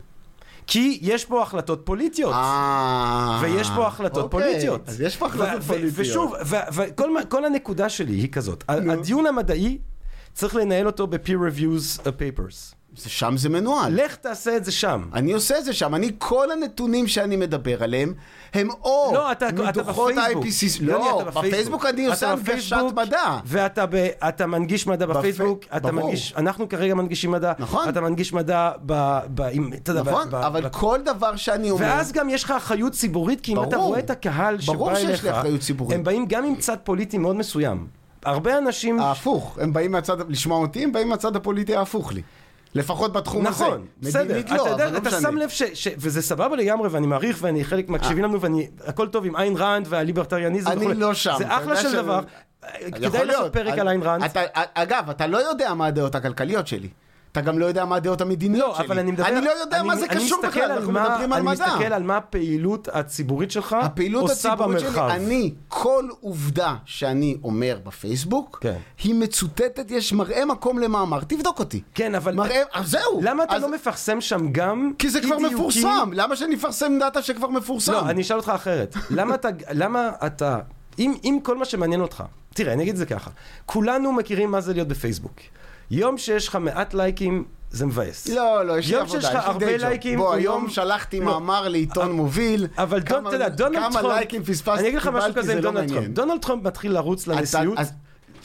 כי 0.66 0.98
יש 1.02 1.24
פה 1.24 1.42
החלטות 1.42 1.80
פוליטיות. 1.84 2.32
אה... 2.34 3.38
ויש 3.42 3.70
פה 3.76 3.86
החלטות 3.86 4.24
אוקיי, 4.34 4.50
פוליטיות. 4.50 4.88
אז 4.88 5.00
יש 5.00 5.16
פה 5.16 5.26
החלטות 5.26 5.62
פוליטיות. 5.62 5.92
ושוב, 5.94 6.34
וכל 6.74 7.44
הנקודה 7.44 7.88
שלי 7.88 8.12
היא 8.12 8.28
כזאת, 8.32 8.64
הדיון 8.68 9.26
המדעי, 9.26 9.78
צריך 10.34 10.54
לנהל 10.54 10.86
אותו 10.86 11.06
ב-peer 11.06 11.18
reviews 11.52 12.00
of 12.00 12.06
papers. 12.06 12.77
זה- 12.98 13.10
שם 13.10 13.36
זה 13.36 13.48
מנוהל. 13.48 14.00
לך 14.04 14.16
תעשה 14.16 14.56
את 14.56 14.64
זה 14.64 14.72
שם. 14.72 15.02
אני 15.14 15.32
עושה 15.32 15.58
את 15.58 15.64
זה 15.64 15.72
שם. 15.72 15.94
אני, 15.94 16.10
כל 16.18 16.50
הנתונים 16.50 17.06
שאני 17.06 17.36
מדבר 17.36 17.82
עליהם, 17.82 18.14
הם 18.54 18.68
או 18.84 19.10
לא, 19.14 19.32
אתה, 19.32 19.48
אתה 19.48 19.62
מדוחות 19.62 20.12
בפייסבוק. 20.12 20.44
ה-IPCC. 20.44 20.82
יוני, 20.82 20.92
לא, 21.04 21.20
אתה 21.22 21.30
בפייסבוק 21.30 21.86
אני 21.86 22.04
אתה 22.06 22.12
עושה 22.14 22.30
הנגשת 22.32 22.46
בפייסבוק, 22.48 22.92
מדע. 22.98 23.38
ואתה 23.44 23.86
ב, 23.90 23.94
אתה 24.28 24.46
מנגיש 24.46 24.86
מדע 24.86 25.06
בפי- 25.06 25.18
בפייסבוק, 25.18 25.64
אתה 25.76 25.78
ברור. 25.92 26.04
מנגיש, 26.06 26.34
אנחנו 26.36 26.68
כרגע 26.68 26.94
מנגישים 26.94 27.30
מדע, 27.30 27.52
נכון. 27.58 27.88
אתה 27.88 28.00
מנגיש 28.00 28.32
מדע 28.32 28.70
ב... 28.86 29.18
ב 29.34 29.40
עם, 29.42 29.70
אתה 29.72 29.90
יודע, 29.90 30.02
ב- 30.02 30.08
נכון, 30.08 30.30
ב- 30.30 30.34
אבל 30.34 30.60
ב- 30.64 30.68
כל 30.72 30.98
דבר 31.04 31.36
שאני 31.36 31.70
אומר... 31.70 31.82
ואז 31.86 32.12
גם 32.12 32.28
יש 32.30 32.44
לך 32.44 32.50
אחריות 32.50 32.92
ציבורית, 32.92 33.40
כי 33.40 33.52
אם 33.52 33.62
אתה 33.62 33.76
ברור. 33.76 33.88
רואה 33.88 33.98
את 33.98 34.10
הקהל 34.10 34.60
שבא 34.60 34.74
ברור 34.74 34.90
אליך, 34.90 35.00
שיש 35.10 35.22
לי 35.24 35.30
אחריות 35.30 35.60
ציבורית. 35.60 35.94
הם 35.98 36.04
באים 36.04 36.26
גם 36.28 36.44
עם 36.44 36.56
צד 36.56 36.76
פוליטי 36.84 37.18
מאוד 37.18 37.36
מסוים. 37.36 37.86
הרבה 38.24 38.58
אנשים... 38.58 39.00
ההפוך, 39.00 39.58
הם 39.60 39.72
באים 39.72 39.92
מהצד, 39.92 40.30
לשמוע 40.30 40.58
אותי, 40.58 40.84
הם 40.84 40.92
באים 40.92 41.08
מהצד 41.08 41.36
הפוליטי 41.36 41.76
ההפוך 41.76 42.12
לי. 42.12 42.22
לפחות 42.78 43.12
בתחום 43.12 43.46
הזה. 43.46 43.64
נכון, 43.64 43.86
בסדר, 44.00 44.34
לא, 44.50 44.62
אתה 44.62 44.70
יודע, 44.70 44.90
לא 44.90 44.98
אתה 44.98 45.08
משנה. 45.08 45.20
שם 45.20 45.36
לב 45.36 45.48
ש, 45.48 45.62
ש... 45.62 45.88
וזה 45.98 46.22
סבבה 46.22 46.56
לגמרי, 46.56 46.88
ואני 46.88 47.06
מעריך, 47.06 47.38
ואני 47.40 47.64
חלק 47.64 47.88
מקשיבים 47.88 48.24
לנו, 48.24 48.40
ואני... 48.40 48.68
הכל 48.86 49.08
טוב 49.08 49.24
עם 49.24 49.36
איין 49.36 49.54
ראנד 49.56 49.86
והליברטריאניזם 49.90 50.70
אני. 50.70 50.94
לא 50.94 51.14
שם, 51.14 51.34
זה 51.38 51.46
אתה 51.46 51.56
אחלה 51.56 51.76
של 51.76 51.92
דבר. 51.92 52.20
כדאי 52.94 53.26
לעשות. 53.26 53.52
פרק 53.52 53.78
על 53.78 53.88
איין 53.88 54.02
ראנד. 54.02 54.22
אתה- 54.24 54.40
אגב, 54.74 55.10
אתה 55.10 55.26
לא 55.26 55.38
יודע 55.50 55.74
מה 55.74 55.86
הדעות 55.86 56.14
הכלכליות 56.14 56.66
שלי. 56.66 56.88
אתה 57.32 57.40
גם 57.40 57.58
לא 57.58 57.66
יודע 57.66 57.84
מה 57.84 57.96
הדעות 57.96 58.20
המדיניות 58.20 58.68
לא, 58.68 58.74
שלי. 58.76 58.86
אבל 58.86 58.98
אני 58.98 59.10
מדבר... 59.12 59.26
אני 59.28 59.40
לא 59.44 59.50
יודע 59.50 59.82
מה 59.82 59.96
זה 59.96 60.06
אני 60.06 60.24
קשור 60.24 60.42
בכלל, 60.46 60.72
אנחנו 60.72 60.92
מה- 60.92 61.08
מדברים 61.08 61.32
על 61.32 61.38
אני 61.38 61.46
מדע. 61.50 61.66
מסתכל 61.66 61.92
על 61.92 62.02
מה 62.02 62.16
הפעילות 62.16 62.88
הציבורית 62.92 63.50
שלך 63.50 63.76
הפעילות 63.82 64.30
עושה 64.30 64.52
הציבורית 64.52 64.78
שלי, 64.80 64.88
במרחב. 64.88 65.08
אני, 65.10 65.54
כל 65.68 66.04
עובדה 66.20 66.76
שאני 66.84 67.36
אומר 67.44 67.78
בפייסבוק, 67.84 68.58
כן. 68.60 68.76
היא 69.04 69.14
מצוטטת, 69.14 69.90
יש 69.90 70.12
מראה 70.12 70.44
מקום 70.44 70.78
למאמר, 70.78 71.20
תבדוק 71.20 71.58
אותי. 71.58 71.82
כן, 71.94 72.14
אבל... 72.14 72.34
מראה, 72.34 72.62
אז 72.72 72.90
זהו. 72.90 73.20
למה 73.22 73.44
אתה 73.44 73.56
אז- 73.56 73.62
לא 73.62 73.72
מפרסם 73.72 74.20
שם 74.20 74.52
גם 74.52 74.92
כי 74.98 75.10
זה 75.10 75.20
כבר 75.20 75.34
אי-דיוקים? 75.34 75.56
מפורסם, 75.56 76.10
למה 76.12 76.36
שאני 76.36 76.54
אפרסם 76.54 76.98
דאטה 77.00 77.22
שכבר 77.22 77.48
מפורסם? 77.48 77.92
לא, 77.92 78.10
אני 78.10 78.22
אשאל 78.22 78.36
אותך 78.36 78.48
אחרת. 78.54 78.96
למה 79.10 79.34
אתה... 79.34 79.48
למה 79.70 80.10
אתה... 80.26 80.58
אם, 80.98 81.14
אם 81.24 81.38
כל 81.42 81.56
מה 81.58 81.64
שמעניין 81.64 82.00
אותך... 82.00 82.22
תראה, 82.54 82.72
אני 82.72 82.82
אגיד 82.82 82.92
את 82.92 82.98
זה 82.98 83.06
ככה. 83.06 83.30
כולנו 83.66 84.12
מכירים 84.12 84.50
מה 84.50 84.60
זה 84.60 84.72
להיות 84.72 84.88
בפייסבוק. 84.88 85.34
יום 85.90 86.18
שיש 86.18 86.48
לך 86.48 86.56
מעט 86.56 86.94
לייקים, 86.94 87.44
זה 87.70 87.86
מבאס. 87.86 88.28
לא, 88.28 88.66
לא, 88.66 88.78
יש 88.78 88.88
לי 88.88 88.92
יום 88.94 89.02
עבודה, 89.02 89.20
שיש 89.20 89.30
יש 89.30 89.36
לי 89.48 89.58
day 89.58 89.72
job. 89.78 89.84
לייקים, 89.88 90.18
בוא, 90.18 90.26
הוא 90.26 90.34
היום 90.34 90.60
יום- 90.62 90.70
שלחתי 90.70 91.20
לא. 91.20 91.24
מאמר 91.26 91.68
לעיתון 91.68 92.12
מוביל. 92.12 92.66
אבל 92.78 93.00
כמה- 93.06 93.28
אתה 93.28 93.36
יודע, 93.36 93.48
דונלד 93.48 93.78
טראמפ... 93.80 93.96
כמה 93.96 94.08
לייקים 94.14 94.44
פספסתי, 94.44 94.70
אני 94.80 94.88
אגיד 94.88 94.98
לך 94.98 95.06
משהו 95.06 95.34
כזה 95.34 95.52
עם 95.52 95.58
לא 95.58 95.62
דונלד 95.70 95.88
טראמפ. 95.88 96.06
דונלד 96.08 96.40
טראמפ 96.42 96.64
מתחיל 96.64 96.92
לרוץ 96.92 97.26
לנשיאות. 97.26 97.78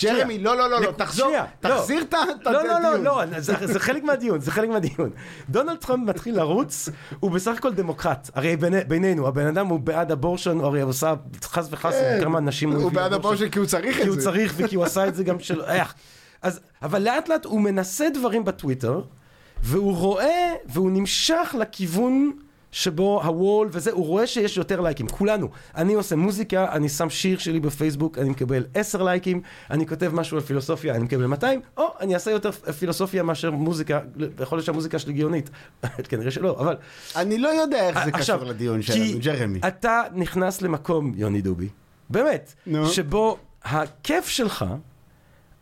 ג'רמי, 0.02 0.40
לא, 0.40 0.58
לא, 0.58 0.70
לא, 0.70 0.82
לא, 0.82 0.92
תחזור, 0.92 1.32
לא. 1.64 1.70
תחזיר 1.70 2.02
את 2.02 2.14
ה- 2.14 2.18
את 2.42 2.46
לא, 2.46 2.52
לא, 2.64 2.80
לא, 3.04 3.22
הדיון. 3.22 3.40
זה, 3.42 3.80
חלק 3.80 4.04
מהדיון, 4.04 4.40
זה 4.40 4.52
חלק 4.52 4.70
מהדיון. 4.70 5.10
דונלד 5.50 5.78
טראמפ 5.78 6.10
מתחיל 6.10 6.36
לרוץ, 6.38 6.90
הוא 7.20 7.32
בסך 7.32 7.52
הכל 7.58 7.74
דמוקרט. 7.74 8.30
הרי 8.36 8.58
ביני, 8.58 8.78
בינינו, 8.88 9.28
הבן 9.28 9.48
אדם 9.48 9.68
הוא 9.68 9.80
בעד 9.80 10.12
אבורשן, 10.12 10.58
הוא 10.58 10.66
הרי 10.66 10.82
עושה 10.82 11.14
חס 11.44 11.68
וחס 11.72 11.94
כמה 12.22 12.40
נשים 12.40 12.70
כן. 12.72 12.76
הוא 12.76 12.92
בעד 12.92 13.12
לאבורשן. 13.12 13.28
הבושל 13.36 13.50
כי 13.50 13.60
הוא 13.60 13.68
צריך 13.68 13.96
כי 13.96 14.02
את 14.02 14.08
הוא 14.08 14.16
זה. 14.16 14.22
צריך 14.22 14.54
וכי 14.58 14.76
הוא 14.76 14.84
עשה 14.84 15.08
את 15.08 15.16
זה 15.16 15.24
גם 15.24 15.40
של... 15.40 15.62
איך. 15.62 15.94
אז, 16.44 16.60
אבל 16.82 17.02
לאט 17.02 17.30
לאט 17.30 17.46
הוא 17.46 17.62
מנסה 17.62 18.10
דברים 18.10 18.46
בטוויטר, 18.46 19.02
והוא 19.64 19.96
רואה, 19.96 20.54
והוא 20.66 20.92
נמשך 20.92 21.56
לכיוון 21.60 22.32
שבו 22.72 23.24
הוול 23.24 23.70
וזה, 23.72 23.92
הוא 23.92 24.06
רואה 24.06 24.28
שיש 24.28 24.58
יותר 24.58 24.82
לייקים, 24.82 25.08
כולנו. 25.08 25.50
אני 25.76 25.94
עושה 25.94 26.16
מוזיקה, 26.16 26.72
אני 26.72 26.90
שם 26.90 27.10
שיר 27.10 27.38
שלי 27.38 27.60
בפייסבוק, 27.60 28.18
אני 28.18 28.30
מקבל 28.30 28.66
10 28.74 29.04
לייקים, 29.04 29.42
אני 29.72 29.88
כותב 29.88 30.12
משהו 30.14 30.38
על 30.38 30.44
פילוסופיה, 30.44 30.96
אני 30.96 31.04
מקבל 31.04 31.26
200, 31.26 31.62
או 31.78 31.94
אני 32.00 32.14
אעשה 32.14 32.32
יותר 32.32 32.52
פילוסופיה 32.52 33.24
מאשר 33.24 33.52
מוזיקה, 33.52 34.00
יכול 34.40 34.58
להיות 34.58 34.66
שהמוזיקה 34.66 35.00
שלי 35.00 35.14
גאונית, 35.14 35.50
כנראה 36.10 36.32
שלא, 36.32 36.60
אבל... 36.60 36.76
אני 37.16 37.38
לא 37.38 37.50
יודע 37.50 37.88
איך 37.88 38.06
זה 38.06 38.12
קשור 38.12 38.44
לדיון 38.44 38.82
שלנו, 38.82 39.20
ג'רמי. 39.20 39.60
אתה 39.68 40.02
נכנס 40.14 40.62
למקום, 40.62 41.14
יוני 41.16 41.42
דובי, 41.42 41.70
באמת. 42.10 42.54
שבו 42.86 43.38
הכיף 43.64 44.28
שלך 44.28 44.66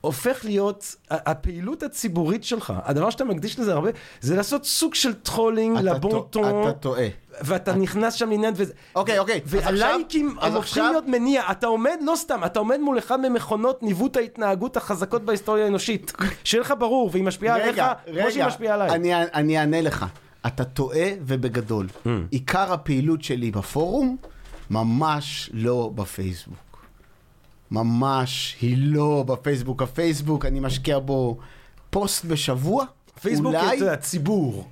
הופך 0.01 0.39
להיות, 0.45 0.95
הפעילות 1.09 1.83
הציבורית 1.83 2.43
שלך, 2.43 2.73
הדבר 2.83 3.09
שאתה 3.09 3.23
מקדיש 3.23 3.59
לזה 3.59 3.73
הרבה, 3.73 3.89
זה 4.21 4.35
לעשות 4.35 4.65
סוג 4.65 4.95
של 4.95 5.13
טרולינג 5.13 5.77
אתה 5.77 5.85
לבון 5.85 6.21
טון, 6.29 6.61
אתה 6.69 6.71
טועה. 6.71 7.07
ואתה 7.43 7.75
נכנס 7.75 8.13
שם 8.13 8.29
לעניין 8.29 8.53
וזה. 8.57 8.73
אוקיי, 8.95 9.19
אוקיי, 9.19 9.41
והלייקים 9.45 10.35
הופכים 10.53 10.83
להיות 10.83 11.07
מניע, 11.07 11.43
אתה 11.51 11.67
עומד, 11.67 11.97
לא 12.01 12.13
סתם, 12.15 12.41
אתה 12.45 12.59
עומד 12.59 12.79
מול 12.79 12.97
אחד 12.97 13.19
ממכונות 13.19 13.83
ניווט 13.83 14.17
ההתנהגות 14.17 14.77
החזקות 14.77 15.21
בהיסטוריה 15.25 15.65
האנושית. 15.65 16.13
שיהיה 16.43 16.61
לך 16.61 16.73
ברור, 16.79 17.09
והיא 17.13 17.23
משפיעה 17.23 17.55
עליך, 17.55 17.81
כמו 18.21 18.31
שהיא 18.31 18.45
משפיעה 18.45 18.73
עליי. 18.75 18.89
אני- 18.89 19.15
אני 19.15 19.59
אענה 19.59 19.81
לך. 19.81 20.05
אתה 20.47 20.63
טועה 20.63 21.07
ובגדול. 21.25 21.87
Hmm. 22.05 22.09
עיקר 22.29 22.73
הפעילות 22.73 23.23
שלי 23.23 23.51
בפורום, 23.51 24.17
ממש 24.69 25.49
לא 25.53 25.91
בפייסבוק. 25.95 26.70
ממש 27.72 28.56
היא 28.61 28.77
לא 28.80 29.23
בפייסבוק. 29.27 29.81
הפייסבוק, 29.81 30.45
אני 30.45 30.60
משקיע 30.60 30.99
בו 30.99 31.38
פוסט 31.89 32.26
בשבוע. 32.26 32.85
פייסבוק, 33.22 33.56
אולי... 33.56 33.68
אתה 33.68 33.85
יודע, 33.85 33.95
ציבור. 33.95 34.68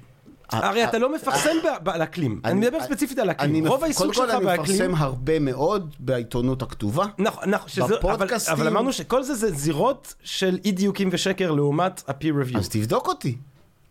הרי 0.52 0.84
אתה 0.84 0.98
לא 0.98 1.16
מפרסם 1.16 1.50
על 1.86 2.04
אקלים, 2.04 2.42
אני 2.46 2.60
מדבר 2.60 2.84
ספציפית 2.84 3.20
על 3.20 3.32
אקלים, 3.32 3.68
רוב 3.68 3.84
העיסוק 3.84 4.02
קודם 4.02 4.14
שלך 4.14 4.26
כל 4.26 4.36
אני 4.36 4.46
באקלים, 4.46 4.76
מפרסם 4.76 4.96
הרבה 4.96 5.40
מאוד 5.40 5.96
בעיתונות 6.00 6.62
הכתובה. 6.62 7.06
נכון, 7.18 7.50
נכון, 7.50 7.90
בפודקאסטים. 7.90 8.54
אבל 8.54 8.68
אמרנו 8.68 8.94
שכל 8.94 9.24
זה 9.24 9.34
זה 9.34 9.52
זירות 9.52 10.14
של 10.24 10.60
אי 10.66 10.72
דיוקים 10.72 11.10
ושקר 11.12 11.52
לעומת 11.52 12.04
ה-peer 12.08 12.52
review. 12.52 12.58
אז 12.58 12.70
תבדוק 12.70 13.08
אותי. 13.08 13.38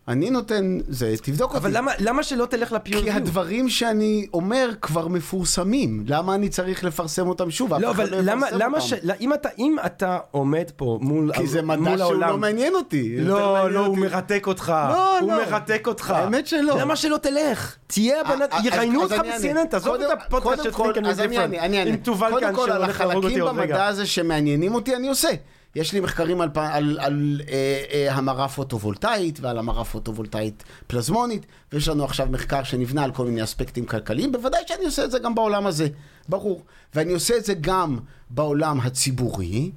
אני 0.09 0.29
נותן 0.29 0.77
זה, 0.87 1.13
תבדוק 1.21 1.49
אותי. 1.53 1.57
אבל 1.57 1.77
למה- 1.77 1.91
למה 1.99 2.23
שלא 2.23 2.45
תלך 2.45 2.71
ל-peer 2.71 3.01
כי? 3.01 3.11
הדברים 3.11 3.69
שאני 3.69 4.27
אומר 4.33 4.69
כבר 4.81 5.07
מפורסמים. 5.07 6.03
למה 6.07 6.35
אני 6.35 6.49
צריך 6.49 6.83
לפרסם 6.83 7.27
אותם 7.27 7.51
שוב? 7.51 7.73
לא, 7.73 7.89
אבל 7.89 8.09
לא 8.11 8.17
למה, 8.21 8.47
למה. 8.51 8.81
ש... 8.81 8.93
לא, 9.03 9.13
אם 9.21 9.33
אתה, 9.33 9.49
אם 9.59 9.75
אתה 9.85 10.17
עומד 10.31 10.63
פה 10.75 10.97
מול, 11.01 11.33
כי 11.33 11.47
זה 11.47 11.61
מדע 11.61 11.81
שהוא 11.97 12.01
העולם... 12.03 12.29
לא 12.29 12.37
מעניין 12.37 12.75
אותי. 12.75 13.15
יותר 13.17 13.29
לא, 13.33 13.53
מעניין 13.53 13.73
לא, 13.73 13.79
הוא 13.79 13.87
אותי- 13.87 13.99
מרתק 14.01 14.43
אותך. 14.47 14.73
לא, 14.89 15.19
הוא 15.19 15.31
לא. 15.31 15.37
מרתק 15.37 15.83
אותך. 15.87 16.09
האמת 16.09 16.47
שלא. 16.47 16.79
למה 16.79 16.95
שלא 16.95 17.17
תלך? 17.17 17.75
תהיה 17.87 18.15
אה, 18.15 18.21
אדם, 18.21 18.39
אז- 18.51 18.65
יראיינו 18.65 19.01
אותך. 19.03 19.15
ב-CNN, 19.15 19.67
תעזוב 19.69 19.95
קודם- 19.97 20.07
את 20.11 20.17
הפודקאסט 20.27 20.55
קודם 20.55 20.63
של 20.63 20.71
כל, 20.71 20.93
Different. 20.93 21.55
אענה. 21.59 21.81
עם 21.83 21.95
תובל 21.95 22.29
קודם 22.31 22.45
כאן 22.45 22.55
כל, 22.55 22.71
על 22.71 22.77
שהולך 22.81 22.99
להרוג 22.99 23.15
אותי 23.15 23.25
החלקים 23.27 23.41
עוד 23.41 23.57
רגע. 23.57 23.65
במדע 23.73 23.85
הזה 23.87 24.05
שמעניינים 24.05 24.75
אותי, 24.75 24.95
אני 24.95 25.07
עושה. 25.09 25.29
יש 25.75 25.93
לי 25.93 25.99
מחקרים 25.99 26.41
על, 26.41 26.49
על, 26.55 26.99
על 26.99 27.41
אה, 27.49 27.83
אה, 27.91 28.15
המרה 28.15 28.47
פוטו-וולטאית 28.47 29.39
ועל 29.41 29.57
המרה 29.57 29.85
פוטו-וולטאית 29.85 30.63
פלזמונית, 30.87 31.45
ויש 31.73 31.87
לנו 31.87 32.03
עכשיו 32.03 32.27
מחקר 32.31 32.63
שנבנה 32.63 33.03
על 33.03 33.11
כל 33.11 33.25
מיני 33.25 33.43
אספקטים 33.43 33.85
כלכליים, 33.85 34.31
בוודאי 34.31 34.61
שאני 34.67 34.85
עושה 34.85 35.05
את 35.05 35.11
זה 35.11 35.19
גם 35.19 35.35
בעולם 35.35 35.65
הזה, 35.67 35.87
ברור. 36.29 36.63
ואני 36.95 37.13
עושה 37.13 37.37
את 37.37 37.45
זה 37.45 37.53
גם 37.61 37.99
בעולם 38.29 38.79
הציבורי, 38.79 39.71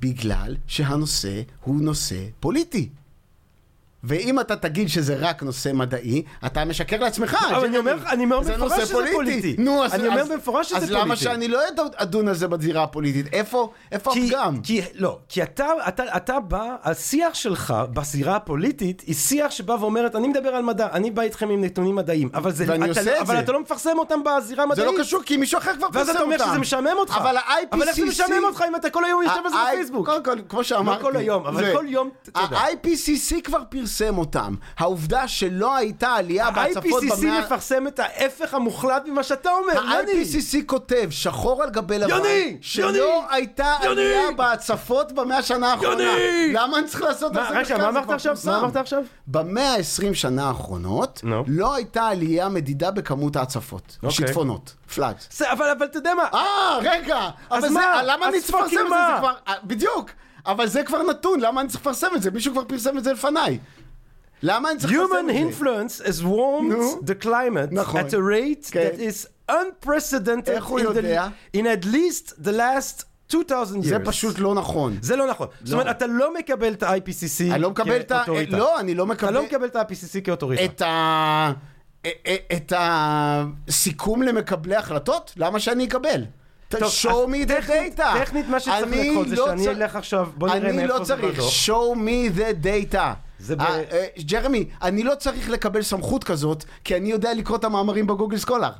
בגלל 0.00 0.56
שהנושא 0.66 1.42
הוא 1.64 1.80
נושא 1.80 2.16
פוליטי. 2.40 2.88
ואם 4.06 4.40
אתה 4.40 4.56
תגיד 4.56 4.88
שזה 4.88 5.16
רק 5.20 5.42
נושא 5.42 5.70
מדעי, 5.74 6.22
אתה 6.46 6.64
משקר 6.64 7.00
לעצמך. 7.00 7.36
אבל. 7.50 7.64
אני 7.64 7.78
אומר- 7.78 7.96
אני 8.08 8.24
אומר 8.24 8.42
זה 8.42 8.52
במפורש 8.52 8.82
שזה 8.82 9.04
פוליטי. 9.12 9.56
נו, 9.58 9.84
אז, 9.84 9.94
אני 9.94 10.08
אומר 10.08 10.24
במפורש 10.30 10.66
שזה 10.68 10.76
אז 10.76 10.90
למה 10.90 11.02
פוליטי. 11.04 11.22
שאני 11.22 11.48
לא 11.48 11.60
אד- 11.68 11.80
אדון 11.96 12.28
על 12.28 12.34
זה 12.34 12.48
בזירה 12.48 12.82
הפוליטית? 12.82 13.26
איפה, 13.34 13.70
איפה 13.92 14.12
כי, 14.12 14.26
הפגם? 14.26 14.60
כי, 14.62 14.80
לא, 14.94 15.18
כי 15.28 15.42
אתה, 15.42 15.66
אתה, 15.88 16.16
אתה 16.16 16.40
בא, 16.40 16.76
השיח 16.82 17.34
שלך 17.34 17.74
בזירה 17.92 18.36
הפוליטית 18.36 19.00
היא 19.06 19.14
שיח 19.14 19.50
שבא 19.50 19.72
ואומרת, 19.80 20.16
אני 20.16 20.28
מדבר 20.28 20.48
על 20.48 20.62
מדע, 20.62 20.86
אני 20.92 21.10
בא 21.10 21.22
איתכם 21.22 21.50
עם 21.50 21.64
נתונים 21.64 21.94
מדעיים, 21.96 22.28
אבל, 22.34 22.52
זה, 22.52 22.64
ואני 22.68 22.90
אתה, 22.90 23.00
עושה 23.00 23.10
לא- 23.12 23.16
את 23.16 23.20
אבל 23.22 23.34
זה. 23.34 23.40
אתה 23.40 23.52
לא 23.52 23.60
מפרסם 23.60 23.98
אותם 23.98 24.20
בזירה 24.24 24.40
זה 24.56 24.62
המדעית. 24.82 24.98
לא 24.98 25.04
קשור, 25.04 25.22
כי 25.22 25.36
מישהו 25.36 25.58
אחר 25.58 25.72
כבר 25.76 25.86
ואז 25.92 26.06
פרסם 26.06 26.16
אתה 26.16 26.24
אומר 26.24 26.36
אותם. 26.36 26.48
שזה 26.50 26.58
משעמם 26.58 26.90
אותך. 26.98 27.16
אבל 27.16 27.36
אבל 27.72 27.88
איך 27.88 27.96
זה 27.96 28.02
ה-IPCC... 28.02 28.08
משעמם 28.08 28.44
אותך 28.44 28.64
אם 28.68 28.76
אתה 28.76 28.90
כל 28.90 29.04
היום 29.04 29.22
יושב 29.22 29.40
על 29.44 29.50
זה 29.50 29.56
בפייסבוק? 29.72 30.06
קודם 30.06 30.24
כל, 30.24 30.36
כמו 30.48 30.64
שאמרתי... 30.64 31.02
לא 31.02 31.08
כל 31.10 31.16
היום, 31.16 31.46
אבל 31.46 31.64
זה- 31.64 31.72
כל 31.76 31.84
יום. 31.88 32.10
ה-IPCC 32.34 33.34
כבר 33.44 33.62
פרסם 33.68 33.93
אותם. 34.18 34.54
העובדה 34.78 35.28
שלא 35.28 35.76
הייתה 35.76 36.08
עלייה 36.08 36.50
בהצפות 36.50 37.02
ה-IPCC 37.02 37.16
במאה... 37.22 37.40
מפרסם 37.40 37.86
את 37.86 37.98
ההפך 37.98 38.54
המוחלט 38.54 39.02
ממה 39.06 39.22
שאתה 39.22 39.50
אומר, 39.50 39.74
יוני. 39.74 39.94
ה-IPCC 40.22 40.56
כותב, 40.66 41.06
שחור 41.10 41.62
על 41.62 41.70
גבי 41.70 41.98
לבן, 41.98 42.10
יוני! 42.10 42.56
שלא! 42.60 43.24
הייתה! 43.30 43.76
עלייה 43.80 44.30
בהצפות 44.36 45.12
במאה 45.12 45.38
השנה 45.38 45.72
האחרונה. 45.72 46.12
למה 46.52 46.78
אני 46.78 46.86
צריך 46.86 47.02
לעשות 47.02 47.36
על 47.36 47.42
מה, 47.42 47.48
זה 47.48 47.60
מחקר? 47.60 47.78
מה 47.78 47.88
אמרת 47.88 48.10
עכשיו? 48.10 48.36
מה 48.44 48.58
אמרת 48.58 48.76
עכשיו? 48.76 49.02
במאה 49.26 49.74
ה-20 49.74 50.14
שנה 50.14 50.48
האחרונות, 50.48 51.20
נו. 51.24 51.44
לא 51.48 51.74
הייתה 51.74 52.06
עלייה 52.06 52.48
מדידה 52.48 52.90
בכמות 52.90 53.36
ההצפות. 53.36 53.96
אוקיי. 54.02 54.10
שיטפונות. 54.26 54.74
זה- 55.30 55.52
אבל 55.52 55.72
אתה 55.84 55.98
יודע 55.98 56.14
מה, 56.14 56.22
אה, 56.34 56.78
רגע, 56.82 57.28
זה, 57.60 57.70
מה? 57.70 58.02
למה 58.02 58.28
אני 58.28 58.36
אז 58.38 58.44
צריך 58.44 58.58
לפרסם 58.58 58.76
את 58.86 58.88
זה? 58.88 59.26
אה, 59.48 59.54
בדיוק, 59.64 60.10
אבל 60.46 60.66
זה 60.66 60.82
כבר 60.82 61.02
נתון, 61.02 61.40
למה 61.40 61.60
אני 61.60 61.68
צריך 61.68 61.80
לפרסם 61.80 62.06
את 62.16 62.22
זה? 62.22 62.30
מישהו 62.30 62.52
כבר 62.52 62.64
פרסם 62.64 62.98
את 62.98 63.04
זה 63.04 63.12
לפניי. 63.12 63.58
למה 64.42 64.70
אני 64.70 64.78
צריך 64.78 64.92
Human 64.92 65.30
את 65.30 65.50
זה? 65.52 65.64
influence 65.64 66.06
has 66.06 66.22
warmed 66.22 66.72
נו. 66.76 67.00
the 67.06 67.24
climate 67.24 67.72
נכון. 67.72 68.00
at 68.00 68.10
a 68.10 68.16
rate 68.16 68.70
כן. 68.70 68.88
that 68.88 68.98
is 69.00 69.26
unprecedented 69.50 70.50
איך 70.50 70.64
הוא 70.64 70.80
in, 70.80 70.82
יודע? 70.82 71.28
the, 71.54 71.56
in 71.56 71.82
at 71.82 71.84
least 71.84 72.32
the 72.44 72.52
last 72.52 73.04
2,000 73.34 73.82
years. 73.82 73.88
זה 73.88 73.98
פשוט 74.04 74.38
לא 74.38 74.54
נכון. 74.54 74.98
זה 75.02 75.16
לא 75.16 75.26
נכון. 75.26 75.46
זאת 75.64 75.72
אומרת, 75.72 75.96
אתה 75.96 76.06
לא 76.06 76.34
מקבל 76.34 76.72
את 76.72 76.82
ה-IPCC 76.82 77.52
אני 77.52 77.62
לא 77.62 77.70
מקבל 77.70 78.00
את 78.00 78.10
ה... 78.12 78.22
כאוטוריטה. 78.24 78.56
לא, 78.58 78.80
אני 78.80 78.94
לא 78.94 79.04
אתה 79.04 79.12
מקבל 79.12 79.34
לא 79.34 79.42
מקבל 79.44 79.66
את 79.66 79.76
ה-IPCC 79.76 80.20
כאוטוריטה. 80.24 80.64
את 80.64 80.82
ה... 80.82 81.52
את 82.56 82.72
הסיכום 82.76 84.22
למקבלי 84.22 84.76
החלטות? 84.76 85.32
למה 85.36 85.60
שאני 85.60 85.84
אקבל? 85.84 86.24
טוב, 86.68 86.82
show 86.82 87.08
אז 87.08 87.34
me 87.34 87.48
the 87.48 87.68
data. 87.68 88.18
טכנית 88.20 88.48
מה 88.48 88.60
שצריך 88.60 88.82
אני 88.82 89.10
לקרות 89.10 89.28
זה 89.28 89.36
לא 89.36 89.46
שאני 89.46 89.68
אלך 89.68 89.96
עכשיו, 89.96 90.28
בוא 90.36 90.48
נראה 90.48 90.58
אני 90.58 90.72
מאיפה 90.76 90.92
לא 90.94 91.04
זה 91.04 91.04
צריך, 91.04 91.34
בדוח. 91.34 91.52
show 91.66 91.96
me 91.96 92.38
the 92.38 92.64
data. 92.66 92.98
ב- 93.40 93.60
אה, 93.60 93.82
אה, 93.92 94.06
ג'רמי, 94.26 94.68
אני 94.82 95.02
לא 95.02 95.14
צריך 95.14 95.50
לקבל 95.50 95.82
סמכות 95.82 96.24
כזאת, 96.24 96.64
כי 96.84 96.96
אני 96.96 97.10
יודע 97.10 97.34
לקרוא 97.34 97.56
את 97.56 97.64
המאמרים 97.64 98.06
בגוגל 98.06 98.36
סקולר. 98.38 98.70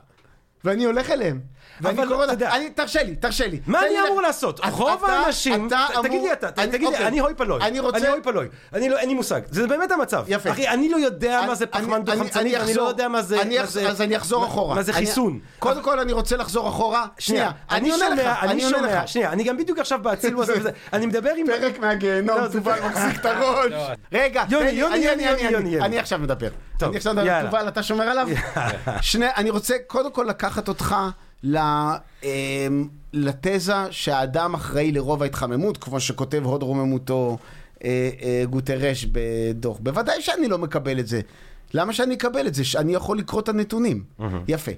ואני 0.64 0.84
הולך 0.84 1.10
אליהם. 1.10 1.40
ואני 1.80 2.06
קורא 2.08 2.24
אתה 2.24 2.32
יודע- 2.32 2.48
לה, 2.48 2.56
אני, 2.56 2.70
תרשה 2.70 3.02
לי, 3.02 3.16
תרשה 3.16 3.46
לי. 3.46 3.60
מה 3.66 3.80
אני 3.86 3.94
אמור 4.08 4.22
לעשות? 4.22 4.60
רוב 4.70 5.04
האנשים, 5.04 5.68
תגיד 6.02 6.22
לי 6.22 6.32
אתה, 6.32 6.50
תגיד 6.50 6.80
לי, 6.80 6.86
אוקיי. 6.86 7.06
אני 7.06 7.18
הוי 7.18 7.34
פלוי. 7.34 7.60
אני 7.62 7.80
רוצה... 7.80 7.98
אני 7.98 8.06
הוי 8.08 8.20
פלוי. 8.22 8.46
אני 8.72 8.88
לא, 8.88 8.98
אין 8.98 9.08
לי 9.08 9.14
מושג. 9.14 9.40
זה 9.50 9.66
באמת 9.66 9.90
המצב. 9.92 10.24
יפה. 10.28 10.50
אחי, 10.50 10.68
אני 10.68 10.88
לא 10.88 10.96
יודע 10.96 11.42
מה 11.46 11.54
זה 11.54 11.64
אני- 11.64 11.82
פחמן 11.82 11.94
אני- 11.96 12.04
דו-חמצני, 12.04 12.56
אני 12.56 12.74
לא 12.74 12.82
יודע 12.82 13.08
מה 13.08 13.22
זה... 13.22 13.40
אז 13.88 14.00
אני 14.00 14.16
אחזור 14.16 14.44
אחורה. 14.46 14.74
מה 14.74 14.82
זה 14.82 14.92
אני- 14.92 15.06
חיסון. 15.06 15.38
קודם 15.58 15.82
כל 15.82 16.00
אני 16.00 16.12
רוצה 16.12 16.36
לחזור 16.36 16.68
אחורה. 16.68 17.06
שנייה, 17.18 17.50
אני 17.70 17.90
עונה 17.90 18.04
שומע, 18.10 18.22
לך, 18.32 18.38
אני 18.42 18.64
עונה 18.64 18.76
שומע, 18.78 19.02
לך. 19.02 19.08
שנייה, 19.08 19.32
אני 19.32 19.44
גם 19.44 19.56
בדיוק 19.56 19.78
עכשיו 19.78 19.98
באצילו 20.02 20.42
הזה 20.42 20.70
אני 20.92 21.06
מדבר 21.06 21.30
עם... 21.36 21.46
פרק 21.46 21.78
מהגיהנום, 21.78 22.38
לא, 22.40 22.48
תובל 22.48 22.80
מחזיק 22.86 23.20
את 23.20 23.26
הראש. 23.26 23.70
לא. 23.70 23.86
רגע, 24.12 24.44
יוני, 24.50 24.70
יוני, 24.70 24.94
אני- 24.96 25.04
יוני, 25.04 25.30
אני- 25.30 25.42
יוני, 25.52 25.80
אני- 25.80 25.98
עכשיו 25.98 26.18
מדבר. 26.18 26.48
טוב, 26.78 26.88
אני 26.88 26.96
עכשיו 26.96 27.14
מדבר. 27.14 27.42
תובל, 27.44 27.68
אתה 27.68 27.82
שומר 27.82 28.04
עליו? 28.04 28.28
שני, 29.00 29.26
אני 29.36 29.50
רוצה 29.50 29.74
קודם 29.86 30.12
כל 30.12 30.26
לקחת 30.28 30.53
אותך 30.68 30.94
ל- 31.42 31.58
אמ, 32.22 32.28
לתזה 33.12 33.74
שהאדם 33.90 34.54
אחראי 34.54 34.92
לרוב 34.92 35.22
ההתחממות, 35.22 35.76
כמו 35.78 36.00
שכותב 36.00 36.42
הוד 36.44 36.62
רוממותו 36.62 37.38
אה, 37.84 37.88
אה, 38.22 38.42
גוטרש 38.50 39.06
בדוח. 39.12 39.78
בוודאי 39.80 40.22
שאני 40.22 40.48
לא 40.48 40.58
מקבל 40.58 40.98
את 40.98 41.06
זה. 41.06 41.20
למה 41.74 41.92
שאני 41.92 42.14
אקבל 42.14 42.46
את 42.46 42.54
זה? 42.54 42.64
שאני 42.64 42.94
יכול 42.94 43.18
לקרוא 43.18 43.40
את 43.40 43.48
הנתונים. 43.48 44.04
יפה. 44.48 44.72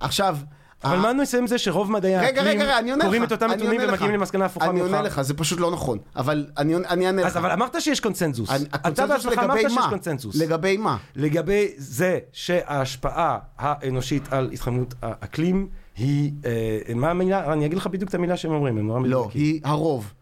עכשיו... 0.00 0.36
אבל 0.84 0.96
ה- 0.96 1.00
מה 1.00 1.12
נעשה 1.12 1.38
עם 1.38 1.46
זה 1.46 1.58
שרוב 1.58 1.90
מדעי 1.92 2.14
האקלים. 2.16 2.60
קוראים 3.00 3.24
את 3.24 3.32
אותם 3.32 3.46
נתונים. 3.50 3.80
ומגיעים 3.88 4.12
למסקנה 4.12 4.44
הפוכה 4.44 4.66
ממך? 4.66 4.74
אני 4.74 4.80
עונה 4.80 5.02
לך, 5.02 5.22
זה 5.22 5.34
פשוט 5.34 5.60
לא 5.60 5.70
נכון. 5.70 5.98
אבל 6.16 6.46
אני 6.58 6.74
אענה 7.06 7.22
לך. 7.22 7.26
אז 7.26 7.36
אבל 7.36 7.50
אמרת 7.50 7.76
שיש 7.80 8.00
קונצנזוס. 8.00 8.50
אתה 8.86 9.06
בעצמך 9.06 9.38
אמרת 9.38 9.58
שיש? 9.60 9.78
קונצנזוס. 9.88 10.36
לגבי 10.36 10.76
מה? 10.76 10.96
לגבי 11.16 11.68
זה 11.76 12.18
שההשפעה 12.32 13.38
האנושית 13.58 14.32
על 14.32 14.50
התחממות 14.52 14.94
האקלים 15.02 15.68
היא, 15.96 16.32
אה, 16.44 16.94
מה 16.94 17.10
המילה? 17.10 17.52
אני 17.52 17.66
אגיד 17.66 17.78
לך 17.78 17.86
בדיוק 17.86 18.10
את 18.10 18.14
המילה 18.14 18.36
שהם 18.36 18.52
אומרים, 18.52 18.78
הם 18.78 18.86
נורא 18.86 18.98
לא, 19.00 19.04
מדויקים. 19.04 19.40
היא 19.40 19.60
הרוב. 19.64 20.12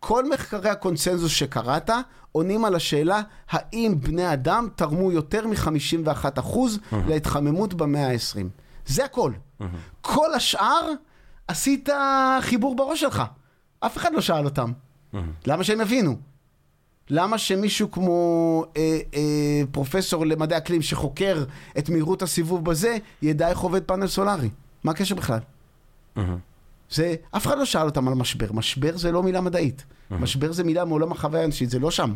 כל 0.00 0.28
מחקרי 0.28 0.70
הקונצנזוס 0.70 1.32
שקראת 1.32 1.90
עונים 2.32 2.64
על 2.64 2.74
השאלה 2.74 3.20
האם 3.50 3.94
בני 4.00 4.32
אדם 4.32 4.68
תרמו 4.76 5.12
יותר 5.12 5.46
מ-51% 5.46 6.58
להתחממות 7.08 7.74
במאה 7.74 8.10
ה-20. 8.10 8.46
זה 8.90 9.04
הכל. 9.04 9.32
כל 10.00 10.34
השאר 10.34 10.90
עשית 11.48 11.88
חיבור 12.40 12.76
בראש 12.76 13.00
שלך. 13.00 13.22
אף 13.80 13.96
אחד 13.96 14.12
לא 14.12 14.20
שאל 14.20 14.44
אותם. 14.44 14.72
למה 15.46 15.64
שהם 15.64 15.80
יבינו? 15.80 16.16
למה 17.10 17.38
שמישהו 17.38 17.90
כמו 17.90 18.64
אה, 18.76 18.98
אה, 19.14 19.20
פרופסור 19.72 20.26
למדעי 20.26 20.58
אקלים 20.58 20.82
שחוקר 20.82 21.44
את 21.78 21.88
מהירות 21.88 22.22
הסיבוב 22.22 22.64
בזה, 22.64 22.96
ידע 23.22 23.48
איך 23.48 23.58
עובד 23.58 23.82
פאנל 23.84 24.06
סולארי? 24.06 24.50
מה 24.84 24.90
הקשר 24.90 25.14
בכלל? 25.14 25.38
זה, 26.90 27.14
אף 27.30 27.46
אחד 27.46 27.58
לא 27.58 27.64
שאל 27.64 27.86
אותם 27.86 28.08
על 28.08 28.14
משבר. 28.14 28.52
משבר 28.52 28.96
זה 28.96 29.12
לא 29.12 29.22
מילה 29.22 29.40
מדעית. 29.40 29.84
משבר 30.10 30.52
זה 30.52 30.64
מילה 30.64 30.84
מעולם 30.84 31.12
החוויה 31.12 31.42
האנושית, 31.42 31.70
זה 31.70 31.78
לא 31.78 31.90
שם. 31.90 32.14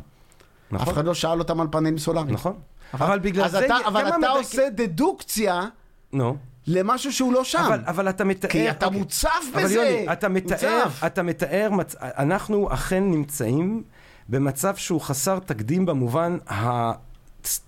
נכון. 0.70 0.88
אף 0.88 0.92
אחד 0.94 1.04
לא 1.04 1.14
שאל 1.14 1.38
אותם 1.38 1.60
על 1.60 1.66
פאנלים 1.70 1.98
סולאריים. 1.98 2.34
נכון. 2.34 2.56
אבל 2.94 3.18
בגלל 3.18 3.44
אז 3.44 3.50
זה... 3.50 3.66
אתה, 3.66 3.76
אבל 3.86 4.06
אתה 4.08 4.14
המדע- 4.14 4.28
עושה 4.30 4.70
דדוקציה 4.70 5.62
נו. 6.12 6.36
למשהו 6.66 7.12
שהוא 7.12 7.32
לא 7.32 7.44
שם. 7.44 7.58
אבל, 7.58 7.80
אבל 7.86 8.08
אתה 8.08 8.24
מתאר... 8.24 8.50
כי 8.50 8.70
אתה 8.70 8.86
אוקיי. 8.86 9.00
מוצף 9.00 9.30
אבל 9.52 9.64
בזה. 9.64 9.74
יוני, 9.74 10.12
אתה 10.12 10.28
מתאר, 10.28 10.84
מוצף. 10.84 11.04
אתה 11.06 11.22
מתאר, 11.22 11.68
מצ... 11.70 11.94
אנחנו 12.00 12.72
אכן 12.72 13.10
נמצאים 13.10 13.82
במצב 14.28 14.76
שהוא 14.76 15.00
חסר 15.00 15.38
תקדים 15.38 15.86
במובן 15.86 16.38
ה... 16.50 16.92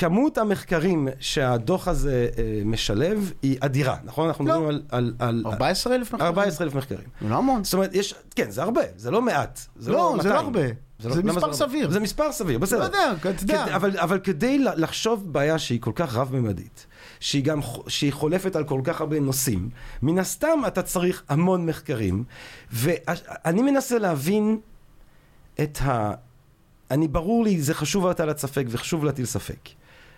כמות 0.00 0.38
המחקרים 0.38 1.08
שהדוח 1.20 1.88
הזה 1.88 2.28
אה, 2.38 2.42
משלב 2.64 3.32
היא 3.42 3.56
אדירה, 3.60 3.96
נכון? 4.04 4.28
אנחנו 4.28 4.46
לא. 4.46 4.54
מדברים 4.60 4.68
על- 4.68 4.82
על... 4.88 5.14
על 5.18 5.42
14,000 5.46 6.00
מחקרים? 6.14 6.26
14,000 6.26 6.76
מחקרים. 6.76 7.08
זה 7.20 7.28
לא 7.28 7.36
המון. 7.36 7.64
זאת 7.64 7.74
אומרת, 7.74 7.94
יש, 7.94 8.14
כן, 8.34 8.50
זה 8.50 8.62
הרבה, 8.62 8.80
זה 8.96 9.10
לא 9.10 9.22
מעט. 9.22 9.60
זה 9.76 9.90
לא, 9.92 10.10
זה 10.22 10.28
200. 10.28 10.34
לא 10.34 10.40
הרבה. 10.40 10.60
לא- 11.04 11.14
זה 11.14 11.22
למה 11.22 11.32
מספר 11.32 11.46
לא? 11.46 11.52
סביר. 11.52 11.90
זה 11.90 12.00
מספר 12.00 12.32
סביר, 12.32 12.58
בסדר. 12.58 12.78
לא 12.78 12.84
יודע, 12.84 13.12
אתה 13.20 13.28
יודע. 13.28 13.64
כדי- 13.64 13.74
אבל, 13.74 13.98
אבל 13.98 14.18
כדי 14.18 14.58
לחשוב 14.58 15.32
בעיה 15.32 15.58
שהיא 15.58 15.80
כל 15.80 15.92
כך 15.94 16.14
רב-ממדית, 16.14 16.86
שהיא 17.20 17.44
גם, 17.44 17.60
שהיא 17.88 18.12
חולפת 18.12 18.56
על 18.56 18.64
כל 18.64 18.80
כך 18.84 19.00
הרבה 19.00 19.20
נושאים, 19.20 19.68
מן 20.02 20.18
הסתם 20.18 20.58
אתה 20.66 20.82
צריך 20.82 21.22
המון 21.28 21.66
מחקרים, 21.66 22.24
ואני 22.72 23.62
מנסה 23.62 23.98
להבין 23.98 24.58
את 25.62 25.78
ה... 25.82 26.12
אני, 26.90 27.08
ברור 27.08 27.44
לי, 27.44 27.60
זה 27.62 27.74
חשוב 27.74 28.06
להטלת 28.06 28.38
ספק 28.38 28.64
וחשוב 28.68 29.04
להטיל 29.04 29.24
ספק. 29.26 29.68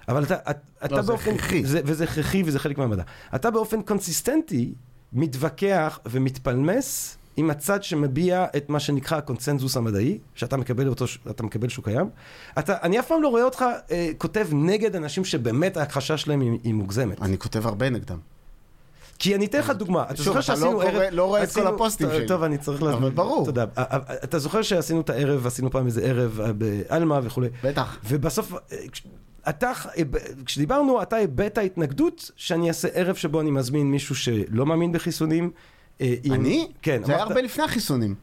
אבל 0.08 0.24
אתה, 0.24 0.34
אתה, 0.34 0.52
אתה 0.84 0.96
לא, 0.96 1.02
זה 1.02 1.08
באופן... 1.08 1.30
הכרחי. 1.30 1.64
זה, 1.64 1.80
וזה 1.84 2.04
הכרחי 2.04 2.42
וזה 2.46 2.58
חלק 2.58 2.78
מהמדע. 2.78 3.02
אתה 3.34 3.50
באופן 3.50 3.82
קונסיסטנטי 3.82 4.74
מתווכח 5.12 5.98
ומתפלמס 6.06 7.18
עם 7.36 7.50
הצד 7.50 7.82
שמביע 7.82 8.46
את 8.56 8.68
מה 8.68 8.80
שנקרא 8.80 9.18
הקונצנזוס 9.18 9.76
המדעי, 9.76 10.18
שאתה 10.34 10.56
מקבל 10.56 10.88
אותו, 10.88 11.04
אתה 11.30 11.42
מקבל 11.42 11.68
שהוא 11.68 11.84
קיים. 11.84 12.10
אתה, 12.58 12.76
אני 12.82 13.00
אף 13.00 13.06
פעם 13.06 13.22
לא 13.22 13.28
רואה 13.28 13.44
אותך 13.44 13.64
אה, 13.90 14.10
כותב 14.18 14.48
נגד 14.52 14.96
אנשים 14.96 15.24
שבאמת 15.24 15.76
ההכחשה 15.76 16.16
שלהם 16.16 16.40
היא, 16.40 16.58
היא 16.64 16.74
מוגזמת. 16.74 17.22
אני 17.22 17.38
כותב 17.38 17.66
הרבה 17.66 17.90
נגדם. 17.90 18.18
כי 19.18 19.34
אני 19.34 19.46
אתן 19.46 19.58
לך 19.58 19.70
דוגמה. 19.70 20.04
אתה 20.10 20.22
זוכר 20.22 20.38
אתה 20.38 20.42
שעשינו 20.42 20.72
לא 20.72 20.82
ערב... 20.82 21.02
לא 21.12 21.24
רואה 21.24 21.42
את 21.42 21.52
כל 21.52 21.66
הפוסטים 21.66 22.08
שלי. 22.10 22.26
טוב, 22.26 22.42
אני 22.42 22.58
צריך 22.58 22.82
להסביר. 22.82 23.06
אבל 23.06 23.10
ברור. 23.10 23.44
תודה. 23.44 23.64
אה, 23.78 23.84
אה, 23.90 24.14
אתה 24.24 24.38
זוכר 24.38 24.62
שעשינו 24.62 25.00
את 25.00 25.10
הערב, 25.10 25.46
עשינו 25.46 25.70
פעם 25.70 25.86
איזה 25.86 26.02
ערב 26.02 26.40
אה, 26.40 26.52
בעלמה 26.52 27.20
וכולי. 27.22 27.48
בטח. 27.64 27.98
ובסוף, 28.08 28.52
אתה, 29.48 29.72
אה, 29.96 30.02
כשדיברנו, 30.46 31.02
אתה 31.02 31.16
הבעת 31.16 31.58
התנגדות 31.58 32.30
שאני 32.36 32.68
אעשה 32.68 32.88
ערב 32.94 33.14
שבו 33.16 33.40
אני 33.40 33.50
מזמין 33.50 33.90
מישהו 33.90 34.14
שלא 34.14 34.66
מאמין 34.66 34.92
בחיסונים. 34.92 35.50
אה, 36.00 36.14
עם- 36.22 36.32
אני? 36.32 36.68
כן. 36.82 37.00
זה 37.04 37.12
היה 37.12 37.22
אמרת- 37.22 37.30
הרבה 37.30 37.42
לפני 37.42 37.64
החיסונים. 37.64 38.14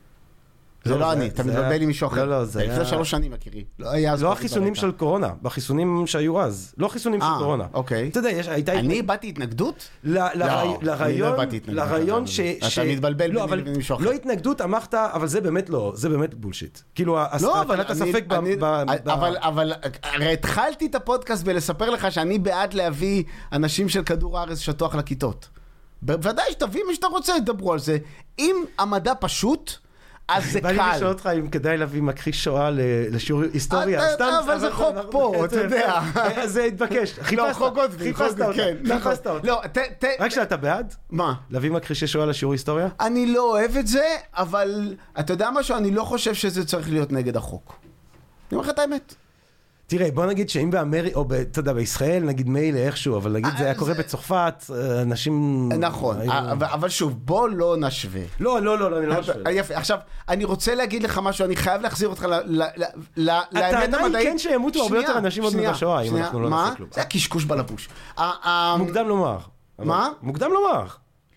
זה 0.85 0.93
לא, 0.93 0.99
לא 0.99 1.11
אני, 1.13 1.27
אתה 1.27 1.43
מתבלבל 1.43 1.81
עם 1.81 1.87
מישהו 1.87 2.07
אחר. 2.07 2.25
לא, 2.25 2.39
לא, 2.39 2.45
זה 2.45 2.59
לפני 2.63 2.73
היה- 2.73 2.85
שלוש 2.85 3.11
שנים, 3.11 3.33
יקירי. 3.33 3.63
לא 3.79 3.89
היה 3.91 4.13
אז 4.13 4.23
לא 4.23 4.31
החיסונים. 4.31 4.75
של 4.75 4.91
קורונה, 4.91 5.29
בחיסונים 5.41 6.07
שהיו 6.07 6.41
אז. 6.41 6.73
לא 6.77 6.87
חיסונים 6.87 7.21
של 7.21 7.25
אה, 7.27 7.35
קורונה. 7.39 7.65
אוקיי. 7.73 8.07
אתה 8.07 8.19
יודע, 8.19 8.29
הייתה... 8.51 8.73
אני 8.73 8.99
הבעתי 8.99 9.29
התנגדות? 9.29 9.87
לא, 10.03 10.27
אני 10.31 10.39
לא 10.39 10.77
לרעיון, 10.81 11.33
הבעתי 11.33 11.57
התנגדות. 11.57 11.85
לרעיון 11.87 12.27
ש... 12.27 12.39
אתה 12.39 12.83
מתבלבל 12.83 13.31
לא, 13.31 13.47
לבין 13.57 13.73
מישהו 13.75 13.95
אחר. 13.95 14.03
לא 14.05 14.11
התנגדות, 14.11 14.61
אמרת, 14.61 14.93
אבל 14.93 15.27
זה 15.27 15.41
באמת 15.41 15.69
לא, 15.69 15.91
זה 15.95 16.09
באמת 16.09 16.33
בולשיט. 16.33 16.79
כאילו, 16.95 17.19
הטלת 17.19 17.89
הספק 17.89 18.23
ב... 18.27 18.33
אני- 18.33 18.55
ב- 18.55 18.63
אבל, 19.09 19.37
אבל, 19.39 19.73
הרי 20.03 20.33
התחלתי 20.33 20.85
את 20.85 20.95
הפודקאסט 20.95 21.43
בלספר 21.43 21.89
לך 21.89 22.11
שאני 22.11 22.39
בעד 22.39 22.73
להביא 22.73 23.23
אנשים 23.53 23.89
של 23.89 24.03
כדור 24.03 24.39
הארץ 24.39 24.59
שטוח 24.59 24.95
לכיתות. 24.95 25.49
בוודאי 26.01 26.45
שתביא 26.51 26.81
מי 26.87 26.95
שאתה 26.95 27.07
רוצה, 27.07 27.33
ידברו 27.37 27.73
על 27.73 27.79
זה. 27.79 27.97
אם 28.39 28.55
המדע 28.77 29.13
פשוט, 29.19 29.71
אז 30.29 30.51
זה 30.51 30.61
בא 30.61 30.71
לי 30.71 30.77
קל. 30.77 30.91
לשאול 30.95 31.09
אותך 31.09 31.29
אם 31.39 31.47
כדאי 31.49 31.77
להביא 31.77 32.01
מכחיש 32.01 32.43
שואה 32.43 32.69
לשיעור 33.11 33.41
היסטוריה. 33.53 33.99
אתה- 34.05 34.13
סתם, 34.13 34.31
אבל 34.45 34.59
זה 34.59 34.71
חוק 34.71 34.95
פה, 35.11 35.45
אתה 35.45 35.59
יודע. 35.59 35.99
זה 36.45 36.63
התבקש. 36.63 37.19
לא, 37.19 37.23
חיפשת, 37.23 37.53
חוק 37.53 37.77
חיפשת 37.97 38.41
אותה. 38.41 38.53
כן. 38.53 38.75
אותה. 39.27 39.33
לא, 39.43 39.61
רק 40.19 40.31
שאתה 40.31 40.57
בעד? 40.57 40.93
מה? 41.09 41.33
להביא 41.49 41.71
מכחישי 41.71 42.07
שואה 42.07 42.25
לשיעור 42.25 42.51
היסטוריה? 42.53 42.87
אני 42.99 43.25
לא 43.25 43.51
אוהב 43.51 43.77
את 43.77 43.87
זה, 43.87 44.05
אבל 44.33 44.95
אתה 45.19 45.33
יודע 45.33 45.49
משהו? 45.55 45.77
אני 45.77 45.91
לא 45.91 46.03
חושב 46.03 46.33
שזה 46.33 46.65
צריך 46.65 46.89
להיות 46.89 47.11
נגד 47.11 47.37
החוק. 47.37 47.75
אני 48.51 48.57
אומר 48.57 48.63
לך 48.63 48.73
את 48.73 48.79
האמת. 48.79 49.15
תראה, 49.89 50.11
בוא 50.11 50.25
נגיד 50.25 50.49
שאם 50.49 50.71
באמריקה, 50.71 51.19
או 51.19 51.25
אתה 51.41 51.59
יודע, 51.59 51.73
בישראל, 51.73 52.23
נגיד 52.23 52.49
מילא 52.49 52.77
איכשהו, 52.77 53.17
אבל 53.17 53.31
נגיד 53.31 53.51
זה 53.57 53.63
היה 53.63 53.73
אה, 53.73 53.77
קורה 53.79 53.93
בצרפת, 53.93 54.63
אה, 54.75 55.01
אנשים... 55.01 55.69
נכון, 55.79 56.19
היו- 56.21 56.31
אבל- 56.51 56.89
שוב, 56.89 57.13
בוא 57.25 57.49
לא 57.49 57.75
נשווה. 57.79 58.21
לא, 58.39 58.61
לא, 58.61 58.79
לא, 58.79 58.91
לא, 58.91 58.97
אני 58.97 59.05
לא 59.07 59.19
משווה. 59.19 59.41
אה, 59.47 59.51
יפה, 59.51 59.75
עכשיו, 59.75 59.97
אני 60.29 60.43
רוצה 60.43 60.75
להגיד 60.75 61.03
לך 61.03 61.19
משהו, 61.23 61.45
אני 61.45 61.55
חייב 61.55 61.81
להחזיר 61.81 62.09
אותך 62.09 62.25
לאמת 63.17 63.43
הטענה 63.55 63.97
היא 63.97 64.05
המדעית. 64.05 64.27
כן 64.27 64.37
שימותו 64.37 64.83
הרבה 64.83 64.97
יותר 64.97 65.17
אנשים 65.17 65.43
עוד 65.43 65.53
בשואה, 65.69 66.01
אם 66.01 66.15
אנחנו 66.17 66.39
לא? 66.39 66.49
נעשה 66.49 66.75
כלום. 66.75 66.89
זה 66.93 67.01
הקשקוש 67.01 67.45
בלבוש. 67.45 67.89
מוקדם 68.77 69.07
לומר. 69.07 69.37
מה? 69.79 70.09
מוקדם 70.21 70.51
לומר. 70.53 70.85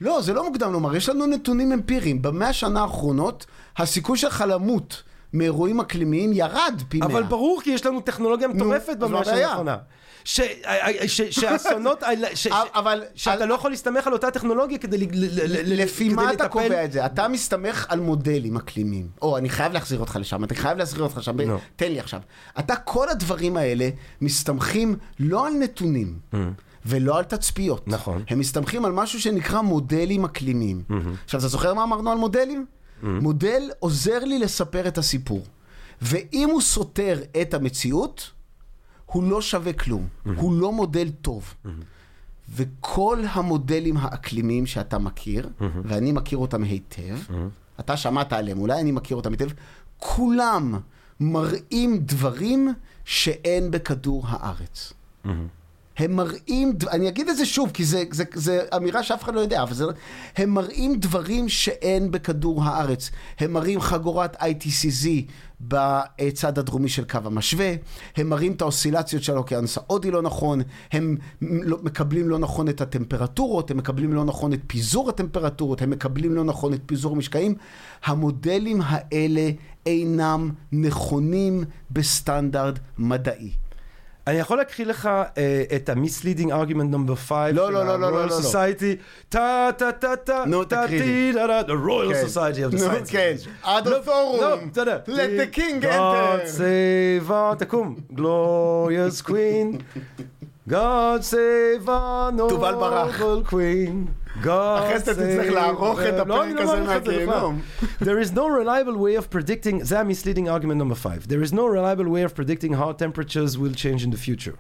לא, 0.01 0.21
זה 0.23 0.33
לא 0.33 0.45
מוקדם 0.49 0.73
לומר, 0.73 0.97
יש 0.97 1.09
לנו 1.09 1.27
נתונים 1.27 1.73
אמפיריים. 1.73 2.23
במאה 2.23 2.49
השנה 2.49 2.81
האחרונות, 2.83 3.47
הסיכוי 3.77 4.19
שלך 4.19 4.45
למות 4.49 5.03
מאירועים 5.33 5.81
אקלימיים 5.81 6.33
ירד 6.33 6.83
פי 6.89 6.99
מאה. 6.99 7.07
אבל 7.09 7.23
ברור, 7.23 7.61
כי 7.65 7.71
יש 7.71 7.87
לנו 7.87 8.01
טכנולוגיה 8.01 8.49
מטורפת 8.49 8.97
במאה 8.99 9.21
הבעיה? 9.21 9.49
האחרונה. 9.49 9.77
ש- 10.25 10.41
ש- 11.07 11.21
שהאסונות 11.23 12.03
האלה, 12.03 12.29
ש- 12.37 12.49
ש- 12.49 12.53
אבל- 12.75 13.03
שאתה 13.15 13.47
לא 13.47 13.55
יכול 13.55 13.71
להסתמך 13.71 14.07
על 14.07 14.13
אותה 14.13 14.31
טכנולוגיה 14.31 14.79
כדי 14.79 14.99
ל- 14.99 15.03
ל- 15.13 15.73
ל- 15.73 15.83
לפי 15.83 16.09
מה 16.09 16.23
אתה 16.33 16.45
לטפל- 16.45 16.49
קובע 16.49 16.85
את 16.85 16.93
זה? 16.93 17.07
אתה 17.07 17.29
מסתמך 17.29 17.87
על 17.89 18.01
מודלים 18.01 18.57
אקלימיים. 18.57 19.07
או, 19.23 19.39
אני 19.39 19.49
חייב 19.49 19.73
להחזיר 19.73 20.01
אותך 20.01 20.17
לשם, 20.21 20.45
אני 20.45 20.55
חייב 20.55 20.79
להחזיר 20.79 21.03
אותך 21.03 21.23
שם. 21.23 21.41
נו. 21.41 21.59
תן 21.77 21.93
לי 21.93 22.01
עכשיו. 22.01 22.21
אתה, 22.59 22.77
כל 22.77 23.09
הדברים 23.09 23.57
האלה 23.57 23.89
מסתמכים 24.21 24.97
לא 25.21 25.47
על 25.47 25.53
נתונים. 25.53 26.19
ולא 26.87 27.19
על 27.19 27.25
תצפיות. 27.25 27.89
נכון. 27.89 28.25
הם 28.29 28.39
מסתמכים 28.39 28.85
על 28.85 28.93
משהו 28.93 29.21
שנקרא 29.21 29.61
מודלים 29.61 30.25
אקלימיים. 30.25 30.83
עכשיו, 31.25 31.41
אתה 31.41 31.49
זוכר 31.49 31.75
מה 31.75 31.83
אמרנו 31.83 32.11
על 32.13 32.19
מודלים? 32.19 32.67
מודל 33.03 33.71
עוזר 33.79 34.19
לי 34.25 34.39
לספר 34.39 34.89
את 34.89 34.99
הסיפור. 34.99 35.43
ואם 36.03 36.49
הוא 36.53 36.61
סותר 36.61 37.21
את 37.43 37.55
המציאות, 37.55 38.31
הוא 39.07 39.23
לא 39.25 39.43
שווה 39.43 39.73
כלום. 39.73 40.07
הוא 40.37 40.53
לא 40.53 40.73
מודל 40.73 41.11
טוב. 41.11 41.55
וכל 42.55 43.19
המודלים 43.29 43.97
האקלימיים 43.97 44.67
שאתה 44.67 44.99
מכיר, 44.99 45.49
ואני 45.85 46.13
מכיר 46.13 46.39
אותם 46.39 46.63
היטב, 46.65 47.19
אתה 47.81 47.97
שמעת 47.97 48.33
עליהם, 48.33 48.59
אולי 48.59 48.81
אני 48.81 48.93
מכיר 48.93 49.17
אותם 49.17 49.31
היטב, 49.31 49.49
כולם 49.99 50.79
מראים 51.21 51.99
דברים 51.99 52.75
שאין 53.05 53.71
בכדור 53.71 54.25
הארץ. 54.29 54.93
הם 55.97 56.17
מראים, 56.17 56.73
אני 56.91 57.09
אגיד 57.09 57.29
את 57.29 57.37
זה 57.37 57.47
שוב, 57.47 57.71
כי 57.71 57.85
זה 58.35 58.61
אמירה 58.77 59.03
שאף 59.03 59.23
אחד 59.25 59.35
לא 59.35 59.41
יודע, 59.41 59.63
אבל 59.63 59.75
זה, 59.75 59.85
הם 60.37 60.51
מראים 60.51 60.97
דברים 60.97 61.49
שאין 61.49 62.11
בכדור 62.11 62.65
הארץ. 62.65 63.11
הם 63.39 63.53
מראים 63.53 63.81
חגורת 63.81 64.37
ITCZ 64.37 65.09
בצד 65.61 66.59
הדרומי 66.59 66.89
של 66.89 67.05
קו 67.05 67.19
המשווה, 67.25 67.75
הם 68.17 68.29
מראים 68.29 68.53
את 68.53 68.63
האוסילציות 68.63 69.23
של 69.23 69.35
האוקיינוס 69.35 69.79
ההודי 69.79 70.11
לא 70.11 70.23
נכון, 70.23 70.61
הם 70.93 71.17
לא- 71.43 71.79
מקבלים 71.83 72.29
לא 72.29 72.39
נכון 72.39 72.69
את 72.69 72.81
הטמפרטורות, 72.81 73.71
הם 73.71 73.77
מקבלים 73.77 74.13
לא 74.13 74.25
נכון 74.25 74.53
את 74.53 74.61
פיזור 74.67 75.09
הטמפרטורות, 75.09 75.83
הם 75.83 75.91
מקבלים 75.91 76.35
לא 76.35 76.45
נכון 76.45 76.75
את 76.75 76.81
פיזור 76.87 77.15
המשקעים. 77.15 77.55
המודלים 78.05 78.81
האלה 78.85 79.51
אינם 79.87 80.51
נכונים 80.73 81.65
בסטנדרט 81.91 82.79
מדעי. 82.99 83.62
אני 84.27 84.37
יכול 84.39 84.59
להקריא 84.59 84.87
לך 84.87 85.07
אה, 85.39 85.63
את 85.77 85.89
ה-misleading 85.89 86.47
argument 86.49 86.95
number 86.95 87.15
5 87.17 87.53
לא, 87.55 87.73
לא, 87.73 87.87
לא, 87.87 88.01
לא, 88.01 88.13
לא, 88.13 88.27
לא. 88.27 88.39
Society, 88.39 88.97
טה 89.29 89.71
טה 89.79 89.93
טה 89.93 90.17
טה, 90.17 90.45
נו, 90.47 90.65
טה 90.65 90.83
תקריא 90.87 91.33
דה, 91.33 91.61
the 91.61 91.87
Royal 91.87 92.13
כן. 92.15 92.25
Society 92.27 92.71
of 92.71 92.75
the 92.75 92.81
נו, 92.81 92.93
Sciences. 92.93 93.11
כן. 93.11 93.35
עד 93.63 93.87
לא, 93.89 93.99
הפורום. 93.99 94.41
לא, 94.41 94.59
אתה 94.73 94.81
יודע. 94.81 94.99
Let 95.07 95.11
the 95.53 95.57
king 95.57 95.83
God 95.83 95.85
enter. 95.85 96.49
save 96.49 97.31
our, 97.31 97.59
תקום, 97.59 97.97
glorious 98.17 99.23
queen. 99.29 99.83
God 100.69 101.23
save 101.23 101.87
our 101.89 102.49
תובל 102.49 102.75
ברח. 102.75 103.21
noble 103.21 103.51
queen. 103.51 104.22
God 104.44 104.48
אחרי 104.80 105.00
זה 105.00 105.12
אתה 105.12 105.22
תצטרך 105.22 105.50
save- 105.50 105.54
לערוך 105.54 106.00
את 106.02 106.14
לא, 106.14 106.22
הפרק 106.22 106.46
אני 106.46 106.54
לא 106.54 106.62
הזה 106.62 106.82
מעריך 106.82 106.98
את 106.98 107.04
זה 107.06 107.12
בכלל. 107.12 107.26
מהגיהנום. 107.26 107.62
There 108.02 108.28
is 108.28 108.32
no 108.34 108.46
reliable 108.62 108.98
way 108.98 109.22
of 109.22 109.36
predicting, 109.36 109.84
זה 109.84 110.00
ה-misleading 110.00 110.48
argument 110.48 110.82
number 110.82 110.96
5. 110.96 111.28
There 111.28 111.44
is 111.50 111.54
no 111.54 111.66
reliable 111.68 112.10
way 112.10 112.24
of 112.24 112.36
predicting 112.36 112.74
how 112.74 112.92
temperatures 113.04 113.58
will 113.58 113.74
change 113.76 114.04
in 114.08 114.12
the 114.12 114.22
future. 114.28 114.56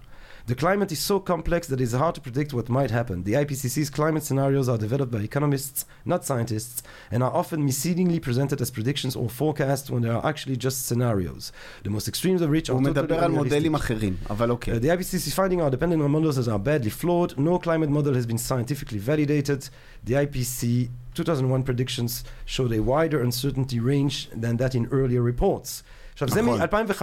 The 0.51 0.55
climate 0.63 0.91
is 0.95 0.99
so 1.11 1.15
complex 1.34 1.61
that 1.71 1.79
it 1.81 1.88
is 1.89 1.93
hard 2.03 2.15
to 2.17 2.21
predict 2.27 2.49
what 2.57 2.67
might 2.77 2.91
happen. 2.99 3.17
The 3.29 3.34
IPCC's 3.43 3.89
climate 3.99 4.23
scenarios 4.29 4.67
are 4.73 4.77
developed 4.85 5.11
by 5.15 5.21
economists, 5.31 5.79
not 6.13 6.21
scientists, 6.29 6.77
and 7.11 7.19
are 7.25 7.34
often 7.41 7.59
misleadingly 7.71 8.19
presented 8.27 8.57
as 8.61 8.69
predictions 8.77 9.13
or 9.21 9.27
forecasts 9.41 9.88
when 9.93 10.01
they 10.03 10.13
are 10.17 10.23
actually 10.31 10.57
just 10.65 10.77
scenarios. 10.89 11.43
The 11.84 11.89
most 11.97 12.07
extremes 12.07 12.41
of 12.41 12.49
which 12.55 12.69
are 12.69 12.73
הוא 12.73 12.81
totally 12.81 12.89
מדבר 12.91 13.19
על 13.19 13.31
unrealistic. 13.31 13.43
מודלים 13.43 13.75
אחרים, 13.75 14.15
אבל 14.29 14.49
Uh, 14.49 14.51
אוקיי. 14.51 14.79
the 14.79 14.89
IPCC's 14.97 15.35
finding 15.35 15.59
are 15.61 15.69
dependent 15.77 16.01
on 16.01 16.11
models 16.11 16.35
that 16.38 16.47
are 16.47 16.59
badly 16.59 16.91
flawed. 17.03 17.38
No 17.38 17.57
climate 17.67 17.89
model 17.89 18.13
has 18.13 18.25
been 18.25 18.38
scientifically 18.49 18.99
validated. 18.99 19.69
The 20.05 20.13
IPC 20.13 20.89
2001 21.15 21.63
predictions 21.63 22.23
showed 22.45 22.71
a 22.71 22.81
wider 22.81 23.19
uncertainty 23.27 23.79
range 23.79 24.29
than 24.43 24.57
that 24.57 24.73
in 24.75 24.85
earlier 24.91 25.21
reports. 25.34 25.84
עכשיו, 26.13 26.29
זה 26.29 26.41
נכון. 26.41 26.59
מ-2005, 26.61 27.01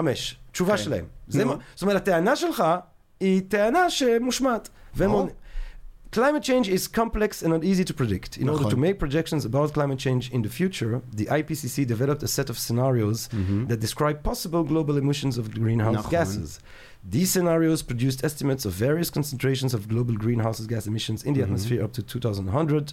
תשובה 0.52 0.76
כן. 0.76 0.82
שלהם. 0.82 1.04
זה 1.28 1.44
נו. 1.44 1.50
מה- 1.50 1.56
זאת 1.74 1.82
אומרת, 1.82 1.96
הטענה 1.96 2.36
שלך 2.36 2.64
היא 3.20 3.42
טענה 3.48 3.90
שמושמעת. 3.90 4.68
והם 4.96 5.08
ברור. 5.10 5.20
עונים- 5.20 5.34
Climate 6.12 6.44
change 6.44 6.68
is 6.68 6.86
complex 6.86 7.42
and 7.42 7.48
not 7.48 7.64
easy 7.64 7.84
to 7.84 7.92
predict. 7.92 8.36
In 8.38 8.48
order 8.48 8.66
נכון. 8.66 8.70
to 8.70 8.76
make 8.76 9.00
projections 9.00 9.44
about 9.44 9.72
climate 9.74 9.98
change 9.98 10.30
in 10.32 10.42
the 10.42 10.48
future, 10.60 11.00
the 11.12 11.26
IPCC 11.28 11.84
developed 11.84 12.22
a 12.22 12.28
set 12.28 12.48
of 12.48 12.56
scenarios 12.56 13.28
that 13.68 13.80
describe 13.80 14.22
possible 14.22 14.62
global 14.62 14.96
emissions 14.96 15.34
of 15.38 15.44
greenhouse 15.60 15.96
נכון. 15.96 16.10
gases. 16.12 16.60
These 17.16 17.30
scenarios 17.34 17.82
produced 17.82 18.20
estimates 18.28 18.64
of 18.68 18.72
various 18.88 19.10
concentrations 19.18 19.74
of 19.74 19.80
global 19.88 20.14
greenhouse 20.24 20.60
gas 20.72 20.86
emissions 20.86 21.24
in 21.24 21.32
the 21.34 21.42
atmosphere 21.46 21.82
up 21.86 21.92
to 21.98 22.02
2100, 22.02 22.92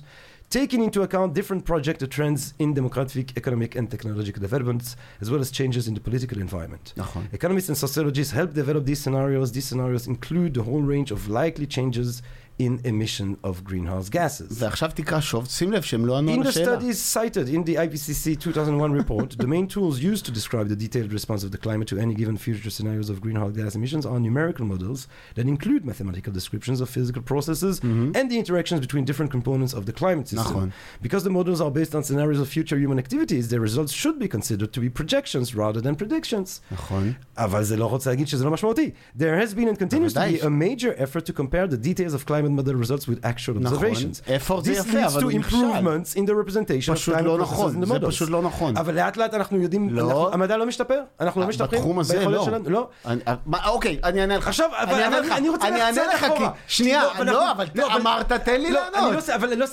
taking 0.51 0.83
into 0.83 1.03
account 1.03 1.35
different 1.35 1.65
project 1.65 2.09
trends 2.11 2.55
in 2.59 2.75
demographic, 2.75 3.37
economic, 3.37 3.75
and 3.75 3.91
technological 3.91 4.41
developments, 4.41 4.97
as 5.21 5.31
well 5.31 5.41
as 5.41 5.51
changes 5.51 5.89
in 5.89 5.95
the 5.95 6.01
political 6.01 6.41
environment. 6.41 6.95
Uh-huh. 6.99 7.21
Economists 7.33 7.69
and 7.69 7.77
sociologists 7.77 8.33
help 8.33 8.53
develop 8.53 8.85
these 8.85 9.01
scenarios. 9.01 9.53
These 9.53 9.67
scenarios 9.67 10.07
include 10.07 10.55
the 10.55 10.63
whole 10.63 10.83
range 10.83 11.11
of 11.11 11.29
likely 11.29 11.67
changes 11.67 12.23
in 12.60 12.80
emission 12.86 13.38
of 13.44 13.64
greenhouse 13.64 14.10
gases. 14.10 14.52
ועכשיו 14.60 14.90
תקרא 14.96 15.20
שוב, 15.20 15.46
שים 15.50 15.72
לב 15.72 15.82
שהם 15.82 16.06
לא 16.06 16.18
ענו 16.18 16.34
In 16.34 16.38
על 16.38 16.44
the 16.44 16.48
השאלה. 16.50 16.78
studies 16.80 17.00
cited 17.16 17.48
in 17.50 17.64
the 17.68 17.76
IPCC 17.76 18.40
2001 18.40 18.92
report, 18.92 19.36
the 19.40 19.48
main 19.48 19.66
tools 19.68 20.00
used 20.00 20.26
to 20.26 20.32
describe 20.32 20.68
the 20.70 20.76
detailed 20.76 21.12
response 21.12 21.44
of 21.44 21.52
the 21.52 21.58
climate 21.58 21.88
to 21.88 21.98
any 21.98 22.14
given 22.14 22.38
future 22.38 22.70
scenarios 22.70 23.10
of 23.10 23.20
greenhouse 23.20 23.54
gas 23.58 23.74
emissions 23.76 24.06
are 24.06 24.20
numerical 24.20 24.66
models 24.74 25.08
that 25.36 25.48
include 25.48 25.82
mathematical 25.92 26.32
descriptions 26.40 26.80
of 26.84 26.88
physical 26.98 27.24
processes 27.32 27.76
and 28.20 28.26
the 28.32 28.38
interactions 28.44 28.80
between 28.86 29.04
different 29.10 29.32
components 29.38 29.74
of 29.74 29.84
the 29.88 29.94
climate 30.02 30.28
system. 30.28 30.54
נכון. 30.54 30.72
Because 31.02 31.24
the 31.24 31.34
models 31.40 31.60
are 31.66 31.72
based 31.80 31.96
on 31.96 32.04
scenarios 32.04 32.40
of 32.44 32.48
future 32.58 32.78
human 32.84 33.00
activities, 33.00 33.44
their 33.50 33.62
results 33.70 33.92
should 34.02 34.18
be 34.20 34.28
considered 34.28 34.72
to 34.76 34.80
be 34.86 34.90
projections 35.00 35.56
rather 35.56 35.82
than 35.82 35.96
predictions. 35.96 36.62
נכון. 36.72 37.14
אבל 37.38 37.64
זה 37.64 37.78
לא 37.78 37.86
רוצה 37.86 38.10
להגיד 38.10 38.28
שזה 38.28 38.46
לא 38.46 38.52
משמעותי. 38.52 38.92
There 39.18 39.36
has 39.44 39.54
been 39.56 39.68
and 39.74 39.78
continues 39.80 40.14
to 40.14 40.20
בוודאי. 40.20 40.38
be 40.38 40.42
a 40.42 40.50
major 40.50 40.94
effort 41.04 41.26
to 41.26 41.34
compare 41.34 41.66
the 41.68 41.78
details 41.90 42.14
of 42.14 42.26
climate 42.28 42.45
model 42.49 42.87
results 42.87 43.05
with 43.05 43.25
actual 43.25 43.61
נכון. 43.61 43.79
observations. 43.89 44.29
effort 44.49 44.65
זה 44.65 44.73
This 44.73 44.77
יפה, 44.77 44.91
leads 45.03 45.07
אבל 45.07 45.21
to 45.21 45.25
הוא 45.25 45.33
נכשל. 45.33 45.57
improvements 45.57 46.17
in 46.17 46.29
the 46.29 46.51
representation 46.51 46.91
of 46.91 46.95
פשוט 46.95 47.15
climate 47.15 47.21
לא 47.23 47.39
נכון, 47.39 47.75
in 47.75 47.85
the 47.85 47.87
זה 47.89 47.95
models. 47.95 48.07
פשוט 48.09 48.31
לא 48.31 48.43
נכון. 48.43 48.77
אבל 48.77 48.95
לאט 48.95 49.17
לאט 49.17 49.35
אנחנו 49.35 49.59
יודעים, 49.63 49.89
לא. 49.91 50.03
אנחנו- 50.03 50.33
המדע 50.33 50.57
לא 50.57 50.67
משתפר? 50.67 51.01
אנחנו 51.21 51.41
לא 51.41 51.47
משתפרים? 51.47 51.81
בתחום 51.81 51.99
הזה 51.99 52.25
לא. 52.25 52.45
שלנו? 52.45 52.71
לא. 52.71 52.89
אני- 53.07 53.21
מה, 53.47 53.69
אוקיי, 53.69 53.99
אני 54.05 54.21
אענה 54.21 54.37
לך. 54.37 54.49
עכשיו, 54.49 54.71
אבל- 54.83 54.93
אני 54.95 55.03
אענה 55.05 55.21
לך. 55.21 55.33
אני 55.33 55.49
רוצה 55.49 55.69
אענה 55.69 56.07
לך, 56.15 56.25
אחורה. 56.25 56.51
כי... 56.51 56.57
שנייה, 56.69 57.03
לא, 57.03 57.13
אבל 57.17 57.27
לא, 57.27 57.33
לא, 57.33 57.53
אבל- 57.53 58.01
אמרת, 58.01 58.33
תן 58.33 58.61
לי 58.61 58.71
לענות. 58.71 59.31
אבל 59.31 59.55
לא, 59.57 59.65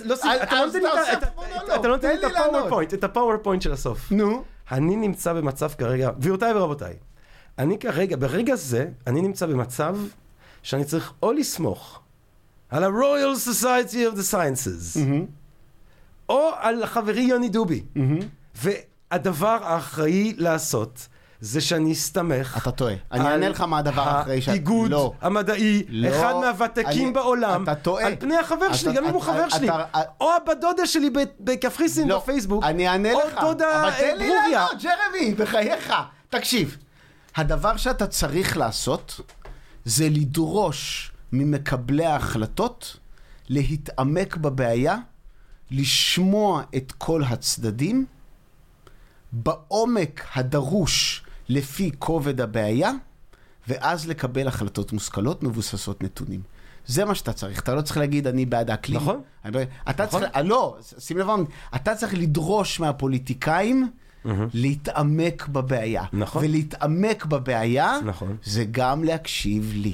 אתה 1.75 1.87
לא 1.87 1.95
נותן 1.95 2.07
לי 2.07 2.15
את 2.15 2.21
לא 2.23 2.27
לי 2.29 2.35
את. 2.35 2.45
ה-PowerPoint, 2.49 2.93
את 2.93 3.03
ה-PowerPoint 3.03 3.61
של 3.61 3.71
הסוף. 3.73 4.11
נו. 4.11 4.43
אני 4.71 4.95
נמצא 4.95 5.33
במצב 5.33 5.69
כרגע, 5.77 6.11
גבירותיי 6.19 6.53
ורבותיי, 6.53 6.93
אני 7.59 7.77
כרגע, 7.77 8.15
ברגע 8.19 8.55
זה, 8.55 8.85
אני 9.07 9.21
נמצא 9.21 9.45
במצב 9.45 9.95
שאני 10.63 10.83
צריך 10.85 11.13
או 11.23 11.31
לסמוך 11.33 11.99
על 12.73 12.83
ה-Royal 12.83 13.49
Society 13.51 13.93
of 14.13 14.17
the 14.17 14.31
Sciences, 14.33 14.99
או 16.29 16.49
על 16.59 16.85
חברי 16.85 17.21
יוני 17.21 17.49
דובי. 17.49 17.83
והדבר 18.55 19.57
האחראי 19.63 20.33
לעשות, 20.37 21.07
זה 21.41 21.61
שאני 21.61 21.91
אסתמך 21.91 22.57
אתה 22.61 22.71
טועה. 22.71 22.93
אני 23.11 23.27
אענה 23.27 23.49
לך 23.49 23.61
מה 23.61 23.77
הדבר 23.77 24.01
האחראי 24.01 24.41
ש... 24.41 24.49
האיגוד 24.49 24.91
לא. 24.91 25.13
המדעי, 25.21 25.83
לא. 25.89 26.09
אחד 26.09 26.33
מהוותיקים 26.41 27.05
אני- 27.05 27.13
בעולם, 27.13 27.63
אתה 27.63 27.75
טועה. 27.75 28.05
על 28.07 28.15
פני 28.19 28.37
החבר 28.37 28.73
שלי, 28.73 28.91
אתה- 28.91 28.99
גם 29.01 29.07
אם 29.07 29.13
הוא 29.13 29.23
אתה- 29.23 29.31
חבר 29.33 29.49
שלי, 29.49 29.69
אתה- 29.69 29.85
או 30.21 30.29
הבת 30.33 30.57
דודה 30.61 30.85
שלי 30.87 31.09
בקפריסין 31.39 32.07
לא, 32.07 32.19
בפייסבוק, 32.19 32.63
אני 32.63 32.87
אענה 32.89 33.13
או 33.13 33.19
לך. 33.27 33.39
דודה 33.41 33.81
אבל 33.81 33.89
אה, 33.89 33.99
תן 33.99 34.17
לי 34.17 34.27
ברוריה. 34.29 34.49
לענות, 34.49 34.83
ג'רמי, 34.83 35.33
בחייך. 35.33 35.93
תקשיב, 36.29 36.77
הדבר 37.35 37.77
שאתה 37.77 38.07
צריך 38.07 38.57
לעשות 38.57 39.19
זה 39.85 40.07
לדרוש 40.09 41.11
ממקבלי 41.33 42.05
ההחלטות 42.05 42.97
להתעמק 43.49 44.37
בבעיה, 44.37 44.97
לשמוע 45.71 46.63
את 46.75 46.91
כל 46.97 47.23
הצדדים, 47.23 48.05
בעומק 49.31 50.25
הדרוש 50.35 51.23
לפי 51.49 51.91
כובד 51.99 52.41
הבעיה, 52.41 52.91
ואז 53.67 54.07
לקבל 54.07 54.47
החלטות 54.47 54.93
מושכלות 54.93 55.43
מבוססות 55.43 56.03
נתונים. 56.03 56.41
זה 56.85 57.05
מה 57.05 57.15
שאתה 57.15 57.33
צריך, 57.33 57.59
אתה 57.59 57.75
לא 57.75 57.81
צריך 57.81 57.97
להגיד 57.97 58.27
אני 58.27 58.45
בעד 58.45 58.69
האקלים. 58.69 58.99
נכון. 59.01 59.21
אני 59.45 59.53
לא- 59.53 59.59
אתה 59.89 60.03
נכון. 60.05 60.19
צריך, 60.21 60.31
לא, 60.43 60.77
שים 60.99 61.17
לב, 61.17 61.27
אתה 61.75 61.95
צריך 61.95 62.13
לדרוש 62.13 62.79
מהפוליטיקאים 62.79 63.91
להתעמק 64.53 65.47
בבעיה. 65.47 66.03
נכון. 66.13 66.43
ולהתעמק 66.45 67.25
בבעיה, 67.25 67.97
נכון. 68.05 68.37
זה 68.43 68.65
גם 68.71 69.03
להקשיב 69.03 69.71
לי. 69.75 69.93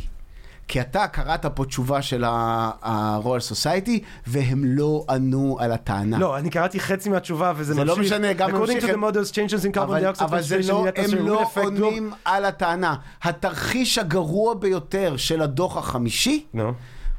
כי 0.70 0.82
אתה 0.82 1.08
קראת 1.08 1.46
פה 1.46 1.66
תשובה 1.66 2.02
של 2.02 2.24
ה-Royal 2.24 3.54
Society, 3.54 4.00
והם 4.28 4.64
לא 4.66 5.06
ענו 5.10 5.58
על 5.60 5.72
הטענה. 5.72 6.18
לא, 6.18 6.38
אני 6.38 6.50
קראתי 6.50 6.80
חצי 6.80 7.10
מהתשובה 7.10 7.54
וזה 7.56 7.74
זה 7.74 7.80
ממשיך. 7.80 7.98
לא 7.98 8.04
משנה, 8.04 8.34
גם 8.34 8.50
According 8.50 8.74
ממשיך, 8.74 8.84
to 8.84 8.88
the 8.88 8.98
models, 8.98 9.32
changes 9.32 9.66
in 9.66 9.78
carbon 9.78 10.20
dioxide 10.20 10.24
אבל 10.24 10.42
זה 10.42 10.60
לא, 10.68 10.86
הם 10.96 11.28
לא 11.28 11.46
עונים 11.56 12.12
על 12.26 12.46
הטענה. 12.46 12.96
התרחיש 13.22 13.98
הגרוע 13.98 14.54
ביותר 14.54 15.18
של 15.18 15.42
הדוח 15.42 15.78
החמישי. 15.78 16.46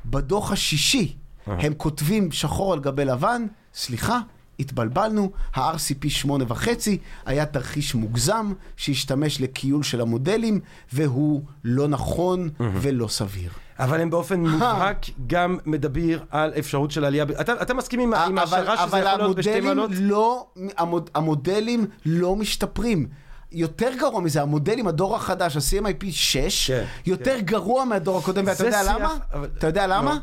בדוח 0.06 0.52
השישי, 0.52 1.16
הם 1.46 1.74
כותבים 1.74 2.32
שחור 2.32 2.72
על 2.72 2.80
גבי 2.80 3.04
לבן, 3.04 3.46
סליחה, 3.74 4.18
התבלבלנו, 4.60 5.30
ה-RCP 5.54 6.26
8.5 6.26 6.68
היה 7.26 7.46
תרחיש 7.46 7.94
מוגזם 7.94 8.52
שהשתמש 8.76 9.40
לכיול 9.40 9.82
של 9.82 10.00
המודלים, 10.00 10.60
והוא 10.92 11.42
לא 11.64 11.88
נכון 11.88 12.48
ולא 12.60 13.08
סביר. 13.08 13.50
אבל 13.78 14.00
הם 14.00 14.10
באופן 14.10 14.40
מובהק 14.40 15.06
גם 15.26 15.58
מדבר 15.66 16.18
על 16.30 16.52
אפשרות 16.58 16.90
של 16.90 17.04
עלייה. 17.04 17.24
אתה 17.40 17.62
אתה 17.62 17.74
מסכים 17.74 18.00
עם 18.00 18.14
עם 18.14 18.38
אבל, 18.38 18.58
ההשערה 18.58 18.76
שזה 18.76 18.84
אבל 18.84 19.06
יכול 19.06 19.18
להיות 19.18 19.36
בשתי 19.36 19.60
מעלות? 19.60 19.90
לא, 19.94 20.46
המוד, 20.76 21.10
המודלים 21.14 21.86
לא 22.06 22.36
משתפרים. 22.36 23.06
יותר 23.52 23.90
גרוע 23.98 24.20
מזה, 24.20 24.42
המודלים, 24.42 24.86
הדור 24.86 25.16
החדש, 25.16 25.56
ה-CMIP 25.56 26.04
6, 26.10 26.70
כן, 26.70 26.84
יותר 27.06 27.36
גרוע 27.40 27.84
מהדור 27.84 28.18
הקודם, 28.18 28.44
ואתה 28.46 28.64
יודע 28.66 28.82
שיח, 28.84 28.94
למה? 28.96 29.14
אבל- 29.32 29.48
אתה 29.58 29.66
יודע 29.66 29.86
למה? 29.86 30.14
לא. 30.14 30.18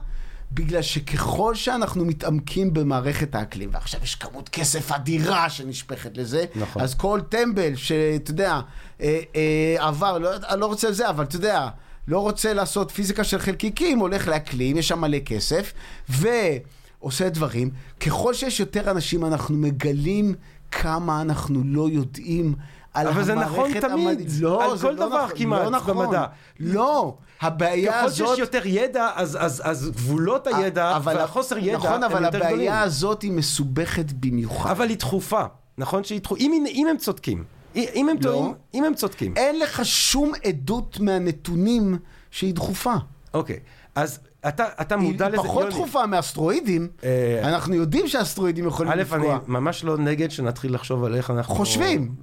בגלל 0.52 0.82
שככל 0.82 1.56
שאנחנו 1.56 2.06
מתעמקים 2.06 2.74
במערכת 2.74 3.36
האקלים, 3.36 3.70
ועכשיו 3.74 4.00
יש 4.04 4.16
כמות 4.16 4.50
כסף 4.50 4.92
אדירה 4.92 5.50
שנשפכת 5.50 6.18
לזה, 6.18 6.46
נכון. 6.56 6.82
אז 6.82 6.96
כל 6.96 7.22
טמבל 7.30 7.76
שאתה 7.76 8.32
יודע, 8.32 8.60
אה, 9.02 9.20
אה, 9.36 9.88
עבר, 9.88 10.18
לא, 10.18 10.30
אני 10.50 10.62
לא 10.62 10.66
רוצה 10.66 10.92
זה, 10.92 11.10
אבל 11.10 11.24
אתה 11.24 11.36
יודע, 11.36 11.70
לא 12.08 12.20
רוצה 12.20 12.54
לעשות 12.54 12.92
פיזיקה 12.92 13.24
של 13.24 13.40
חלקיקים, 13.40 14.00
הולך 14.00 14.28
לאקלים, 14.28 14.78
יש 14.78 14.88
שם 14.88 15.02
מלא 15.02 15.20
כסף, 15.20 15.74
ועושה 16.10 17.30
דברים. 17.30 17.70
ככל 18.00 18.34
שיש 18.34 18.60
יותר 18.60 18.92
אנשים, 18.92 19.26
אנחנו 19.26 19.58
מגלים 19.58 20.36
כמה 20.72 21.22
אנחנו 21.22 21.62
לא 21.66 21.90
יודעים. 21.90 22.56
על 22.98 23.08
אבל 23.08 23.24
זה 23.24 23.36
נכון 23.36 23.80
תמיד, 23.82 24.32
לא, 24.40 24.64
על 24.72 24.78
כל 24.78 24.90
לא 24.90 24.96
דבר 24.96 25.24
נכון, 25.26 25.38
כמעט 25.38 25.62
לא 25.64 25.70
נכון. 25.70 25.98
במדע. 26.06 26.26
לא, 26.60 27.18
הבעיה 27.42 27.92
ככל 27.94 28.06
הזאת... 28.06 28.28
שיש 28.28 28.40
יותר 28.40 28.62
ידע, 28.66 29.10
אז- 29.16 29.38
אז 29.42 29.62
אז 29.66 29.90
גבולות 29.90 30.48
הידע 30.48 30.96
אבל- 30.96 31.16
והחוסר 31.18 31.58
ידע 31.58 31.78
נכון, 31.78 32.04
הם 32.04 32.12
אבל 32.12 32.24
יותר 32.26 32.38
גדולים. 32.38 32.54
הבעיה 32.56 32.82
הזאת 32.82 33.22
היא 33.22 33.32
מסובכת 33.32 34.12
במיוחד. 34.12 34.70
אבל 34.72 34.90
היא 34.90 34.98
דחופה, 34.98 35.44
נכון 35.78 36.04
שהיא 36.04 36.22
דחופה? 36.22 36.42
אם 36.42 36.66
אם 36.68 36.88
הם 36.90 36.98
צודקים, 36.98 37.44
אם 37.76 38.10
הם 38.10 38.16
לא. 38.18 38.22
טועים, 38.22 38.54
אם 38.74 38.84
הם 38.84 38.94
צודקים. 38.94 39.34
אין 39.38 39.60
לך 39.60 39.86
שום 39.86 40.32
עדות 40.44 41.00
מהנתונים 41.00 41.98
שהיא 42.32 42.54
דחופה. 42.54 42.94
אוקיי, 43.34 43.60
אז 43.96 44.20
אתה 44.48 44.66
אתה 44.82 44.96
היא 44.96 45.12
מודע 45.12 45.28
לזה, 45.30 45.38
פחות 45.38 45.62
יוני. 45.64 45.76
דחופה 45.76 46.06
מאסטרואידים. 46.06 46.88
אה, 47.04 47.40
אנחנו 47.44 47.74
יודעים 47.76 48.08
שאסטרואידים 48.08 48.68
יכולים 48.68 48.92
א', 48.92 48.96
אני 48.96 49.02
לפגוע. 49.02 49.40
ממש 49.48 49.84
לא 49.84 49.98
נגד 49.98 50.32
שנתחיל 50.32 50.74
לחשוב 50.74 51.04
על 51.04 51.16
איך 51.16 51.32
אנחנו... 51.32 51.56
חושבים. 51.56 52.16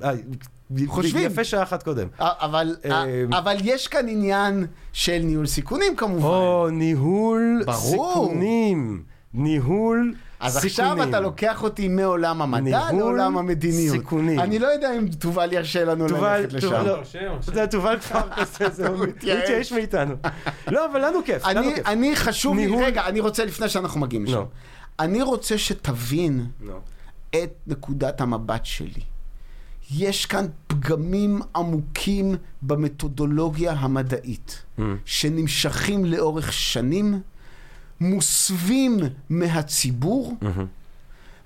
חושבים. 0.86 1.26
יפה 1.26 1.44
שעה 1.44 1.62
אחת 1.62 1.82
קודם. 1.82 2.09
אבל, 2.18 2.76
אה, 2.84 3.05
אבל 3.38 3.56
יש 3.64 3.88
כאן 3.88 4.09
עניין 4.09 4.66
של 4.92 5.18
ניהול 5.24 5.46
סיכונים 5.46 5.96
כמובן. 5.96 6.24
או, 6.24 6.68
ניהול 6.72 7.62
ברור. 7.66 8.14
סיכונים. 8.14 9.02
ניהול 9.34 10.14
אז 10.40 10.59
סיכונים. 10.59 10.92
עכשיו 10.92 11.09
אתה 11.09 11.20
לוקח 11.20 11.62
אותי 11.62 11.88
מעולם 11.88 12.42
המדע 12.42 12.82
לעולם 12.92 13.38
המדיניות. 13.38 13.96
סיכונים. 13.96 14.40
אני 14.40 14.59
לא 14.59 14.66
יודע 14.66 14.96
אם 14.98 15.09
תובל 15.09 15.52
ירשה 15.52 15.84
לנו 15.84 16.09
תובל, 16.09 16.38
ללכת 16.40 16.60
תובל, 16.60 16.80
לשם. 17.01 17.18
לא. 17.26 17.36
אתה 17.40 17.51
יודע, 17.51 17.66
תובל 17.66 17.98
כבר 17.98 18.28
כזה, 18.36 18.68
זה 18.70 18.90
מתייאש. 19.09 19.72
מאיתנו. 19.72 20.14
לא, 20.68 20.86
אבל 20.92 21.05
לנו 21.06 21.18
כיף, 21.24 21.46
לנו 21.46 21.60
אני, 21.60 21.74
כיף. 21.74 21.86
אני 21.86 22.16
חשוב 22.16 22.56
לי, 22.56 22.76
רגע, 22.84 23.06
אני 23.06 23.20
רוצה 23.20 23.44
לפני 23.44 23.68
שאנחנו 23.68 24.01
מגיעים 24.01 24.24
לשם. 24.24 24.34
לא. 24.34 24.46
אני 25.01 25.22
רוצה 25.22 25.59
שתבין. 25.59 26.46
את 27.30 27.52
נקודת 27.66 28.20
המבט 28.20 28.64
שלי. 28.64 29.02
יש 29.90 30.27
כאן 30.27 30.47
פגמים 30.66 31.40
עמוקים 31.56 32.35
במתודולוגיה 32.62 33.73
המדעית, 33.73 34.62
Mm. 34.78 34.82
שנמשכים 35.05 36.05
לאורך 36.05 36.52
שנים, 36.52 37.20
מוסווים 38.01 38.98
מהציבור, 39.31 40.36
Mm-hmm. 40.43 40.47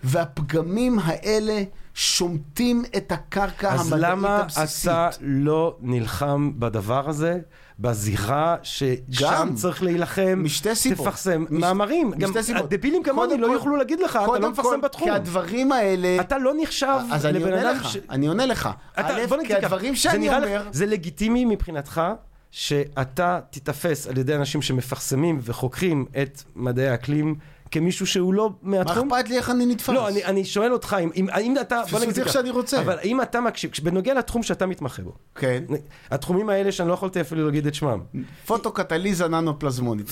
והפגמים 0.04 0.98
האלה 1.02 1.62
שומטים 1.94 2.82
את 2.96 3.12
הקרקע 3.12 3.72
אז 3.74 3.92
המדעית 3.92 4.02
למה 4.12 4.36
הבסיסית. 4.36 4.90
אתה 4.90 5.08
לא 5.20 5.76
נלחם 5.80 6.52
בדבר 6.58 7.08
הזה, 7.08 7.38
בזירה 7.80 8.56
ששם. 8.62 9.48
צריך 9.54 9.82
להילחם? 9.82 10.40
משתי 10.44 10.74
סיבות. 10.74 11.06
תפרסם 11.06 11.42
מש- 11.50 11.60
מאמרים. 11.60 12.08
משתי 12.08 12.20
גם 12.20 12.42
סיבות. 12.42 12.62
הדבילים 12.72 13.02
כמוני 13.02 13.38
לא 13.38 13.46
כל- 13.46 13.52
יוכלו 13.52 13.76
להגיד 13.76 14.00
לך, 14.00 14.18
אתה 14.24 14.38
לא 14.38 14.50
מפרסם 14.50 14.68
כל, 14.68 14.80
בתחום. 14.80 15.04
כי 15.08 15.14
הדברים 15.14 15.72
האלה... 15.72 16.16
אתה 16.20 16.38
לא 16.38 16.52
נחשב 16.62 16.98
אז 17.12 17.26
אני 17.26 17.38
לבן 17.38 17.52
עונה 17.52 17.70
אדם 17.70 17.76
לך, 17.80 17.88
ש... 17.88 17.96
אני 18.10 18.26
עונה 18.26 18.46
לך. 18.46 18.68
אתה, 19.00 19.08
א', 19.16 19.20
כי 19.46 19.54
הדברים 19.54 19.94
שאני 19.96 20.18
נראה 20.18 20.38
לך- 20.38 20.44
אומר... 20.46 20.68
זה 20.72 20.86
לגיטימי 20.86 21.44
מבחינתך 21.44 22.02
שאתה 22.50 23.40
תיתפס 23.50 24.06
על 24.06 24.18
ידי 24.18 24.34
אנשים 24.34 24.62
שמפרסמים 24.62 25.38
וחוקרים 25.42 26.04
את 26.22 26.42
מדעי 26.56 26.88
האקלים 26.88 27.34
כמישהו 27.70 28.06
שהוא 28.06 28.34
לא 28.34 28.50
מה 28.62 28.78
מהתחום? 28.78 29.12
אכפת 29.12 29.28
לי 29.28 29.36
איך 29.36 29.50
אני 29.50 29.66
נתפס? 29.66 29.88
לא, 29.88 30.08
אני, 30.08 30.24
אני 30.24 30.44
שואל 30.44 30.72
אותך, 30.72 30.96
אם, 31.00 31.10
אם, 31.16 31.26
אם 31.40 31.54
אתה... 31.60 31.82
תפסו 31.86 32.04
אותי 32.04 32.20
איך 32.20 32.32
שאני 32.32 32.50
רוצה. 32.50 32.80
אבל 32.80 32.98
אם 33.04 33.22
אתה 33.22 33.40
מקשיב, 33.40 33.70
בנוגע 33.82 34.14
לתחום 34.14 34.42
שאתה 34.42 34.66
מתמחה 34.66 35.02
בו, 35.02 35.12
כן. 35.34 35.64
התחומים 36.10 36.48
האלה 36.48 36.72
שאני 36.72 36.88
לא 36.88 36.94
יכולתי 36.94 37.20
אפילו 37.20 37.46
להגיד 37.46 37.66
את 37.66 37.74
שמם. 37.74 38.00
פוטו-קטליזה 38.46 39.28
ננו-פלזמונית. 39.28 40.08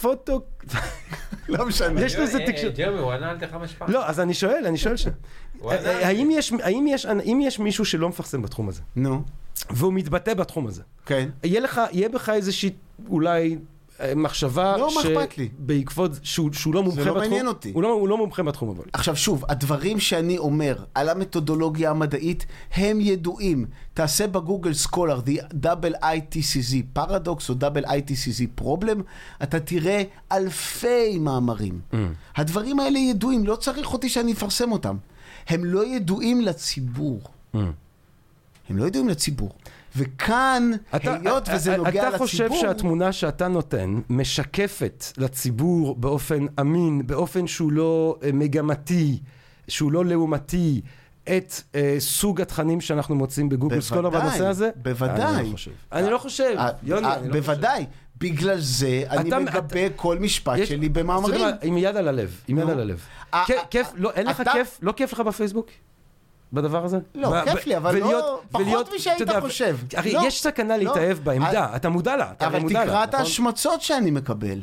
פוטו... 0.00 0.40
זה. 0.66 0.78
לא 1.48 1.66
משנה. 1.66 2.00
יש 2.00 2.16
לזה 2.16 2.38
אה, 2.38 2.46
תקשורת. 2.46 2.74
ג'רמי, 2.76 2.98
הוא 2.98 3.12
ענה 3.12 3.30
על 3.30 3.38
תך 3.38 3.54
המשפט. 3.54 3.88
לא, 3.88 4.06
אז 4.06 4.20
אני 4.20 4.34
שואל, 4.34 4.64
אני 4.66 4.78
שואל 4.78 4.96
ש... 4.96 5.06
הוא 5.58 5.72
ענה. 5.72 5.90
האם 6.62 7.40
יש, 7.40 7.58
מישהו 7.58 7.84
שלא 7.84 8.08
מפרסם 8.08 8.42
בתחום 8.42 8.68
הזה, 8.68 8.82
נו, 8.96 9.22
והוא 9.70 9.92
מתבטא 9.92 10.34
בתחום 10.34 10.66
הזה? 10.66 10.82
כן. 11.06 11.28
יהיה 11.44 11.60
לך, 11.60 11.80
יהיה 11.92 12.08
בך 12.08 12.28
איזושהי 12.28 12.70
אולי 13.08 13.58
מחשבה 14.16 14.76
לא, 14.76 14.90
מה 14.94 15.00
אכפת 15.00 15.38
לי? 15.38 15.48
בעקבות 15.58 16.12
שהוא, 16.22 16.52
שהוא 16.52 16.74
לא 16.74 16.82
מומחה 16.82 17.00
לא 17.00 17.06
בתחום, 17.06 17.20
מעניין 17.22 17.46
אותי. 17.46 17.70
הוא 17.74 17.82
לא, 17.82 17.88
הוא 17.92 18.08
לא 18.08 18.16
מומחה 18.16 18.42
בתחום 18.42 18.68
אבל. 18.68 18.84
עכשיו 18.92 19.16
שוב, 19.16 19.44
הדברים 19.48 20.00
שאני 20.00 20.38
אומר 20.38 20.84
על 20.94 21.08
המתודולוגיה 21.08 21.90
המדעית 21.90 22.46
הם 22.72 23.00
ידועים. 23.00 23.66
תעשה 23.94 24.26
בגוגל 24.26 24.74
סקולר, 24.74 25.20
the 25.26 25.54
double 25.54 25.96
ITCZ 26.02 26.98
paradox 26.98 27.48
או 27.48 27.54
double 27.60 27.86
ITCZ 27.86 28.60
problem, 28.60 29.02
אתה 29.42 29.60
תראה 29.60 30.02
אלפי 30.32 31.18
מאמרים. 31.18 31.80
Mm. 31.92 31.96
הדברים 32.36 32.80
האלה 32.80 32.98
ידועים, 32.98 33.46
לא 33.46 33.56
צריך 33.56 33.92
אותי 33.92 34.08
שאני 34.08 34.32
אפרסם 34.32 34.72
אותם. 34.72 34.96
הם 35.48 35.64
לא 35.64 35.86
ידועים 35.86 36.40
לציבור. 36.40 37.20
Mm. 37.54 37.58
הם 38.68 38.76
לא 38.76 38.86
ידועים 38.86 39.08
לציבור. 39.08 39.52
וכאן, 39.96 40.70
היות 40.92 41.48
וזה 41.54 41.76
נוגע 41.76 41.90
לציבור... 41.90 42.08
אתה 42.08 42.18
חושב 42.18 42.48
שהתמונה 42.60 43.12
שאתה 43.12 43.48
נותן 43.48 44.00
משקפת 44.10 45.04
לציבור 45.18 45.94
באופן 45.96 46.46
אמין, 46.60 47.06
באופן 47.06 47.46
שהוא 47.46 47.72
לא 47.72 48.16
אה, 48.22 48.30
מגמתי, 48.32 49.18
שהוא 49.68 49.92
לא 49.92 50.04
לעומתי, 50.04 50.80
את 51.24 51.54
אה, 51.74 51.96
סוג 51.98 52.40
התכנים 52.40 52.80
שאנחנו 52.80 53.14
מוצאים 53.14 53.48
בגוגל 53.48 53.80
סקולר 53.80 54.10
בנושא 54.10 54.46
הזה? 54.46 54.70
בוודאי. 54.76 55.34
אני 55.36 55.46
לא 55.50 55.52
חושב. 55.52 55.70
אני 55.92 56.10
לא 56.10 56.18
חושב, 56.18 56.54
אה, 56.58 56.68
יוני, 56.82 57.06
אה, 57.06 57.14
אני 57.14 57.28
לא 57.28 57.32
חושב. 57.32 57.44
בוודאי. 57.52 57.86
בגלל 58.18 58.58
זה 58.60 59.04
אני 59.10 59.28
אתה- 59.28 59.38
מגבה 59.38 59.90
כל 59.96 60.18
משפט 60.18 60.58
יש- 60.58 60.68
שלי 60.68 60.86
אתה 60.86 61.00
במאמרים. 61.00 61.46
עם 61.62 61.78
יד 61.78 61.96
על 61.96 62.08
הלב, 62.08 62.40
עם 62.48 62.58
יד. 62.58 62.70
על 62.70 62.80
הלב. 62.80 63.00
אה, 63.34 63.44
אה, 63.50 63.54
כיף, 63.70 63.92
לא, 63.94 64.10
אין 64.10 64.26
לך 64.26 64.40
אתה- 64.40 64.52
כיף? 64.52 64.78
לא 64.82 64.92
כיף 64.92 65.12
לך 65.12 65.20
בפייסבוק? 65.20 65.66
בדבר 66.52 66.84
הזה? 66.84 66.98
לא, 67.14 67.32
כיף 67.44 67.66
לי, 67.66 67.76
אבל 67.76 67.94
לא- 67.98 68.04
ולהיות- 68.06 68.42
פחות 68.50 68.60
ולהיות, 68.66 68.88
משהיית 68.96 69.30
חושב. 69.40 69.76
הרי 69.96 70.12
לא, 70.12 70.22
יש 70.26 70.42
סכנה 70.42 70.76
לא. 70.76 70.82
להתאהב 70.84 71.18
בעמדה, 71.18 71.76
אתה 71.76 71.88
מודע 71.88 72.16
לה, 72.16 72.32
אתה 72.32 72.46
אבל 72.46 72.58
מודע 72.58 72.80
לה, 72.80 72.86
תקרא 72.86 73.04
את 73.04 73.08
נכון? 73.08 73.20
ההשמצות 73.20 73.82
שאני 73.82 74.10
מקבל. 74.10 74.58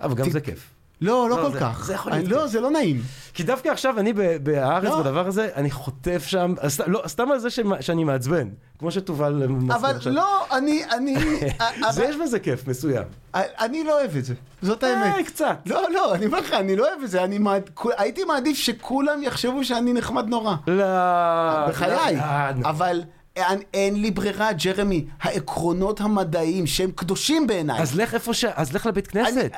אבל 0.00 0.14
גם 0.14 0.28
ת- 0.28 0.32
זה 0.32 0.40
כיף. 0.40 0.73
לא, 1.04 1.28
לא 1.30 1.36
לא, 1.36 1.42
כל 1.42 1.52
זה- 1.52 1.60
כך. 1.60 1.84
זה 1.84 1.94
יכול 1.94 2.12
אני- 2.12 2.22
להיות 2.22 2.32
לא, 2.36 2.42
כיף. 2.42 2.52
זה 2.52 2.60
לא 2.60 2.70
נעים. 2.70 3.02
כי 3.34 3.42
דווקא 3.42 3.68
עכשיו 3.68 3.98
אני 3.98 4.12
בהארץ 4.42 4.84
לא. 4.84 5.00
בדבר 5.02 5.26
הזה, 5.26 5.48
אני 5.54 5.70
חוטף 5.70 6.24
שם, 6.26 6.54
לא, 6.86 7.02
סתם 7.06 7.30
על 7.30 7.38
זה 7.38 7.48
שאני 7.80 8.04
מעצבן, 8.04 8.48
כמו 8.78 8.90
שתובל 8.90 9.42
אבל 9.74 9.90
עכשיו. 9.96 10.12
לא, 10.12 10.46
אני, 10.56 10.82
אני, 10.92 11.14
זה 11.20 11.48
אבל- 11.88 12.02
יש 12.10 12.16
בזה 12.24 12.38
כיף 12.38 12.68
מסוים. 12.68 13.04
אני 13.34 13.84
לא 13.84 14.00
אוהב 14.00 14.16
את 14.16 14.24
זה. 14.24 14.34
זאת 14.62 14.82
האמת. 14.82 15.14
אה, 15.18 15.24
קצת. 15.24 15.56
לא, 15.66 15.82
לא, 15.94 16.14
אני 16.14 16.26
אומר 16.26 16.40
לך, 16.40 16.52
אני 16.52 16.76
לא 16.76 16.88
אוהב 16.88 17.02
את 17.02 17.10
זה. 17.10 17.24
אני 17.24 17.38
מעד- 17.38 17.70
הייתי 17.96 18.24
מעדיף 18.24 18.56
שכולם 18.56 19.22
יחשבו 19.22 19.64
שאני 19.64 19.92
נחמד 19.92 20.28
נורא. 20.28 20.54
לא... 20.66 20.84
בחיי. 21.68 22.16
לא, 22.16 22.22
נו. 22.56 22.68
אבל 22.68 23.02
אין, 23.36 23.58
אין 23.74 24.00
לי 24.02 24.10
ברירה, 24.10 24.52
ג'רמי. 24.52 25.04
העקרונות 25.22 26.00
המדעיים 26.00 26.66
שהם 26.66 26.90
קדושים 26.90 27.46
בעיניי. 27.46 27.80
אז 27.82 27.96
לך 27.96 28.14
איפה 28.14 28.34
ש... 28.34 28.44
אז 28.44 28.72
לך 28.72 28.86
לבית 28.86 29.06
כנסת. 29.06 29.50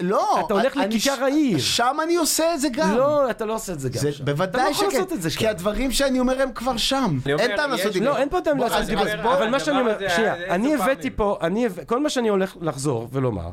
לא. 0.00 0.40
אתה 0.46 0.54
הולך 0.54 0.76
לכיכר 0.76 1.16
ש- 1.16 1.18
העיר. 1.18 1.58
שם 1.58 1.96
אני 2.04 2.16
עושה 2.16 2.54
את 2.54 2.60
זה 2.60 2.68
גם. 2.72 2.94
לא, 2.96 3.30
אתה 3.30 3.44
לא 3.44 3.54
עושה 3.54 3.72
את 3.72 3.80
זה 3.80 3.88
גם 3.88 3.98
זה, 4.00 4.12
שם. 4.12 4.24
בוודאי 4.24 4.48
אתה 4.62 4.70
לא 4.70 4.74
יכול 4.74 4.86
שכן, 4.90 4.96
לעשות 4.98 5.12
את 5.12 5.22
זה 5.22 5.30
כי 5.30 5.44
שם. 5.44 5.48
הדברים 5.50 5.92
שאני 5.92 6.20
אומר 6.20 6.42
הם 6.42 6.52
כבר 6.54 6.76
שם. 6.76 7.18
אין 7.26 7.56
טעם 7.56 7.70
לעשות 7.70 7.86
את 7.86 7.92
זה. 7.92 8.00
לא, 8.00 8.16
אין 8.18 8.28
פה 8.28 8.40
טעם 8.40 8.58
לעשות. 8.58 8.90
בוא- 9.22 9.34
אבל 9.34 9.48
מה 9.50 9.60
שאני 9.60 9.80
אומר, 9.80 9.98
שנייה, 10.16 10.34
אני? 10.54 10.74
הבאתי 10.74 11.10
פה, 11.10 11.38
כל 11.86 12.00
מה 12.02 12.10
שאני 12.10 12.28
הולך 12.28 12.56
לחזור 12.60 13.08
ולומר, 13.12 13.50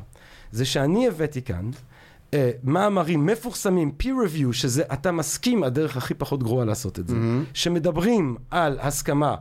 זה 0.51 0.65
שאני 0.65 1.07
הבאתי 1.07 1.41
כאן 1.41 1.69
אה, 2.33 2.51
מאמרים 2.63 3.25
מפורסמים, 3.25 3.91
peer 4.03 4.05
review, 4.27 4.53
שזה, 4.53 4.83
אתה 4.93 5.11
מסכים, 5.11 5.63
הדרך 5.63 5.97
הכי 5.97 6.13
פחות 6.13 6.43
גרועה 6.43 6.65
לעשות 6.65 6.99
את 6.99 7.07
זה, 7.07 7.15
שמדברים 7.53 8.35
על 8.51 8.77
הסכמה 8.81 9.35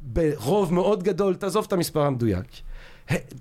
ברוב 0.00 0.72
מאוד 0.74 1.02
גדול, 1.02 1.34
תעזוב 1.34 1.64
את 1.68 1.72
המספר 1.72 2.00
המדויק. 2.02 2.44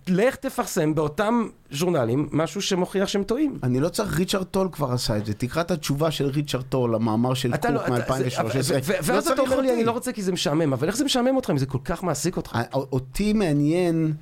לך 0.08 0.36
תפרסם 0.36 0.96
באותם 0.96 1.48
ז'ורנלים 1.72 2.30
משהו 2.32 2.62
שמוכיח 2.62 3.08
שהם 3.08 3.24
טועים. 3.24 3.58
אני 3.64 3.80
לא 3.80 3.90
צריך, 3.90 4.18
ריצ'רד 4.20 4.44
טול 4.46 4.70
כבר 4.72 4.92
עשה 4.92 5.18
את 5.18 5.26
זה. 5.26 5.34
תקרא 5.34 5.62
את 5.62 5.72
התשובה 5.72 6.12
של 6.12 6.26
ריצ'רד 6.26 6.62
טול 6.64 6.96
למאמר 6.96 7.34
של 7.34 7.50
לא, 7.50 7.56
קוק 7.58 7.66
אתה- 7.66 8.14
זה- 8.18 8.24
מ-2013. 8.44 8.44
ו- 8.74 8.80
ו- 8.84 8.94
ואז 9.04 9.28
אתה 9.28 9.42
אומר 9.42 9.62
לי, 9.62 9.74
אני 9.74 9.84
לא 9.84 9.92
רוצה 9.92 10.12
כי 10.12 10.22
זה 10.24 10.32
משעמם, 10.32 10.74
אבל 10.74 10.88
איך 10.88 10.96
זה 10.98 11.06
משעמם 11.06 11.36
אותך 11.36 11.50
אם 11.50 11.58
זה 11.58 11.66
כל 11.66 11.78
כך 11.86 12.04
מעסיק 12.04 12.38
אותך? 12.38 12.56
ה- 12.56 12.64
אותי 12.74 13.34
מעניין, 13.34 14.14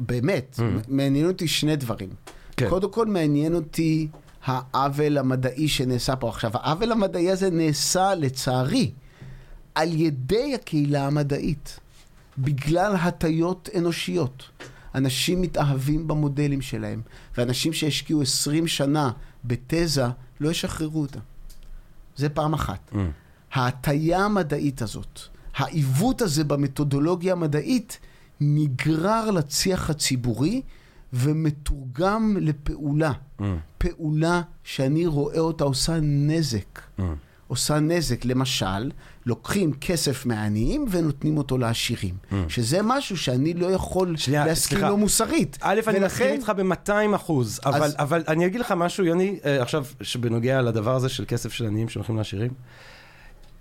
באמת, 0.00 0.60
מעניין 0.88 1.26
אותי 1.26 1.48
שני 1.48 1.76
דברים. 1.76 2.08
כן. 2.56 2.68
קודם 2.68 2.90
כל 2.92 3.06
מעניין 3.06 3.54
אותי 3.54 4.08
העוול 4.44 5.18
המדעי 5.18 5.68
שנעשה 5.68 6.16
פה 6.16 6.28
עכשיו. 6.28 6.50
העוול 6.54 6.92
המדעי 6.92 7.30
הזה 7.30 7.50
נעשה, 7.50 8.14
לצערי, 8.14 8.90
על 9.78 9.92
ידי 9.92 10.54
הקהילה 10.54 11.06
המדעית, 11.06 11.78
בגלל 12.38 12.96
הטיות 12.96 13.68
אנושיות. 13.78 14.50
אנשים 14.94 15.40
מתאהבים 15.40 16.08
במודלים 16.08 16.60
שלהם, 16.60 17.02
ואנשים 17.36 17.72
שהשקיעו 17.72 18.22
20 18.22 18.66
שנה 18.66 19.10
בתזה 19.44 20.04
לא 20.40 20.50
ישחררו 20.50 21.00
אותה. 21.00 21.18
זה 22.16 22.28
פעם 22.28 22.54
אחת. 22.54 22.92
ההטייה 23.52 24.24
המדעית 24.24 24.82
הזאת, 24.82 25.20
העיוות 25.56 26.22
הזה 26.22 26.44
במתודולוגיה 26.44 27.32
המדעית, 27.32 27.98
נגרר 28.40 29.30
לצי"ח 29.30 29.90
הציבורי 29.90 30.62
ומתורגם 31.12 32.36
לפעולה. 32.40 33.12
פעולה 33.78 34.42
שאני 34.64 35.06
רואה 35.06 35.38
אותה 35.38 35.64
עושה 35.64 35.98
נזק. 36.02 36.80
עושה 37.48 37.80
נזק. 37.80 38.24
למשל, 38.24 38.90
לוקחים 39.26 39.72
כסף 39.72 40.26
מהעניים 40.26 40.84
ונותנים 40.90 41.38
אותו 41.38 41.58
לעשירים. 41.58 42.14
שזה 42.48 42.78
משהו 42.84 43.16
שאני 43.16 43.54
לא 43.54 43.66
יכול 43.72 44.16
שנייה, 44.16 44.46
להסכים 44.46 44.78
סליחה. 44.78 44.88
לו 44.90 44.96
מוסרית. 44.96 45.58
א', 45.60 45.68
אני 45.86 45.98
מסכים 45.98 46.02
ולכן- 46.02 46.32
איתך 46.32 46.52
ב-200 46.56 47.16
אחוז, 47.16 47.60
אבל, 47.66 47.82
אז- 47.82 47.94
אבל 47.98 48.22
אני 48.28 48.46
אגיד 48.46 48.60
לך 48.60 48.72
משהו, 48.76 49.04
יוני, 49.04 49.38
אה, 49.44 49.62
עכשיו, 49.62 49.84
שבנוגע 50.00 50.62
לדבר 50.62 50.94
הזה 50.94 51.08
של 51.08 51.24
כסף 51.28 51.52
של 51.52 51.66
עניים 51.66 51.88
שהולכים 51.88 52.16
לעשירים. 52.16 52.50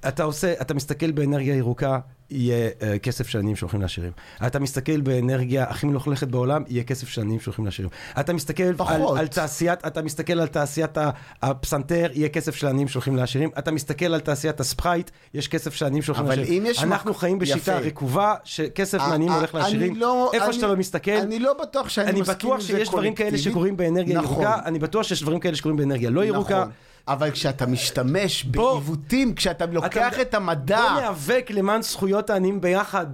אתה 0.08 0.24
עושה, 0.24 0.54
אתה 0.62 0.74
מסתכל 0.74 1.12
באנרגיה 1.12 1.56
ירוקה, 1.56 2.00
יהיה 2.30 2.70
uh, 2.80 3.00
כסף 3.00 3.28
של 3.28 3.40
עניים 3.40 3.56
שהולכים 3.56 3.82
לעשירים. 3.82 4.12
אתה 4.48 4.60
מסתכל 4.60 5.02
באנרגיה 5.02 5.64
הכי 5.64 5.86
מלוכלכת 5.88 6.28
בעולם, 6.28 6.64
יהיה 6.68 6.84
כסף 6.84 7.08
של 7.08 7.22
עניים 7.22 7.40
שהולכים 7.40 7.66
לעשירים. 7.66 7.90
אתה 8.20 8.34
מסתכל 8.34 8.64
על, 8.64 8.76
פחות. 8.78 9.18
על 9.18 9.28
תעשיית, 9.28 9.88
אתה 9.88 10.02
מסתכל 10.02 10.40
על 10.40 10.48
תעשיית 10.48 10.98
הפסנתר, 11.42 12.08
יהיה 12.14 12.30
כסף 12.30 12.56
של 12.56 12.68
עניים 12.68 12.88
שהולכים 12.88 13.16
לעשירים. 13.16 13.50
אתה 13.60 13.72
מסתכל 13.72 14.06
על 14.14 14.20
תעשיית 14.20 14.60
הספרייט, 14.60 15.12
יש 15.34 15.48
כסף 15.48 15.74
של 15.74 15.86
עניים 15.86 16.04
שהולכים 16.04 16.26
לעשירים. 16.28 16.64
אנחנו 16.84 17.12
מק- 17.12 17.18
חיים 17.18 17.40
בשיטה 17.40 17.58
יפה. 17.72 17.78
רקובה, 17.88 18.36
שכסף 18.44 19.00
אה, 19.00 19.08
מעניים 19.10 19.32
אה, 19.32 19.38
הולך 19.38 19.56
אני 19.56 19.64
לעשירים. 19.64 19.96
לא- 19.96 20.32
איפה 20.34 20.46
אני- 20.46 20.54
שאתה 20.54 20.68
לא 20.68 20.76
מסתכל, 20.76 21.12
אני 21.12 21.40
לא 21.40 21.54
בטוח 21.62 21.90
שאני 21.90 22.10
אני 22.10 22.22
מסכים 22.22 22.36
בטוח 22.38 22.54
עם 22.54 22.62
זה 22.62 22.68
שיש 22.68 22.90
דברים 22.90 23.16
כאלה 23.16 23.30
קולקטיבית. 23.30 23.52
שקורים 23.54 23.78
באנרגיה 23.78 24.18
נכון. 24.22 24.34
ירוקה, 24.44 24.60
אני 24.66 24.80
בטוח 24.80 25.04
שיש 25.04 25.22
דברים 25.22 25.40
כאלה 25.40 25.56
שקורים 25.56 25.78
באנרגיה 25.78 26.10
לא 26.10 26.26
ירוקה. 26.26 26.66
אבל 27.08 27.32
כשאתה 27.32 27.66
משתמש 27.66 28.44
בעיוותים, 28.44 29.36
כשאתה 29.36 29.66
לוקח 29.66 30.14
אתה- 30.14 30.22
את 30.22 30.34
המדע... 30.34 30.82
בוא 30.94 31.02
ניאבק 31.02 31.48
למען 31.54 31.82
זכויות 31.82 32.30
העניים 32.30 32.62
ביחד. 32.62 33.06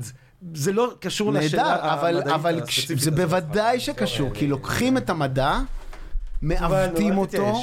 זה 0.54 0.72
לא 0.72 0.94
קשור 1.00 1.34
לשאלה 1.34 1.64
נהדר, 1.64 1.94
אבל, 1.94 2.18
המדעית 2.18 2.34
אבל 2.36 2.62
כש- 2.68 2.80
הספציפית 2.80 3.00
זה. 3.04 3.12
בוודאי 3.12 3.80
שקשור, 3.80 4.30
כי 4.34 4.48
לוקחים 4.48 4.98
את 4.98 5.10
המדע, 5.10 5.60
מעוותים 6.42 7.18
אותו, 7.18 7.60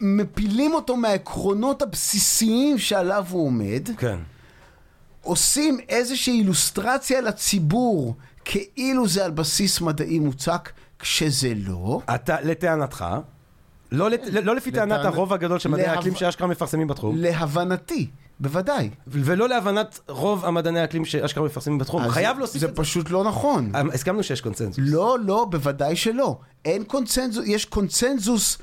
מפילים 0.00 0.74
אותו 0.74 0.96
מהעקרונות 0.96 1.82
הבסיסיים 1.82 2.78
שעליו 2.78 3.26
הוא 3.30 3.46
עומד, 3.46 3.88
כן. 3.96 4.18
עושים 5.22 5.78
איזושהי 5.88 6.32
אילוסטרציה 6.38 7.20
לציבור, 7.20 8.14
כאילו 8.44 9.08
זה 9.08 9.24
על 9.24 9.30
בסיס 9.30 9.80
מדעי 9.80 10.18
מוצק, 10.18 10.70
כשזה 10.98 11.52
לא. 11.56 12.00
אתה, 12.14 12.36
לטענתך, 12.40 13.04
לא, 13.92 14.10
לת- 14.10 14.20
לא 14.42 14.56
לפי 14.56 14.70
טענת 14.70 14.92
לטענת- 15.00 15.04
הרוב 15.14 15.32
הגדול 15.32 15.58
של 15.58 15.68
מדעי 15.68 15.86
להב- 15.86 15.96
האקלים 15.96 16.14
שאשכרה 16.14 16.46
מפרסמים 16.48 16.86
בתחום, 16.86 17.16
להבנתי, 17.18 18.06
בוודאי. 18.40 18.90
ולא 19.06 19.48
להבנת 19.48 20.00
רוב 20.08 20.44
המדעני 20.44 20.80
האקלים 20.80 21.04
שאשכרה 21.04 21.44
מפרסמים 21.44 21.78
בתחום. 21.78 22.08
חייב 22.08 22.38
להוסיף 22.38 22.60
זה 22.60 22.66
את 22.66 22.76
זה. 22.76 22.82
פשוט 22.82 23.10
לא 23.10 23.24
נכון. 23.24 23.72
אה, 23.74 23.80
הסכמנו 23.94 24.22
שיש 24.22 24.40
קונצנזוס. 24.40 24.76
לא, 24.78 25.16
לא, 25.26 25.46
בוודאי 25.50 25.96
שלא. 25.96 26.38
אין 26.64 26.84
קונצנזוס, 26.84 27.44
יש 27.46 27.64
קונצנזוס, 27.64 28.58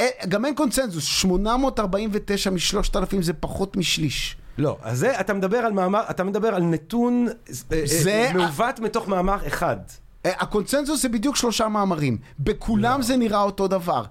אה, 0.00 0.06
גם 0.28 0.44
אין 0.44 0.54
קונצנזוס, 0.54 1.04
849 1.04 2.50
מ-3,000 2.50 2.96
זה 3.22 3.32
פחות 3.32 3.76
משליש. 3.76 4.36
לא, 4.58 4.76
אז 4.82 4.98
זה, 4.98 5.20
אתה 5.20 5.34
מדבר 5.34 5.58
על 5.58 5.72
מאמר, 5.72 6.02
אתה 6.10 6.24
מדבר 6.24 6.48
על 6.48 6.62
נתון 6.62 7.26
אה, 7.28 7.54
זה- 7.84 8.30
מעוות 8.34 8.80
מתוך 8.80 9.08
מאמר 9.08 9.46
אחד. 9.46 9.76
הקונצנזוס 10.24 11.02
זה 11.02 11.08
בדיוק 11.08 11.36
שלושה 11.36 11.68
מאמרים. 11.68 12.18
בכולם 12.40 13.02
זה 13.02 13.16
נראה 13.16 13.42
אותו 13.42 13.68
דבר. 13.68 14.02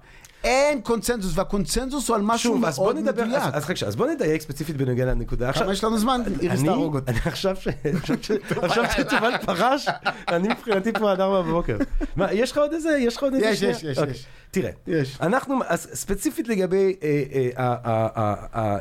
אין 0.44 0.80
קונצנזוס, 0.80 1.32
והקונצנזוס 1.38 2.08
הוא 2.08 2.16
על 2.16 2.22
משהו 2.22 2.52
שוב, 2.52 2.60
מאוד 2.84 2.96
נדבר, 2.96 3.24
מדויק. 3.24 3.42
אז, 3.52 3.64
אז 3.64 3.88
אז 3.88 3.96
בוא 3.96 4.06
נדייק 4.06 4.42
ספציפית 4.42 4.76
בנוגע 4.76 5.04
לנקודה. 5.04 5.52
כמה 5.52 5.72
יש 5.72 5.84
לנו 5.84 5.98
זמן? 5.98 6.20
איריס 6.40 6.62
תהרוג 6.62 6.94
אותי. 6.96 7.10
אני 7.10 7.20
עכשיו 7.24 7.56
ש... 7.56 7.68
עכשיו 7.94 8.16
עכשיו 8.64 8.84
שתובל 8.96 9.32
פרש, 9.46 9.86
אני 10.28 10.48
מבחינתי 10.48 10.92
פה 10.92 11.12
עד 11.12 11.20
ארבע 11.20 11.42
בבוקר. 11.42 11.76
מה, 12.16 12.32
יש 12.32 12.52
לך 12.52 12.58
עוד 12.58 12.72
איזה? 12.72 12.96
יש 13.00 13.16
לך 13.16 13.22
עוד 13.22 13.34
איזה? 13.34 13.46
יש? 13.46 13.62
יש, 13.62 13.82
יש, 13.82 13.98
אוקיי. 13.98 14.12
יש. 14.12 14.26
תראה, 14.50 14.70
יש. 14.86 15.18
אנחנו, 15.20 15.58
אז 15.66 15.88
ספציפית 15.94 16.48
לגבי, 16.48 16.96
אה, 17.02 17.22
אה, 17.34 17.48
ה- 17.56 17.76
ה- 17.84 18.08
ה- 18.14 18.60
ה- 18.60 18.78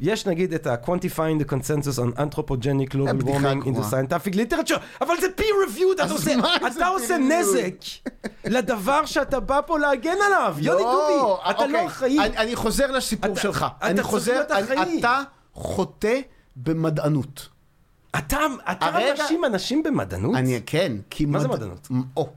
יש 0.00 0.26
נגיד 0.26 0.54
את 0.54 0.66
ה-quantifying 0.66 1.42
the 1.42 1.50
consensus 1.50 1.98
on 1.98 2.18
anthropogenic 2.18 2.94
global 2.94 3.24
warming 3.24 3.66
in 3.66 3.74
the 3.78 3.84
scientific 3.90 4.34
literature, 4.34 4.78
אבל 5.00 5.14
זה 5.20 5.26
peer 5.38 5.68
reviewed, 5.68 6.02
אתה 6.76 6.86
עושה? 6.86 7.18
נזק 7.18 7.74
לדבר 8.44 9.06
שאתה 9.06 9.40
בא 9.40 9.60
פה 9.66 9.78
להגן 9.78 10.16
עליו, 10.26 10.56
יוני 10.58 10.82
דובי, 11.08 11.50
אתה 11.50 11.66
לא 11.66 11.78
אוקיי. 11.78 11.86
אחראי. 11.86 12.18
אני, 12.18 12.36
אני 12.38 12.56
חוזר 12.56 12.90
לסיפור 12.90 13.32
אתה- 13.32 13.40
שלך. 13.40 13.66
אתה 13.78 13.86
אני 13.86 14.02
חוזר. 14.02 14.40
אני, 14.50 14.98
אתה 15.00 15.22
חוטא 15.54 16.20
במדענות. 16.56 17.48
אתה, 18.18 18.38
אתה 18.72 18.86
מאשים 19.18 19.44
אנשים 19.44 19.82
במדענות? 19.82 20.36
אני, 20.36 20.60
כן, 20.66 20.92
כי... 21.10 21.26
מה 21.26 21.40
זה 21.40 21.48
מדענות? 21.48 21.88
או, 22.16 22.28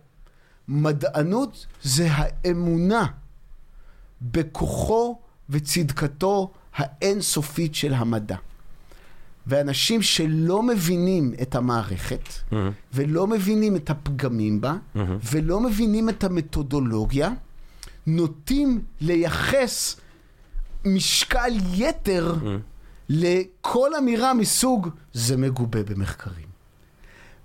מדענות 0.68 1.66
זה 1.84 2.08
האמונה 2.12 3.06
בכוחו 4.22 5.20
וצדקתו 5.50 6.52
האינסופית 6.76 7.76
של 7.76 7.94
המדע. 7.94 8.36
ואנשים 9.48 10.02
שלא 10.02 10.64
מבינים 10.64 11.34
את 11.42 11.56
המערכת, 11.56 12.30
ולא 12.94 13.28
מבינים 13.28 13.76
את 13.76 13.90
הפגמים 13.90 14.62
בה, 14.62 14.76
ולא 15.32 15.60
מבינים 15.60 16.10
את 16.10 16.24
המתודולוגיה, 16.24 17.30
נוטים 18.08 18.82
לייחס 19.02 19.96
משקל 20.86 21.52
יתר 21.74 22.36
לכל 23.10 23.96
אמירה 23.96 24.34
מסוג 24.34 24.90
זה 25.14 25.38
מגובה 25.38 25.84
במחקרים. 25.84 26.48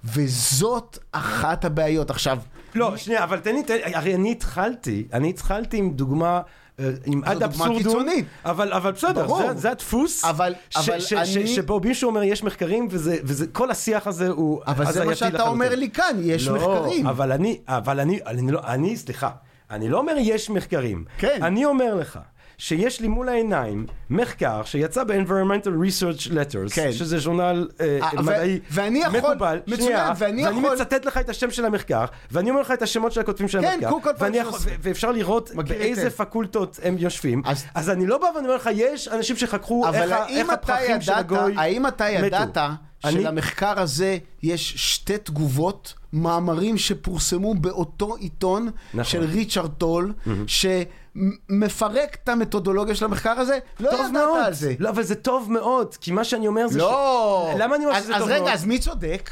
וזאת 0.05 0.99
אחת 1.13 1.65
הבעיות. 1.65 2.11
עכשיו, 2.11 2.39
לא, 2.75 2.97
שנייה, 2.97 3.25
אבל 3.25 3.39
תן 3.39 3.55
לי, 3.55 3.63
תן, 3.63 3.77
הרי 3.95 4.15
אני 4.15 4.33
התחלתי, 4.33 5.07
אני 5.13 5.31
התחלתי 5.31 5.77
עם 5.77 5.91
דוגמה, 5.93 6.41
אה, 6.81 6.91
עם 7.07 7.21
עד 7.25 7.43
אבסורדום. 7.43 8.07
אבל, 8.45 8.73
אבל 8.73 8.93
בסדר, 8.93 9.27
ברור. 9.27 9.53
זה, 9.55 9.61
זה 9.61 9.71
הדפוס, 9.71 10.25
אבל- 10.25 10.55
ש, 10.71 10.77
אבל 10.89 11.01
ש, 11.01 11.13
אני- 11.13 11.27
ש, 11.27 11.55
שבו 11.57 11.81
מישהו 11.81 12.09
אומר 12.11 12.23
יש 12.23 12.43
מחקרים, 12.43 12.89
וזה, 12.91 13.17
וזה, 13.25 13.47
כל 13.47 13.71
השיח 13.71 14.07
הזה 14.07 14.29
הוא 14.29 14.61
אבל 14.67 14.85
זה 14.85 14.91
הזייתי 14.91 15.09
מה 15.09 15.15
שאתה 15.15 15.29
לחלוטין. 15.29 15.49
אומר 15.53 15.75
לי 15.75 15.91
כאן, 15.91 16.17
יש 16.23 16.49
לא, 16.49 16.55
מחקרים. 16.55 17.07
אבל 17.07 17.33
אני, 17.33 17.61
אבל 17.69 18.01
אני, 18.01 18.21
אני 18.27 18.53
לא, 18.53 18.61
אני, 18.67 18.97
סליחה, 18.97 19.31
אני 19.73 19.89
לא 19.89 19.99
אומר 19.99 20.13
יש 20.19 20.51
מחקרים. 20.51 21.05
כן. 21.19 21.39
אני 21.43 21.65
אומר 21.65 21.95
לך, 21.95 22.19
שיש 22.59 23.01
לי 23.01 23.09
מול 23.09 23.29
העיניים 23.29 23.87
מחקר 24.11 24.63
שיצא 24.65 25.05
ב-Environmental 25.05 25.67
Research 25.87 26.31
Letters, 26.31 26.75
כן. 26.75 26.93
שזה 26.93 27.19
ז'ורנל 27.19 27.69
אה, 27.81 27.99
אה, 28.03 28.23
מדעי 28.23 28.59
ואני 28.71 28.99
יכול- 28.99 29.19
מקובל, 29.19 29.61
מצוין, 29.67 29.81
שנייה, 29.81 30.13
ואני 30.19 30.45
ואני 30.47 30.59
יכול- 30.59 30.73
מצטט 30.75 31.05
לך 31.05 31.19
את 31.19 31.29
השם 31.29 31.51
של 31.51 31.65
המחקר, 31.65 32.05
ואני 32.31 32.51
אומר 32.51 32.61
לך 32.61 32.71
את 32.71 32.83
השמות 32.83 33.13
של 33.13 33.21
הכותבים 33.21 33.49
של 33.49 33.61
כן, 33.61 33.67
המחקר, 33.67 33.87
ואני 34.19 34.37
יכול- 34.39 34.53
2013. 34.55 34.73
ו- 34.73 34.77
ואפשר 34.83 35.13
לראות 35.13 35.51
באיזה 35.55 36.03
היטב. 36.05 36.17
פקולטות 36.17 36.79
הם 36.83 36.97
יושבים, 36.99 37.43
אז- 37.45 37.65
אז 37.75 37.91
אני 37.91 38.07
לא 38.07 38.19
בא 38.19 38.27
ואני 38.37 38.47
אומר 38.47 38.57
לך, 38.57 38.69
יש 38.75 39.09
אנשים 39.09 39.37
שחקרו 39.37 39.87
איך 39.87 40.13
איך 40.29 40.51
הפרחים 40.51 41.01
של 41.01 41.13
ידעת, 41.13 41.19
הגוי 41.25 41.55
האם 41.57 41.87
אתה 41.87 42.05
מתו. 42.19 42.27
ידעת 42.27 42.59
שלמחקר 43.07 43.81
הזה 43.81 44.19
יש 44.43 44.75
שתי 44.95 45.19
תגובות, 45.19 45.95
מאמרים 46.13 46.79
שפורסמו 46.79 47.55
באותו 47.55 48.17
עיתון 48.17 48.71
נכון. 48.95 49.05
של 49.05 49.25
ריצ'רד 49.25 49.71
טול, 49.79 50.13
שמפרק 50.47 52.17
את 52.25 52.29
המתודולוגיה 52.29 52.95
של 52.95 53.05
המחקר 53.05 53.31
הזה? 53.31 53.59
לא 53.81 53.89
ידעת 53.89 54.11
מאוד, 54.13 54.43
על 54.45 54.53
זה. 54.55 54.75
לא, 54.79 54.89
אבל 54.89 55.03
זה 55.03 55.15
טוב 55.15 55.53
מאוד, 55.53 55.95
כי 55.97 56.11
מה 56.11 56.25
שאני 56.25 56.49
אומר 56.49 56.69
זה 56.69 56.79
לא. 56.79 57.51
ש... 57.55 57.61
למה 57.61 57.77
אני 57.77 57.85
אומר 57.85 57.97
אז- 57.97 58.05
שזה 58.05 58.13
טוב 58.13 58.23
אז 58.23 58.29
מאוד? 58.29 58.43
רגע, 58.43 58.53
אז 58.53 58.65
מי 58.65 58.79
צודק? 58.79 59.31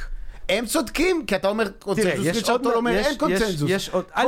הם 0.49 0.67
צודקים, 0.67 1.25
כי 1.27 1.37
אתה 1.37 1.49
אומר 1.49 1.71
קונצנזוס, 1.79 2.27
יש 2.27 2.37
ריצ'רד 2.37 2.51
עוד, 2.51 2.63
טול 2.63 2.75
אומר 2.75 2.91
אין 2.99 3.17
קונצנזוס. 3.19 3.71
יש, 3.71 3.77
יש 3.77 3.89
עוד, 3.89 4.05
א', 4.13 4.27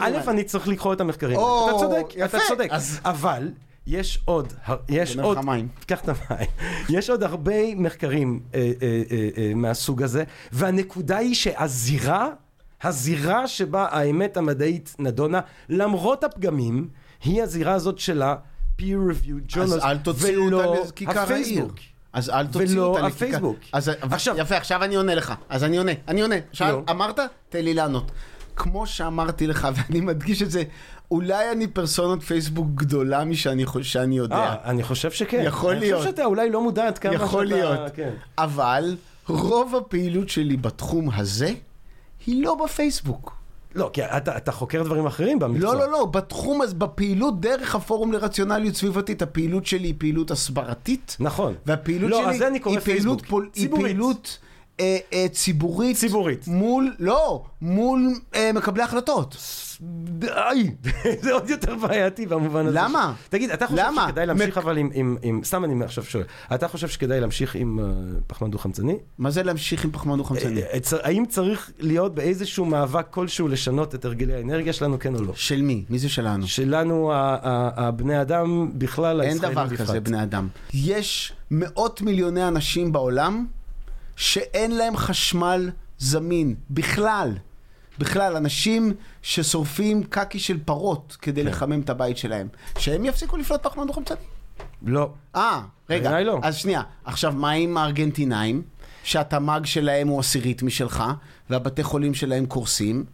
אני. 0.00 0.18
אני 0.28 0.44
צריך 0.44 0.68
לקרוא 0.68 0.92
את 0.92 1.00
המחקרים, 1.00 1.36
או, 1.36 1.70
אתה 1.70 1.78
צודק, 1.78 2.04
יפה, 2.16 2.38
אתה 2.38 2.46
צודק, 2.48 2.68
אז- 2.70 3.00
אבל 3.04 3.48
יש 3.86 4.18
עוד, 4.24 4.52
יש 4.88 5.16
עוד. 5.16 5.38
קח 5.86 6.00
את 6.00 6.08
המים, 6.08 6.46
יש 6.98 7.10
עוד 7.10 7.22
הרבה 7.22 7.74
מחקרים 7.76 8.40
אה, 8.54 8.72
אה, 8.82 9.02
אה, 9.36 9.52
מהסוג 9.54 10.02
הזה, 10.02 10.24
והנקודה 10.52 11.16
היא 11.16 11.34
שהזירה, 11.34 12.28
הזירה 12.82 13.48
שבה 13.48 13.86
האמת 13.90 14.36
המדעית 14.36 14.96
נדונה, 14.98 15.40
למרות 15.68 16.24
הפגמים, 16.24 16.88
היא 17.24 17.42
הזירה 17.42 17.72
הזאת 17.72 17.98
של 17.98 18.22
ה-peer 18.22 18.82
reviewed 18.82 19.60
אז 19.60 19.72
journals, 19.72 19.84
אל 19.84 19.98
תוציאו 19.98 20.42
ולא 20.42 20.64
אותה 20.64 20.88
לכיכר 20.88 21.10
העיר. 21.18 21.24
הפייסבוק. 21.24 21.74
אז 22.12 22.30
אל 22.30 22.46
תוציאו 22.46 22.70
ולא 22.70 22.86
אותה 22.86 23.02
לכיכר. 23.02 23.26
הפייסבוק. 23.26 23.58
אז 23.72 23.90
עכשיו- 24.00 24.34
יפה, 24.38 24.56
עכשיו 24.56 24.84
אני 24.84 24.94
עונה 24.94 25.14
לך. 25.14 25.34
אז 25.48 25.64
אני 25.64 25.76
עונה, 25.76 25.92
אני 26.08 26.20
עונה. 26.22 26.36
שאל, 26.52 26.72
נו. 26.72 26.82
אמרת? 26.90 27.18
תן 27.48 27.64
לי 27.64 27.74
לענות. 27.74 28.10
כמו 28.56 28.86
שאמרתי 28.86 29.46
לך, 29.46 29.68
ואני 29.74 30.00
מדגיש 30.00 30.42
את 30.42 30.50
זה, 30.50 30.62
אולי 31.14 31.52
אני 31.52 31.66
פרסונת 31.66 32.22
פייסבוק 32.22 32.66
גדולה 32.74 33.24
משאני 33.24 33.64
שאני 33.82 34.16
יודע. 34.18 34.36
אה, 34.36 34.54
אני 34.64 34.82
חושב 34.82 35.10
שכן. 35.10 35.42
יכול 35.46 35.70
אני 35.72 35.80
להיות. 35.80 35.98
חושב 35.98 36.10
שאתה 36.10 36.24
אולי 36.24 36.50
לא 36.50 36.62
מודע 36.62 36.86
עד 36.86 36.98
כמה 36.98 37.14
יכול 37.14 37.46
שאתה- 37.46 37.56
להיות. 37.56 37.80
כן. 37.94 38.10
אבל 38.38 38.96
רוב 39.28 39.74
הפעילות 39.76 40.28
שלי 40.28 40.56
בתחום 40.56 41.10
הזה 41.10 41.52
היא 42.26 42.44
לא 42.44 42.54
בפייסבוק. 42.64 43.32
לא, 43.74 43.90
כי 43.92 44.04
אתה, 44.04 44.36
אתה 44.36 44.52
חוקר 44.52 44.82
דברים 44.82 45.06
אחרים 45.06 45.38
במקצוע. 45.38 45.74
לא, 45.74 45.80
לא, 45.80 45.90
לא, 45.92 46.04
בתחום 46.04 46.62
הזה, 46.62 46.74
בפעילות 46.74 47.40
דרך 47.40 47.74
הפורום 47.74 48.12
לרציונליות 48.12 48.74
סביבתית, 48.74 49.22
הפעילות 49.22 49.66
שלי 49.66 49.86
היא 49.88 49.94
פעילות 49.98 50.30
הסברתית. 50.30 51.16
נכון. 51.20 51.54
והפעילות 51.66 52.10
לא, 52.10 52.22
שלי 52.24 52.34
אז 52.34 52.42
אני 52.42 52.58
היא 52.64 52.78
פעילות. 52.80 53.26
פול, 53.26 53.44
היא 53.44 53.52
ציבורית. 53.62 53.84
פעילות 53.84 54.38
אה, 54.80 54.96
אה, 55.12 55.26
ציבורית. 55.32 55.96
ציבורית. 55.96 56.48
מול, 56.48 56.94
לא, 56.98 57.44
מול 57.62 58.00
אה, 58.34 58.50
מקבלי 58.54 58.82
החלטות. 58.82 59.36
די, 60.04 60.70
זה 61.22 61.32
עוד 61.32 61.50
יותר 61.50 61.74
בעייתי 61.74 62.26
במובן 62.26 62.66
הזה. 62.66 62.78
למה? 62.80 63.14
ש... 63.24 63.28
תגיד, 63.28 63.50
אתה 63.50 63.66
חושב 63.66 63.82
למה? 63.86 64.06
שכדאי 64.08 64.26
להמשיך 64.26 64.48
מק- 64.58 64.64
אבל 64.64 64.78
עם, 64.78 64.90
עם, 64.94 65.16
עם... 65.22 65.40
סתם 65.44 65.64
אני 65.64 65.84
עכשיו 65.84 66.04
שואל. 66.04 66.24
אתה 66.54 66.68
חושב 66.68 66.88
שכדאי 66.88 67.20
להמשיך 67.20 67.54
עם 67.54 67.78
uh, 67.78 67.82
פחמן 68.26 68.50
דו-חמצני? 68.50 68.96
מה 69.18 69.30
זה 69.30 69.42
להמשיך 69.42 69.84
עם 69.84 69.90
פחמן 69.90 70.16
דו-חמצני? 70.18 70.62
אה, 70.62 70.80
צ- 70.80 70.92
האם 70.92 71.24
צריך 71.28 71.70
להיות 71.78 72.14
באיזשהו 72.14 72.64
מאבק 72.64 73.06
כלשהו 73.10 73.48
לשנות 73.48 73.94
את 73.94 74.04
הרגלי 74.04 74.34
האנרגיה 74.34 74.72
שלנו, 74.72 74.98
כן 74.98 75.14
או 75.14 75.22
לא? 75.22 75.32
של 75.36 75.62
מי? 75.62 75.84
מי 75.90 75.98
זה 75.98 76.08
שלנו? 76.08 76.46
שלנו, 76.46 77.10
הבני 77.14 78.20
אדם 78.20 78.70
בכלל, 78.74 79.20
אין 79.20 79.30
הישראלים 79.30 79.52
דבר 79.54 79.64
בפרט. 79.66 79.80
כזה 79.80 80.00
בני 80.00 80.22
אדם. 80.22 80.48
יש 80.74 81.32
מאות 81.50 82.02
מיליוני 82.02 82.48
אנשים 82.48 82.92
בעולם 82.92 83.46
שאין 84.16 84.76
להם 84.76 84.96
חשמל 84.96 85.70
זמין 85.98 86.54
בכלל. 86.70 87.32
בכלל, 87.98 88.36
אנשים 88.36 88.92
ששורפים 89.22 90.02
קקי 90.02 90.38
של 90.38 90.58
פרות 90.64 91.16
כדי 91.22 91.42
כן. 91.42 91.46
לחמם 91.48 91.80
את 91.80 91.90
הבית 91.90 92.16
שלהם. 92.18 92.48
שהם 92.78 93.04
יפסיקו 93.04 93.36
לפלוט 93.36 93.62
פחמן 93.62 93.86
דו-חמצני. 93.86 94.16
לא. 94.82 95.10
אה, 95.36 95.60
רגע. 95.90 96.20
לא. 96.20 96.38
אז 96.42 96.56
שנייה. 96.56 96.82
עכשיו, 97.04 97.32
מה 97.32 97.50
עם 97.50 97.76
הארגנטינאים? 97.76 98.62
שהתמ"ג 99.04 99.60
שלהם 99.64 100.08
הוא 100.08 100.20
עשירית 100.20 100.62
משלך, 100.62 101.04
והבתי 101.50 101.82
חולים 101.82 102.14
שלהם 102.14 102.46
קורסים? 102.46 103.04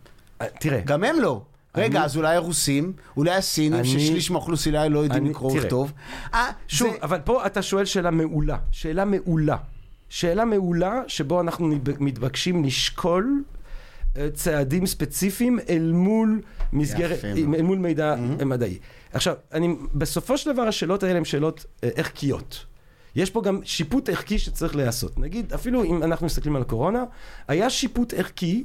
אה, 0.41 0.47
תראה, 0.61 0.81
גם 0.81 1.05
הם 1.05 1.17
לא. 1.21 1.43
רגע, 1.77 1.99
אני- 1.99 2.05
אז 2.05 2.17
אולי 2.17 2.37
הרוסים, 2.37 2.93
אולי 3.17 3.35
הסינים, 3.35 3.75
אני- 3.75 3.89
ששליש 3.89 4.31
מהאוכלוסייה 4.31 4.89
לא 4.89 4.99
יודעים 4.99 5.23
אני- 5.23 5.31
לקרוא 5.31 5.51
תראה. 5.53 5.63
וכתוב. 5.65 5.93
אה, 6.35 6.47
שוב, 6.69 6.91
זה- 6.91 6.97
אבל 7.03 7.19
פה 7.25 7.47
אתה 7.47 7.63
שואל 7.63 7.85
שאלה 7.85 8.11
מעולה. 8.11 8.57
שאלה 8.71 9.05
מעולה. 9.05 9.57
שאלה 10.11 10.45
מעולה 10.45 11.03
שבו 11.07 11.41
אנחנו 11.41 11.71
מתבקשים 12.01 12.65
לשקול 12.65 13.43
אה, 14.17 14.29
צעדים 14.35 14.87
ספציפיים 14.87 15.59
אל 15.69 15.93
מול 15.93 16.41
מסגרת, 16.73 17.25
אל. 17.25 17.63
מול 17.63 17.79
מידע 17.79 18.15
מדעי. 18.47 18.79
עכשיו, 19.13 19.35
אני, 19.53 19.77
בסופו 19.95 20.39
של 20.39 20.53
דבר 20.53 20.63
השאלות 20.63 21.03
האלה 21.03 21.19
הן 21.19 21.25
שאלות 21.25 21.65
אה, 21.85 21.89
ערכיות. 21.97 22.65
יש 23.17 23.31
פה 23.31 23.43
גם 23.43 23.61
שיפוט 23.65 24.09
ערכי 24.09 24.39
שצריך 24.39 24.77
להיעשות. 24.77 25.19
נגיד, 25.19 25.53
אפילו 25.53 25.85
אם 25.85 26.03
אנחנו 26.03 26.27
מסתכלים 26.27 26.57
על 26.57 26.63
הקורונה, 26.63 27.05
היה 27.49 27.71
שיפוט 27.71 28.15
ערכי, 28.15 28.65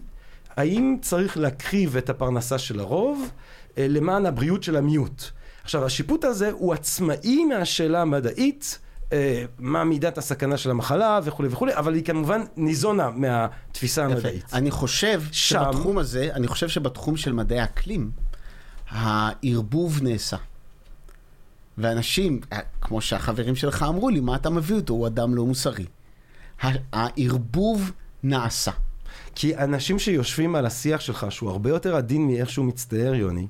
האם 0.55 0.97
צריך 1.01 1.37
להקריב 1.37 1.97
את 1.97 2.09
הפרנסה 2.09 2.57
של 2.57 2.79
הרוב 2.79 3.29
אה, 3.77 3.87
למען 3.89 4.25
הבריאות 4.25 4.63
של 4.63 4.75
המיעוט. 4.75 5.23
עכשיו, 5.63 5.85
השיפוט 5.85 6.23
הזה 6.23 6.51
הוא 6.51 6.73
עצמאי 6.73 7.45
מהשאלה 7.45 8.01
המדעית, 8.01 8.79
מה 9.59 9.83
מידת 9.83 10.17
הסכנה 10.17 10.57
של 10.57 10.71
המחלה 10.71 11.19
וכולי 11.23 11.49
וכולי, 11.51 11.75
אבל 11.75 11.93
היא 11.93 12.03
כמובן 12.03 12.41
ניזונה 12.57 13.09
מהתפיסה 13.09 14.05
המדעית. 14.05 14.53
אני 14.53 14.71
חושב 14.71 15.21
שם- 15.31 15.31
שבתחום 15.31 15.97
הזה, 15.97 16.29
אני 16.33 16.47
חושב 16.47 16.69
שבתחום 16.69 17.17
של 17.17 17.33
מדעי 17.33 17.59
האקלים, 17.59 18.11
הערבוב 18.89 19.99
נעשה. 20.03 20.37
ואנשים, 21.77 22.39
אה, 22.53 22.59
כמו 22.81 23.01
שהחברים 23.01 23.55
שלך 23.55 23.85
אמרו 23.87 24.09
לי, 24.09 24.19
מה 24.19 24.35
אתה 24.35 24.49
מביא 24.49 24.75
אותו? 24.75 24.93
הוא 24.93 25.07
אדם 25.07 25.35
לא 25.35 25.45
מוסרי. 25.45 25.85
הערבוב 26.93 27.91
נעשה. 28.23 28.71
כי 29.35 29.57
אנשים 29.57 29.99
שיושבים 29.99 30.55
על 30.55 30.65
השיח 30.65 31.01
שלך, 31.01 31.25
שהוא 31.29 31.49
הרבה 31.49 31.69
יותר 31.69 31.95
עדין 31.95 32.27
מאיך 32.27 32.49
שהוא 32.49 32.65
מצטייר, 32.65 33.15
יוני, 33.15 33.47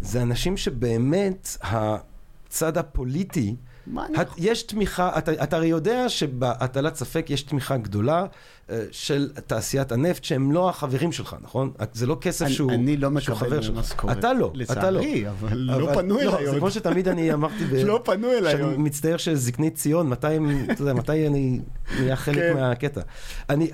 זה 0.00 0.22
אנשים 0.22 0.56
שבאמת 0.56 1.56
הצד 1.62 2.78
הפוליטי, 2.78 3.56
מה 3.86 4.06
אני 4.06 4.18
הת- 4.18 4.28
יש 4.38 4.62
תמיכה, 4.62 5.18
אתה, 5.18 5.32
אתה 5.42 5.56
הרי 5.56 5.66
יודע 5.66 6.08
שבהטלת 6.08 6.94
ספק 6.94 7.26
יש 7.30 7.42
תמיכה 7.42 7.76
גדולה 7.76 8.24
אה, 8.70 8.82
של 8.90 9.30
תעשיית 9.46 9.92
הנפט 9.92 10.24
שהם 10.24 10.52
לא 10.52 10.68
החברים 10.68 11.12
שלך, 11.12 11.36
נכון? 11.42 11.70
זה 11.92 12.06
לא 12.06 12.16
כסף 12.20 12.44
אני- 12.46 12.54
שהוא, 12.54 12.72
אני 12.72 12.96
לא 12.96 13.08
שהוא 13.20 13.36
מקבל 13.36 13.48
חבר 13.50 13.60
שלך. 13.62 13.76
משכורת. 13.76 14.18
אתה 14.18 14.32
לא, 14.32 14.52
אתה 14.62 14.90
לא. 14.90 15.00
לצערי, 15.00 15.28
אבל 15.28 15.56
לא 15.58 15.94
פנו 15.94 16.14
לא, 16.14 16.20
אליי 16.20 16.44
זה 16.44 16.50
עוד. 16.50 16.58
כמו 16.58 16.70
שתמיד 16.70 17.08
אני 17.08 17.32
אמרתי, 17.32 17.64
ב... 17.64 17.74
לא 17.86 18.00
פנו 18.04 18.32
אליי 18.32 18.52
שאני 18.52 18.62
עוד. 18.64 18.78
מצטער 18.80 19.16
שזקני 19.16 19.70
ציון, 19.70 20.08
מתי 20.08 20.26
אתה 20.72 20.82
יודע, 20.82 20.92
מתי 20.94 21.26
אני 21.26 21.60
נהיה 21.98 22.16
חלק 22.16 22.36
כן. 22.38 22.54
מהקטע. 22.54 23.00
אני, 23.50 23.70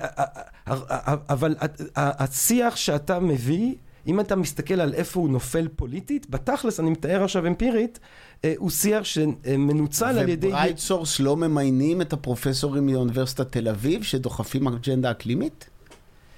אבל 1.29 1.55
השיח 1.95 2.75
שאתה 2.75 3.19
מביא, 3.19 3.75
אם 4.07 4.19
אתה 4.19 4.35
מסתכל 4.35 4.81
על 4.81 4.93
איפה 4.93 5.19
הוא 5.19 5.29
נופל 5.29 5.67
פוליטית, 5.75 6.29
בתכלס, 6.29 6.79
אני 6.79 6.89
מתאר 6.89 7.23
עכשיו 7.23 7.47
אמפירית, 7.47 7.99
אה, 8.45 8.53
הוא 8.57 8.69
שיח 8.69 9.03
שמנוצל 9.03 10.05
על 10.05 10.29
ידי... 10.29 10.47
ו-BrightSource 10.47 11.19
לא 11.19 11.37
ממיינים 11.37 12.01
את 12.01 12.13
הפרופסורים 12.13 12.85
מאוניברסיטת 12.85 13.51
תל 13.51 13.67
אביב 13.67 14.03
שדוחפים 14.03 14.67
אג'נדה 14.67 15.11
אקלימית? 15.11 15.69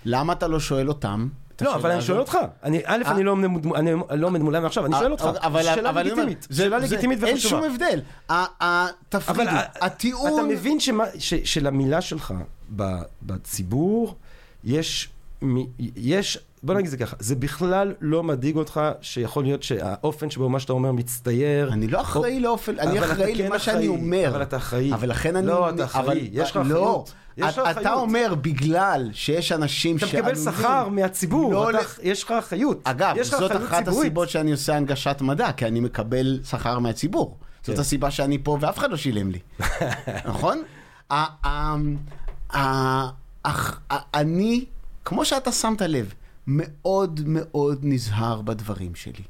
למה 0.05 0.33
אתה 0.33 0.47
לא 0.47 0.59
שואל 0.59 0.87
אותם? 0.89 1.27
לא, 1.61 1.75
אבל 1.75 1.91
אני 1.91 2.01
שואל? 2.01 2.19
אותך. 2.19 2.37
אני, 2.63 2.81
א', 2.85 3.01
אני 3.05 3.23
לא 3.23 3.31
עומד 3.31 3.65
לא 4.17 4.29
מולם 4.31 4.65
עכשיו, 4.65 4.85
אני 4.85 4.95
שואל 4.99 5.11
אותך. 5.11 5.23
אה, 5.23 5.47
אבל- 5.47 5.63
שאלה 5.63 5.91
לגיטימית. 5.91 6.47
שאלה 6.51 6.77
לגיטימית 6.79 7.23
אין 7.23 7.33
וחשובה. 7.35 7.49
שום 7.49 7.71
הבדל. 7.71 8.01
ה- 8.29 8.33
ה- 8.33 8.87
אבל 8.87 8.91
תפרידו, 9.09 9.49
ה- 9.49 9.85
הטיעון... 9.85 10.33
אתה 10.33 10.43
מבין 10.47 10.77
שלמילה 11.43 12.01
שלך 12.01 12.33
בציבור 13.21 14.15
יש, 14.63 15.09
יש, 15.95 16.37
בוא 16.63 16.75
נגיד 16.75 16.89
זה 16.91 16.97
ככה, 16.97 17.15
זה 17.19 17.35
בכלל 17.35 17.93
לא 18.01 18.23
מדאיג 18.23 18.55
אותך 18.55 18.81
שיכול 19.01 19.43
להיות 19.43 19.63
שהאופן 19.63 20.29
שבו 20.29 20.49
מה 20.49 20.59
שאתה 20.59 20.73
אומר 20.73 20.91
מצטייר. 20.91 21.73
אני 21.73 21.87
לא 21.87 22.01
אחראי 22.01 22.39
לאופן, 22.39 22.79
אני 22.79 22.97
אתה 22.99 23.05
אחראי 23.05 23.35
כן 23.37 23.45
למה 23.45 23.59
שאני 23.59 23.75
אחראי, 23.75 23.87
אומר. 23.87 24.27
אבל 24.29 24.41
אתה 24.43 24.57
אחראי. 24.57 24.93
אבל 24.93 25.09
לכן 25.09 25.35
אני... 25.35 25.47
לא, 25.47 25.69
אתה 25.69 25.85
אחראי, 25.85 26.05
אבל- 26.05 26.17
יש 26.31 26.51
לך 26.51 26.55
לא, 26.55 26.61
אחריות. 26.61 27.13
יש 27.37 27.45
לך 27.57 27.59
אתה 27.59 27.71
אחריות. 27.71 27.93
אומר 27.99 28.35
בגלל 28.41 29.09
שיש 29.13 29.51
אנשים 29.51 29.97
אתה 29.97 30.05
מקבל 30.05 30.19
שעלולים 30.35 30.43
שכר 30.59 30.89
מהציבור, 30.89 31.51
לא 31.53 31.69
אתה, 31.69 31.77
ל- 31.77 31.81
יש 32.03 32.23
לך 32.23 32.31
אחריות. 32.31 32.81
אגב, 32.83 33.15
יש 33.17 33.29
זאת 33.29 33.51
אחת 33.51 33.77
ציבורית. 33.83 33.87
הסיבות 34.05 34.29
שאני 34.29 34.51
עושה 34.51 34.75
הנגשת 34.75 35.17
מדע, 35.21 35.51
כי 35.51 35.65
אני 35.65 35.79
מקבל 35.79 36.39
שכר 36.49 36.79
מהציבור. 36.79 37.37
זאת 37.63 37.75
כן. 37.75 37.81
הסיבה 37.81 38.11
שאני 38.11 38.37
פה 38.43 38.57
ואף 38.61 38.77
אחד 38.77 38.91
לא 38.91 38.97
שילם 38.97 39.31
לי. 39.31 39.39
נכון? 40.25 40.61
אך- 43.43 43.79
אני, 44.13 44.65
כמו 45.09 45.25
שאתה 45.25 45.51
שמת 45.51 45.81
לב, 45.81 46.13
מאוד 46.47 47.21
מאוד 47.25 47.79
נזהר 47.81 48.41
בדברים 48.41 48.95
שלי. 48.95 49.23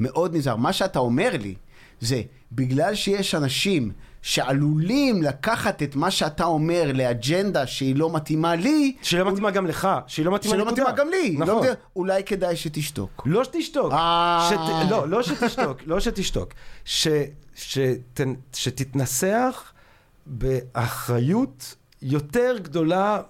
מאוד 0.00 0.36
נזהר. 0.36 0.56
מה 0.56 0.72
שאתה 0.72 0.98
אומר 0.98 1.30
לי, 1.40 1.54
זה 2.00 2.22
בגלל 2.52 2.94
שיש 2.94 3.34
אנשים 3.34 3.92
שעלולים 4.22 5.22
לקחת 5.22 5.82
את 5.82 5.96
מה 5.96 6.10
שאתה 6.10 6.44
אומר 6.44 6.90
לאג'נדה 6.94 7.66
שהיא 7.66 7.96
לא 7.96 8.12
מתאימה 8.12 8.54
לי, 8.54 8.96
שהיא 9.02 9.20
לא 9.20 9.30
מתאימה 9.30 9.50
גם 9.50 9.66
לך, 9.66 9.88
שהיא 10.06 10.26
לא 10.26 10.34
מתאימה 10.34 10.56
שלא. 10.56 10.72
מתאימה 10.72 10.92
גם 10.92 11.08
לי. 11.08 11.36
נכון. 11.38 11.46
לא 11.46 11.52
יודע, 11.52 11.74
אולי 11.96 12.24
כדאי 12.24 12.56
שתשתוק. 12.56 13.22
לא 13.26 13.44
שתשתוק. 13.44 13.92
אה. 13.92 14.48
שת, 14.50 14.90
לא, 14.90 15.08
לא 15.08 15.22
שתשתוק, 15.22 15.78
לא 15.86 16.00
שתשתוק. 16.00 16.52
ש, 16.84 17.08
שת, 17.54 18.20
שתתנסח 18.52 19.72
באחריות 20.26 21.74
יותר 22.08 22.56
גדולה 22.62 23.20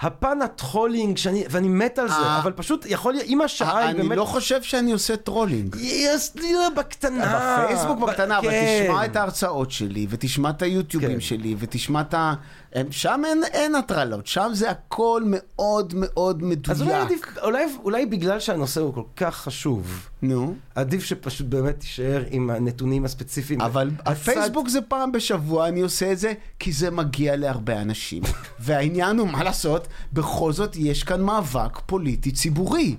מה-fun 0.00 0.42
הטרולינג, 0.42 1.16
שאני, 1.16 1.44
ואני 1.50 1.68
מת 1.68 1.98
על 1.98 2.08
זה. 2.08 2.36
אבל 2.42 2.52
פשוט 2.52 2.86
יכול 2.88 3.12
להיות, 3.12 3.26
אם 3.26 3.40
השעה 3.40 3.78
היא 3.78 3.88
אני 3.90 4.02
באמת... 4.02 4.16
לא 4.16 4.24
חושב 4.24 4.62
שאני 4.62 4.92
עושה 4.92 5.16
טרולינג. 5.16 5.76
יש 5.80 6.30
לי 6.34 6.52
בקטנה. 6.76 7.62
בפייסבוק 7.64 7.98
בקטנה, 7.98 8.38
אבל 8.38 8.50
כן. 8.50 8.84
תשמע 8.84 9.04
את 9.04 9.16
ההרצאות 9.16 9.70
שלי, 9.70 10.06
ותשמע 10.10 10.50
את 10.50 10.62
היוטיובים 10.62 11.12
כן. 11.12 11.20
שלי, 11.20 11.54
ותשמע 11.58 12.00
את 12.00 12.14
ה... 12.14 12.34
הם- 12.74 12.92
שם 12.92 13.22
אין, 13.26 13.42
אין 13.52 13.74
הטרלות, 13.74 14.26
שם 14.26 14.50
זה 14.52 14.70
הכל 14.70 15.22
מאוד 15.26 15.92
מאוד 15.96 16.42
אז 16.70 16.82
אולי 16.82 16.92
מדויק. 17.04 17.06
עדיף, 17.06 17.38
אולי, 17.42 17.64
אולי 17.84 18.06
בגלל 18.06 18.40
שהנושא 18.40 18.80
הוא 18.80 18.94
כל 18.94 19.02
כך 19.16 19.36
חשוב, 19.36 20.08
נו. 20.22 20.54
עדיף 20.74 21.04
שפשוט 21.04 21.46
באמת 21.46 21.80
תישאר 21.80 22.22
עם 22.30 22.50
הנתונים 22.50 23.04
הספציפיים. 23.04 23.60
אבל 23.60 23.90
הצד- 24.00 24.10
הפייסבוק 24.10 24.68
זה 24.68 24.80
פעם 24.82 25.12
בשבוע, 25.12 25.68
אני 25.68 25.80
עושה 25.80 26.12
את 26.12 26.18
זה 26.18 26.32
כי 26.58 26.72
זה 26.72 26.90
מגיע 26.90 27.36
להרבה 27.36 27.82
אנשים. 27.82 28.22
והעניין 28.60 29.18
הוא, 29.18 29.28
מה 29.28 29.44
לעשות, 29.44 29.88
בכל 30.12 30.52
זאת 30.52 30.76
יש 30.76 31.02
כאן 31.02 31.20
מאבק 31.22 31.78
פוליטי 31.86 32.32
ציבורי. 32.32 32.96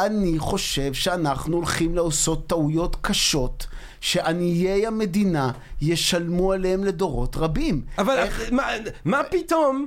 אני 0.00 0.38
חושב 0.38 0.92
שאנחנו 0.92 1.56
הולכים 1.56 1.94
לעשות 1.96 2.46
טעויות 2.46 2.96
קשות, 3.00 3.66
שעניי 4.00 4.86
המדינה 4.86 5.50
ישלמו 5.82 6.52
עליהם 6.52 6.84
לדורות 6.84 7.36
רבים. 7.36 7.82
אבל 7.98 8.24
מה, 8.52 8.66
מה 9.04 9.20
פתאום, 9.30 9.86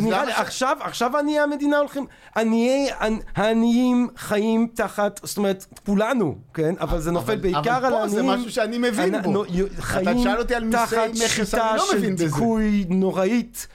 נראה 0.00 0.24
לי, 0.24 0.32
ש- 0.32 0.34
עכשיו, 0.38 0.76
עכשיו 0.80 1.16
עניי 1.16 1.38
המדינה 1.40 1.78
הולכים, 1.78 2.06
עניי, 2.36 2.88
העניים 3.36 4.08
חיים 4.16 4.66
תחת, 4.74 5.20
זאת 5.22 5.36
אומרת, 5.38 5.66
כולנו, 5.86 6.34
כן? 6.54 6.74
אבל 6.80 7.00
זה 7.00 7.10
נופל 7.10 7.32
אבל- 7.32 7.40
בעיקר 7.40 7.76
אבל 7.76 7.84
על 7.84 7.92
פה 7.92 8.08
זה 8.08 8.16
העניים. 8.20 8.38
משהו 8.40 8.50
שאני 8.52 8.78
מבין 8.78 9.14
אנ- 9.14 9.22
בו. 9.22 9.30
נו- 9.32 9.44
י- 9.48 9.62
אתה 9.62 9.82
חיים 9.82 10.20
תשאל 10.20 10.38
אותי 10.38 10.54
על 10.54 10.64
מיסי 10.64 10.76
תחת 10.76 10.96
מכס, 11.10 11.30
שיטה 11.50 11.70
אני 11.70 11.78
לא 11.78 11.86
של 11.90 11.96
מבין 11.98 12.14
בזה. 12.14 12.24
דיכוי 12.24 12.84
נוראית. 12.88 13.66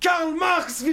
קרל 0.00 0.34
מרקס! 0.40 0.84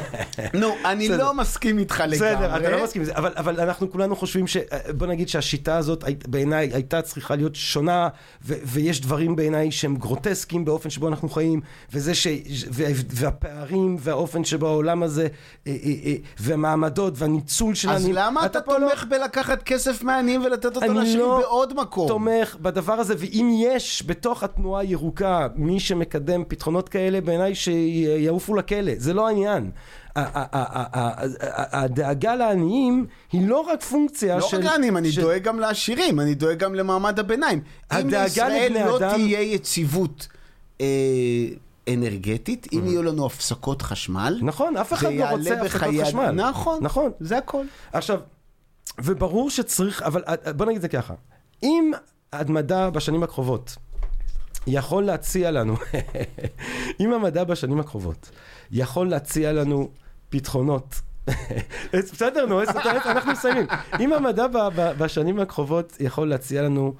נו, 0.60 0.74
אני. 0.84 1.08
לא 1.08 1.34
מסכים 1.34 1.78
איתך 1.78 2.00
לגמרי. 2.00 2.16
בסדר, 2.16 2.56
אתה 2.56 2.70
לא 2.70 2.84
מסכים 2.84 3.02
עם 3.02 3.06
זה, 3.06 3.12
אבל, 3.16 3.60
אנחנו 3.60 3.90
כולנו 3.90 4.16
חושבים 4.16 4.46
ש... 4.46 4.56
בוא 4.96 5.06
נגיד 5.06 5.28
שהשיטה 5.28 5.76
הזאת 5.76 6.04
בעיניי 6.26 6.70
הייתה 6.72 7.02
צריכה 7.02 7.36
להיות 7.36 7.54
שונה, 7.54 8.08
ויש 8.42 9.00
דברים 9.00 9.36
בעיניי 9.36 9.70
שהם 9.70 9.96
גרוטסקיים 9.96 10.64
באופן 10.64 10.90
שבו 10.90 11.08
אנחנו 11.08 11.28
חיים, 11.28 11.60
וזה 11.92 12.14
ש... 12.14 12.26
והפערים 13.10 13.96
והאופן 14.00 14.44
שבו 14.44 14.66
העולם 14.66 15.02
הזה, 15.02 15.22
אה, 15.66 15.72
אה, 15.84 15.92
אה, 16.04 16.14
והמעמדות 16.40 17.14
והניצול 17.16 17.74
של 17.74 17.90
אז. 17.90 18.08
למה 18.08 18.46
אתה 18.46 18.58
לא 18.66 18.78
תומך 18.78 19.04
בלקחת 19.08 19.62
כסף 19.62 20.02
מהעניים 20.02 20.44
ולתת 20.44 20.64
אותו 20.64 20.82
אני 20.82 20.94
לעשירים 20.94 21.18
לא 21.18 21.38
בעוד 21.38 21.80
מקום? 21.80 22.08
תומך 22.08 22.56
בדבר 22.60 22.92
הזה, 22.92 23.14
ואם 23.18 23.50
יש 23.62 24.02
בתוך 24.06 24.42
התנועה 24.42 24.82
הירוקה 24.82 25.46
מי 25.56 25.80
שמקדם 25.80 26.44
פתרונות 26.48 26.88
כאלה, 26.88 27.20
בעיניי 27.20 27.54
שיעופו 27.54 28.51
לכלא, 28.56 28.92
זה 28.96 29.14
לא 29.14 29.28
העניין. 29.28 29.70
הדאגה 31.72 32.34
לעניים 32.34 33.06
היא 33.32 33.48
לא 33.48 33.60
רק 33.60 33.82
פונקציה 33.82 34.36
לא 34.36 34.48
של... 34.48 34.56
רק 34.56 34.64
לעניים, 34.64 34.96
אני 34.96 35.10
דואג 35.10 35.42
גם 35.42 35.60
לעשירים, 35.60 36.20
אני 36.20 36.34
דואג 36.34 36.58
גם 36.58 36.74
למעמד 36.74 37.18
הביניים. 37.18 37.60
אם 38.00 38.08
לישראל 38.08 38.86
לא 38.86 38.98
תהיה 38.98 39.40
יציבות 39.40 40.28
אה, 40.80 40.86
אנרגטית, 41.88 42.66
אם 42.72 42.86
יהיו 42.86 43.02
לנו 43.02 43.26
הפסקות 43.26 43.82
חשמל, 43.82 44.38
נכון, 44.42 44.76
אף 44.76 44.92
אחד 44.92 45.12
לא 45.12 45.24
רוצה 45.24 45.60
הפסקות 45.60 45.94
חשמל. 46.02 46.30
נכון, 46.30 46.78
נכון. 46.82 47.10
זה 47.20 47.38
הכל. 47.38 47.64
עכשיו, 47.92 48.20
וברור 48.98 49.50
שצריך, 49.50 50.02
אבל 50.02 50.22
אה, 50.28 50.52
בוא 50.52 50.66
נגיד 50.66 50.76
את 50.76 50.82
זה 50.82 50.88
ככה, 50.88 51.14
אם 51.62 51.92
המדע 52.32 52.90
בשנים 52.90 53.22
הקרובות 53.22 53.76
יכול 54.66 55.04
להציע 55.04 55.50
לנו, 55.50 55.76
אם 57.00 57.12
המדע 57.12 57.44
בשנים 57.44 57.80
הקרובות 57.80 58.30
יכול 58.70 59.08
להציע 59.08 59.52
לנו 59.52 59.90
פתרונות, 60.28 61.00
בסדר, 61.92 62.46
נו, 62.46 62.60
אנחנו 62.62 63.32
מסיימים. 63.32 63.66
אם 64.00 64.12
המדע 64.12 64.46
בשנים 64.98 65.40
הקרובות 65.40 65.96
יכול 66.00 66.28
להציע 66.28 66.62
לנו 66.62 66.94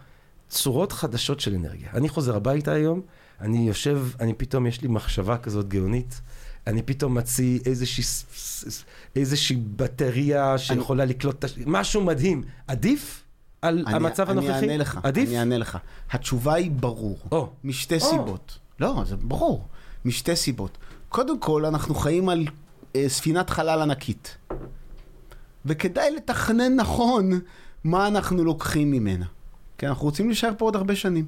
צורות 0.48 0.92
חדשות 0.92 1.40
של 1.40 1.54
אנרגיה. 1.54 1.88
אני 1.94 2.08
חוזר 2.08 2.36
הביתה 2.36 2.72
היום, 2.72 3.00
אני 3.40 3.68
יושב, 3.68 4.06
אני 4.20 4.34
פתאום, 4.34 4.66
יש 4.66 4.82
לי 4.82 4.88
מחשבה 4.88 5.38
כזאת 5.38 5.68
גאונית. 5.68 6.20
אני 6.66 6.82
פתאום 6.82 7.14
מציא 7.14 7.58
איזושהי, 7.66 8.04
איזושהי 9.16 9.56
בטריה 9.56 10.58
שיכולה 10.58 11.04
לקלוט, 11.04 11.44
משהו 11.66 12.04
מדהים. 12.04 12.42
עדיף 12.66 13.21
על 13.62 13.84
אני- 13.86 13.96
המצב 13.96 14.30
הנוכחי? 14.30 14.50
אני 14.52 14.60
אענה 14.62 14.76
לך, 14.76 15.00
עדיף? 15.02 15.28
אני 15.28 15.38
אענה 15.38 15.58
לך. 15.58 15.78
התשובה 16.10 16.54
היא 16.54 16.70
ברור. 16.70 17.18
או. 17.32 17.50
משתי 17.64 17.94
או. 17.94 18.00
סיבות. 18.00 18.58
לא, 18.80 19.02
זה 19.06 19.16
ברור. 19.16 19.64
משתי 20.04 20.36
סיבות. 20.36 20.78
קודם 21.08 21.40
כל, 21.40 21.64
אנחנו 21.64 21.94
חיים 21.94 22.28
על 22.28 22.44
אה, 22.96 23.04
ספינת 23.08 23.50
חלל 23.50 23.80
ענקית. 23.82 24.36
וכדאי 25.64 26.10
לתכנן 26.16 26.76
נכון 26.76 27.30
מה 27.84 28.08
אנחנו 28.08 28.44
לוקחים 28.44 28.90
ממנה. 28.90 29.26
כי 29.78 29.86
אנחנו 29.86 30.04
רוצים 30.04 30.26
להישאר 30.26 30.50
פה 30.58 30.64
עוד 30.64 30.76
הרבה 30.76 30.96
שנים. 30.96 31.26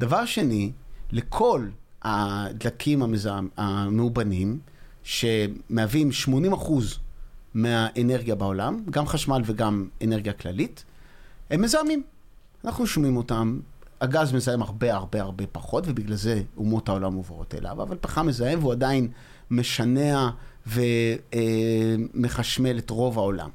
דבר 0.00 0.24
שני, 0.24 0.72
לכל 1.12 1.66
הדלקים 2.02 3.02
המזהם, 3.02 3.48
המאובנים, 3.56 4.58
שמהווים 5.02 6.10
80% 6.12 6.98
מהאנרגיה 7.54 8.34
בעולם, 8.34 8.80
גם 8.90 9.06
חשמל 9.06 9.42
וגם 9.46 9.88
אנרגיה 10.04 10.32
כללית, 10.32 10.84
הם 11.52 11.60
מזהמים. 11.62 12.02
אנחנו 12.64 12.86
שומעים 12.86 13.16
אותם, 13.16 13.60
הגז 14.00 14.32
מזהם 14.32 14.62
הרבה 14.62 14.94
הרבה 14.94 15.22
הרבה 15.22 15.46
פחות, 15.46 15.84
ובגלל 15.86 16.16
זה 16.16 16.42
אומות 16.56 16.88
העולם 16.88 17.14
עוברות 17.14 17.54
אליו, 17.54 17.82
אבל 17.82 17.96
פחם 18.00 18.26
מזהם 18.26 18.58
והוא 18.58 18.72
עדיין 18.72 19.08
משנע 19.50 20.30
ומחשמל 22.14 22.78
את 22.78 22.90
רוב 22.90 23.18
העולם. 23.18 23.50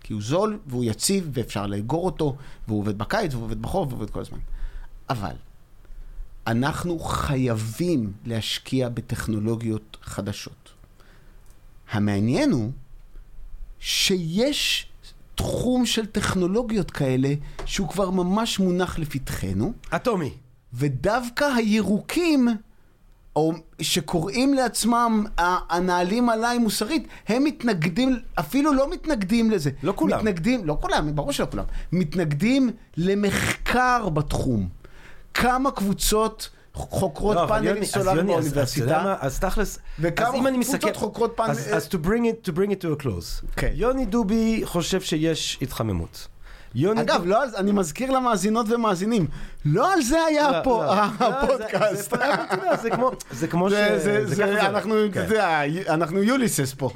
כי 0.00 0.12
הוא 0.12 0.22
זול 0.22 0.58
והוא 0.66 0.84
יציב 0.84 1.30
ואפשר 1.32 1.66
לאגור 1.66 2.06
אותו, 2.06 2.36
והוא 2.68 2.78
עובד 2.78 2.98
בקיץ 2.98 3.34
והוא 3.34 3.44
עובד 3.44 3.62
בחורף 3.62 3.88
והוא 3.88 4.00
עובד 4.00 4.10
כל 4.10 4.20
הזמן. 4.20 4.38
אבל 5.10 5.34
אנחנו 6.46 6.98
חייבים 6.98 8.12
להשקיע 8.24 8.88
בטכנולוגיות 8.88 9.96
חדשות. 10.02 10.72
המעניין 11.90 12.52
הוא 12.52 12.72
שיש 13.78 14.87
תחום 15.42 15.86
של 15.86 16.06
טכנולוגיות 16.06 16.90
כאלה 16.90 17.34
שהוא 17.64 17.88
כבר 17.88 18.10
ממש 18.10 18.58
מונח 18.58 18.98
לפתחנו, 18.98 19.72
אטומי. 19.96 20.30
ודווקא 20.74 21.44
הירוקים, 21.56 22.48
או 23.36 23.52
שקוראים 23.80 24.54
לעצמם 24.54 25.24
ה- 25.38 25.76
הנעלים 25.76 26.28
עליי 26.28 26.58
מוסרית, 26.58 27.08
הם 27.28 27.44
מתנגדים, 27.44 28.16
אפילו 28.40 28.72
לא 28.72 28.90
מתנגדים 28.90 29.50
לזה. 29.50 29.70
לא 29.82 29.92
כולם. 29.96 30.18
מתנגדים, 30.18 30.64
לא 30.66 30.78
כולם, 30.80 31.14
ברור 31.14 31.32
שלא 31.32 31.46
כולם. 31.50 31.64
מתנגדים 31.92 32.70
למחקר 32.96 34.08
בתחום. 34.08 34.68
כמה 35.34 35.70
קבוצות 35.70 36.50
חוקרות 36.78 37.36
לא, 37.36 37.44
פאנלים 37.48 37.84
סולאריים 37.84 38.28
יוני, 38.28 38.38
אז- 38.38 38.46
אז 38.46 38.50
אתה 38.52 38.54
באוניברסיטה? 38.54 39.16
אז 39.20 39.38
תכלס, 39.40 39.78
וכמה 40.00 40.28
אז 40.28 40.34
אם 40.34 40.46
אני 40.46 40.58
מסכם, 40.58 40.88
חוקרות 40.94 41.32
פאנל- 41.36 41.50
אז, 41.50 41.68
אז 41.72 41.88
to 41.88 42.06
bring 42.06 42.22
it, 42.24 42.50
to 42.50 42.54
bring 42.54 42.70
it 42.70 42.82
to 42.84 43.00
a 43.00 43.04
close. 43.04 43.46
כן. 43.56 43.70
יוני 43.74 44.06
דובי 44.06 44.60
חושב 44.64 45.00
שיש 45.00 45.58
התחממות. 45.62 46.28
יוני 46.74 47.00
אגב, 47.00 47.22
לא, 47.26 47.42
על- 47.42 47.48
אני 47.56 47.72
מזכיר 47.72 48.10
למאזינות 48.10 48.66
ומאזינים, 48.70 49.26
לא 49.64 49.92
על 49.92 50.02
זה 50.02 50.24
היה 50.24 50.50
לא, 50.50 50.56
פה 50.64 50.84
לא. 50.84 50.94
לא, 50.96 51.26
הפודקאסט. 51.26 52.10
זה- 52.10 52.16
זה- 52.16 52.34
אתה 52.34 52.76
זה 52.82 52.90
כמו, 52.90 53.10
זה 53.30 53.46
כמו 53.48 53.70
ש... 53.70 53.72
זה- 53.72 53.98
זה- 53.98 54.26
זה 54.26 54.34
זה- 54.34 54.34
זה. 54.34 54.66
אנחנו, 54.68 55.04
אתה 55.04 55.14
כן. 55.14 55.20
יודע, 55.22 55.60
אנחנו 55.88 56.22
יוליסס 56.22 56.74
פה. 56.78 56.90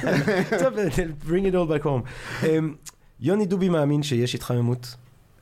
טוב, 0.62 0.74
bring 1.28 1.44
it 1.52 1.54
all 1.54 1.82
back 1.82 1.86
home. 1.86 2.08
אמ, 2.46 2.74
יוני 3.20 3.46
דובי 3.46 3.68
מאמין 3.68 4.02
שיש 4.02 4.34
התחממות. 4.34 4.94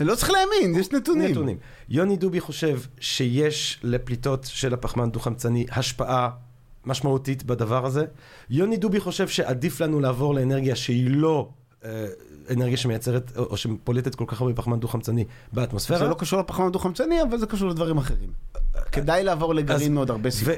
לא 0.04 0.14
צריך 0.14 0.30
להאמין, 0.30 0.80
יש 0.80 0.92
נתונים. 0.92 1.30
נתונים. 1.30 1.56
יוני 1.88 2.16
דובי 2.16 2.40
חושב 2.40 2.80
שיש 3.00 3.80
לפליטות 3.82 4.44
של 4.44 4.74
הפחמן 4.74 5.10
דו-חמצני 5.10 5.66
השפעה 5.70 6.30
משמעותית 6.86 7.44
בדבר 7.44 7.86
הזה. 7.86 8.04
יוני 8.50 8.76
דובי 8.76 9.00
חושב 9.00 9.28
שעדיף 9.28 9.80
לנו 9.80 10.00
לעבור 10.00 10.34
לאנרגיה 10.34 10.76
שהיא 10.76 11.10
לא 11.10 11.48
אה, 11.84 12.06
אנרגיה 12.50 12.76
שמייצרת 12.76 13.32
או 13.36 13.56
שפולטת 13.56 14.14
כל 14.14 14.24
כך 14.26 14.40
הרבה 14.40 14.54
פחמן 14.54 14.80
דו-חמצני 14.80 15.24
באטמוספירה. 15.52 15.98
זה 15.98 16.08
לא 16.08 16.14
קשור 16.14 16.40
לפחמן 16.40 16.66
הדו-חמצני, 16.66 17.22
אבל 17.22 17.38
זה 17.38 17.46
קשור 17.46 17.68
לדברים 17.68 17.98
אחרים. 17.98 18.30
כדאי 18.92 19.24
לעבור 19.24 19.54
לגרעין 19.54 19.94
מעוד 19.94 20.10
הרבה 20.10 20.30
סיבות. 20.30 20.54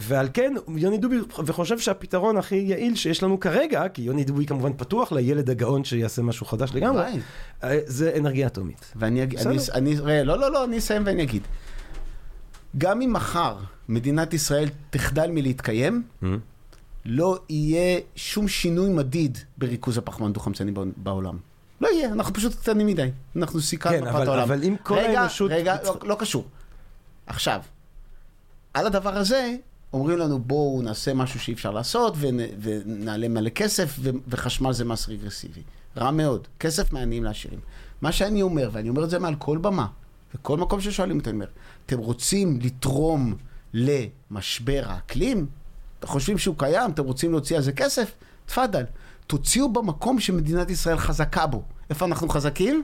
ועל 0.00 0.28
כן, 0.34 0.54
יוני 0.76 0.98
דובי 0.98 1.16
וחושב 1.44 1.78
שהפתרון 1.78 2.36
הכי 2.36 2.56
יעיל 2.56 2.94
שיש 2.94 3.22
לנו 3.22 3.40
כרגע, 3.40 3.88
כי 3.88 4.02
יוני 4.02 4.24
דובי 4.24 4.46
כמובן 4.46 4.72
פתוח 4.72 5.12
לילד 5.12 5.50
הגאון 5.50 5.84
שיעשה 5.84 6.22
משהו 6.22 6.46
חדש 6.46 6.70
לגמרי. 6.74 7.02
אה, 7.64 7.78
זה 7.86 8.12
אנרגיה 8.18 8.46
אטומית. 8.46 8.92
ואני 8.96 9.22
אגיד, 9.22 9.38
לא, 10.24 10.38
לא, 10.38 10.52
לא, 10.52 10.64
אני 10.64 10.78
אסיים 10.78 11.02
ואני 11.06 11.22
אגיד. 11.22 11.42
גם 12.78 13.00
אם 13.00 13.12
מחר 13.12 13.56
מדינת 13.88 14.34
ישראל 14.34 14.68
תחדל 14.90 15.30
מלהתקיים, 15.30 16.02
לא 17.10 17.38
יהיה 17.48 18.00
שום 18.16 18.48
שינוי 18.48 18.90
מדיד 18.90 19.38
בריכוז 19.58 19.98
הפחמן 19.98 20.32
דו-חמצני 20.32 20.72
בעול- 20.72 20.92
בעולם. 20.96 21.38
לא 21.80 21.88
יהיה, 21.88 22.12
אנחנו 22.12 22.34
פשוט 22.34 22.54
קטנים 22.54 22.86
מדי. 22.86 23.10
אנחנו 23.36 23.60
סיכנו 23.60 23.92
כן, 23.92 24.04
מפת 24.04 24.14
העולם. 24.14 24.42
אבל 24.42 24.62
אם 24.64 24.76
כל 24.82 24.94
רגע, 24.94 25.20
האנושות- 25.20 25.50
רגע, 25.50 25.76
לא, 25.84 25.96
לא 26.02 26.16
קשור. 26.18 26.44
עכשיו, 27.26 27.60
על 28.74 28.86
הדבר 28.86 29.16
הזה, 29.16 29.56
אומרים 29.92 30.18
לנו 30.18 30.38
בואו 30.38 30.82
נעשה 30.82 31.14
משהו 31.14 31.40
שאי 31.40 31.54
אפשר 31.54 31.70
לעשות, 31.70 32.14
ונ, 32.18 32.38
ונעלה 32.62 33.28
מלא 33.28 33.50
כסף, 33.50 33.96
ו, 34.00 34.10
וחשמל 34.28 34.72
זה 34.72 34.84
מס 34.84 35.08
רגרסיבי. 35.08 35.62
רע 35.96 36.10
מאוד. 36.10 36.48
כסף 36.60 36.92
מעניים 36.92 37.24
לעשירים. 37.24 37.60
מה 38.00 38.12
שאני 38.12 38.42
אומר, 38.42 38.70
ואני 38.72 38.88
אומר 38.88 39.04
את 39.04 39.10
זה 39.10 39.18
מעל 39.18 39.34
כל 39.34 39.58
במה, 39.58 39.86
וכל 40.34 40.58
מקום 40.58 40.80
ששואלים 40.80 41.18
אותי, 41.18 41.30
אני 41.30 41.36
אומר, 41.36 41.46
אתם 41.86 41.98
רוצים 41.98 42.58
לתרום 42.62 43.34
למשבר 43.74 44.82
האקלים? 44.86 45.46
אתם 45.98 46.06
חושבים 46.06 46.38
שהוא 46.38 46.54
קיים? 46.58 46.90
אתם 46.90 47.04
רוצים 47.04 47.30
להוציא 47.30 47.56
על 47.56 47.62
זה 47.62 47.72
כסף? 47.72 48.12
תפאדל. 48.46 48.84
תוציאו 49.26 49.72
במקום 49.72 50.20
שמדינת 50.20 50.70
ישראל 50.70 50.96
חזקה 50.98 51.46
בו. 51.46 51.62
איפה 51.90 52.04
אנחנו 52.06 52.28
חזקים? 52.28 52.82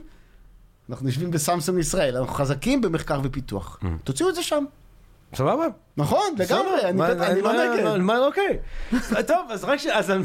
אנחנו 0.89 1.07
יושבים 1.07 1.31
בסמסונג 1.31 1.79
ישראל, 1.79 2.17
אנחנו 2.17 2.33
חזקים 2.33 2.81
במחקר 2.81 3.19
ופיתוח. 3.23 3.79
תוציאו 4.03 4.29
את 4.29 4.35
זה 4.35 4.43
שם. 4.43 4.65
סבבה? 5.35 5.65
נכון, 5.97 6.23
לגמרי. 6.37 6.81
אני 6.83 7.41
לא 7.41 7.53
נגד. 7.53 7.97
מה- 7.97 8.17
אוקיי. 8.25 8.57
טוב, 9.27 9.51
אז 9.51 9.63
רק 9.63 9.79
ש... 9.79 9.85
אז 9.87 10.09
על 10.09 10.17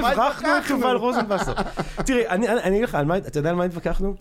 מה... 0.00 0.08
הברחנו 0.10 0.48
את? 0.58 0.70
יובל 0.70 0.96
רוזנבסר? 0.96 1.52
תראי, 2.06 2.28
אני 2.28 2.68
אגיד 2.76 2.82
לך, 2.84 2.98
אתה 3.26 3.38
יודע 3.38 3.50
על 3.50 3.56
מה 3.56 3.64
התווכחנו? 3.64 4.14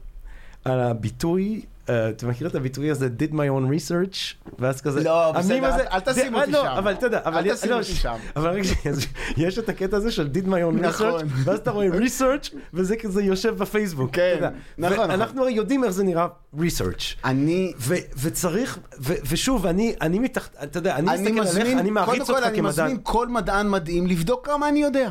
על 0.71 0.79
הביטוי, 0.79 1.61
אה, 1.89 2.09
אתה 2.09 2.27
מכיר 2.27 2.47
את 2.47 2.55
הביטוי 2.55 2.91
הזה, 2.91 3.09
did 3.19 3.31
my 3.33 3.35
own 3.35 3.71
research, 3.71 4.17
ואז 4.59 4.81
כזה, 4.81 5.03
לא, 5.03 5.31
בסדר, 5.31 5.75
אל- 5.91 5.99
תשים 5.99 6.13
זה- 6.33 6.39
אותי 6.39 6.51
לא, 6.51 6.61
שם. 6.63 6.67
אבל 6.77 6.93
אתה 6.93 7.05
יודע, 7.05 7.21
אל 7.25 7.53
תשים 7.55 7.69
לא, 7.69 7.75
אותי 7.75 7.91
שם. 7.93 8.15
אבל 8.35 8.59
אז 8.89 9.05
יש 9.37 9.59
את 9.59 9.69
הקטע 9.69 9.97
הזה 9.97 10.11
של 10.11 10.29
did 10.33 10.45
my 10.47 10.75
own 10.75 10.81
נכון. 10.81 11.21
research, 11.21 11.25
ואז 11.43 11.59
אתה 11.59 11.71
רואה 11.71 11.87
research, 11.89 12.55
וזה 12.73 12.95
כזה 12.95 13.23
יושב 13.23 13.57
בפייסבוק. 13.57 14.09
כן. 14.15 14.49
נכון, 14.77 14.93
נכון. 14.97 15.09
ואנחנו 15.09 15.41
הרי 15.41 15.51
יודעים 15.51 15.83
איך 15.83 15.91
זה 15.91 16.03
נראה 16.03 16.27
research. 16.57 17.03
אני... 17.25 17.73
וצריך, 18.21 18.79
ושוב, 19.01 19.65
אני, 19.65 19.95
אני 20.01 20.19
מתחת, 20.19 20.55
אתה 20.63 20.77
יודע, 20.77 20.95
אני 20.95 21.05
מסתכל 21.05 21.59
עליך, 21.59 21.77
אני 21.79 21.91
מעריץ 21.91 22.09
קודם 22.13 22.25
כל 22.25 22.33
אותך 22.33 22.45
אני 22.47 22.55
כמדען. 22.57 22.69
מזמין 22.69 22.97
כל 23.03 23.27
מדען 23.27 23.69
מדהים 23.69 24.07
לבדוק 24.07 24.45
כמה 24.45 24.69
אני 24.69 24.79
יודע. 24.79 25.09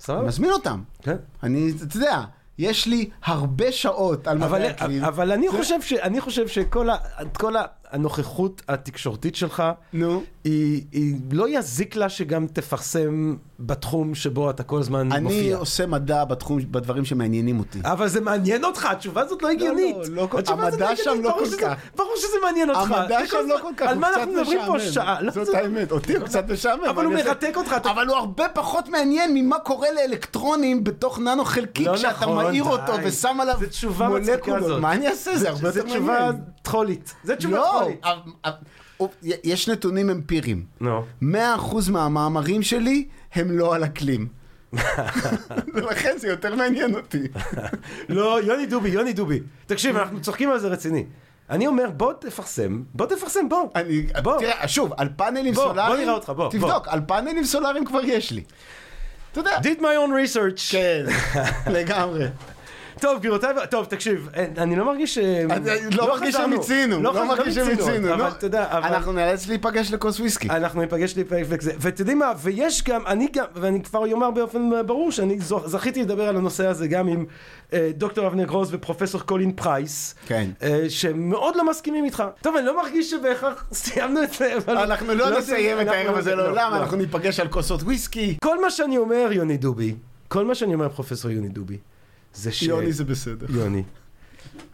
סבבה? 0.00 0.22
מזמין 0.22 0.50
אותם. 0.50 0.82
כן. 1.02 1.16
אני, 1.42 1.72
אתה 1.88 1.96
יודע, 1.96 2.20
יש 2.62 2.86
לי 2.86 3.10
הרבה 3.24 3.72
שעות 3.72 4.26
על 4.28 4.38
מדעי 4.38 4.70
אקלים. 4.70 5.04
אבל 5.04 5.32
אני 5.32 5.48
חושב 5.48 5.82
ש, 5.82 5.92
אני 5.92 6.20
חושב 6.20 6.48
שכל 6.48 6.90
ה, 6.90 6.96
כל 7.32 7.56
ה- 7.56 7.64
הנוכחות 7.92 8.62
התקשורתית 8.68 9.36
שלך, 9.36 9.62
נו. 9.92 10.22
היא, 10.44 10.82
היא 10.92 11.14
לא 11.32 11.48
יזיק 11.48 11.96
לה 11.96 12.08
שגם 12.08 12.46
תפרסם 12.46 13.36
בתחום 13.60 14.14
שבו 14.14 14.50
אתה 14.50 14.62
כל 14.62 14.78
הזמן 14.78 15.12
אני 15.12 15.22
מופיע. 15.24 15.56
עושה 15.56 15.86
מדע 15.86 16.24
בתחום, 16.24 16.58
בדברים 16.70 17.04
שמעניינים 17.04 17.58
אותי. 17.58 17.78
אבל 17.84 18.08
זה 18.08 18.20
מעניין 18.20 18.64
אותך, 18.64 18.86
התשובה 18.90 19.20
הזאת 19.20 19.42
לא 19.42 19.48
הגיונית. 19.50 19.96
לא, 19.96 20.22
לא 20.22 20.26
כל- 20.30 20.38
התשובה 20.38 20.66
הזאת 20.66 20.80
המדע 20.80 20.96
שם 20.96 21.02
הגיונית, 21.10 21.24
לא 21.24 21.36
כל 21.38 21.46
שזה- 21.46 21.56
כך. 21.60 21.72
ברור 21.96 22.12
שזה 22.16 22.36
מעניין 22.42 22.70
אותך. 22.70 22.90
המדע 22.92 23.26
שם 23.26 23.36
לא 23.48 23.56
כל 23.62 23.72
כך, 23.76 23.86
על 23.86 23.98
מה 23.98 24.08
אנחנו 24.08 24.32
מדברים 24.32 24.60
פה. 24.66 24.80
שעה? 24.80 25.20
לא, 25.22 25.30
זאת 25.32 25.46
זה- 25.46 25.58
האמת, 25.58 25.92
אותי 25.92 26.16
הוא 26.16 26.24
קצת 26.24 26.50
משעמם. 26.50 26.84
אבל 26.84 27.04
הוא 27.04 27.14
אני- 27.14 27.22
מרתק 27.22 27.52
אותך. 27.56 27.72
אבל 27.90 28.06
הוא 28.06 28.16
הרבה 28.16 28.44
פחות 28.54 28.88
מעניין 28.88 29.34
ממה 29.34 29.58
קורה 29.58 29.88
לאלקטרונים 29.96 30.84
בתוך 30.84 31.18
ננו 31.18 31.44
חלקיק, 31.44 31.86
לא 31.86 31.94
כשאתה 31.94 32.08
נכון, 32.20 32.44
מאיר. 32.44 32.64
אותו 32.64 32.92
ושם 33.04 33.36
עליו 33.40 33.58
מולקולות. 34.08 34.80
מה 34.80 34.92
אני 34.92 35.08
אעשה? 35.08 35.36
זה 35.38 35.48
הרבה 35.50 35.68
יותר 35.68 35.84
מעניין. 35.84 36.40
טחולית. 36.62 37.14
זה 37.24 37.36
תשובה 37.36 37.56
לא, 37.56 37.72
טחולית. 37.78 38.00
אבל- 38.04 38.18
אבל- 38.44 38.52
יש 39.44 39.68
נתונים 39.68 40.10
אמפיריים. 40.10 40.64
נו. 40.80 41.04
100% 41.22 41.26
מהמאמרים 41.90 42.62
שלי 42.62 43.04
הם 43.34 43.58
לא 43.58 43.74
על 43.74 43.84
אקלים. 43.84 44.28
ולכן 45.74 46.14
זה 46.18 46.28
יותר 46.28 46.54
מעניין 46.54 46.94
אותי. 46.94 47.22
לא, 48.08 48.38
יוני 48.42 48.66
דובי, 48.66 48.88
יוני 48.88 49.12
דובי. 49.12 49.40
תקשיב, 49.66 49.96
אנחנו 49.96 50.20
צוחקים 50.20 50.50
על 50.50 50.58
זה 50.58 50.68
רציני. 50.68 51.04
אני 51.50 51.66
אומר, 51.66 51.90
בוא 51.90 52.12
תפרסם, 52.12 52.82
בוא 52.94 53.06
תפרסם, 53.06 53.48
בוא. 53.48 53.68
אני, 53.74 54.06
בוא. 54.22 54.38
תראה, 54.38 54.68
שוב, 54.68 54.92
על 54.96 55.08
פאנלים 55.16 55.54
בוא, 55.54 55.62
בוא 55.64 55.70
סולאריים, 55.72 56.02
נראה 56.02 56.14
אותך, 56.14 56.30
בוא, 56.36 56.50
תבדוק, 56.50 56.88
על 56.88 57.00
פאנלים 57.06 57.44
סולאריים 57.44 57.84
כבר 57.84 58.00
יש 58.04 58.30
לי. 58.30 58.42
אתה 59.32 59.40
יודע. 59.40 59.56
did 59.58 59.78
my 59.78 59.82
own 59.82 60.34
research. 60.34 60.72
כן, 60.72 61.04
לגמרי. 61.76 62.26
טוב, 63.02 63.18
גבירותיי, 63.18 63.50
טוב, 63.70 63.84
תקשיב, 63.84 64.28
אה, 64.36 64.46
אני 64.58 64.76
לא 64.76 64.84
מרגיש 64.84 65.14
ש... 65.14 65.18
אני 65.18 65.96
לא 65.96 66.08
מרגיש 66.08 66.34
חזרנו. 66.34 66.56
שמיצינו, 66.56 67.02
לא 67.02 67.10
חז- 67.10 67.28
מרגיש 67.28 67.54
שמיצינו. 67.54 68.08
אבל 68.08 68.18
לא. 68.18 68.28
אתה 68.28 68.46
יודע, 68.46 68.66
אבל... 68.70 68.82
אנחנו 68.82 69.12
נאלץ 69.12 69.48
להיפגש 69.48 69.92
לכוס 69.92 70.20
וויסקי. 70.20 70.50
אנחנו 70.50 70.80
ניפגש 70.80 71.14
וזה, 71.28 71.72
ואתם 71.78 72.02
יודעים 72.02 72.18
מה, 72.18 72.32
ויש 72.42 72.84
גם, 72.84 73.06
אני 73.06 73.28
גם, 73.32 73.44
ואני 73.54 73.82
כבר 73.82 74.12
אומר 74.12 74.30
באופן 74.30 74.70
ברור 74.86 75.12
שאני 75.12 75.38
זכיתי 75.64 76.02
לדבר 76.02 76.28
על 76.28 76.36
הנושא 76.36 76.66
הזה 76.66 76.88
גם 76.88 77.08
עם 77.08 77.24
אה, 77.72 77.90
דוקטור 77.96 78.26
אבנר 78.26 78.44
גרוז 78.44 78.74
ופרופסור 78.74 79.20
קולין 79.20 79.52
פרייס, 79.52 80.14
כן. 80.26 80.50
אה, 80.62 80.84
שמאוד 80.88 81.56
לא 81.56 81.70
מסכימים 81.70 82.04
איתך. 82.04 82.24
טוב, 82.42 82.56
אני 82.56 82.66
לא 82.66 82.76
מרגיש 82.82 83.10
שבהכרח 83.10 83.64
סיימנו 83.72 84.22
את 84.22 84.32
זה, 84.32 84.56
אבל... 84.56 84.76
אנחנו 84.78 85.14
לא 85.14 85.38
נסיים 85.38 85.80
את 85.80 85.88
הערב 85.88 86.16
הזה 86.16 86.34
לא, 86.34 86.44
לעולם, 86.44 86.72
לא. 86.72 86.76
אנחנו 86.76 86.96
ניפגש 86.96 87.40
על 87.40 87.48
כוסות 87.48 87.82
וויסקי. 87.82 88.36
כל 88.44 88.60
מה 88.62 88.70
שאני 88.70 88.98
אומר, 88.98 89.28
יוני 89.32 89.56
דובי, 89.56 89.94
כל 90.28 90.44
מה 90.44 90.54
שאני 90.54 90.74
אומר, 90.74 90.88
פרופסור 90.88 91.30
יוני 91.30 91.48
דובי, 91.48 91.76
זה 92.34 92.52
ש... 92.52 92.62
יוני 92.62 92.92
זה 92.92 93.04
בסדר. 93.04 93.46
יוני, 93.50 93.82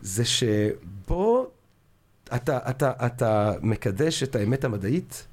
זה 0.02 0.24
שבוא, 0.24 1.46
אתה, 2.34 2.58
אתה, 2.70 2.92
אתה 3.06 3.52
מקדש 3.62 4.22
את 4.22 4.36
האמת 4.36 4.64
המדעית, 4.64 5.26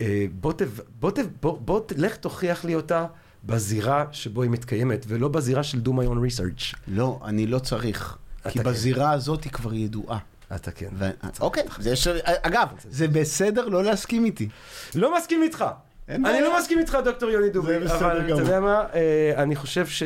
אה, 0.00 0.24
בוא, 0.40 0.52
תב, 0.52 0.68
בוא, 1.00 1.10
תב, 1.10 1.26
בוא, 1.42 1.58
בוא 1.60 1.80
תלך 1.86 2.16
תוכיח 2.16 2.64
לי 2.64 2.74
אותה 2.74 3.06
בזירה 3.44 4.04
שבו 4.12 4.42
היא 4.42 4.50
מתקיימת, 4.50 5.04
ולא 5.08 5.28
בזירה 5.28 5.62
של 5.62 5.78
do 5.84 5.88
my 5.88 6.08
own 6.08 6.38
research. 6.38 6.76
לא, 6.88 7.20
אני 7.24 7.46
לא 7.46 7.58
צריך. 7.58 8.16
אתה 8.40 8.50
כי 8.50 8.58
כן. 8.58 8.64
בזירה 8.64 9.12
הזאת 9.12 9.44
היא 9.44 9.52
כבר 9.52 9.74
ידועה. 9.74 10.18
אתה 10.54 10.70
כן. 10.70 10.88
ו- 10.94 11.10
אוקיי, 11.40 11.62
זה 11.78 11.90
יש- 11.90 12.06
אגב, 12.24 12.68
זה 12.90 13.08
בסדר 13.08 13.68
לא 13.68 13.84
להסכים 13.84 14.24
איתי. 14.24 14.48
לא 14.94 15.16
מסכים 15.18 15.42
איתך. 15.42 15.64
אני. 16.08 16.22
לא 16.40 16.58
מסכים 16.58 16.78
איתך, 16.78 16.98
דוקטור 17.04 17.30
יוני 17.30 17.50
דובי, 17.50 17.76
אבל 17.76 17.86
אתה. 17.86 18.24
יודע 18.28 18.60
מה, 18.60 18.84
אה, 18.94 19.42
אני 19.42 19.56
חושב 19.56 19.86
ש... 19.86 20.02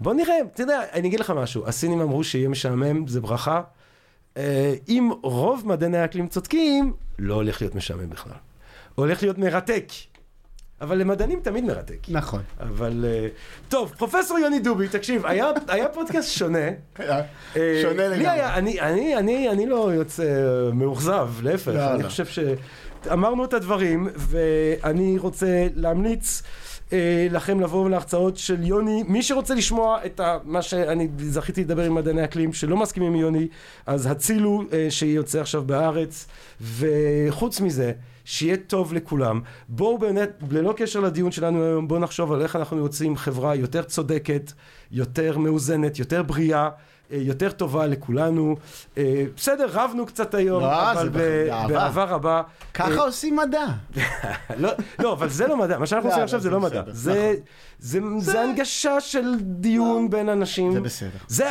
בוא 0.00 0.14
נראה, 0.14 0.34
אתה 0.54 0.62
יודע, 0.62 0.80
אני 0.92 1.08
אגיד 1.08 1.20
לך 1.20 1.30
משהו, 1.30 1.68
הסינים 1.68 2.00
אמרו 2.00 2.24
שיהיה 2.24 2.48
משעמם, 2.48 3.06
זה 3.06 3.20
ברכה. 3.20 3.62
אה, 4.36 4.74
אם 4.88 5.10
רוב 5.22 5.62
מדעני 5.66 5.98
האקלים 5.98 6.28
צודקים, 6.28 6.92
לא 7.18 7.34
הולך 7.34 7.60
להיות 7.60 7.74
משעמם 7.74 8.10
בכלל. 8.10 8.32
הולך 8.94 9.22
להיות 9.22 9.38
מרתק. 9.38 9.86
אבל 10.82 10.98
למדענים 10.98 11.40
תמיד 11.42 11.64
מרתק. 11.64 11.98
נכון. 12.08 12.42
אבל... 12.60 13.04
אה, 13.08 13.28
טוב, 13.68 13.94
פרופסור 13.98 14.38
יוני 14.38 14.60
דובי, 14.60 14.88
תקשיב, 14.88 15.26
היה, 15.26 15.46
היה 15.68 15.88
פודקאסט 15.88 16.32
שונה. 16.32 16.58
אה, 17.00 17.78
שונה 17.82 18.08
לגמרי. 18.08 18.28
היה, 18.28 18.54
אני, 18.54 18.80
אני, 18.80 19.16
אני, 19.16 19.48
אני 19.48 19.66
לא 19.66 19.90
יוצא 19.94 20.24
מאוכזב, 20.72 21.28
להפך. 21.42 21.68
לא, 21.74 21.94
אני 21.94 22.02
לא. 22.02 22.08
חושב 22.08 22.24
שאמרנו 22.26 23.44
את 23.44 23.54
הדברים, 23.54 24.08
ואני 24.16 25.18
רוצה 25.18 25.66
להמליץ 25.74 26.42
לכם 27.30 27.60
לבוא 27.60 27.90
להרצאות 27.90 28.36
של 28.36 28.64
יוני. 28.64 29.02
מי 29.08 29.22
שרוצה 29.22 29.54
לשמוע 29.54 29.98
את 30.06 30.20
ה, 30.20 30.38
מה 30.44 30.62
שאני 30.62 31.08
זכיתי 31.18 31.64
לדבר 31.64 31.82
עם 31.82 31.94
מדעני 31.94 32.24
אקלים, 32.24 32.52
שלא 32.52 32.76
מסכימים 32.76 33.12
עם 33.12 33.20
יוני, 33.20 33.48
אז 33.86 34.06
הצילו 34.06 34.62
אה, 34.72 34.86
שיוצא 34.90 35.40
עכשיו 35.40 35.62
בארץ. 35.62 36.26
וחוץ 36.60 37.60
מזה, 37.60 37.92
שיהיה 38.24 38.56
טוב 38.56 38.92
לכולם. 38.92 39.40
בואו 39.68 39.98
באמת, 39.98 40.30
ללא 40.50 40.74
קשר 40.76 41.00
לדיון 41.00 41.32
שלנו 41.32 41.62
היום, 41.64 41.88
בואו 41.88 42.00
נחשוב 42.00 42.32
על 42.32 42.42
איך 42.42 42.56
אנחנו 42.56 42.78
יוצאים 42.78 43.16
חברה 43.16 43.54
יותר 43.54 43.82
צודקת, 43.82 44.52
יותר 44.90 45.38
מאוזנת, 45.38 45.98
יותר 45.98 46.22
בריאה. 46.22 46.68
אה, 47.12 47.18
יותר 47.20 47.50
טובה 47.50 47.86
לכולנו. 47.86 48.56
אה, 48.98 49.24
בסדר, 49.36 49.66
רבנו 49.72 50.06
קצת 50.06 50.34
היום, 50.34 50.62
לא, 50.62 50.90
אבל 50.92 51.08
באהבה. 51.08 52.04
רבה. 52.04 52.42
ככה 52.74 53.00
עושים 53.00 53.36
מדע. 53.36 53.64
לא, 54.56 54.70
לא, 54.98 55.12
אבל 55.12 55.28
זה 55.28 55.46
לא 55.46 55.56
מדע, 55.56 55.78
מה 55.78 55.86
שאנחנו 55.86 56.08
עושים 56.10 56.22
עכשיו 56.22 56.40
זה 56.40 56.50
לא 56.50 56.60
מדע. 56.60 56.82
זה- 56.88 57.34
זה 58.18 58.40
הנגשה 58.42 59.00
של 59.00 59.22
דיון 59.40 60.10
בין 60.10 60.28
אנשים. 60.28 60.72
זה 60.72 60.80
בסדר. 60.80 61.10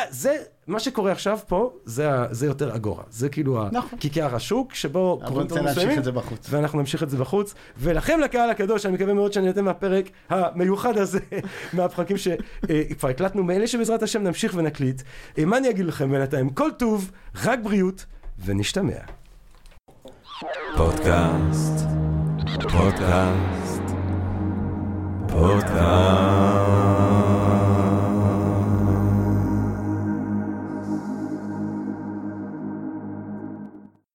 זה, 0.10 0.36
מה 0.72 0.80
שקורה 0.80 1.11
עכשיו 1.11 1.39
פה, 1.48 1.73
זה 1.85 2.10
זה 2.31 2.45
יותר 2.45 2.76
אגורה. 2.76 3.03
זה 3.10 3.30
כאילו 3.30 3.64
נכון. 3.72 3.99
הכיכר 3.99 4.35
השוק, 4.35 4.73
שבו 4.73 5.19
נצא 5.22 5.30
דברים 5.30 5.48
להמשיך 5.52 5.77
מסוימים, 5.77 5.99
את 5.99 6.03
זה 6.03 6.11
בחוץ. 6.11 6.48
ואנחנו 6.49 6.80
נמשיך 6.80 7.03
את 7.03 7.10
זה 7.10 7.18
בחוץ. 7.18 7.53
ולכם, 7.77 8.19
לקהל 8.19 8.49
הקדוש, 8.49 8.85
אני 8.85 8.93
מקווה 8.93 9.14
מאוד 9.14 9.34
שאני 9.34 9.48
נותן 9.48 9.65
מהפרק 9.65 10.10
המיוחד 10.30 10.98
הזה, 10.98 11.19
מהפרקים 11.73 12.18
שכבר 12.18 13.10
הקלטנו, 13.10 13.43
מאלה 13.43 13.68
שבעזרת 13.68 14.03
השם 14.03 14.23
נמשיך 14.23 14.53
ונקליט. 14.56 15.02
אה, 15.38 15.45
מה 15.45 15.57
אני 15.57 15.69
אגיד 15.69 15.85
לכם 15.85 16.11
בינתיים? 16.11 16.49
כל 16.49 16.69
טוב, 16.77 17.11
רק 17.45 17.60
בריאות, 17.64 18.06
ונשתמע. 18.45 18.93
פודקאסט, 20.77 21.85
פודקאסט, 22.61 23.84
פודקאסט. 25.27 27.20